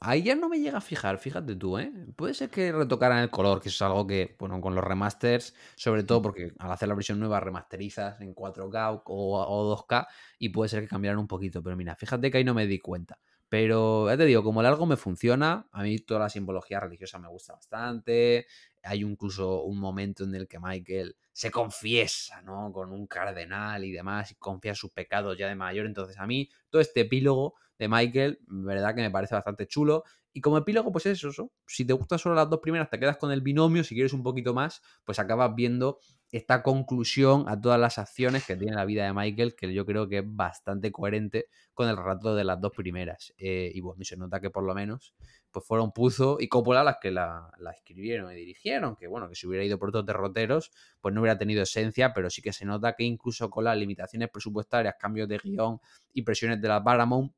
Ahí 0.05 0.23
ya 0.23 0.35
no 0.35 0.49
me 0.49 0.59
llega 0.61 0.79
a 0.79 0.81
fijar, 0.81 1.19
fíjate 1.19 1.57
tú, 1.57 1.79
¿eh? 1.79 1.93
Puede 2.17 2.35
ser 2.35 2.51
que 2.51 2.73
retocaran 2.73 3.19
el 3.19 3.31
color, 3.31 3.61
que 3.61 3.69
eso 3.69 3.77
es 3.85 3.89
algo 3.89 4.07
que, 4.07 4.37
bueno, 4.39 4.61
con 4.61 4.75
los 4.75 4.85
remasters, 4.85 5.55
sobre 5.77 6.03
todo 6.05 6.21
porque 6.23 6.53
al 6.59 6.73
hacer 6.73 6.89
la 6.89 6.95
versión 6.95 7.19
nueva 7.21 7.41
remasterizas 7.41 8.21
en 8.21 8.35
4K 8.35 9.03
o, 9.05 9.65
2K 9.69 10.07
y 10.39 10.49
puede 10.51 10.69
ser 10.69 10.83
que 10.83 10.89
cambiaran 10.89 11.19
un 11.19 11.29
poquito, 11.29 11.63
pero 11.63 11.77
mira, 11.77 11.95
fíjate 11.97 12.31
que 12.31 12.39
ahí 12.39 12.45
no 12.45 12.55
me 12.55 12.67
di 12.67 12.79
cuenta. 12.81 13.19
Pero 13.49 14.09
ya 14.09 14.17
te 14.17 14.25
digo, 14.25 14.43
como 14.43 14.61
el 14.61 14.67
algo 14.67 14.87
me 14.87 14.97
funciona, 14.97 15.69
a 15.73 15.83
mí 15.83 15.99
toda 15.99 16.21
la 16.21 16.31
simbología 16.31 16.81
religiosa 16.81 17.19
me 17.19 17.29
gusta 17.29 17.53
bastante. 17.53 18.47
Hay 18.83 19.03
incluso 19.03 19.63
un 19.65 19.79
momento 19.79 20.25
en 20.25 20.35
el 20.35 20.49
que 20.49 20.59
Michael 20.59 21.17
se 21.33 21.51
confiesa, 21.51 22.41
¿no? 22.43 22.73
Con 22.73 22.93
un 22.93 23.07
cardenal 23.07 23.85
y 23.85 23.93
demás, 23.93 24.31
y 24.33 24.37
confía 24.37 24.75
sus 24.75 24.91
pecados 24.91 25.37
ya 25.37 25.49
de 25.49 25.55
mayor. 25.55 25.85
Entonces, 25.87 26.19
a 26.19 26.27
mí, 26.27 26.49
todo 26.71 26.81
este 26.81 27.03
epílogo 27.03 27.55
de 27.83 27.89
Michael, 27.89 28.39
verdad 28.47 28.95
que 28.95 29.01
me 29.01 29.11
parece 29.11 29.35
bastante 29.35 29.67
chulo. 29.67 30.05
Y 30.33 30.41
como 30.41 30.57
epílogo, 30.57 30.93
pues 30.93 31.05
es 31.07 31.23
eso. 31.25 31.51
Si 31.67 31.85
te 31.85 31.93
gustan 31.93 32.19
solo 32.19 32.35
las 32.35 32.49
dos 32.49 32.61
primeras, 32.61 32.89
te 32.89 32.99
quedas 32.99 33.17
con 33.17 33.33
el 33.33 33.43
binomio. 33.43 33.83
Si 33.85 33.95
quieres 33.95 34.13
un 34.13 34.23
poquito 34.23 34.55
más, 34.55 34.81
pues 35.05 35.19
acabas 35.19 35.55
viendo 35.55 35.99
esta 36.31 36.63
conclusión 36.63 37.45
a 37.49 37.61
todas 37.61 37.79
las 37.79 37.99
acciones 37.99 38.47
que 38.47 38.57
tiene 38.57 38.75
la 38.75 38.87
vida 38.87 39.05
de 39.05 39.13
Michael, 39.13 39.55
que 39.55 39.75
yo 39.75 39.85
creo 39.85 40.09
que 40.09 40.19
es 40.19 40.25
bastante 40.25 40.91
coherente 40.91 41.49
con 41.75 41.89
el 41.89 41.97
relato 41.97 42.35
de 42.35 42.45
las 42.45 42.61
dos 42.61 42.73
primeras. 42.75 43.35
Eh, 43.37 43.71
y 43.75 43.81
bueno, 43.81 44.01
y 44.01 44.05
se 44.05 44.17
nota 44.17 44.41
que 44.41 44.49
por 44.49 44.65
lo 44.65 44.75
menos 44.75 45.13
pues 45.51 45.67
fueron 45.67 45.93
Puzo 45.93 46.39
y 46.41 46.49
Coppola 46.49 46.83
las 46.83 46.97
que 46.99 47.11
la, 47.11 47.51
escribieron 47.77 48.33
y 48.33 48.37
dirigieron, 48.37 48.97
que 48.97 49.07
bueno, 49.07 49.29
que 49.29 49.35
si 49.35 49.47
hubiera 49.47 49.63
ido 49.63 49.79
por 49.79 49.91
otros 49.91 50.07
derroteros, 50.07 50.73
pues 51.01 51.15
no 51.15 51.21
hubiera 51.21 51.37
tenido 51.37 51.63
esencia, 51.63 52.15
pero 52.15 52.31
sí 52.31 52.41
que 52.41 52.55
se 52.55 52.65
nota 52.65 52.95
que 52.95 53.05
incluso 53.05 53.51
con 53.51 53.65
las 53.65 53.77
limitaciones 53.77 54.31
presupuestarias, 54.31 54.95
cambios 54.99 55.29
de 55.29 55.39
guion 55.39 55.79
y 56.15 56.23
presiones 56.23 56.61
de 56.61 56.69
la 56.69 56.83
Paramount, 56.83 57.33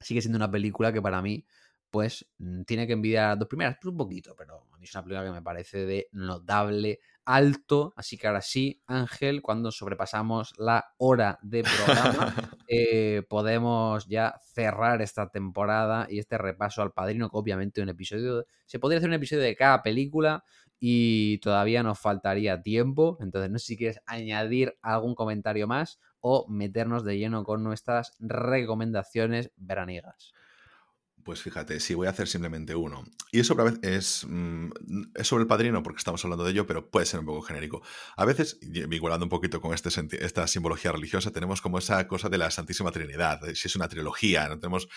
sigue 0.00 0.20
siendo 0.20 0.36
una 0.36 0.50
película 0.50 0.92
que 0.92 1.02
para 1.02 1.22
mí 1.22 1.44
pues 1.90 2.26
mm, 2.38 2.62
tiene 2.62 2.86
que 2.86 2.92
envidiar 2.92 3.24
a 3.24 3.28
las 3.30 3.38
dos 3.40 3.48
primeras, 3.48 3.76
pues 3.80 3.90
un 3.90 3.96
poquito, 3.96 4.34
pero 4.36 4.66
a 4.72 4.78
mí 4.78 4.84
es 4.84 4.94
una 4.94 5.04
película 5.04 5.24
que 5.24 5.32
me 5.32 5.42
parece 5.42 5.86
de 5.86 6.08
notable 6.12 7.00
alto. 7.24 7.92
Así 7.96 8.18
que 8.18 8.26
ahora 8.26 8.42
sí, 8.42 8.82
Ángel, 8.86 9.42
cuando 9.42 9.70
sobrepasamos 9.70 10.54
la 10.58 10.84
hora 10.98 11.38
de 11.42 11.62
programa, 11.62 12.34
eh, 12.68 13.22
podemos 13.28 14.06
ya 14.06 14.34
cerrar 14.52 15.02
esta 15.02 15.28
temporada 15.28 16.06
y 16.10 16.18
este 16.18 16.38
repaso 16.38 16.82
al 16.82 16.92
padrino, 16.92 17.30
que 17.30 17.36
obviamente 17.36 17.82
un 17.82 17.88
episodio. 17.88 18.46
Se 18.66 18.78
podría 18.78 18.98
hacer 18.98 19.08
un 19.08 19.14
episodio 19.14 19.42
de 19.42 19.56
cada 19.56 19.82
película 19.82 20.44
y 20.78 21.38
todavía 21.38 21.82
nos 21.82 21.98
faltaría 21.98 22.62
tiempo. 22.62 23.16
Entonces, 23.20 23.50
no 23.50 23.58
sé 23.58 23.66
si 23.66 23.76
quieres 23.76 24.00
añadir 24.06 24.76
algún 24.82 25.14
comentario 25.14 25.66
más 25.66 25.98
o 26.20 26.46
meternos 26.48 27.04
de 27.04 27.18
lleno 27.18 27.44
con 27.44 27.62
nuestras 27.62 28.14
recomendaciones 28.20 29.50
veraniegas. 29.56 30.32
Pues 31.28 31.42
fíjate, 31.42 31.78
sí, 31.78 31.92
voy 31.92 32.06
a 32.06 32.10
hacer 32.10 32.26
simplemente 32.26 32.74
uno. 32.74 33.04
Y 33.30 33.40
eso 33.40 33.54
vez 33.54 33.78
es, 33.82 34.24
mm, 34.26 34.70
es 35.14 35.26
sobre 35.26 35.42
el 35.42 35.46
padrino, 35.46 35.82
porque 35.82 35.98
estamos 35.98 36.24
hablando 36.24 36.42
de 36.42 36.52
ello, 36.52 36.66
pero 36.66 36.90
puede 36.90 37.04
ser 37.04 37.20
un 37.20 37.26
poco 37.26 37.42
genérico. 37.42 37.82
A 38.16 38.24
veces, 38.24 38.58
vinculando 38.62 39.26
un 39.26 39.28
poquito 39.28 39.60
con 39.60 39.74
este, 39.74 39.90
esta 40.24 40.46
simbología 40.46 40.90
religiosa, 40.90 41.30
tenemos 41.30 41.60
como 41.60 41.76
esa 41.76 42.08
cosa 42.08 42.30
de 42.30 42.38
la 42.38 42.50
Santísima 42.50 42.92
Trinidad. 42.92 43.42
Si 43.52 43.68
es 43.68 43.76
una 43.76 43.88
trilogía, 43.88 44.48
no 44.48 44.58
tenemos, 44.58 44.88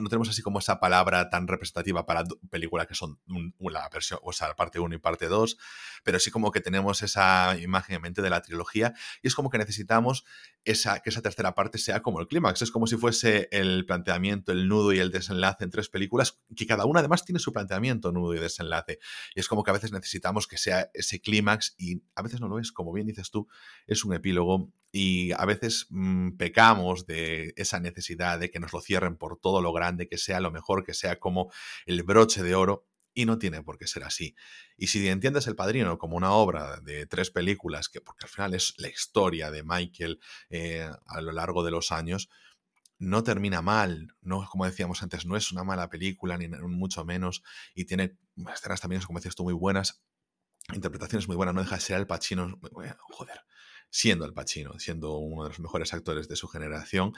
no 0.00 0.08
tenemos 0.08 0.28
así 0.28 0.42
como 0.42 0.60
esa 0.60 0.78
palabra 0.78 1.28
tan 1.28 1.48
representativa 1.48 2.06
para 2.06 2.22
películas 2.50 2.86
que 2.86 2.94
son 2.94 3.18
la 3.58 3.88
versión, 3.88 4.20
o 4.22 4.32
sea, 4.32 4.54
parte 4.54 4.78
1 4.78 4.94
y 4.94 4.98
parte 4.98 5.26
2, 5.26 5.58
pero 6.04 6.20
sí 6.20 6.30
como 6.30 6.52
que 6.52 6.60
tenemos 6.60 7.02
esa 7.02 7.58
imagen 7.58 7.96
en 7.96 8.02
mente 8.02 8.22
de 8.22 8.30
la 8.30 8.42
trilogía 8.42 8.94
y 9.22 9.26
es 9.26 9.34
como 9.34 9.50
que 9.50 9.58
necesitamos 9.58 10.24
esa, 10.64 11.00
que 11.00 11.10
esa 11.10 11.20
tercera 11.20 11.56
parte 11.56 11.78
sea 11.78 12.00
como 12.00 12.20
el 12.20 12.28
clímax. 12.28 12.62
Es 12.62 12.70
como 12.70 12.86
si 12.86 12.96
fuese 12.96 13.48
el 13.50 13.84
planteamiento, 13.86 14.52
el 14.52 14.68
nudo 14.68 14.92
y 14.92 15.00
el 15.00 15.10
desenlace 15.10 15.64
entre 15.64 15.79
películas, 15.88 16.40
que 16.54 16.66
cada 16.66 16.84
una 16.84 17.00
además 17.00 17.24
tiene 17.24 17.38
su 17.38 17.52
planteamiento, 17.52 18.12
nudo 18.12 18.34
y 18.34 18.38
desenlace. 18.38 18.98
Y 19.34 19.40
es 19.40 19.48
como 19.48 19.62
que 19.62 19.70
a 19.70 19.74
veces 19.74 19.92
necesitamos 19.92 20.46
que 20.46 20.58
sea 20.58 20.90
ese 20.94 21.20
clímax 21.20 21.74
y 21.78 22.02
a 22.14 22.22
veces 22.22 22.40
no 22.40 22.48
lo 22.48 22.58
es, 22.58 22.72
como 22.72 22.92
bien 22.92 23.06
dices 23.06 23.30
tú, 23.30 23.48
es 23.86 24.04
un 24.04 24.14
epílogo 24.14 24.72
y 24.92 25.32
a 25.32 25.44
veces 25.44 25.86
mm, 25.90 26.32
pecamos 26.32 27.06
de 27.06 27.52
esa 27.56 27.80
necesidad 27.80 28.38
de 28.38 28.50
que 28.50 28.60
nos 28.60 28.72
lo 28.72 28.80
cierren 28.80 29.16
por 29.16 29.38
todo 29.38 29.62
lo 29.62 29.72
grande, 29.72 30.08
que 30.08 30.18
sea 30.18 30.40
lo 30.40 30.50
mejor, 30.50 30.84
que 30.84 30.94
sea 30.94 31.18
como 31.18 31.52
el 31.86 32.02
broche 32.02 32.42
de 32.42 32.54
oro. 32.54 32.86
Y 33.12 33.24
no 33.24 33.38
tiene 33.38 33.64
por 33.64 33.76
qué 33.76 33.88
ser 33.88 34.04
así. 34.04 34.36
Y 34.76 34.86
si 34.86 35.08
entiendes 35.08 35.48
El 35.48 35.56
Padrino 35.56 35.98
como 35.98 36.16
una 36.16 36.30
obra 36.30 36.78
de 36.80 37.06
tres 37.06 37.32
películas, 37.32 37.88
que 37.88 38.00
porque 38.00 38.26
al 38.26 38.30
final 38.30 38.54
es 38.54 38.72
la 38.78 38.88
historia 38.88 39.50
de 39.50 39.64
Michael 39.64 40.20
eh, 40.48 40.88
a 41.06 41.20
lo 41.20 41.32
largo 41.32 41.64
de 41.64 41.72
los 41.72 41.90
años, 41.90 42.30
no 43.00 43.24
termina 43.24 43.62
mal, 43.62 44.14
no, 44.20 44.46
como 44.50 44.66
decíamos 44.66 45.02
antes, 45.02 45.24
no 45.24 45.34
es 45.34 45.50
una 45.50 45.64
mala 45.64 45.88
película, 45.88 46.36
ni 46.36 46.48
mucho 46.48 47.04
menos, 47.04 47.42
y 47.74 47.86
tiene 47.86 48.18
escenas 48.54 48.80
también, 48.80 49.02
como 49.02 49.18
decías 49.18 49.34
tú, 49.34 49.42
muy 49.42 49.54
buenas, 49.54 50.04
interpretaciones 50.72 51.26
muy 51.26 51.36
buenas, 51.36 51.54
no 51.54 51.62
deja 51.62 51.76
de 51.76 51.80
ser 51.80 51.98
el 51.98 52.06
Pacino, 52.06 52.60
joder, 53.10 53.40
siendo 53.88 54.26
el 54.26 54.34
Pacino, 54.34 54.78
siendo 54.78 55.16
uno 55.16 55.44
de 55.44 55.48
los 55.48 55.60
mejores 55.60 55.94
actores 55.94 56.28
de 56.28 56.36
su 56.36 56.46
generación, 56.46 57.14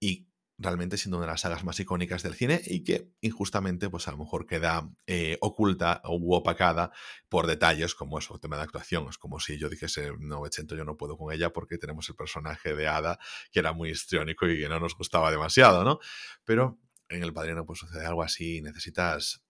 y 0.00 0.26
realmente 0.58 0.96
siendo 0.96 1.16
una 1.16 1.26
de 1.26 1.32
las 1.32 1.40
sagas 1.40 1.64
más 1.64 1.78
icónicas 1.80 2.22
del 2.22 2.34
cine 2.34 2.60
y 2.64 2.84
que 2.84 3.10
injustamente 3.20 3.90
pues 3.90 4.06
a 4.08 4.12
lo 4.12 4.18
mejor 4.18 4.46
queda 4.46 4.90
eh, 5.06 5.38
oculta 5.40 6.00
o 6.04 6.36
opacada 6.36 6.92
por 7.28 7.46
detalles 7.46 7.94
como 7.94 8.18
eso, 8.18 8.38
tema 8.38 8.56
de 8.56 8.62
actuación. 8.62 9.06
Es 9.08 9.18
como 9.18 9.40
si 9.40 9.58
yo 9.58 9.68
dijese, 9.68 10.12
no, 10.18 10.46
Chento, 10.48 10.76
yo 10.76 10.84
no 10.84 10.96
puedo 10.96 11.16
con 11.16 11.32
ella 11.32 11.52
porque 11.52 11.78
tenemos 11.78 12.08
el 12.08 12.14
personaje 12.14 12.74
de 12.74 12.86
Ada 12.86 13.18
que 13.50 13.60
era 13.60 13.72
muy 13.72 13.90
histriónico 13.90 14.46
y 14.46 14.60
que 14.60 14.68
no 14.68 14.78
nos 14.78 14.96
gustaba 14.96 15.30
demasiado, 15.30 15.84
¿no? 15.84 15.98
Pero 16.44 16.78
en 17.08 17.22
El 17.22 17.32
Padrino 17.32 17.66
pues 17.66 17.78
sucede 17.80 18.06
algo 18.06 18.22
así, 18.22 18.62
necesitas 18.62 19.42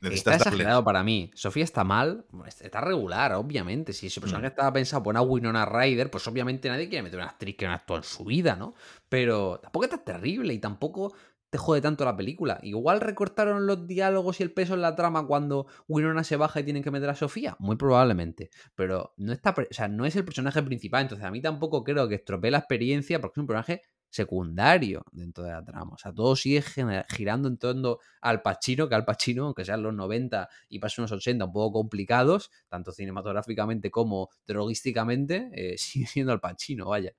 Está 0.00 0.36
exagerado 0.36 0.84
para 0.84 1.02
mí. 1.02 1.30
Sofía 1.34 1.64
está 1.64 1.84
mal, 1.84 2.24
está 2.60 2.80
regular, 2.80 3.34
obviamente. 3.34 3.92
Si 3.92 4.06
ese 4.06 4.20
mm. 4.20 4.22
personaje 4.22 4.46
estaba 4.48 4.72
pensado 4.72 5.02
por 5.02 5.12
una 5.12 5.22
Winona 5.22 5.64
Ryder, 5.64 6.10
pues 6.10 6.26
obviamente 6.26 6.68
nadie 6.68 6.88
quiere 6.88 7.02
meter 7.02 7.18
una 7.18 7.28
actriz 7.28 7.56
que 7.56 7.66
no 7.66 7.72
actúa 7.72 7.98
en 7.98 8.04
su 8.04 8.24
vida, 8.24 8.56
¿no? 8.56 8.74
Pero 9.08 9.60
tampoco 9.62 9.84
está 9.84 9.98
terrible 10.02 10.54
y 10.54 10.58
tampoco 10.58 11.14
te 11.52 11.58
jode 11.58 11.82
tanto 11.82 12.06
la 12.06 12.16
película. 12.16 12.58
Igual 12.62 13.02
recortaron 13.02 13.66
los 13.66 13.86
diálogos 13.86 14.40
y 14.40 14.42
el 14.42 14.52
peso 14.52 14.72
en 14.72 14.80
la 14.80 14.96
trama 14.96 15.26
cuando 15.26 15.66
Winona 15.86 16.24
se 16.24 16.36
baja 16.36 16.60
y 16.60 16.64
tienen 16.64 16.82
que 16.82 16.90
meter 16.90 17.10
a 17.10 17.14
Sofía. 17.14 17.56
Muy 17.58 17.76
probablemente. 17.76 18.48
Pero 18.74 19.12
no 19.18 19.34
está, 19.34 19.50
o 19.50 19.74
sea, 19.74 19.86
no 19.86 20.06
es 20.06 20.16
el 20.16 20.24
personaje 20.24 20.62
principal. 20.62 21.02
Entonces 21.02 21.26
a 21.26 21.30
mí 21.30 21.42
tampoco 21.42 21.84
creo 21.84 22.08
que 22.08 22.14
estropee 22.14 22.50
la 22.50 22.56
experiencia 22.56 23.20
porque 23.20 23.38
es 23.38 23.42
un 23.42 23.46
personaje 23.46 23.82
secundario 24.12 25.06
dentro 25.10 25.42
de 25.44 25.52
la 25.52 25.64
trama. 25.64 25.94
O 25.94 25.98
sea, 25.98 26.12
todo 26.12 26.36
sigue 26.36 26.62
girando 27.08 27.48
en 27.48 27.56
torno 27.56 27.98
al 28.20 28.42
Pacino, 28.42 28.86
que 28.88 28.94
al 28.94 29.06
Pacino, 29.06 29.46
aunque 29.46 29.64
sean 29.64 29.82
los 29.82 29.94
90 29.94 30.48
y 30.68 30.78
pasen 30.78 31.02
unos 31.02 31.12
80 31.12 31.46
un 31.46 31.52
poco 31.52 31.80
complicados, 31.80 32.50
tanto 32.68 32.92
cinematográficamente 32.92 33.90
como 33.90 34.28
droguísticamente, 34.46 35.50
eh, 35.54 35.78
sigue 35.78 36.06
siendo 36.06 36.32
al 36.32 36.40
Pacino, 36.40 36.86
vaya. 36.88 37.12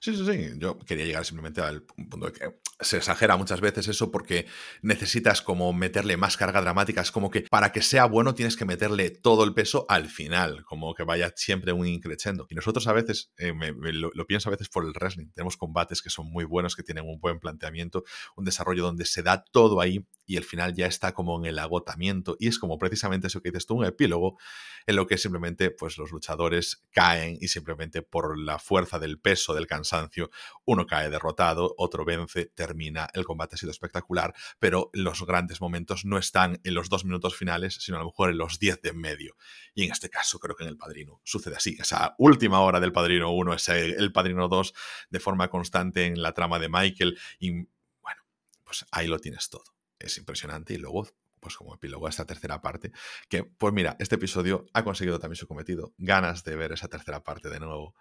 Sí, 0.00 0.16
sí, 0.16 0.24
sí. 0.26 0.50
Yo 0.58 0.78
quería 0.78 1.04
llegar 1.04 1.24
simplemente 1.24 1.60
al 1.60 1.82
punto 1.82 2.26
de 2.26 2.32
que 2.32 2.56
se 2.80 2.96
exagera 2.96 3.36
muchas 3.36 3.60
veces 3.60 3.88
eso 3.88 4.10
porque 4.10 4.46
necesitas 4.82 5.42
como 5.42 5.72
meterle 5.72 6.16
más 6.16 6.36
carga 6.36 6.60
dramática. 6.60 7.00
Es 7.00 7.12
como 7.12 7.30
que 7.30 7.42
para 7.42 7.72
que 7.72 7.82
sea 7.82 8.06
bueno 8.06 8.34
tienes 8.34 8.56
que 8.56 8.64
meterle 8.64 9.10
todo 9.10 9.44
el 9.44 9.54
peso 9.54 9.86
al 9.88 10.08
final, 10.08 10.64
como 10.64 10.94
que 10.94 11.04
vaya 11.04 11.32
siempre 11.36 11.72
un 11.72 11.86
increchendo. 11.86 12.46
Y 12.50 12.54
nosotros 12.54 12.86
a 12.86 12.92
veces, 12.92 13.32
eh, 13.38 13.52
lo, 13.54 14.10
lo, 14.12 14.26
pienso 14.26 14.48
a 14.48 14.52
veces 14.52 14.68
por 14.68 14.84
el 14.84 14.92
wrestling, 14.92 15.30
tenemos 15.32 15.56
combates 15.56 16.02
que 16.02 16.10
son 16.10 16.30
muy 16.30 16.44
buenos, 16.44 16.74
que 16.74 16.82
tienen 16.82 17.08
un 17.08 17.20
buen 17.20 17.38
planteamiento, 17.38 18.04
un 18.36 18.44
desarrollo 18.44 18.82
donde 18.82 19.04
se 19.04 19.22
da 19.22 19.44
todo 19.44 19.80
ahí 19.80 20.06
y 20.26 20.36
el 20.36 20.44
final 20.44 20.74
ya 20.74 20.86
está 20.86 21.12
como 21.12 21.38
en 21.38 21.46
el 21.46 21.58
agotamiento. 21.58 22.36
Y 22.38 22.48
es 22.48 22.58
como 22.58 22.78
precisamente 22.78 23.26
eso 23.26 23.40
que 23.40 23.50
dices 23.50 23.66
tú, 23.66 23.76
un 23.76 23.84
epílogo 23.84 24.38
en 24.86 24.96
lo 24.96 25.06
que 25.06 25.18
simplemente 25.18 25.70
pues 25.70 25.98
los 25.98 26.10
luchadores 26.10 26.84
caen 26.90 27.38
y 27.40 27.48
simplemente 27.48 28.02
por 28.02 28.38
la 28.38 28.58
fuerza 28.58 28.98
del 28.98 29.18
peso, 29.20 29.54
del 29.54 29.66
cansancio, 29.66 30.30
uno 30.64 30.86
cae 30.86 31.10
derrotado, 31.10 31.74
otro 31.78 32.04
vence, 32.04 32.46
termina, 32.46 33.08
el 33.14 33.24
combate 33.24 33.54
ha 33.54 33.58
sido 33.58 33.70
espectacular, 33.70 34.34
pero 34.58 34.90
los 34.92 35.24
grandes 35.24 35.60
momentos 35.60 36.04
no 36.04 36.18
están 36.18 36.60
en 36.64 36.74
los 36.74 36.88
dos 36.88 37.04
minutos 37.04 37.36
finales, 37.36 37.74
sino 37.74 37.96
a 37.96 38.00
lo 38.00 38.06
mejor 38.06 38.30
en 38.30 38.38
los 38.38 38.58
diez 38.58 38.80
de 38.82 38.92
medio. 38.92 39.36
Y 39.74 39.84
en 39.84 39.92
este 39.92 40.10
caso 40.10 40.38
creo 40.38 40.56
que 40.56 40.64
en 40.64 40.70
el 40.70 40.76
Padrino 40.76 41.20
sucede 41.24 41.56
así. 41.56 41.76
Esa 41.78 42.14
última 42.18 42.60
hora 42.60 42.80
del 42.80 42.92
Padrino 42.92 43.30
1, 43.32 43.54
ese 43.54 43.82
el 43.84 44.12
Padrino 44.12 44.48
2 44.48 44.74
de 45.10 45.20
forma 45.20 45.48
constante 45.48 46.06
en 46.06 46.22
la 46.22 46.32
trama 46.32 46.58
de 46.58 46.68
Michael 46.68 47.18
y 47.38 47.50
bueno, 47.50 48.22
pues 48.64 48.84
ahí 48.90 49.06
lo 49.06 49.18
tienes 49.18 49.48
todo. 49.48 49.71
Es 50.04 50.18
impresionante 50.18 50.74
y 50.74 50.78
luego 50.78 51.08
pues 51.40 51.56
como 51.56 51.74
epílogo 51.74 52.06
a 52.06 52.10
esta 52.10 52.24
tercera 52.24 52.62
parte, 52.62 52.92
que 53.28 53.42
pues 53.42 53.74
mira, 53.74 53.96
este 53.98 54.14
episodio 54.14 54.64
ha 54.74 54.84
conseguido 54.84 55.18
también 55.18 55.36
su 55.36 55.48
cometido, 55.48 55.92
ganas 55.98 56.44
de 56.44 56.54
ver 56.54 56.70
esa 56.70 56.86
tercera 56.86 57.24
parte 57.24 57.50
de 57.50 57.58
nuevo, 57.58 57.96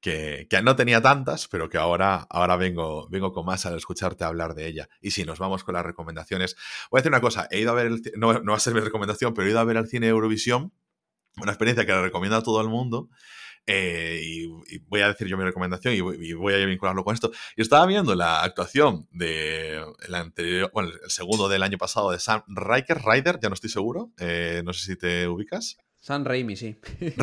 que, 0.00 0.48
no 0.64 0.76
tenía 0.76 1.00
tantas, 1.00 1.46
pero 1.46 1.68
que 1.68 1.78
ahora, 1.78 2.26
ahora 2.30 2.56
vengo, 2.56 3.08
vengo 3.08 3.32
con 3.32 3.46
más 3.46 3.64
al 3.66 3.76
escucharte 3.76 4.24
hablar 4.24 4.54
de 4.54 4.66
ella. 4.66 4.88
Y 5.00 5.12
si 5.12 5.24
nos 5.24 5.38
vamos 5.38 5.62
con 5.62 5.74
las 5.74 5.84
recomendaciones, 5.84 6.56
voy 6.90 6.98
a 6.98 7.00
decir 7.00 7.12
una 7.12 7.20
cosa, 7.20 7.46
he 7.50 7.60
ido 7.60 7.70
a 7.70 7.74
ver, 7.74 7.86
el, 7.86 8.02
no, 8.16 8.32
no 8.40 8.52
va 8.52 8.56
a 8.56 8.60
ser 8.60 8.74
mi 8.74 8.80
recomendación, 8.80 9.34
pero 9.34 9.46
he 9.46 9.50
ido 9.50 9.60
a 9.60 9.64
ver 9.64 9.76
al 9.76 9.88
cine 9.88 10.08
Eurovisión 10.08 10.72
una 11.36 11.52
experiencia 11.52 11.86
que 11.86 11.92
le 11.92 12.02
recomiendo 12.02 12.36
a 12.36 12.42
todo 12.42 12.60
el 12.60 12.68
mundo. 12.68 13.08
Eh, 13.66 14.20
y, 14.22 14.78
voy 14.88 15.00
a 15.02 15.08
decir 15.08 15.28
yo 15.28 15.36
mi 15.36 15.44
recomendación 15.44 15.94
y 15.94 16.00
voy, 16.00 16.54
a 16.54 16.66
vincularlo 16.66 17.04
con 17.04 17.14
esto. 17.14 17.30
Y 17.56 17.62
estaba 17.62 17.86
viendo 17.86 18.14
la 18.14 18.42
actuación 18.42 19.06
de 19.12 19.82
el 20.06 20.14
anterior, 20.14 20.70
bueno, 20.72 20.90
el 20.90 21.10
segundo 21.10 21.48
del 21.48 21.62
año 21.62 21.78
pasado 21.78 22.10
de 22.10 22.18
Sam 22.18 22.42
Riker, 22.48 22.98
Ryder, 23.04 23.38
ya 23.40 23.48
no 23.48 23.54
estoy 23.54 23.70
seguro. 23.70 24.10
Eh, 24.18 24.62
no 24.64 24.72
sé 24.72 24.86
si 24.86 24.96
te 24.96 25.28
ubicas. 25.28 25.78
Sam 26.00 26.24
Raimi, 26.24 26.56
sí. 26.56 26.76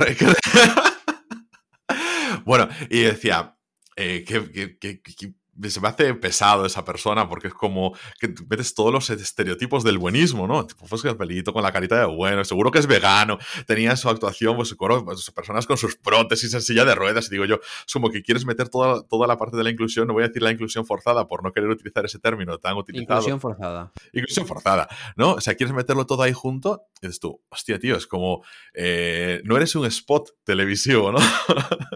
bueno, 2.46 2.70
y 2.90 3.02
decía, 3.02 3.58
eh, 3.96 4.24
que, 4.24 5.34
se 5.68 5.82
me 5.82 5.88
hace 5.88 6.14
pesado 6.16 6.66
esa 6.66 6.86
persona 6.86 7.28
porque 7.28 7.48
es 7.48 7.54
como 7.54 7.96
que 8.20 8.34
metes 8.50 8.74
todos 8.74 8.92
los 8.92 9.10
estereotipos 9.10 9.84
del 9.84 9.98
buenismo, 9.98 10.48
¿no? 10.48 10.66
Tipo, 10.66 10.86
pues 10.86 11.04
el 11.06 11.18
pelito 11.18 11.54
con 11.54 11.64
la 11.64 11.72
carita 11.72 12.00
de 12.00 12.06
bueno, 12.06 12.44
seguro 12.44 12.72
que 12.72 12.80
es 12.80 12.88
vegano, 12.88 13.38
tenía 13.66 13.96
su 13.96 14.10
actuación, 14.10 14.56
pues, 14.56 14.76
pues, 14.76 15.32
personas 15.32 15.66
con 15.66 15.78
sus 15.78 15.96
prótesis 15.98 16.54
en 16.54 16.62
silla 16.62 16.86
de 16.86 16.96
ruedas, 16.96 17.28
y 17.28 17.32
digo 17.32 17.46
yo, 17.46 17.56
es 17.56 17.94
como 17.94 18.10
que 18.10 18.22
quieres 18.22 18.46
meter 18.46 18.70
toda, 18.70 19.04
toda 19.04 19.28
la 19.28 19.38
parte 19.38 19.58
de 19.58 19.64
la 19.64 19.70
inclusión, 19.70 20.08
no 20.08 20.14
voy 20.14 20.24
a 20.24 20.28
decir 20.28 20.42
la 20.42 20.52
inclusión 20.52 20.86
forzada 20.86 21.28
por 21.28 21.44
no 21.44 21.52
querer 21.52 21.70
utilizar 21.70 22.06
ese 22.06 22.20
término 22.20 22.58
tan 22.58 22.78
utilizado. 22.78 23.20
Inclusión 23.20 23.40
forzada. 23.40 23.92
Inclusión 24.14 24.48
forzada, 24.48 24.88
¿no? 25.16 25.34
O 25.34 25.42
sea, 25.42 25.56
quieres 25.56 25.76
meterlo 25.76 26.06
todo 26.06 26.24
ahí 26.24 26.34
junto, 26.34 26.84
y 27.02 27.08
dices 27.08 27.20
tú, 27.20 27.42
hostia, 27.50 27.80
tío, 27.80 27.96
es 27.96 28.08
como, 28.08 28.44
eh, 28.74 29.42
no 29.44 29.58
eres 29.58 29.76
un 29.76 29.86
spot 29.86 30.30
televisivo, 30.44 31.12
¿no? 31.12 31.20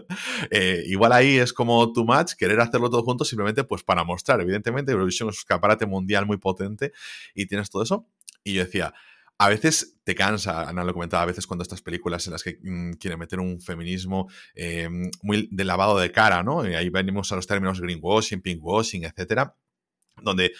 Eh, 0.50 0.82
igual 0.86 1.12
ahí 1.12 1.38
es 1.38 1.52
como 1.52 1.92
too 1.92 2.04
much, 2.04 2.32
querer 2.36 2.60
hacerlo 2.60 2.90
todo 2.90 3.02
junto 3.02 3.24
simplemente 3.24 3.51
pues 3.64 3.82
para 3.82 4.04
mostrar. 4.04 4.40
Evidentemente, 4.40 4.92
Eurovisión 4.92 5.28
es 5.28 5.36
un 5.36 5.38
escaparate 5.40 5.86
mundial 5.86 6.26
muy 6.26 6.38
potente 6.38 6.92
y 7.34 7.46
tienes 7.46 7.70
todo 7.70 7.82
eso. 7.82 8.06
Y 8.44 8.54
yo 8.54 8.64
decía, 8.64 8.92
a 9.38 9.48
veces 9.48 9.98
te 10.04 10.14
cansa, 10.14 10.68
Ana 10.68 10.84
lo 10.84 10.92
comentaba, 10.92 11.24
a 11.24 11.26
veces 11.26 11.46
cuando 11.46 11.62
estas 11.62 11.82
películas 11.82 12.26
en 12.26 12.32
las 12.32 12.42
que 12.42 12.58
mm, 12.62 12.92
quieren 12.92 13.18
meter 13.18 13.40
un 13.40 13.60
feminismo 13.60 14.28
eh, 14.54 14.88
muy 15.22 15.48
de 15.50 15.64
lavado 15.64 15.98
de 15.98 16.12
cara, 16.12 16.42
¿no? 16.42 16.68
Y 16.68 16.74
ahí 16.74 16.90
venimos 16.90 17.32
a 17.32 17.36
los 17.36 17.46
términos 17.46 17.80
greenwashing, 17.80 18.40
pinkwashing, 18.40 19.04
etcétera, 19.04 19.56
donde 20.22 20.52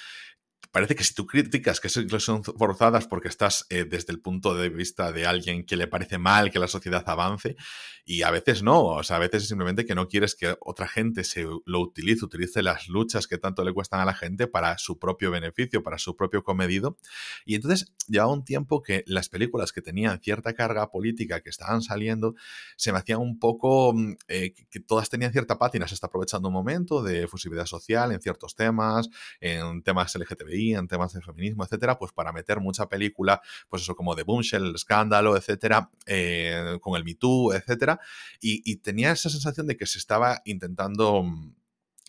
parece 0.72 0.96
que 0.96 1.04
si 1.04 1.14
tú 1.14 1.26
criticas 1.26 1.80
que 1.80 1.90
son 1.90 2.42
forzadas 2.42 3.06
porque 3.06 3.28
estás 3.28 3.66
eh, 3.68 3.84
desde 3.84 4.12
el 4.12 4.20
punto 4.20 4.54
de 4.54 4.70
vista 4.70 5.12
de 5.12 5.26
alguien 5.26 5.64
que 5.66 5.76
le 5.76 5.86
parece 5.86 6.16
mal 6.16 6.50
que 6.50 6.58
la 6.58 6.66
sociedad 6.66 7.04
avance, 7.06 7.56
y 8.04 8.22
a 8.22 8.30
veces 8.30 8.62
no, 8.62 8.82
o 8.84 9.02
sea, 9.04 9.16
a 9.16 9.18
veces 9.20 9.42
es 9.42 9.48
simplemente 9.48 9.84
que 9.84 9.94
no 9.94 10.08
quieres 10.08 10.34
que 10.34 10.56
otra 10.60 10.88
gente 10.88 11.22
se 11.24 11.46
lo 11.66 11.80
utilice, 11.80 12.24
utilice 12.24 12.62
las 12.62 12.88
luchas 12.88 13.26
que 13.26 13.38
tanto 13.38 13.62
le 13.64 13.72
cuestan 13.72 14.00
a 14.00 14.04
la 14.04 14.14
gente 14.14 14.48
para 14.48 14.76
su 14.78 14.98
propio 14.98 15.30
beneficio, 15.30 15.82
para 15.82 15.98
su 15.98 16.16
propio 16.16 16.42
comedido. 16.42 16.96
Y 17.44 17.54
entonces 17.54 17.92
llevaba 18.08 18.32
un 18.32 18.44
tiempo 18.44 18.82
que 18.82 19.04
las 19.06 19.28
películas 19.28 19.72
que 19.72 19.82
tenían 19.82 20.20
cierta 20.20 20.54
carga 20.54 20.90
política 20.90 21.40
que 21.42 21.50
estaban 21.50 21.82
saliendo 21.82 22.34
se 22.76 22.92
me 22.92 22.98
hacían 22.98 23.20
un 23.20 23.38
poco 23.38 23.92
mm, 23.94 24.14
eh, 24.26 24.54
que 24.70 24.80
todas 24.80 25.10
tenían 25.10 25.32
cierta 25.32 25.58
pátina, 25.58 25.86
se 25.86 25.94
está 25.94 26.06
aprovechando 26.06 26.48
un 26.48 26.54
momento 26.54 27.02
de 27.02 27.28
fusividad 27.28 27.66
social 27.66 28.10
en 28.10 28.20
ciertos 28.20 28.56
temas, 28.56 29.08
en 29.40 29.82
temas 29.82 30.14
LGTBI 30.16 30.61
en 30.70 30.88
temas 30.88 31.12
de 31.12 31.20
feminismo, 31.20 31.64
etcétera, 31.64 31.98
pues 31.98 32.12
para 32.12 32.32
meter 32.32 32.60
mucha 32.60 32.88
película, 32.88 33.40
pues 33.68 33.82
eso 33.82 33.94
como 33.94 34.14
de 34.14 34.22
Boomshell, 34.22 34.64
el 34.64 34.74
escándalo, 34.74 35.36
etcétera, 35.36 35.90
eh, 36.06 36.78
con 36.80 36.96
el 36.96 37.04
Me 37.04 37.14
Too, 37.14 37.52
etcétera, 37.54 38.00
y, 38.40 38.76
tenía 38.76 39.12
esa 39.12 39.30
sensación 39.30 39.66
de 39.66 39.76
que 39.76 39.86
se 39.86 39.98
estaba 39.98 40.40
intentando 40.44 41.22
mm, 41.22 41.54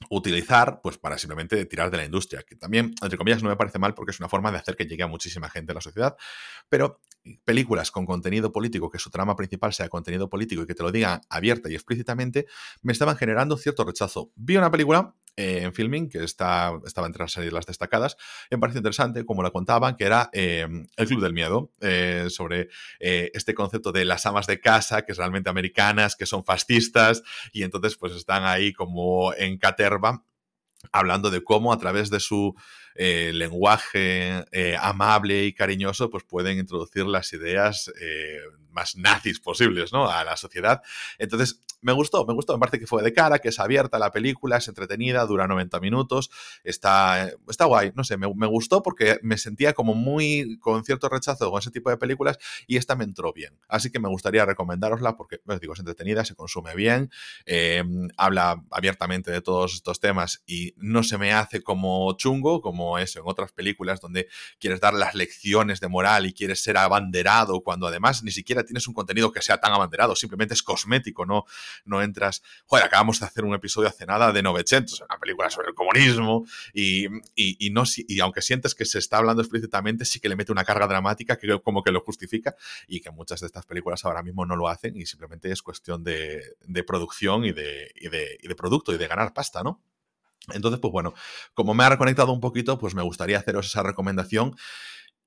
utilizar 0.10 0.82
pues 0.82 0.98
para 0.98 1.18
simplemente 1.18 1.66
tirar 1.66 1.92
de 1.92 1.98
la 1.98 2.06
industria, 2.06 2.44
que 2.44 2.56
también, 2.56 2.94
entre 3.02 3.18
comillas, 3.18 3.44
no 3.44 3.50
me 3.50 3.56
parece 3.56 3.80
mal 3.80 3.94
porque 3.94 4.12
es 4.12 4.20
una 4.20 4.30
forma 4.30 4.52
de 4.52 4.58
hacer 4.58 4.76
que 4.76 4.86
llegue 4.86 5.04
a 5.04 5.08
muchísima 5.08 5.50
gente 5.50 5.72
a 5.72 5.76
la 5.76 5.82
sociedad, 5.82 6.16
pero 6.70 7.00
películas 7.46 7.92
con 7.92 8.06
contenido 8.06 8.52
político, 8.52 8.90
que 8.90 9.00
su 9.00 9.10
trama 9.10 9.36
principal 9.36 9.74
sea 9.74 9.90
contenido 9.90 10.30
político 10.30 10.64
y 10.64 10.68
que 10.68 10.76
te 10.76 10.84
lo 10.84 10.92
digan 10.92 11.22
abierta 11.30 11.70
y 11.70 11.76
explícitamente, 11.76 12.46
me 12.82 12.92
estaban 12.92 13.16
generando 13.16 13.58
cierto 13.58 13.84
rechazo. 13.84 14.32
Vi 14.36 14.58
una 14.58 14.72
película 14.72 15.16
eh, 15.36 15.62
en 15.64 15.74
filming, 15.74 16.10
que 16.10 16.24
está, 16.24 16.74
estaba 16.86 17.08
entre 17.08 17.24
las 17.24 17.32
series 17.32 17.52
las 17.52 17.66
destacadas, 17.66 18.18
me 18.52 18.60
pareció 18.60 18.80
interesante, 18.80 19.26
como 19.26 19.42
la 19.42 19.50
contaban, 19.50 19.96
que 19.96 20.04
era 20.04 20.30
eh, 20.32 20.68
El 20.96 21.08
Club 21.08 21.22
del 21.22 21.34
Miedo, 21.34 21.72
eh, 21.82 22.28
sobre 22.30 22.70
este 23.00 23.56
concepto 23.56 23.92
de 23.92 24.06
las 24.06 24.26
amas 24.28 24.46
de 24.46 24.60
casa, 24.60 25.04
que 25.04 25.12
es 25.12 25.18
realmente 25.18 25.50
americanas, 25.50 26.16
que 26.16 26.28
son 26.28 26.44
fascistas, 26.44 27.24
y 27.52 27.64
entonces 27.64 27.98
pues 27.98 28.14
están 28.14 28.44
ahí 28.44 28.74
como 28.74 29.34
en 29.34 29.58
caterva, 29.58 30.24
hablando 30.92 31.32
de 31.32 31.44
cómo 31.44 31.74
a 31.74 31.80
través 31.80 32.10
de 32.12 32.20
su 32.20 32.54
lenguaje 32.96 34.46
amable 34.80 35.46
y 35.46 35.54
cariñoso, 35.54 36.10
pues 36.10 36.24
pueden 36.24 36.58
introducir 36.60 37.06
las 37.06 37.32
ideas 37.34 37.92
más 38.72 38.96
nazis 38.96 39.40
posibles, 39.40 39.94
¿no? 39.94 40.10
A 40.10 40.24
la 40.24 40.36
sociedad. 40.36 40.82
Entonces, 41.18 41.62
me 41.84 41.92
gustó, 41.92 42.26
me 42.26 42.34
gustó. 42.34 42.54
Me 42.54 42.60
parece 42.60 42.80
que 42.80 42.88
fue 42.88 43.04
de 43.04 43.14
cara, 43.14 43.40
que 43.40 43.50
es 43.50 43.60
abierta 43.60 44.00
la 44.00 44.12
película, 44.12 44.58
es 44.58 44.68
entretenida, 44.68 45.26
dura 45.26 45.48
90 45.48 45.80
minutos, 45.80 46.32
está, 46.64 47.30
está 47.48 47.66
guay. 47.66 47.92
No 47.96 48.04
sé, 48.04 48.18
me, 48.18 48.48
gustó 48.48 48.82
porque 48.82 49.20
me 49.22 49.38
sentía 49.38 49.74
como 49.74 49.94
muy 49.94 50.58
con 50.60 50.84
cierto 50.86 51.10
rechazo 51.10 51.52
con 51.52 51.60
ese 51.60 51.72
tipo 51.72 51.90
de 51.90 51.98
películas 51.98 52.38
y 52.68 52.78
esta 52.78 52.96
me 52.96 53.04
entró 53.04 53.34
bien. 53.34 53.60
Así 53.68 53.92
que 53.92 54.00
me 54.00 54.08
gustaría 54.08 54.46
recomendarosla 54.46 55.18
porque, 55.18 55.42
os 55.46 55.60
digo, 55.60 55.74
es 55.74 55.80
entretenida, 55.80 56.24
se 56.24 56.36
consume 56.36 56.74
bien, 56.74 57.12
habla 58.18 58.64
abiertamente 58.72 59.32
de 59.32 59.42
todos 59.42 59.76
estos 59.76 60.00
temas 60.00 60.42
y 60.46 60.74
no 60.78 61.04
se 61.04 61.18
me 61.18 61.34
hace 61.34 61.62
como 61.62 62.14
chungo, 62.14 62.62
como 62.62 62.83
eso 62.98 63.20
en 63.20 63.26
otras 63.28 63.52
películas 63.52 64.02
donde 64.02 64.28
quieres 64.60 64.80
dar 64.80 64.94
las 64.94 65.16
lecciones 65.16 65.80
de 65.80 65.88
moral 65.88 66.26
y 66.26 66.34
quieres 66.34 66.62
ser 66.62 66.78
abanderado 66.78 67.62
cuando 67.62 67.88
además 67.88 68.24
ni 68.24 68.32
siquiera 68.32 68.64
tienes 68.64 68.88
un 68.88 68.94
contenido 68.94 69.32
que 69.32 69.42
sea 69.42 69.60
tan 69.60 69.74
abanderado, 69.74 70.16
simplemente 70.16 70.54
es 70.54 70.64
cosmético, 70.64 71.26
no, 71.26 71.46
no 71.86 72.02
entras, 72.02 72.44
joder, 72.66 72.86
acabamos 72.86 73.20
de 73.20 73.26
hacer 73.26 73.44
un 73.46 73.54
episodio 73.54 73.90
hace 73.90 74.06
nada 74.06 74.32
de 74.32 74.44
900, 74.44 75.02
una 75.02 75.20
película 75.20 75.50
sobre 75.50 75.70
el 75.70 75.74
comunismo, 75.74 76.46
y, 76.74 77.08
y, 77.36 77.70
no, 77.72 77.84
y 77.96 78.20
aunque 78.20 78.42
sientes 78.42 78.76
que 78.76 78.86
se 78.86 79.00
está 79.00 79.18
hablando 79.18 79.42
explícitamente, 79.42 80.06
sí 80.06 80.20
que 80.20 80.30
le 80.30 80.36
mete 80.36 80.52
una 80.52 80.64
carga 80.64 80.88
dramática 80.88 81.38
que 81.38 81.60
como 81.62 81.84
que 81.84 81.92
lo 81.92 82.02
justifica 82.02 82.56
y 82.88 83.02
que 83.02 83.12
muchas 83.12 83.42
de 83.42 83.48
estas 83.48 83.66
películas 83.66 84.04
ahora 84.06 84.24
mismo 84.24 84.46
no 84.46 84.56
lo 84.56 84.68
hacen 84.68 84.96
y 84.98 85.06
simplemente 85.06 85.52
es 85.52 85.62
cuestión 85.62 86.04
de, 86.04 86.56
de 86.66 86.84
producción 86.84 87.46
y 87.46 87.52
de, 87.52 87.92
y 87.96 88.10
de, 88.10 88.38
y 88.42 88.48
de 88.48 88.56
producto 88.56 88.94
y 88.94 88.98
de 88.98 89.08
ganar 89.08 89.34
pasta, 89.34 89.64
¿no? 89.64 89.82
Entonces, 90.52 90.80
pues 90.80 90.92
bueno, 90.92 91.14
como 91.54 91.74
me 91.74 91.84
ha 91.84 91.90
reconectado 91.90 92.34
un 92.34 92.42
poquito, 92.42 92.78
pues 92.78 92.96
me 92.96 93.02
gustaría 93.02 93.38
haceros 93.38 93.68
esa 93.68 93.84
recomendación. 93.84 94.56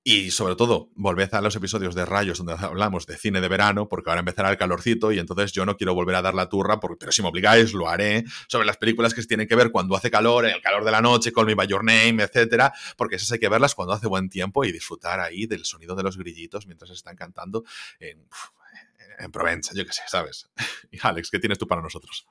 Y 0.09 0.31
sobre 0.31 0.55
todo, 0.55 0.91
volved 0.95 1.35
a 1.35 1.41
los 1.41 1.57
episodios 1.57 1.97
de 1.97 2.05
Rayos 2.05 2.39
donde 2.39 2.53
hablamos 2.53 3.07
de 3.07 3.17
cine 3.17 3.41
de 3.41 3.49
verano, 3.49 3.89
porque 3.89 4.09
ahora 4.09 4.21
empezará 4.21 4.51
el 4.51 4.57
calorcito 4.57 5.11
y 5.11 5.19
entonces 5.19 5.51
yo 5.51 5.67
no 5.67 5.77
quiero 5.77 5.95
volver 5.95 6.15
a 6.15 6.23
dar 6.23 6.33
la 6.33 6.49
turra, 6.49 6.79
pero 6.79 7.11
si 7.11 7.23
me 7.23 7.29
obligáis, 7.29 7.73
lo 7.73 7.89
haré, 7.89 8.23
sobre 8.47 8.67
las 8.67 8.77
películas 8.77 9.15
que 9.15 9.23
tienen 9.25 9.49
que 9.49 9.57
ver 9.57 9.73
cuando 9.73 9.97
hace 9.97 10.09
calor, 10.09 10.45
en 10.47 10.55
el 10.55 10.63
calor 10.63 10.85
de 10.85 10.93
la 10.93 11.01
noche, 11.01 11.33
Call 11.33 11.47
Me 11.47 11.57
By 11.57 11.67
Your 11.67 11.83
Name, 11.83 12.23
etcétera, 12.23 12.73
porque 12.97 13.17
esas 13.17 13.33
hay 13.33 13.41
que 13.41 13.49
verlas 13.49 13.75
cuando 13.75 13.95
hace 13.95 14.07
buen 14.07 14.29
tiempo 14.29 14.65
y 14.65 14.71
disfrutar 14.71 15.19
ahí 15.19 15.47
del 15.47 15.65
sonido 15.65 15.97
de 15.97 16.05
los 16.05 16.17
grillitos 16.17 16.69
mientras 16.69 16.93
están 16.93 17.17
cantando 17.17 17.65
en, 17.99 18.29
en 19.19 19.33
Provenza, 19.33 19.73
yo 19.75 19.85
qué 19.85 19.93
sé, 19.93 20.03
¿sabes? 20.07 20.49
Y 20.93 20.99
Alex, 21.03 21.31
¿qué 21.33 21.41
tienes 21.41 21.59
tú 21.59 21.67
para 21.67 21.83
nosotros? 21.83 22.29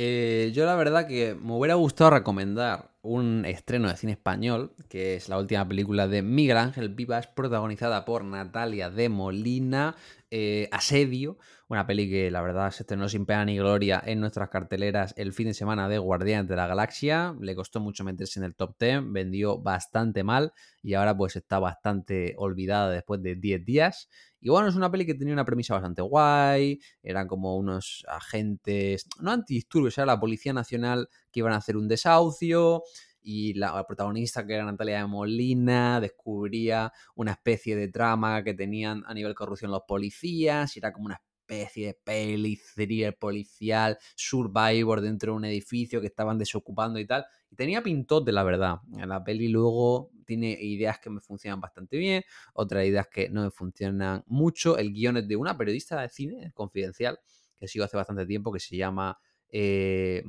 Eh, 0.00 0.52
yo 0.54 0.64
la 0.64 0.76
verdad 0.76 1.08
que 1.08 1.34
me 1.34 1.54
hubiera 1.54 1.74
gustado 1.74 2.10
recomendar 2.10 2.92
un 3.08 3.46
estreno 3.46 3.88
de 3.88 3.96
cine 3.96 4.12
español, 4.12 4.74
que 4.90 5.16
es 5.16 5.30
la 5.30 5.38
última 5.38 5.66
película 5.66 6.06
de 6.06 6.20
Miguel 6.20 6.58
Ángel 6.58 6.90
Vivas, 6.90 7.26
protagonizada 7.26 8.04
por 8.04 8.22
Natalia 8.22 8.90
de 8.90 9.08
Molina, 9.08 9.96
eh, 10.30 10.68
Asedio, 10.72 11.38
una 11.68 11.86
peli 11.86 12.10
que 12.10 12.30
la 12.30 12.42
verdad 12.42 12.70
se 12.70 12.82
estrenó 12.82 13.08
sin 13.08 13.24
pena 13.24 13.46
ni 13.46 13.56
gloria 13.56 14.02
en 14.04 14.20
nuestras 14.20 14.50
carteleras 14.50 15.14
el 15.16 15.32
fin 15.32 15.48
de 15.48 15.54
semana 15.54 15.88
de 15.88 15.96
Guardianes 15.96 16.48
de 16.48 16.56
la 16.56 16.66
Galaxia, 16.66 17.34
le 17.40 17.54
costó 17.54 17.80
mucho 17.80 18.04
meterse 18.04 18.40
en 18.40 18.44
el 18.44 18.54
top 18.54 18.76
10, 18.78 19.10
vendió 19.10 19.58
bastante 19.58 20.22
mal 20.22 20.52
y 20.82 20.92
ahora 20.94 21.16
pues 21.16 21.36
está 21.36 21.58
bastante 21.58 22.34
olvidada 22.36 22.90
después 22.90 23.22
de 23.22 23.36
10 23.36 23.64
días. 23.64 24.08
Y 24.40 24.50
bueno, 24.50 24.68
es 24.68 24.76
una 24.76 24.90
peli 24.90 25.04
que 25.04 25.14
tenía 25.14 25.32
una 25.34 25.44
premisa 25.44 25.74
bastante 25.74 26.00
guay, 26.02 26.78
eran 27.02 27.26
como 27.26 27.56
unos 27.56 28.04
agentes, 28.06 29.06
no 29.20 29.32
antidisturbios, 29.32 29.98
era 29.98 30.06
la 30.06 30.20
Policía 30.20 30.52
Nacional 30.52 31.08
que 31.30 31.40
iban 31.40 31.52
a 31.52 31.56
hacer 31.56 31.76
un 31.76 31.88
desahucio 31.88 32.82
y 33.20 33.54
la, 33.54 33.86
protagonista, 33.86 34.46
que 34.46 34.54
era 34.54 34.64
Natalia 34.64 35.00
de 35.00 35.06
Molina, 35.06 36.00
descubría 36.00 36.92
una 37.14 37.32
especie 37.32 37.76
de 37.76 37.88
trama 37.88 38.42
que 38.42 38.54
tenían 38.54 39.02
a 39.06 39.14
nivel 39.14 39.34
corrupción 39.34 39.70
los 39.70 39.82
policías, 39.86 40.76
era 40.76 40.92
como 40.92 41.06
una 41.06 41.20
especie 41.48 41.86
de 41.88 41.94
peli, 41.94 42.58
policial, 43.18 43.98
survivor 44.14 45.00
dentro 45.00 45.32
de 45.32 45.36
un 45.36 45.44
edificio 45.46 46.00
que 46.00 46.06
estaban 46.06 46.38
desocupando 46.38 46.98
y 46.98 47.06
tal. 47.06 47.24
Y 47.50 47.56
tenía 47.56 47.82
pintote, 47.82 48.32
la 48.32 48.42
verdad. 48.42 48.76
La 49.06 49.24
peli 49.24 49.48
luego 49.48 50.10
tiene 50.26 50.56
ideas 50.60 50.98
que 50.98 51.10
me 51.10 51.20
funcionan 51.20 51.60
bastante 51.60 51.96
bien, 51.96 52.22
otras 52.52 52.84
ideas 52.84 53.08
que 53.08 53.30
no 53.30 53.42
me 53.42 53.50
funcionan 53.50 54.24
mucho. 54.26 54.76
El 54.76 54.92
guion 54.92 55.16
es 55.18 55.28
de 55.28 55.36
una 55.36 55.56
periodista 55.56 56.00
de 56.00 56.08
cine 56.08 56.52
confidencial 56.54 57.18
que 57.58 57.66
sigo 57.66 57.84
hace 57.84 57.96
bastante 57.96 58.26
tiempo, 58.26 58.52
que 58.52 58.60
se 58.60 58.76
llama 58.76 59.18
eh, 59.50 60.22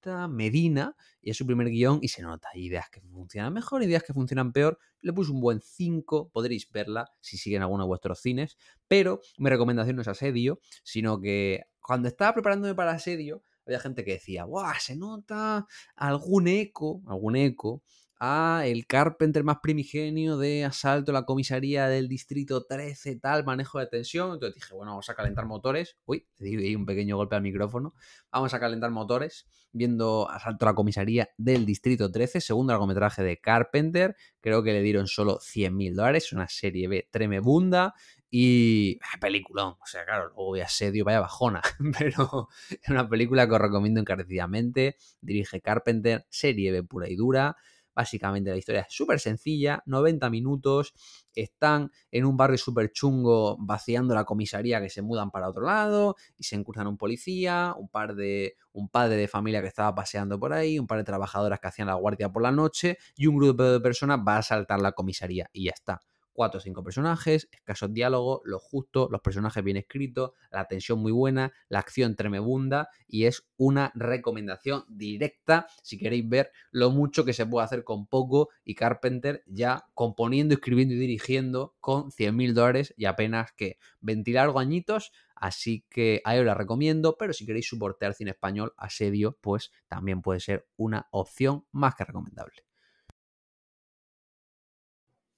gusta 0.00 0.28
Medina 0.28 0.96
y 1.20 1.30
es 1.30 1.36
su 1.36 1.46
primer 1.46 1.68
guion 1.68 1.98
y 2.00 2.08
se 2.08 2.22
nota. 2.22 2.48
Ideas 2.54 2.88
que 2.90 3.00
funcionan 3.00 3.52
mejor, 3.52 3.82
ideas 3.82 4.02
que 4.02 4.14
funcionan 4.14 4.52
peor. 4.52 4.78
Le 5.00 5.12
puse 5.12 5.30
un 5.30 5.40
buen 5.40 5.60
5, 5.60 6.30
podréis 6.32 6.70
verla 6.70 7.10
si 7.20 7.36
siguen 7.36 7.62
alguno 7.62 7.84
de 7.84 7.88
vuestros 7.88 8.20
cines, 8.20 8.56
pero 8.88 9.20
mi 9.38 9.50
recomendación 9.50 9.96
no 9.96 10.02
es 10.02 10.08
asedio, 10.08 10.60
sino 10.82 11.20
que 11.20 11.64
cuando 11.80 12.08
estaba 12.08 12.32
preparándome 12.32 12.74
para 12.74 12.92
asedio, 12.92 13.42
había 13.66 13.80
gente 13.80 14.04
que 14.04 14.12
decía, 14.12 14.44
¡guau! 14.44 14.72
Se 14.80 14.96
nota 14.96 15.66
algún 15.96 16.48
eco, 16.48 17.02
algún 17.06 17.36
eco 17.36 17.82
a 18.20 18.64
el 18.66 18.86
Carpenter 18.86 19.42
más 19.44 19.58
primigenio 19.62 20.36
de 20.36 20.66
asalto 20.66 21.10
a 21.10 21.14
la 21.14 21.24
comisaría 21.24 21.88
del 21.88 22.06
distrito 22.06 22.66
13, 22.66 23.16
tal, 23.16 23.44
manejo 23.44 23.78
de 23.78 23.86
tensión. 23.86 24.34
Entonces 24.34 24.56
dije, 24.56 24.74
bueno, 24.74 24.92
vamos 24.92 25.08
a 25.08 25.14
calentar 25.14 25.46
motores. 25.46 25.96
Uy, 26.04 26.26
un 26.76 26.84
pequeño 26.84 27.16
golpe 27.16 27.36
al 27.36 27.42
micrófono. 27.42 27.94
Vamos 28.30 28.52
a 28.52 28.60
calentar 28.60 28.90
motores 28.90 29.46
viendo 29.72 30.28
asalto 30.28 30.66
a 30.66 30.70
la 30.70 30.74
comisaría 30.74 31.30
del 31.38 31.64
distrito 31.64 32.10
13, 32.10 32.42
segundo 32.42 32.74
largometraje 32.74 33.22
de 33.22 33.40
Carpenter. 33.40 34.14
Creo 34.40 34.62
que 34.62 34.72
le 34.72 34.82
dieron 34.82 35.06
solo 35.06 35.38
100 35.40 35.74
mil 35.74 35.94
dólares, 35.94 36.30
una 36.32 36.46
serie 36.48 36.88
B 36.88 37.08
tremebunda. 37.10 37.94
Y 38.30 38.98
ah, 39.02 39.18
peliculón, 39.18 39.76
o 39.82 39.86
sea, 39.86 40.04
claro, 40.04 40.26
luego 40.26 40.44
voy 40.44 40.60
a 40.60 40.64
asedio, 40.64 41.04
vaya 41.04 41.20
bajona, 41.20 41.62
pero 41.98 42.48
es 42.70 42.88
una 42.88 43.08
película 43.08 43.48
que 43.48 43.54
os 43.54 43.60
recomiendo 43.60 43.98
encarecidamente. 43.98 44.96
Dirige 45.22 45.60
Carpenter, 45.62 46.26
serie 46.28 46.70
B 46.70 46.82
pura 46.82 47.08
y 47.08 47.16
dura. 47.16 47.56
Básicamente 48.00 48.48
la 48.48 48.56
historia 48.56 48.80
es 48.80 48.94
súper 48.94 49.20
sencilla, 49.20 49.82
90 49.84 50.30
minutos, 50.30 50.94
están 51.34 51.90
en 52.10 52.24
un 52.24 52.34
barrio 52.34 52.56
súper 52.56 52.92
chungo 52.92 53.58
vaciando 53.60 54.14
la 54.14 54.24
comisaría 54.24 54.80
que 54.80 54.88
se 54.88 55.02
mudan 55.02 55.30
para 55.30 55.50
otro 55.50 55.66
lado 55.66 56.16
y 56.38 56.44
se 56.44 56.56
encruzan 56.56 56.86
un 56.86 56.96
policía, 56.96 57.74
un 57.76 57.90
par 57.90 58.14
de 58.14 58.56
un 58.72 58.88
padre 58.88 59.16
de 59.16 59.28
familia 59.28 59.60
que 59.60 59.68
estaba 59.68 59.94
paseando 59.94 60.40
por 60.40 60.54
ahí, 60.54 60.78
un 60.78 60.86
par 60.86 60.96
de 60.96 61.04
trabajadoras 61.04 61.60
que 61.60 61.68
hacían 61.68 61.88
la 61.88 61.94
guardia 61.94 62.32
por 62.32 62.42
la 62.42 62.52
noche 62.52 62.96
y 63.16 63.26
un 63.26 63.36
grupo 63.36 63.64
de 63.64 63.80
personas 63.80 64.20
va 64.26 64.38
a 64.38 64.42
saltar 64.42 64.80
la 64.80 64.92
comisaría 64.92 65.50
y 65.52 65.64
ya 65.64 65.72
está 65.72 66.00
cuatro 66.40 66.56
o 66.56 66.62
cinco 66.62 66.82
personajes, 66.82 67.50
escasos 67.52 67.92
diálogos, 67.92 68.40
lo 68.46 68.58
justo, 68.58 69.10
los 69.10 69.20
personajes 69.20 69.62
bien 69.62 69.76
escritos, 69.76 70.30
la 70.50 70.64
tensión 70.64 70.98
muy 70.98 71.12
buena, 71.12 71.52
la 71.68 71.80
acción 71.80 72.16
tremebunda 72.16 72.88
y 73.06 73.26
es 73.26 73.46
una 73.58 73.92
recomendación 73.94 74.84
directa 74.88 75.66
si 75.82 75.98
queréis 75.98 76.26
ver 76.26 76.50
lo 76.70 76.92
mucho 76.92 77.26
que 77.26 77.34
se 77.34 77.44
puede 77.44 77.66
hacer 77.66 77.84
con 77.84 78.06
poco 78.06 78.48
y 78.64 78.74
Carpenter 78.74 79.42
ya 79.48 79.84
componiendo, 79.92 80.54
escribiendo 80.54 80.94
y 80.94 80.98
dirigiendo 80.98 81.76
con 81.78 82.10
100 82.10 82.34
mil 82.34 82.54
dólares 82.54 82.94
y 82.96 83.04
apenas 83.04 83.52
que 83.52 83.76
ventilar 84.00 84.44
algo 84.44 84.60
añitos. 84.60 85.12
Así 85.34 85.84
que 85.90 86.22
ahí 86.24 86.38
os 86.38 86.46
la 86.46 86.54
recomiendo, 86.54 87.18
pero 87.18 87.34
si 87.34 87.44
queréis 87.44 87.68
soportar 87.68 88.14
cine 88.14 88.30
español, 88.30 88.72
asedio, 88.78 89.36
pues 89.42 89.72
también 89.88 90.22
puede 90.22 90.40
ser 90.40 90.66
una 90.78 91.06
opción 91.10 91.66
más 91.70 91.94
que 91.96 92.06
recomendable. 92.06 92.69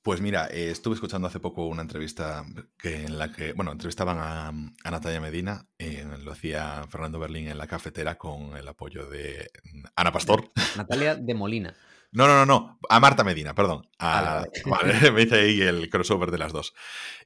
Pues 0.03 0.21
mira, 0.21 0.49
eh, 0.51 0.71
estuve 0.71 0.95
escuchando 0.95 1.29
hace 1.29 1.39
poco 1.39 1.67
una 1.67 1.83
entrevista 1.83 2.45
que 2.77 3.05
en 3.05 3.19
la 3.19 3.31
que, 3.31 3.53
bueno, 3.53 3.71
entrevistaban 3.71 4.19
a, 4.19 4.91
Natalia 4.91 5.21
Medina, 5.21 5.69
eh, 5.79 6.05
lo 6.25 6.33
hacía 6.33 6.85
Fernando 6.89 7.21
Berlín 7.21 7.47
en 7.47 7.57
la 7.57 7.69
cafetera 7.69 8.19
con 8.19 8.57
el 8.57 8.67
apoyo 8.67 9.07
de 9.07 9.49
Ana 9.95 10.11
Pastor. 10.11 10.51
Natalia 10.77 11.15
de 11.15 11.35
Molina. 11.35 11.77
No, 12.11 12.27
no, 12.27 12.35
no, 12.35 12.47
no, 12.47 12.79
a 12.91 13.01
Marta 13.01 13.23
Medina, 13.23 13.55
perdón. 13.55 13.89
A, 13.99 14.45
me 15.15 15.23
hice 15.23 15.37
ahí 15.37 15.63
el 15.63 15.89
crossover 15.89 16.33
de 16.33 16.39
las 16.39 16.53
dos. 16.53 16.75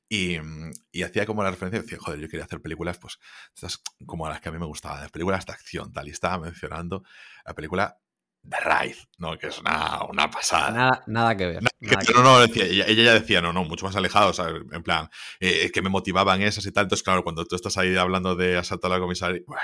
Y, 0.08 0.36
hacía 1.02 1.24
como 1.24 1.42
la 1.42 1.50
referencia, 1.50 1.80
decía, 1.80 1.98
joder, 1.98 2.20
yo 2.20 2.28
quería 2.28 2.44
hacer 2.44 2.60
películas, 2.60 2.98
pues, 2.98 3.18
estas 3.54 3.82
como 4.04 4.28
las 4.28 4.40
que 4.40 4.50
a 4.50 4.52
mí 4.52 4.58
me 4.58 4.66
gustaban, 4.66 5.08
películas 5.08 5.46
de 5.46 5.52
acción, 5.52 5.92
tal, 5.92 6.06
y 6.08 6.10
estaba 6.10 6.38
mencionando 6.38 7.02
la 7.44 7.54
película 7.54 7.98
The 8.48 8.56
Ride, 8.64 8.98
¿no? 9.18 9.36
Que 9.38 9.48
es 9.48 9.58
una, 9.58 10.02
una 10.08 10.30
pasada. 10.30 10.70
Nada, 10.70 11.04
nada 11.06 11.36
que 11.36 11.46
ver. 11.46 11.62
no, 12.14 12.22
no, 12.22 12.40
decía, 12.40 12.64
ella, 12.64 12.86
ya 12.86 13.14
decía, 13.14 13.40
no, 13.40 13.52
no, 13.52 13.64
mucho 13.64 13.86
más 13.86 13.96
alejado, 13.96 14.30
o 14.30 14.32
sea, 14.32 14.48
en 14.48 14.82
plan, 14.82 15.08
eh, 15.40 15.70
que 15.72 15.82
me 15.82 15.88
motivaban 15.88 16.42
esas 16.42 16.64
y 16.66 16.72
tal. 16.72 16.84
Entonces, 16.84 17.04
claro, 17.04 17.22
cuando 17.22 17.44
tú 17.44 17.56
estás 17.56 17.76
ahí 17.78 17.96
hablando 17.96 18.36
de 18.36 18.58
asalto 18.58 18.86
a 18.86 18.90
la 18.90 18.98
comisaria, 18.98 19.42
bueno, 19.46 19.62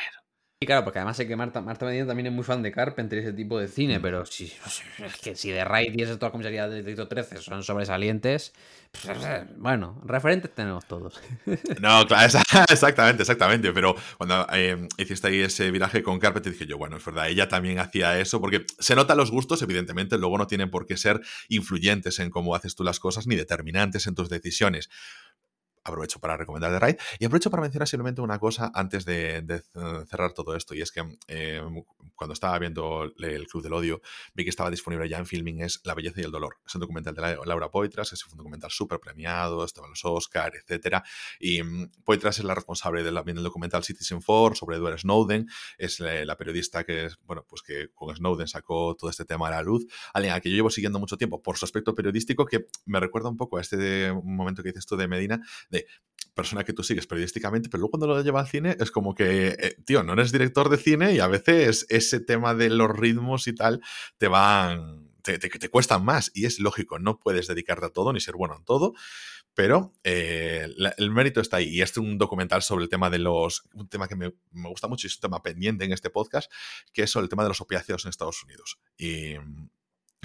y 0.62 0.66
claro, 0.66 0.84
porque 0.84 1.00
además 1.00 1.16
sé 1.16 1.26
que 1.26 1.34
Marta, 1.34 1.60
Marta 1.60 1.86
Medina 1.86 2.06
también 2.06 2.28
es 2.28 2.32
muy 2.32 2.44
fan 2.44 2.62
de 2.62 2.70
Carpenter 2.70 3.18
y 3.18 3.22
ese 3.22 3.32
tipo 3.32 3.58
de 3.58 3.66
cine, 3.66 3.98
mm. 3.98 4.02
pero 4.02 4.24
si, 4.24 4.44
es 5.04 5.16
que 5.20 5.34
si 5.34 5.50
de 5.50 5.64
Raid 5.64 5.92
y 5.98 6.02
esa 6.02 6.18
toda 6.18 6.30
comisaría 6.30 6.68
de 6.68 6.76
Distrito 6.76 7.08
13 7.08 7.38
son 7.38 7.64
sobresalientes, 7.64 8.52
pues, 8.92 9.18
bueno, 9.56 10.00
referentes 10.04 10.54
tenemos 10.54 10.86
todos. 10.86 11.20
No, 11.80 12.06
claro, 12.06 12.38
exactamente, 12.70 13.22
exactamente. 13.22 13.72
Pero 13.72 13.96
cuando 14.16 14.46
eh, 14.52 14.86
hiciste 14.98 15.28
ahí 15.28 15.40
ese 15.40 15.70
viraje 15.70 16.02
con 16.02 16.20
Carpenter, 16.20 16.52
dije 16.52 16.66
yo, 16.66 16.78
bueno, 16.78 16.98
es 16.98 17.04
verdad, 17.04 17.28
ella 17.28 17.48
también 17.48 17.80
hacía 17.80 18.18
eso, 18.20 18.40
porque 18.40 18.64
se 18.78 18.94
notan 18.94 19.16
los 19.16 19.32
gustos, 19.32 19.62
evidentemente, 19.62 20.16
luego 20.18 20.38
no 20.38 20.46
tienen 20.46 20.70
por 20.70 20.86
qué 20.86 20.96
ser 20.96 21.20
influyentes 21.48 22.20
en 22.20 22.30
cómo 22.30 22.54
haces 22.54 22.76
tú 22.76 22.84
las 22.84 23.00
cosas 23.00 23.26
ni 23.26 23.34
determinantes 23.34 24.06
en 24.06 24.14
tus 24.14 24.28
decisiones 24.28 24.90
aprovecho 25.84 26.20
para 26.20 26.36
recomendar 26.36 26.70
The 26.72 26.86
Ride. 26.86 26.98
Y 27.18 27.24
aprovecho 27.24 27.50
para 27.50 27.62
mencionar 27.62 27.88
simplemente 27.88 28.20
una 28.20 28.38
cosa 28.38 28.70
antes 28.74 29.04
de, 29.04 29.62
cerrar 30.08 30.32
todo 30.32 30.56
esto 30.56 30.74
y 30.74 30.82
es 30.82 30.92
que 30.92 31.02
eh, 31.28 31.62
cuando 32.14 32.34
estaba 32.34 32.58
viendo 32.58 33.04
el 33.04 33.46
Club 33.46 33.62
del 33.62 33.72
Odio 33.72 34.00
vi 34.34 34.44
que 34.44 34.50
estaba 34.50 34.70
disponible 34.70 35.08
ya 35.08 35.18
en 35.18 35.26
filming 35.26 35.62
es 35.62 35.80
La 35.84 35.94
Belleza 35.94 36.20
y 36.20 36.24
el 36.24 36.30
Dolor. 36.30 36.56
Es 36.66 36.74
un 36.74 36.80
documental 36.80 37.14
de 37.14 37.38
Laura 37.44 37.70
Poitras 37.70 38.12
es 38.12 38.24
un 38.26 38.36
documental 38.36 38.70
súper 38.70 39.00
premiado 39.00 39.64
estaba 39.64 39.86
en 39.86 39.92
los 39.92 40.04
Oscar 40.04 40.52
etcétera 40.54 41.02
y 41.40 41.62
mm, 41.62 41.90
Poitras 42.04 42.38
es 42.38 42.44
la 42.44 42.54
responsable 42.54 43.02
del, 43.02 43.14
del 43.24 43.42
documental 43.42 43.84
Citizen 43.84 44.22
Four 44.22 44.56
sobre 44.56 44.76
Edward 44.76 44.98
Snowden 44.98 45.48
es 45.78 46.00
la, 46.00 46.36
periodista 46.36 46.84
que 46.84 47.08
bueno 47.24 47.44
pues 47.48 47.62
que 47.62 47.88
con 47.94 48.14
Snowden 48.14 48.48
sacó 48.48 48.96
todo 48.96 49.10
este 49.10 49.24
tema 49.24 49.48
a 49.48 49.50
la 49.50 49.62
luz 49.62 49.86
alguien 50.14 50.34
a 50.34 50.40
que 50.40 50.50
yo 50.50 50.56
llevo 50.56 50.70
siguiendo 50.70 50.98
mucho 50.98 51.16
tiempo 51.16 51.42
por 51.42 51.56
su 51.58 51.64
aspecto 51.64 51.94
periodístico 51.94 52.46
que 52.46 52.66
me 52.86 53.00
recuerda 53.00 53.28
un 53.28 53.36
poco 53.36 53.58
a 53.58 53.60
este 53.60 54.12
momento 54.12 54.62
que 54.62 54.70
dices 54.70 54.86
tú 54.86 54.96
de 54.96 55.08
Medina 55.08 55.40
de 55.72 55.86
persona 56.34 56.64
que 56.64 56.72
tú 56.72 56.82
sigues 56.82 57.06
periodísticamente, 57.06 57.68
pero 57.68 57.80
luego 57.80 57.92
cuando 57.92 58.06
lo 58.06 58.22
lleva 58.22 58.40
al 58.40 58.46
cine 58.46 58.76
es 58.78 58.90
como 58.90 59.14
que, 59.14 59.48
eh, 59.48 59.76
tío, 59.84 60.02
no 60.02 60.14
eres 60.14 60.32
director 60.32 60.68
de 60.68 60.78
cine 60.78 61.14
y 61.14 61.20
a 61.20 61.26
veces 61.26 61.86
ese 61.88 62.20
tema 62.20 62.54
de 62.54 62.70
los 62.70 62.90
ritmos 62.90 63.46
y 63.48 63.54
tal 63.54 63.82
te 64.18 64.28
van, 64.28 65.10
te, 65.22 65.38
te, 65.38 65.68
cuestan 65.68 66.04
más 66.04 66.30
y 66.34 66.46
es 66.46 66.58
lógico, 66.58 66.98
no 66.98 67.18
puedes 67.18 67.48
dedicarte 67.48 67.86
a 67.86 67.90
todo 67.90 68.12
ni 68.12 68.20
ser 68.20 68.34
bueno 68.36 68.56
en 68.56 68.64
todo, 68.64 68.94
pero 69.54 69.92
eh, 70.02 70.66
el 70.96 71.10
mérito 71.10 71.40
está 71.40 71.58
ahí. 71.58 71.68
Y 71.68 71.82
este 71.82 72.00
es 72.00 72.06
un 72.06 72.16
documental 72.16 72.62
sobre 72.62 72.84
el 72.84 72.88
tema 72.88 73.10
de 73.10 73.18
los. 73.18 73.64
Un 73.74 73.88
tema 73.88 74.08
que 74.08 74.16
me, 74.16 74.32
me, 74.50 74.68
gusta 74.70 74.88
mucho 74.88 75.06
y 75.06 75.08
es 75.08 75.16
un 75.16 75.20
tema 75.20 75.42
pendiente 75.42 75.84
en 75.84 75.92
este 75.92 76.08
podcast, 76.08 76.50
que 76.92 77.02
es 77.02 77.10
sobre 77.10 77.24
el 77.24 77.28
tema 77.28 77.42
de 77.42 77.50
los 77.50 77.60
opiáceos 77.60 78.04
en 78.04 78.08
Estados 78.08 78.42
Unidos. 78.42 78.78
Y, 78.96 79.34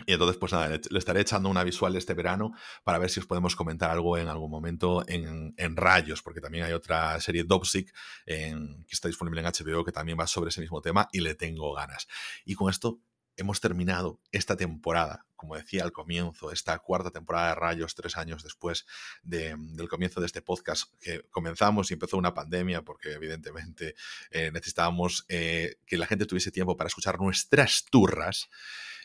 y 0.05 0.13
entonces, 0.13 0.37
pues 0.37 0.53
nada, 0.53 0.69
le, 0.69 0.99
estaré 0.99 1.21
echando 1.21 1.49
una 1.49 1.63
visual 1.63 1.95
este 1.95 2.13
verano 2.13 2.53
para 2.83 2.97
ver 2.97 3.09
si 3.09 3.19
os 3.19 3.25
podemos 3.25 3.55
comentar 3.55 3.89
algo 3.89 4.17
en 4.17 4.27
algún 4.27 4.51
momento 4.51 5.03
en, 5.07 5.53
Rayos, 5.75 6.21
porque 6.21 6.41
también 6.41 6.65
hay 6.65 6.73
otra 6.73 7.19
serie 7.19 7.43
Dopsic 7.43 7.93
que 8.25 8.55
está 8.89 9.07
disponible 9.07 9.41
en 9.41 9.47
HBO 9.47 9.83
que 9.83 9.91
también 9.91 10.17
va 10.19 10.27
sobre 10.27 10.49
ese 10.49 10.61
mismo 10.61 10.81
tema 10.81 11.07
y 11.11 11.21
le 11.21 11.35
tengo 11.35 11.73
ganas. 11.73 12.07
Y 12.45 12.55
con 12.55 12.69
esto 12.69 12.99
hemos 13.37 13.61
terminado 13.61 14.19
esta 14.31 14.57
temporada, 14.57 15.25
como 15.35 15.55
decía 15.55 15.83
al 15.83 15.91
comienzo, 15.91 16.51
esta 16.51 16.77
cuarta 16.79 17.11
temporada 17.11 17.49
de 17.49 17.55
Rayos, 17.55 17.93
tres 17.93 18.17
años 18.17 18.43
después 18.43 18.85
del 19.21 19.87
comienzo 19.89 20.19
de 20.19 20.25
este 20.25 20.41
podcast, 20.41 20.91
que 20.99 21.21
comenzamos 21.29 21.91
y 21.91 21.93
empezó 21.93 22.17
una 22.17 22.33
pandemia, 22.33 22.81
porque 22.81 23.13
evidentemente 23.13 23.95
eh, 24.31 24.51
necesitábamos 24.51 25.25
eh, 25.29 25.75
que 25.85 25.97
la 25.97 26.07
gente 26.07 26.25
tuviese 26.25 26.51
tiempo 26.51 26.75
para 26.75 26.87
escuchar 26.87 27.19
nuestras 27.19 27.85
turras. 27.85 28.49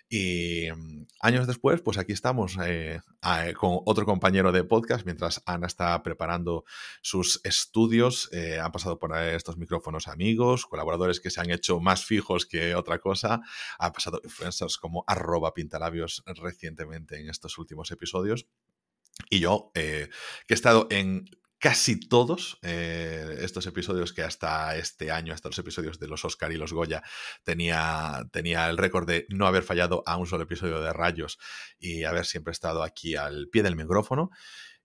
Y 0.08 0.68
mm, 0.70 1.06
años 1.20 1.46
después, 1.46 1.80
pues 1.80 1.98
aquí 1.98 2.12
estamos 2.12 2.56
eh, 2.64 3.00
con 3.56 3.80
otro 3.86 4.04
compañero 4.04 4.52
de 4.52 4.64
podcast, 4.64 5.04
mientras 5.04 5.42
Ana 5.46 5.66
está 5.66 6.02
preparando 6.02 6.64
sus 7.00 7.40
estudios. 7.44 8.28
Eh, 8.32 8.58
han 8.60 8.72
pasado 8.72 8.98
por 8.98 9.16
estos 9.16 9.56
micrófonos 9.56 10.08
amigos, 10.08 10.66
colaboradores 10.66 11.20
que 11.20 11.30
se 11.30 11.40
han 11.40 11.50
hecho 11.50 11.80
más 11.80 12.04
fijos 12.04 12.46
que 12.46 12.74
otra 12.74 12.98
cosa. 12.98 13.40
Han 13.78 13.92
pasado 13.92 14.20
influencers 14.22 14.76
como 14.76 15.04
arroba 15.06 15.54
pintalabios 15.54 16.22
recientemente 16.26 17.18
en 17.18 17.28
estos 17.28 17.56
últimos 17.58 17.90
episodios. 17.90 18.46
Y 19.30 19.40
yo, 19.40 19.70
eh, 19.74 20.08
que 20.46 20.54
he 20.54 20.56
estado 20.56 20.86
en 20.90 21.24
casi 21.62 21.94
todos 21.94 22.58
eh, 22.62 23.36
estos 23.38 23.68
episodios 23.68 24.12
que 24.12 24.24
hasta 24.24 24.76
este 24.76 25.12
año, 25.12 25.32
hasta 25.32 25.48
los 25.48 25.58
episodios 25.60 26.00
de 26.00 26.08
los 26.08 26.24
Oscar 26.24 26.50
y 26.50 26.56
los 26.56 26.72
Goya, 26.72 27.04
tenía, 27.44 28.28
tenía 28.32 28.68
el 28.68 28.76
récord 28.76 29.06
de 29.06 29.26
no 29.28 29.46
haber 29.46 29.62
fallado 29.62 30.02
a 30.04 30.16
un 30.16 30.26
solo 30.26 30.42
episodio 30.42 30.80
de 30.80 30.92
Rayos 30.92 31.38
y 31.78 32.02
haber 32.02 32.26
siempre 32.26 32.50
estado 32.50 32.82
aquí 32.82 33.14
al 33.14 33.46
pie 33.48 33.62
del 33.62 33.76
micrófono. 33.76 34.30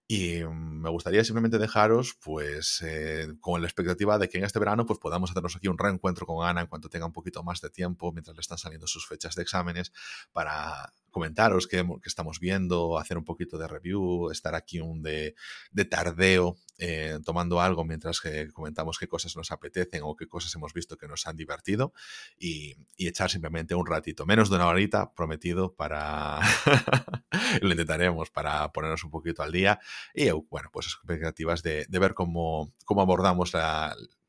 Y 0.07 0.43
me 0.45 0.91
gustaría 0.91 1.23
simplemente 1.23 1.57
dejaros, 1.57 2.15
pues, 2.23 2.83
eh, 2.85 3.27
con 3.41 3.59
la 3.59 3.67
expectativa 3.67 4.19
de 4.19 4.29
que 4.29 4.37
en 4.37 4.43
este 4.43 4.59
verano, 4.59 4.85
pues, 4.85 4.99
podamos 4.99 5.31
hacernos 5.31 5.55
aquí 5.55 5.67
un 5.67 5.79
reencuentro 5.79 6.27
con 6.27 6.47
Ana 6.47 6.61
en 6.61 6.67
cuanto 6.67 6.89
tenga 6.89 7.07
un 7.07 7.11
poquito 7.11 7.43
más 7.43 7.59
de 7.59 7.71
tiempo, 7.71 8.13
mientras 8.13 8.37
le 8.37 8.41
están 8.41 8.59
saliendo 8.59 8.85
sus 8.85 9.07
fechas 9.07 9.33
de 9.33 9.41
exámenes, 9.41 9.91
para 10.31 10.93
comentaros 11.17 11.65
qué, 11.65 11.83
estamos 12.05 12.39
viendo, 12.39 12.99
hacer 12.99 13.17
un 13.17 13.25
poquito 13.25 13.57
de 13.57 13.67
review, 13.67 14.29
estar 14.29 14.53
aquí 14.53 14.79
un 14.79 15.01
de, 15.01 15.33
de 15.71 15.85
tardeo 15.85 16.57
eh, 16.77 17.17
tomando 17.25 17.59
algo 17.59 17.83
mientras 17.83 18.21
que 18.21 18.51
comentamos 18.51 18.99
qué 18.99 19.07
cosas 19.07 19.35
nos 19.35 19.51
apetecen 19.51 20.01
o 20.03 20.15
qué 20.15 20.27
cosas 20.27 20.53
hemos 20.53 20.73
visto 20.73 20.95
que 20.95 21.07
nos 21.07 21.25
han 21.25 21.35
divertido 21.35 21.91
y, 22.37 22.75
echar 22.99 23.31
simplemente 23.31 23.73
un 23.73 23.87
ratito, 23.87 24.27
menos 24.27 24.51
de 24.51 24.57
una 24.57 24.67
horita 24.67 25.11
prometido 25.15 25.73
para, 25.73 26.39
lo 27.61 27.71
intentaremos 27.71 28.29
para 28.29 28.71
ponernos 28.71 29.03
un 29.03 29.09
poquito 29.09 29.41
al 29.41 29.51
día 29.51 29.79
y 30.13 30.29
bueno, 30.29 30.69
pues 30.71 30.85
expectativas 30.85 31.63
de, 31.63 31.87
ver 31.89 32.13
cómo, 32.13 32.71
cómo 32.85 33.01
abordamos 33.01 33.53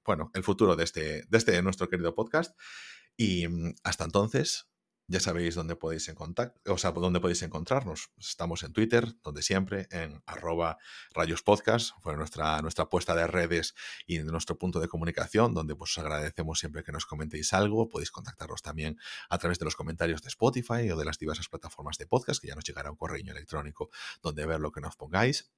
bueno, 0.07 0.31
el 0.33 0.43
futuro 0.43 0.75
de 0.75 0.85
este, 0.85 1.25
de 1.29 1.37
este 1.37 1.61
nuestro 1.61 1.91
querido 1.91 2.15
podcast. 2.15 2.59
Y 3.15 3.47
mm, 3.47 3.75
hasta 3.83 4.05
entonces, 4.05 4.69
ya 5.09 5.21
sabéis 5.21 5.55
dónde 5.55 5.75
podéis 5.75 6.07
encontrar, 6.09 6.55
o 6.67 6.77
sea, 6.77 6.93
dónde 6.93 7.19
podéis 7.19 7.43
encontrarnos. 7.43 8.11
Estamos 8.19 8.63
en 8.63 8.75
Twitter, 8.75 9.15
donde 9.23 9.43
siempre, 9.43 9.89
en 9.91 10.23
arroba 10.27 10.77
rayospodcast, 11.15 11.93
fue 12.03 12.15
nuestra, 12.15 12.61
nuestra 12.61 12.85
apuesta 12.85 13.15
de 13.15 13.27
redes 13.27 13.75
y 14.07 14.19
nuestro 14.19 14.59
punto 14.59 14.81
de 14.81 14.89
comunicación, 14.89 15.55
donde 15.55 15.75
pues, 15.75 15.93
os 15.93 15.99
agradecemos 15.99 16.59
siempre 16.59 16.85
que 16.85 16.93
nos 16.93 17.07
comentéis 17.07 17.55
algo. 17.55 17.89
Podéis 17.89 18.11
contactarnos 18.11 18.61
también 18.61 18.99
a 19.31 19.39
través 19.39 19.59
de 19.59 19.65
los 19.65 19.77
comentarios 19.77 20.21
de 20.23 20.29
Spotify 20.29 20.91
o 20.91 20.97
de 20.97 21.05
las 21.07 21.19
diversas 21.19 21.49
plataformas 21.49 21.97
de 21.97 22.07
podcast, 22.07 22.41
que 22.41 22.49
ya 22.49 22.55
nos 22.55 22.65
llegará 22.65 22.91
un 22.91 22.97
correo 22.97 23.19
electrónico 23.19 23.89
donde 24.23 24.45
ver 24.45 24.61
lo 24.61 24.73
que 24.73 24.83
nos 24.83 24.95
pongáis. 24.97 25.51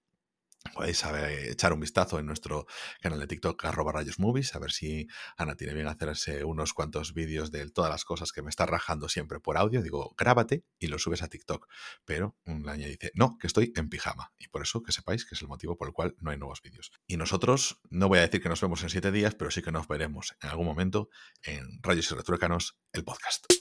Podéis 0.75 1.03
echar 1.49 1.73
un 1.73 1.81
vistazo 1.81 2.19
en 2.19 2.27
nuestro 2.27 2.67
canal 3.01 3.19
de 3.19 3.27
TikTok, 3.27 3.65
arroba 3.65 3.93
rayos 3.93 4.19
movies, 4.19 4.55
a 4.55 4.59
ver 4.59 4.73
si 4.73 5.09
Ana 5.37 5.57
tiene 5.57 5.73
bien 5.73 5.87
hacerse 5.87 6.45
unos 6.45 6.75
cuantos 6.75 7.15
vídeos 7.15 7.51
de 7.51 7.69
todas 7.71 7.91
las 7.91 8.05
cosas 8.05 8.31
que 8.31 8.43
me 8.43 8.51
está 8.51 8.67
rajando 8.67 9.09
siempre 9.09 9.41
por 9.41 9.57
audio. 9.57 9.83
Digo, 9.83 10.15
grábate 10.17 10.65
y 10.79 10.89
lo 10.89 10.99
subes 10.99 11.23
a 11.23 11.29
TikTok. 11.29 11.67
Pero 12.05 12.37
la 12.45 12.77
niña 12.77 12.89
dice, 12.89 13.11
no, 13.15 13.39
que 13.39 13.47
estoy 13.47 13.73
en 13.75 13.89
pijama. 13.89 14.33
Y 14.39 14.49
por 14.49 14.63
eso 14.63 14.83
que 14.83 14.93
sepáis 14.93 15.25
que 15.25 15.35
es 15.35 15.43
el 15.43 15.49
motivo 15.49 15.77
por 15.77 15.89
el 15.89 15.95
cual 15.95 16.15
no 16.21 16.31
hay 16.31 16.39
nuevos 16.39 16.61
vídeos. 16.63 16.93
Y 17.07 17.17
nosotros, 17.17 17.81
no 17.89 18.09
voy 18.09 18.19
a 18.19 18.23
decir 18.23 18.43
que 18.43 18.49
nos 18.49 18.61
vemos 18.61 18.83
en 18.83 18.91
siete 18.91 19.11
días, 19.11 19.35
pero 19.35 19.51
sí 19.51 19.63
que 19.63 19.73
nos 19.73 19.89
veremos 19.89 20.37
en 20.43 20.51
algún 20.51 20.67
momento 20.67 21.09
en 21.43 21.83
Rayos 21.83 22.11
y 22.11 22.15
Retruécanos, 22.15 22.79
el 22.93 23.05
podcast. 23.05 23.60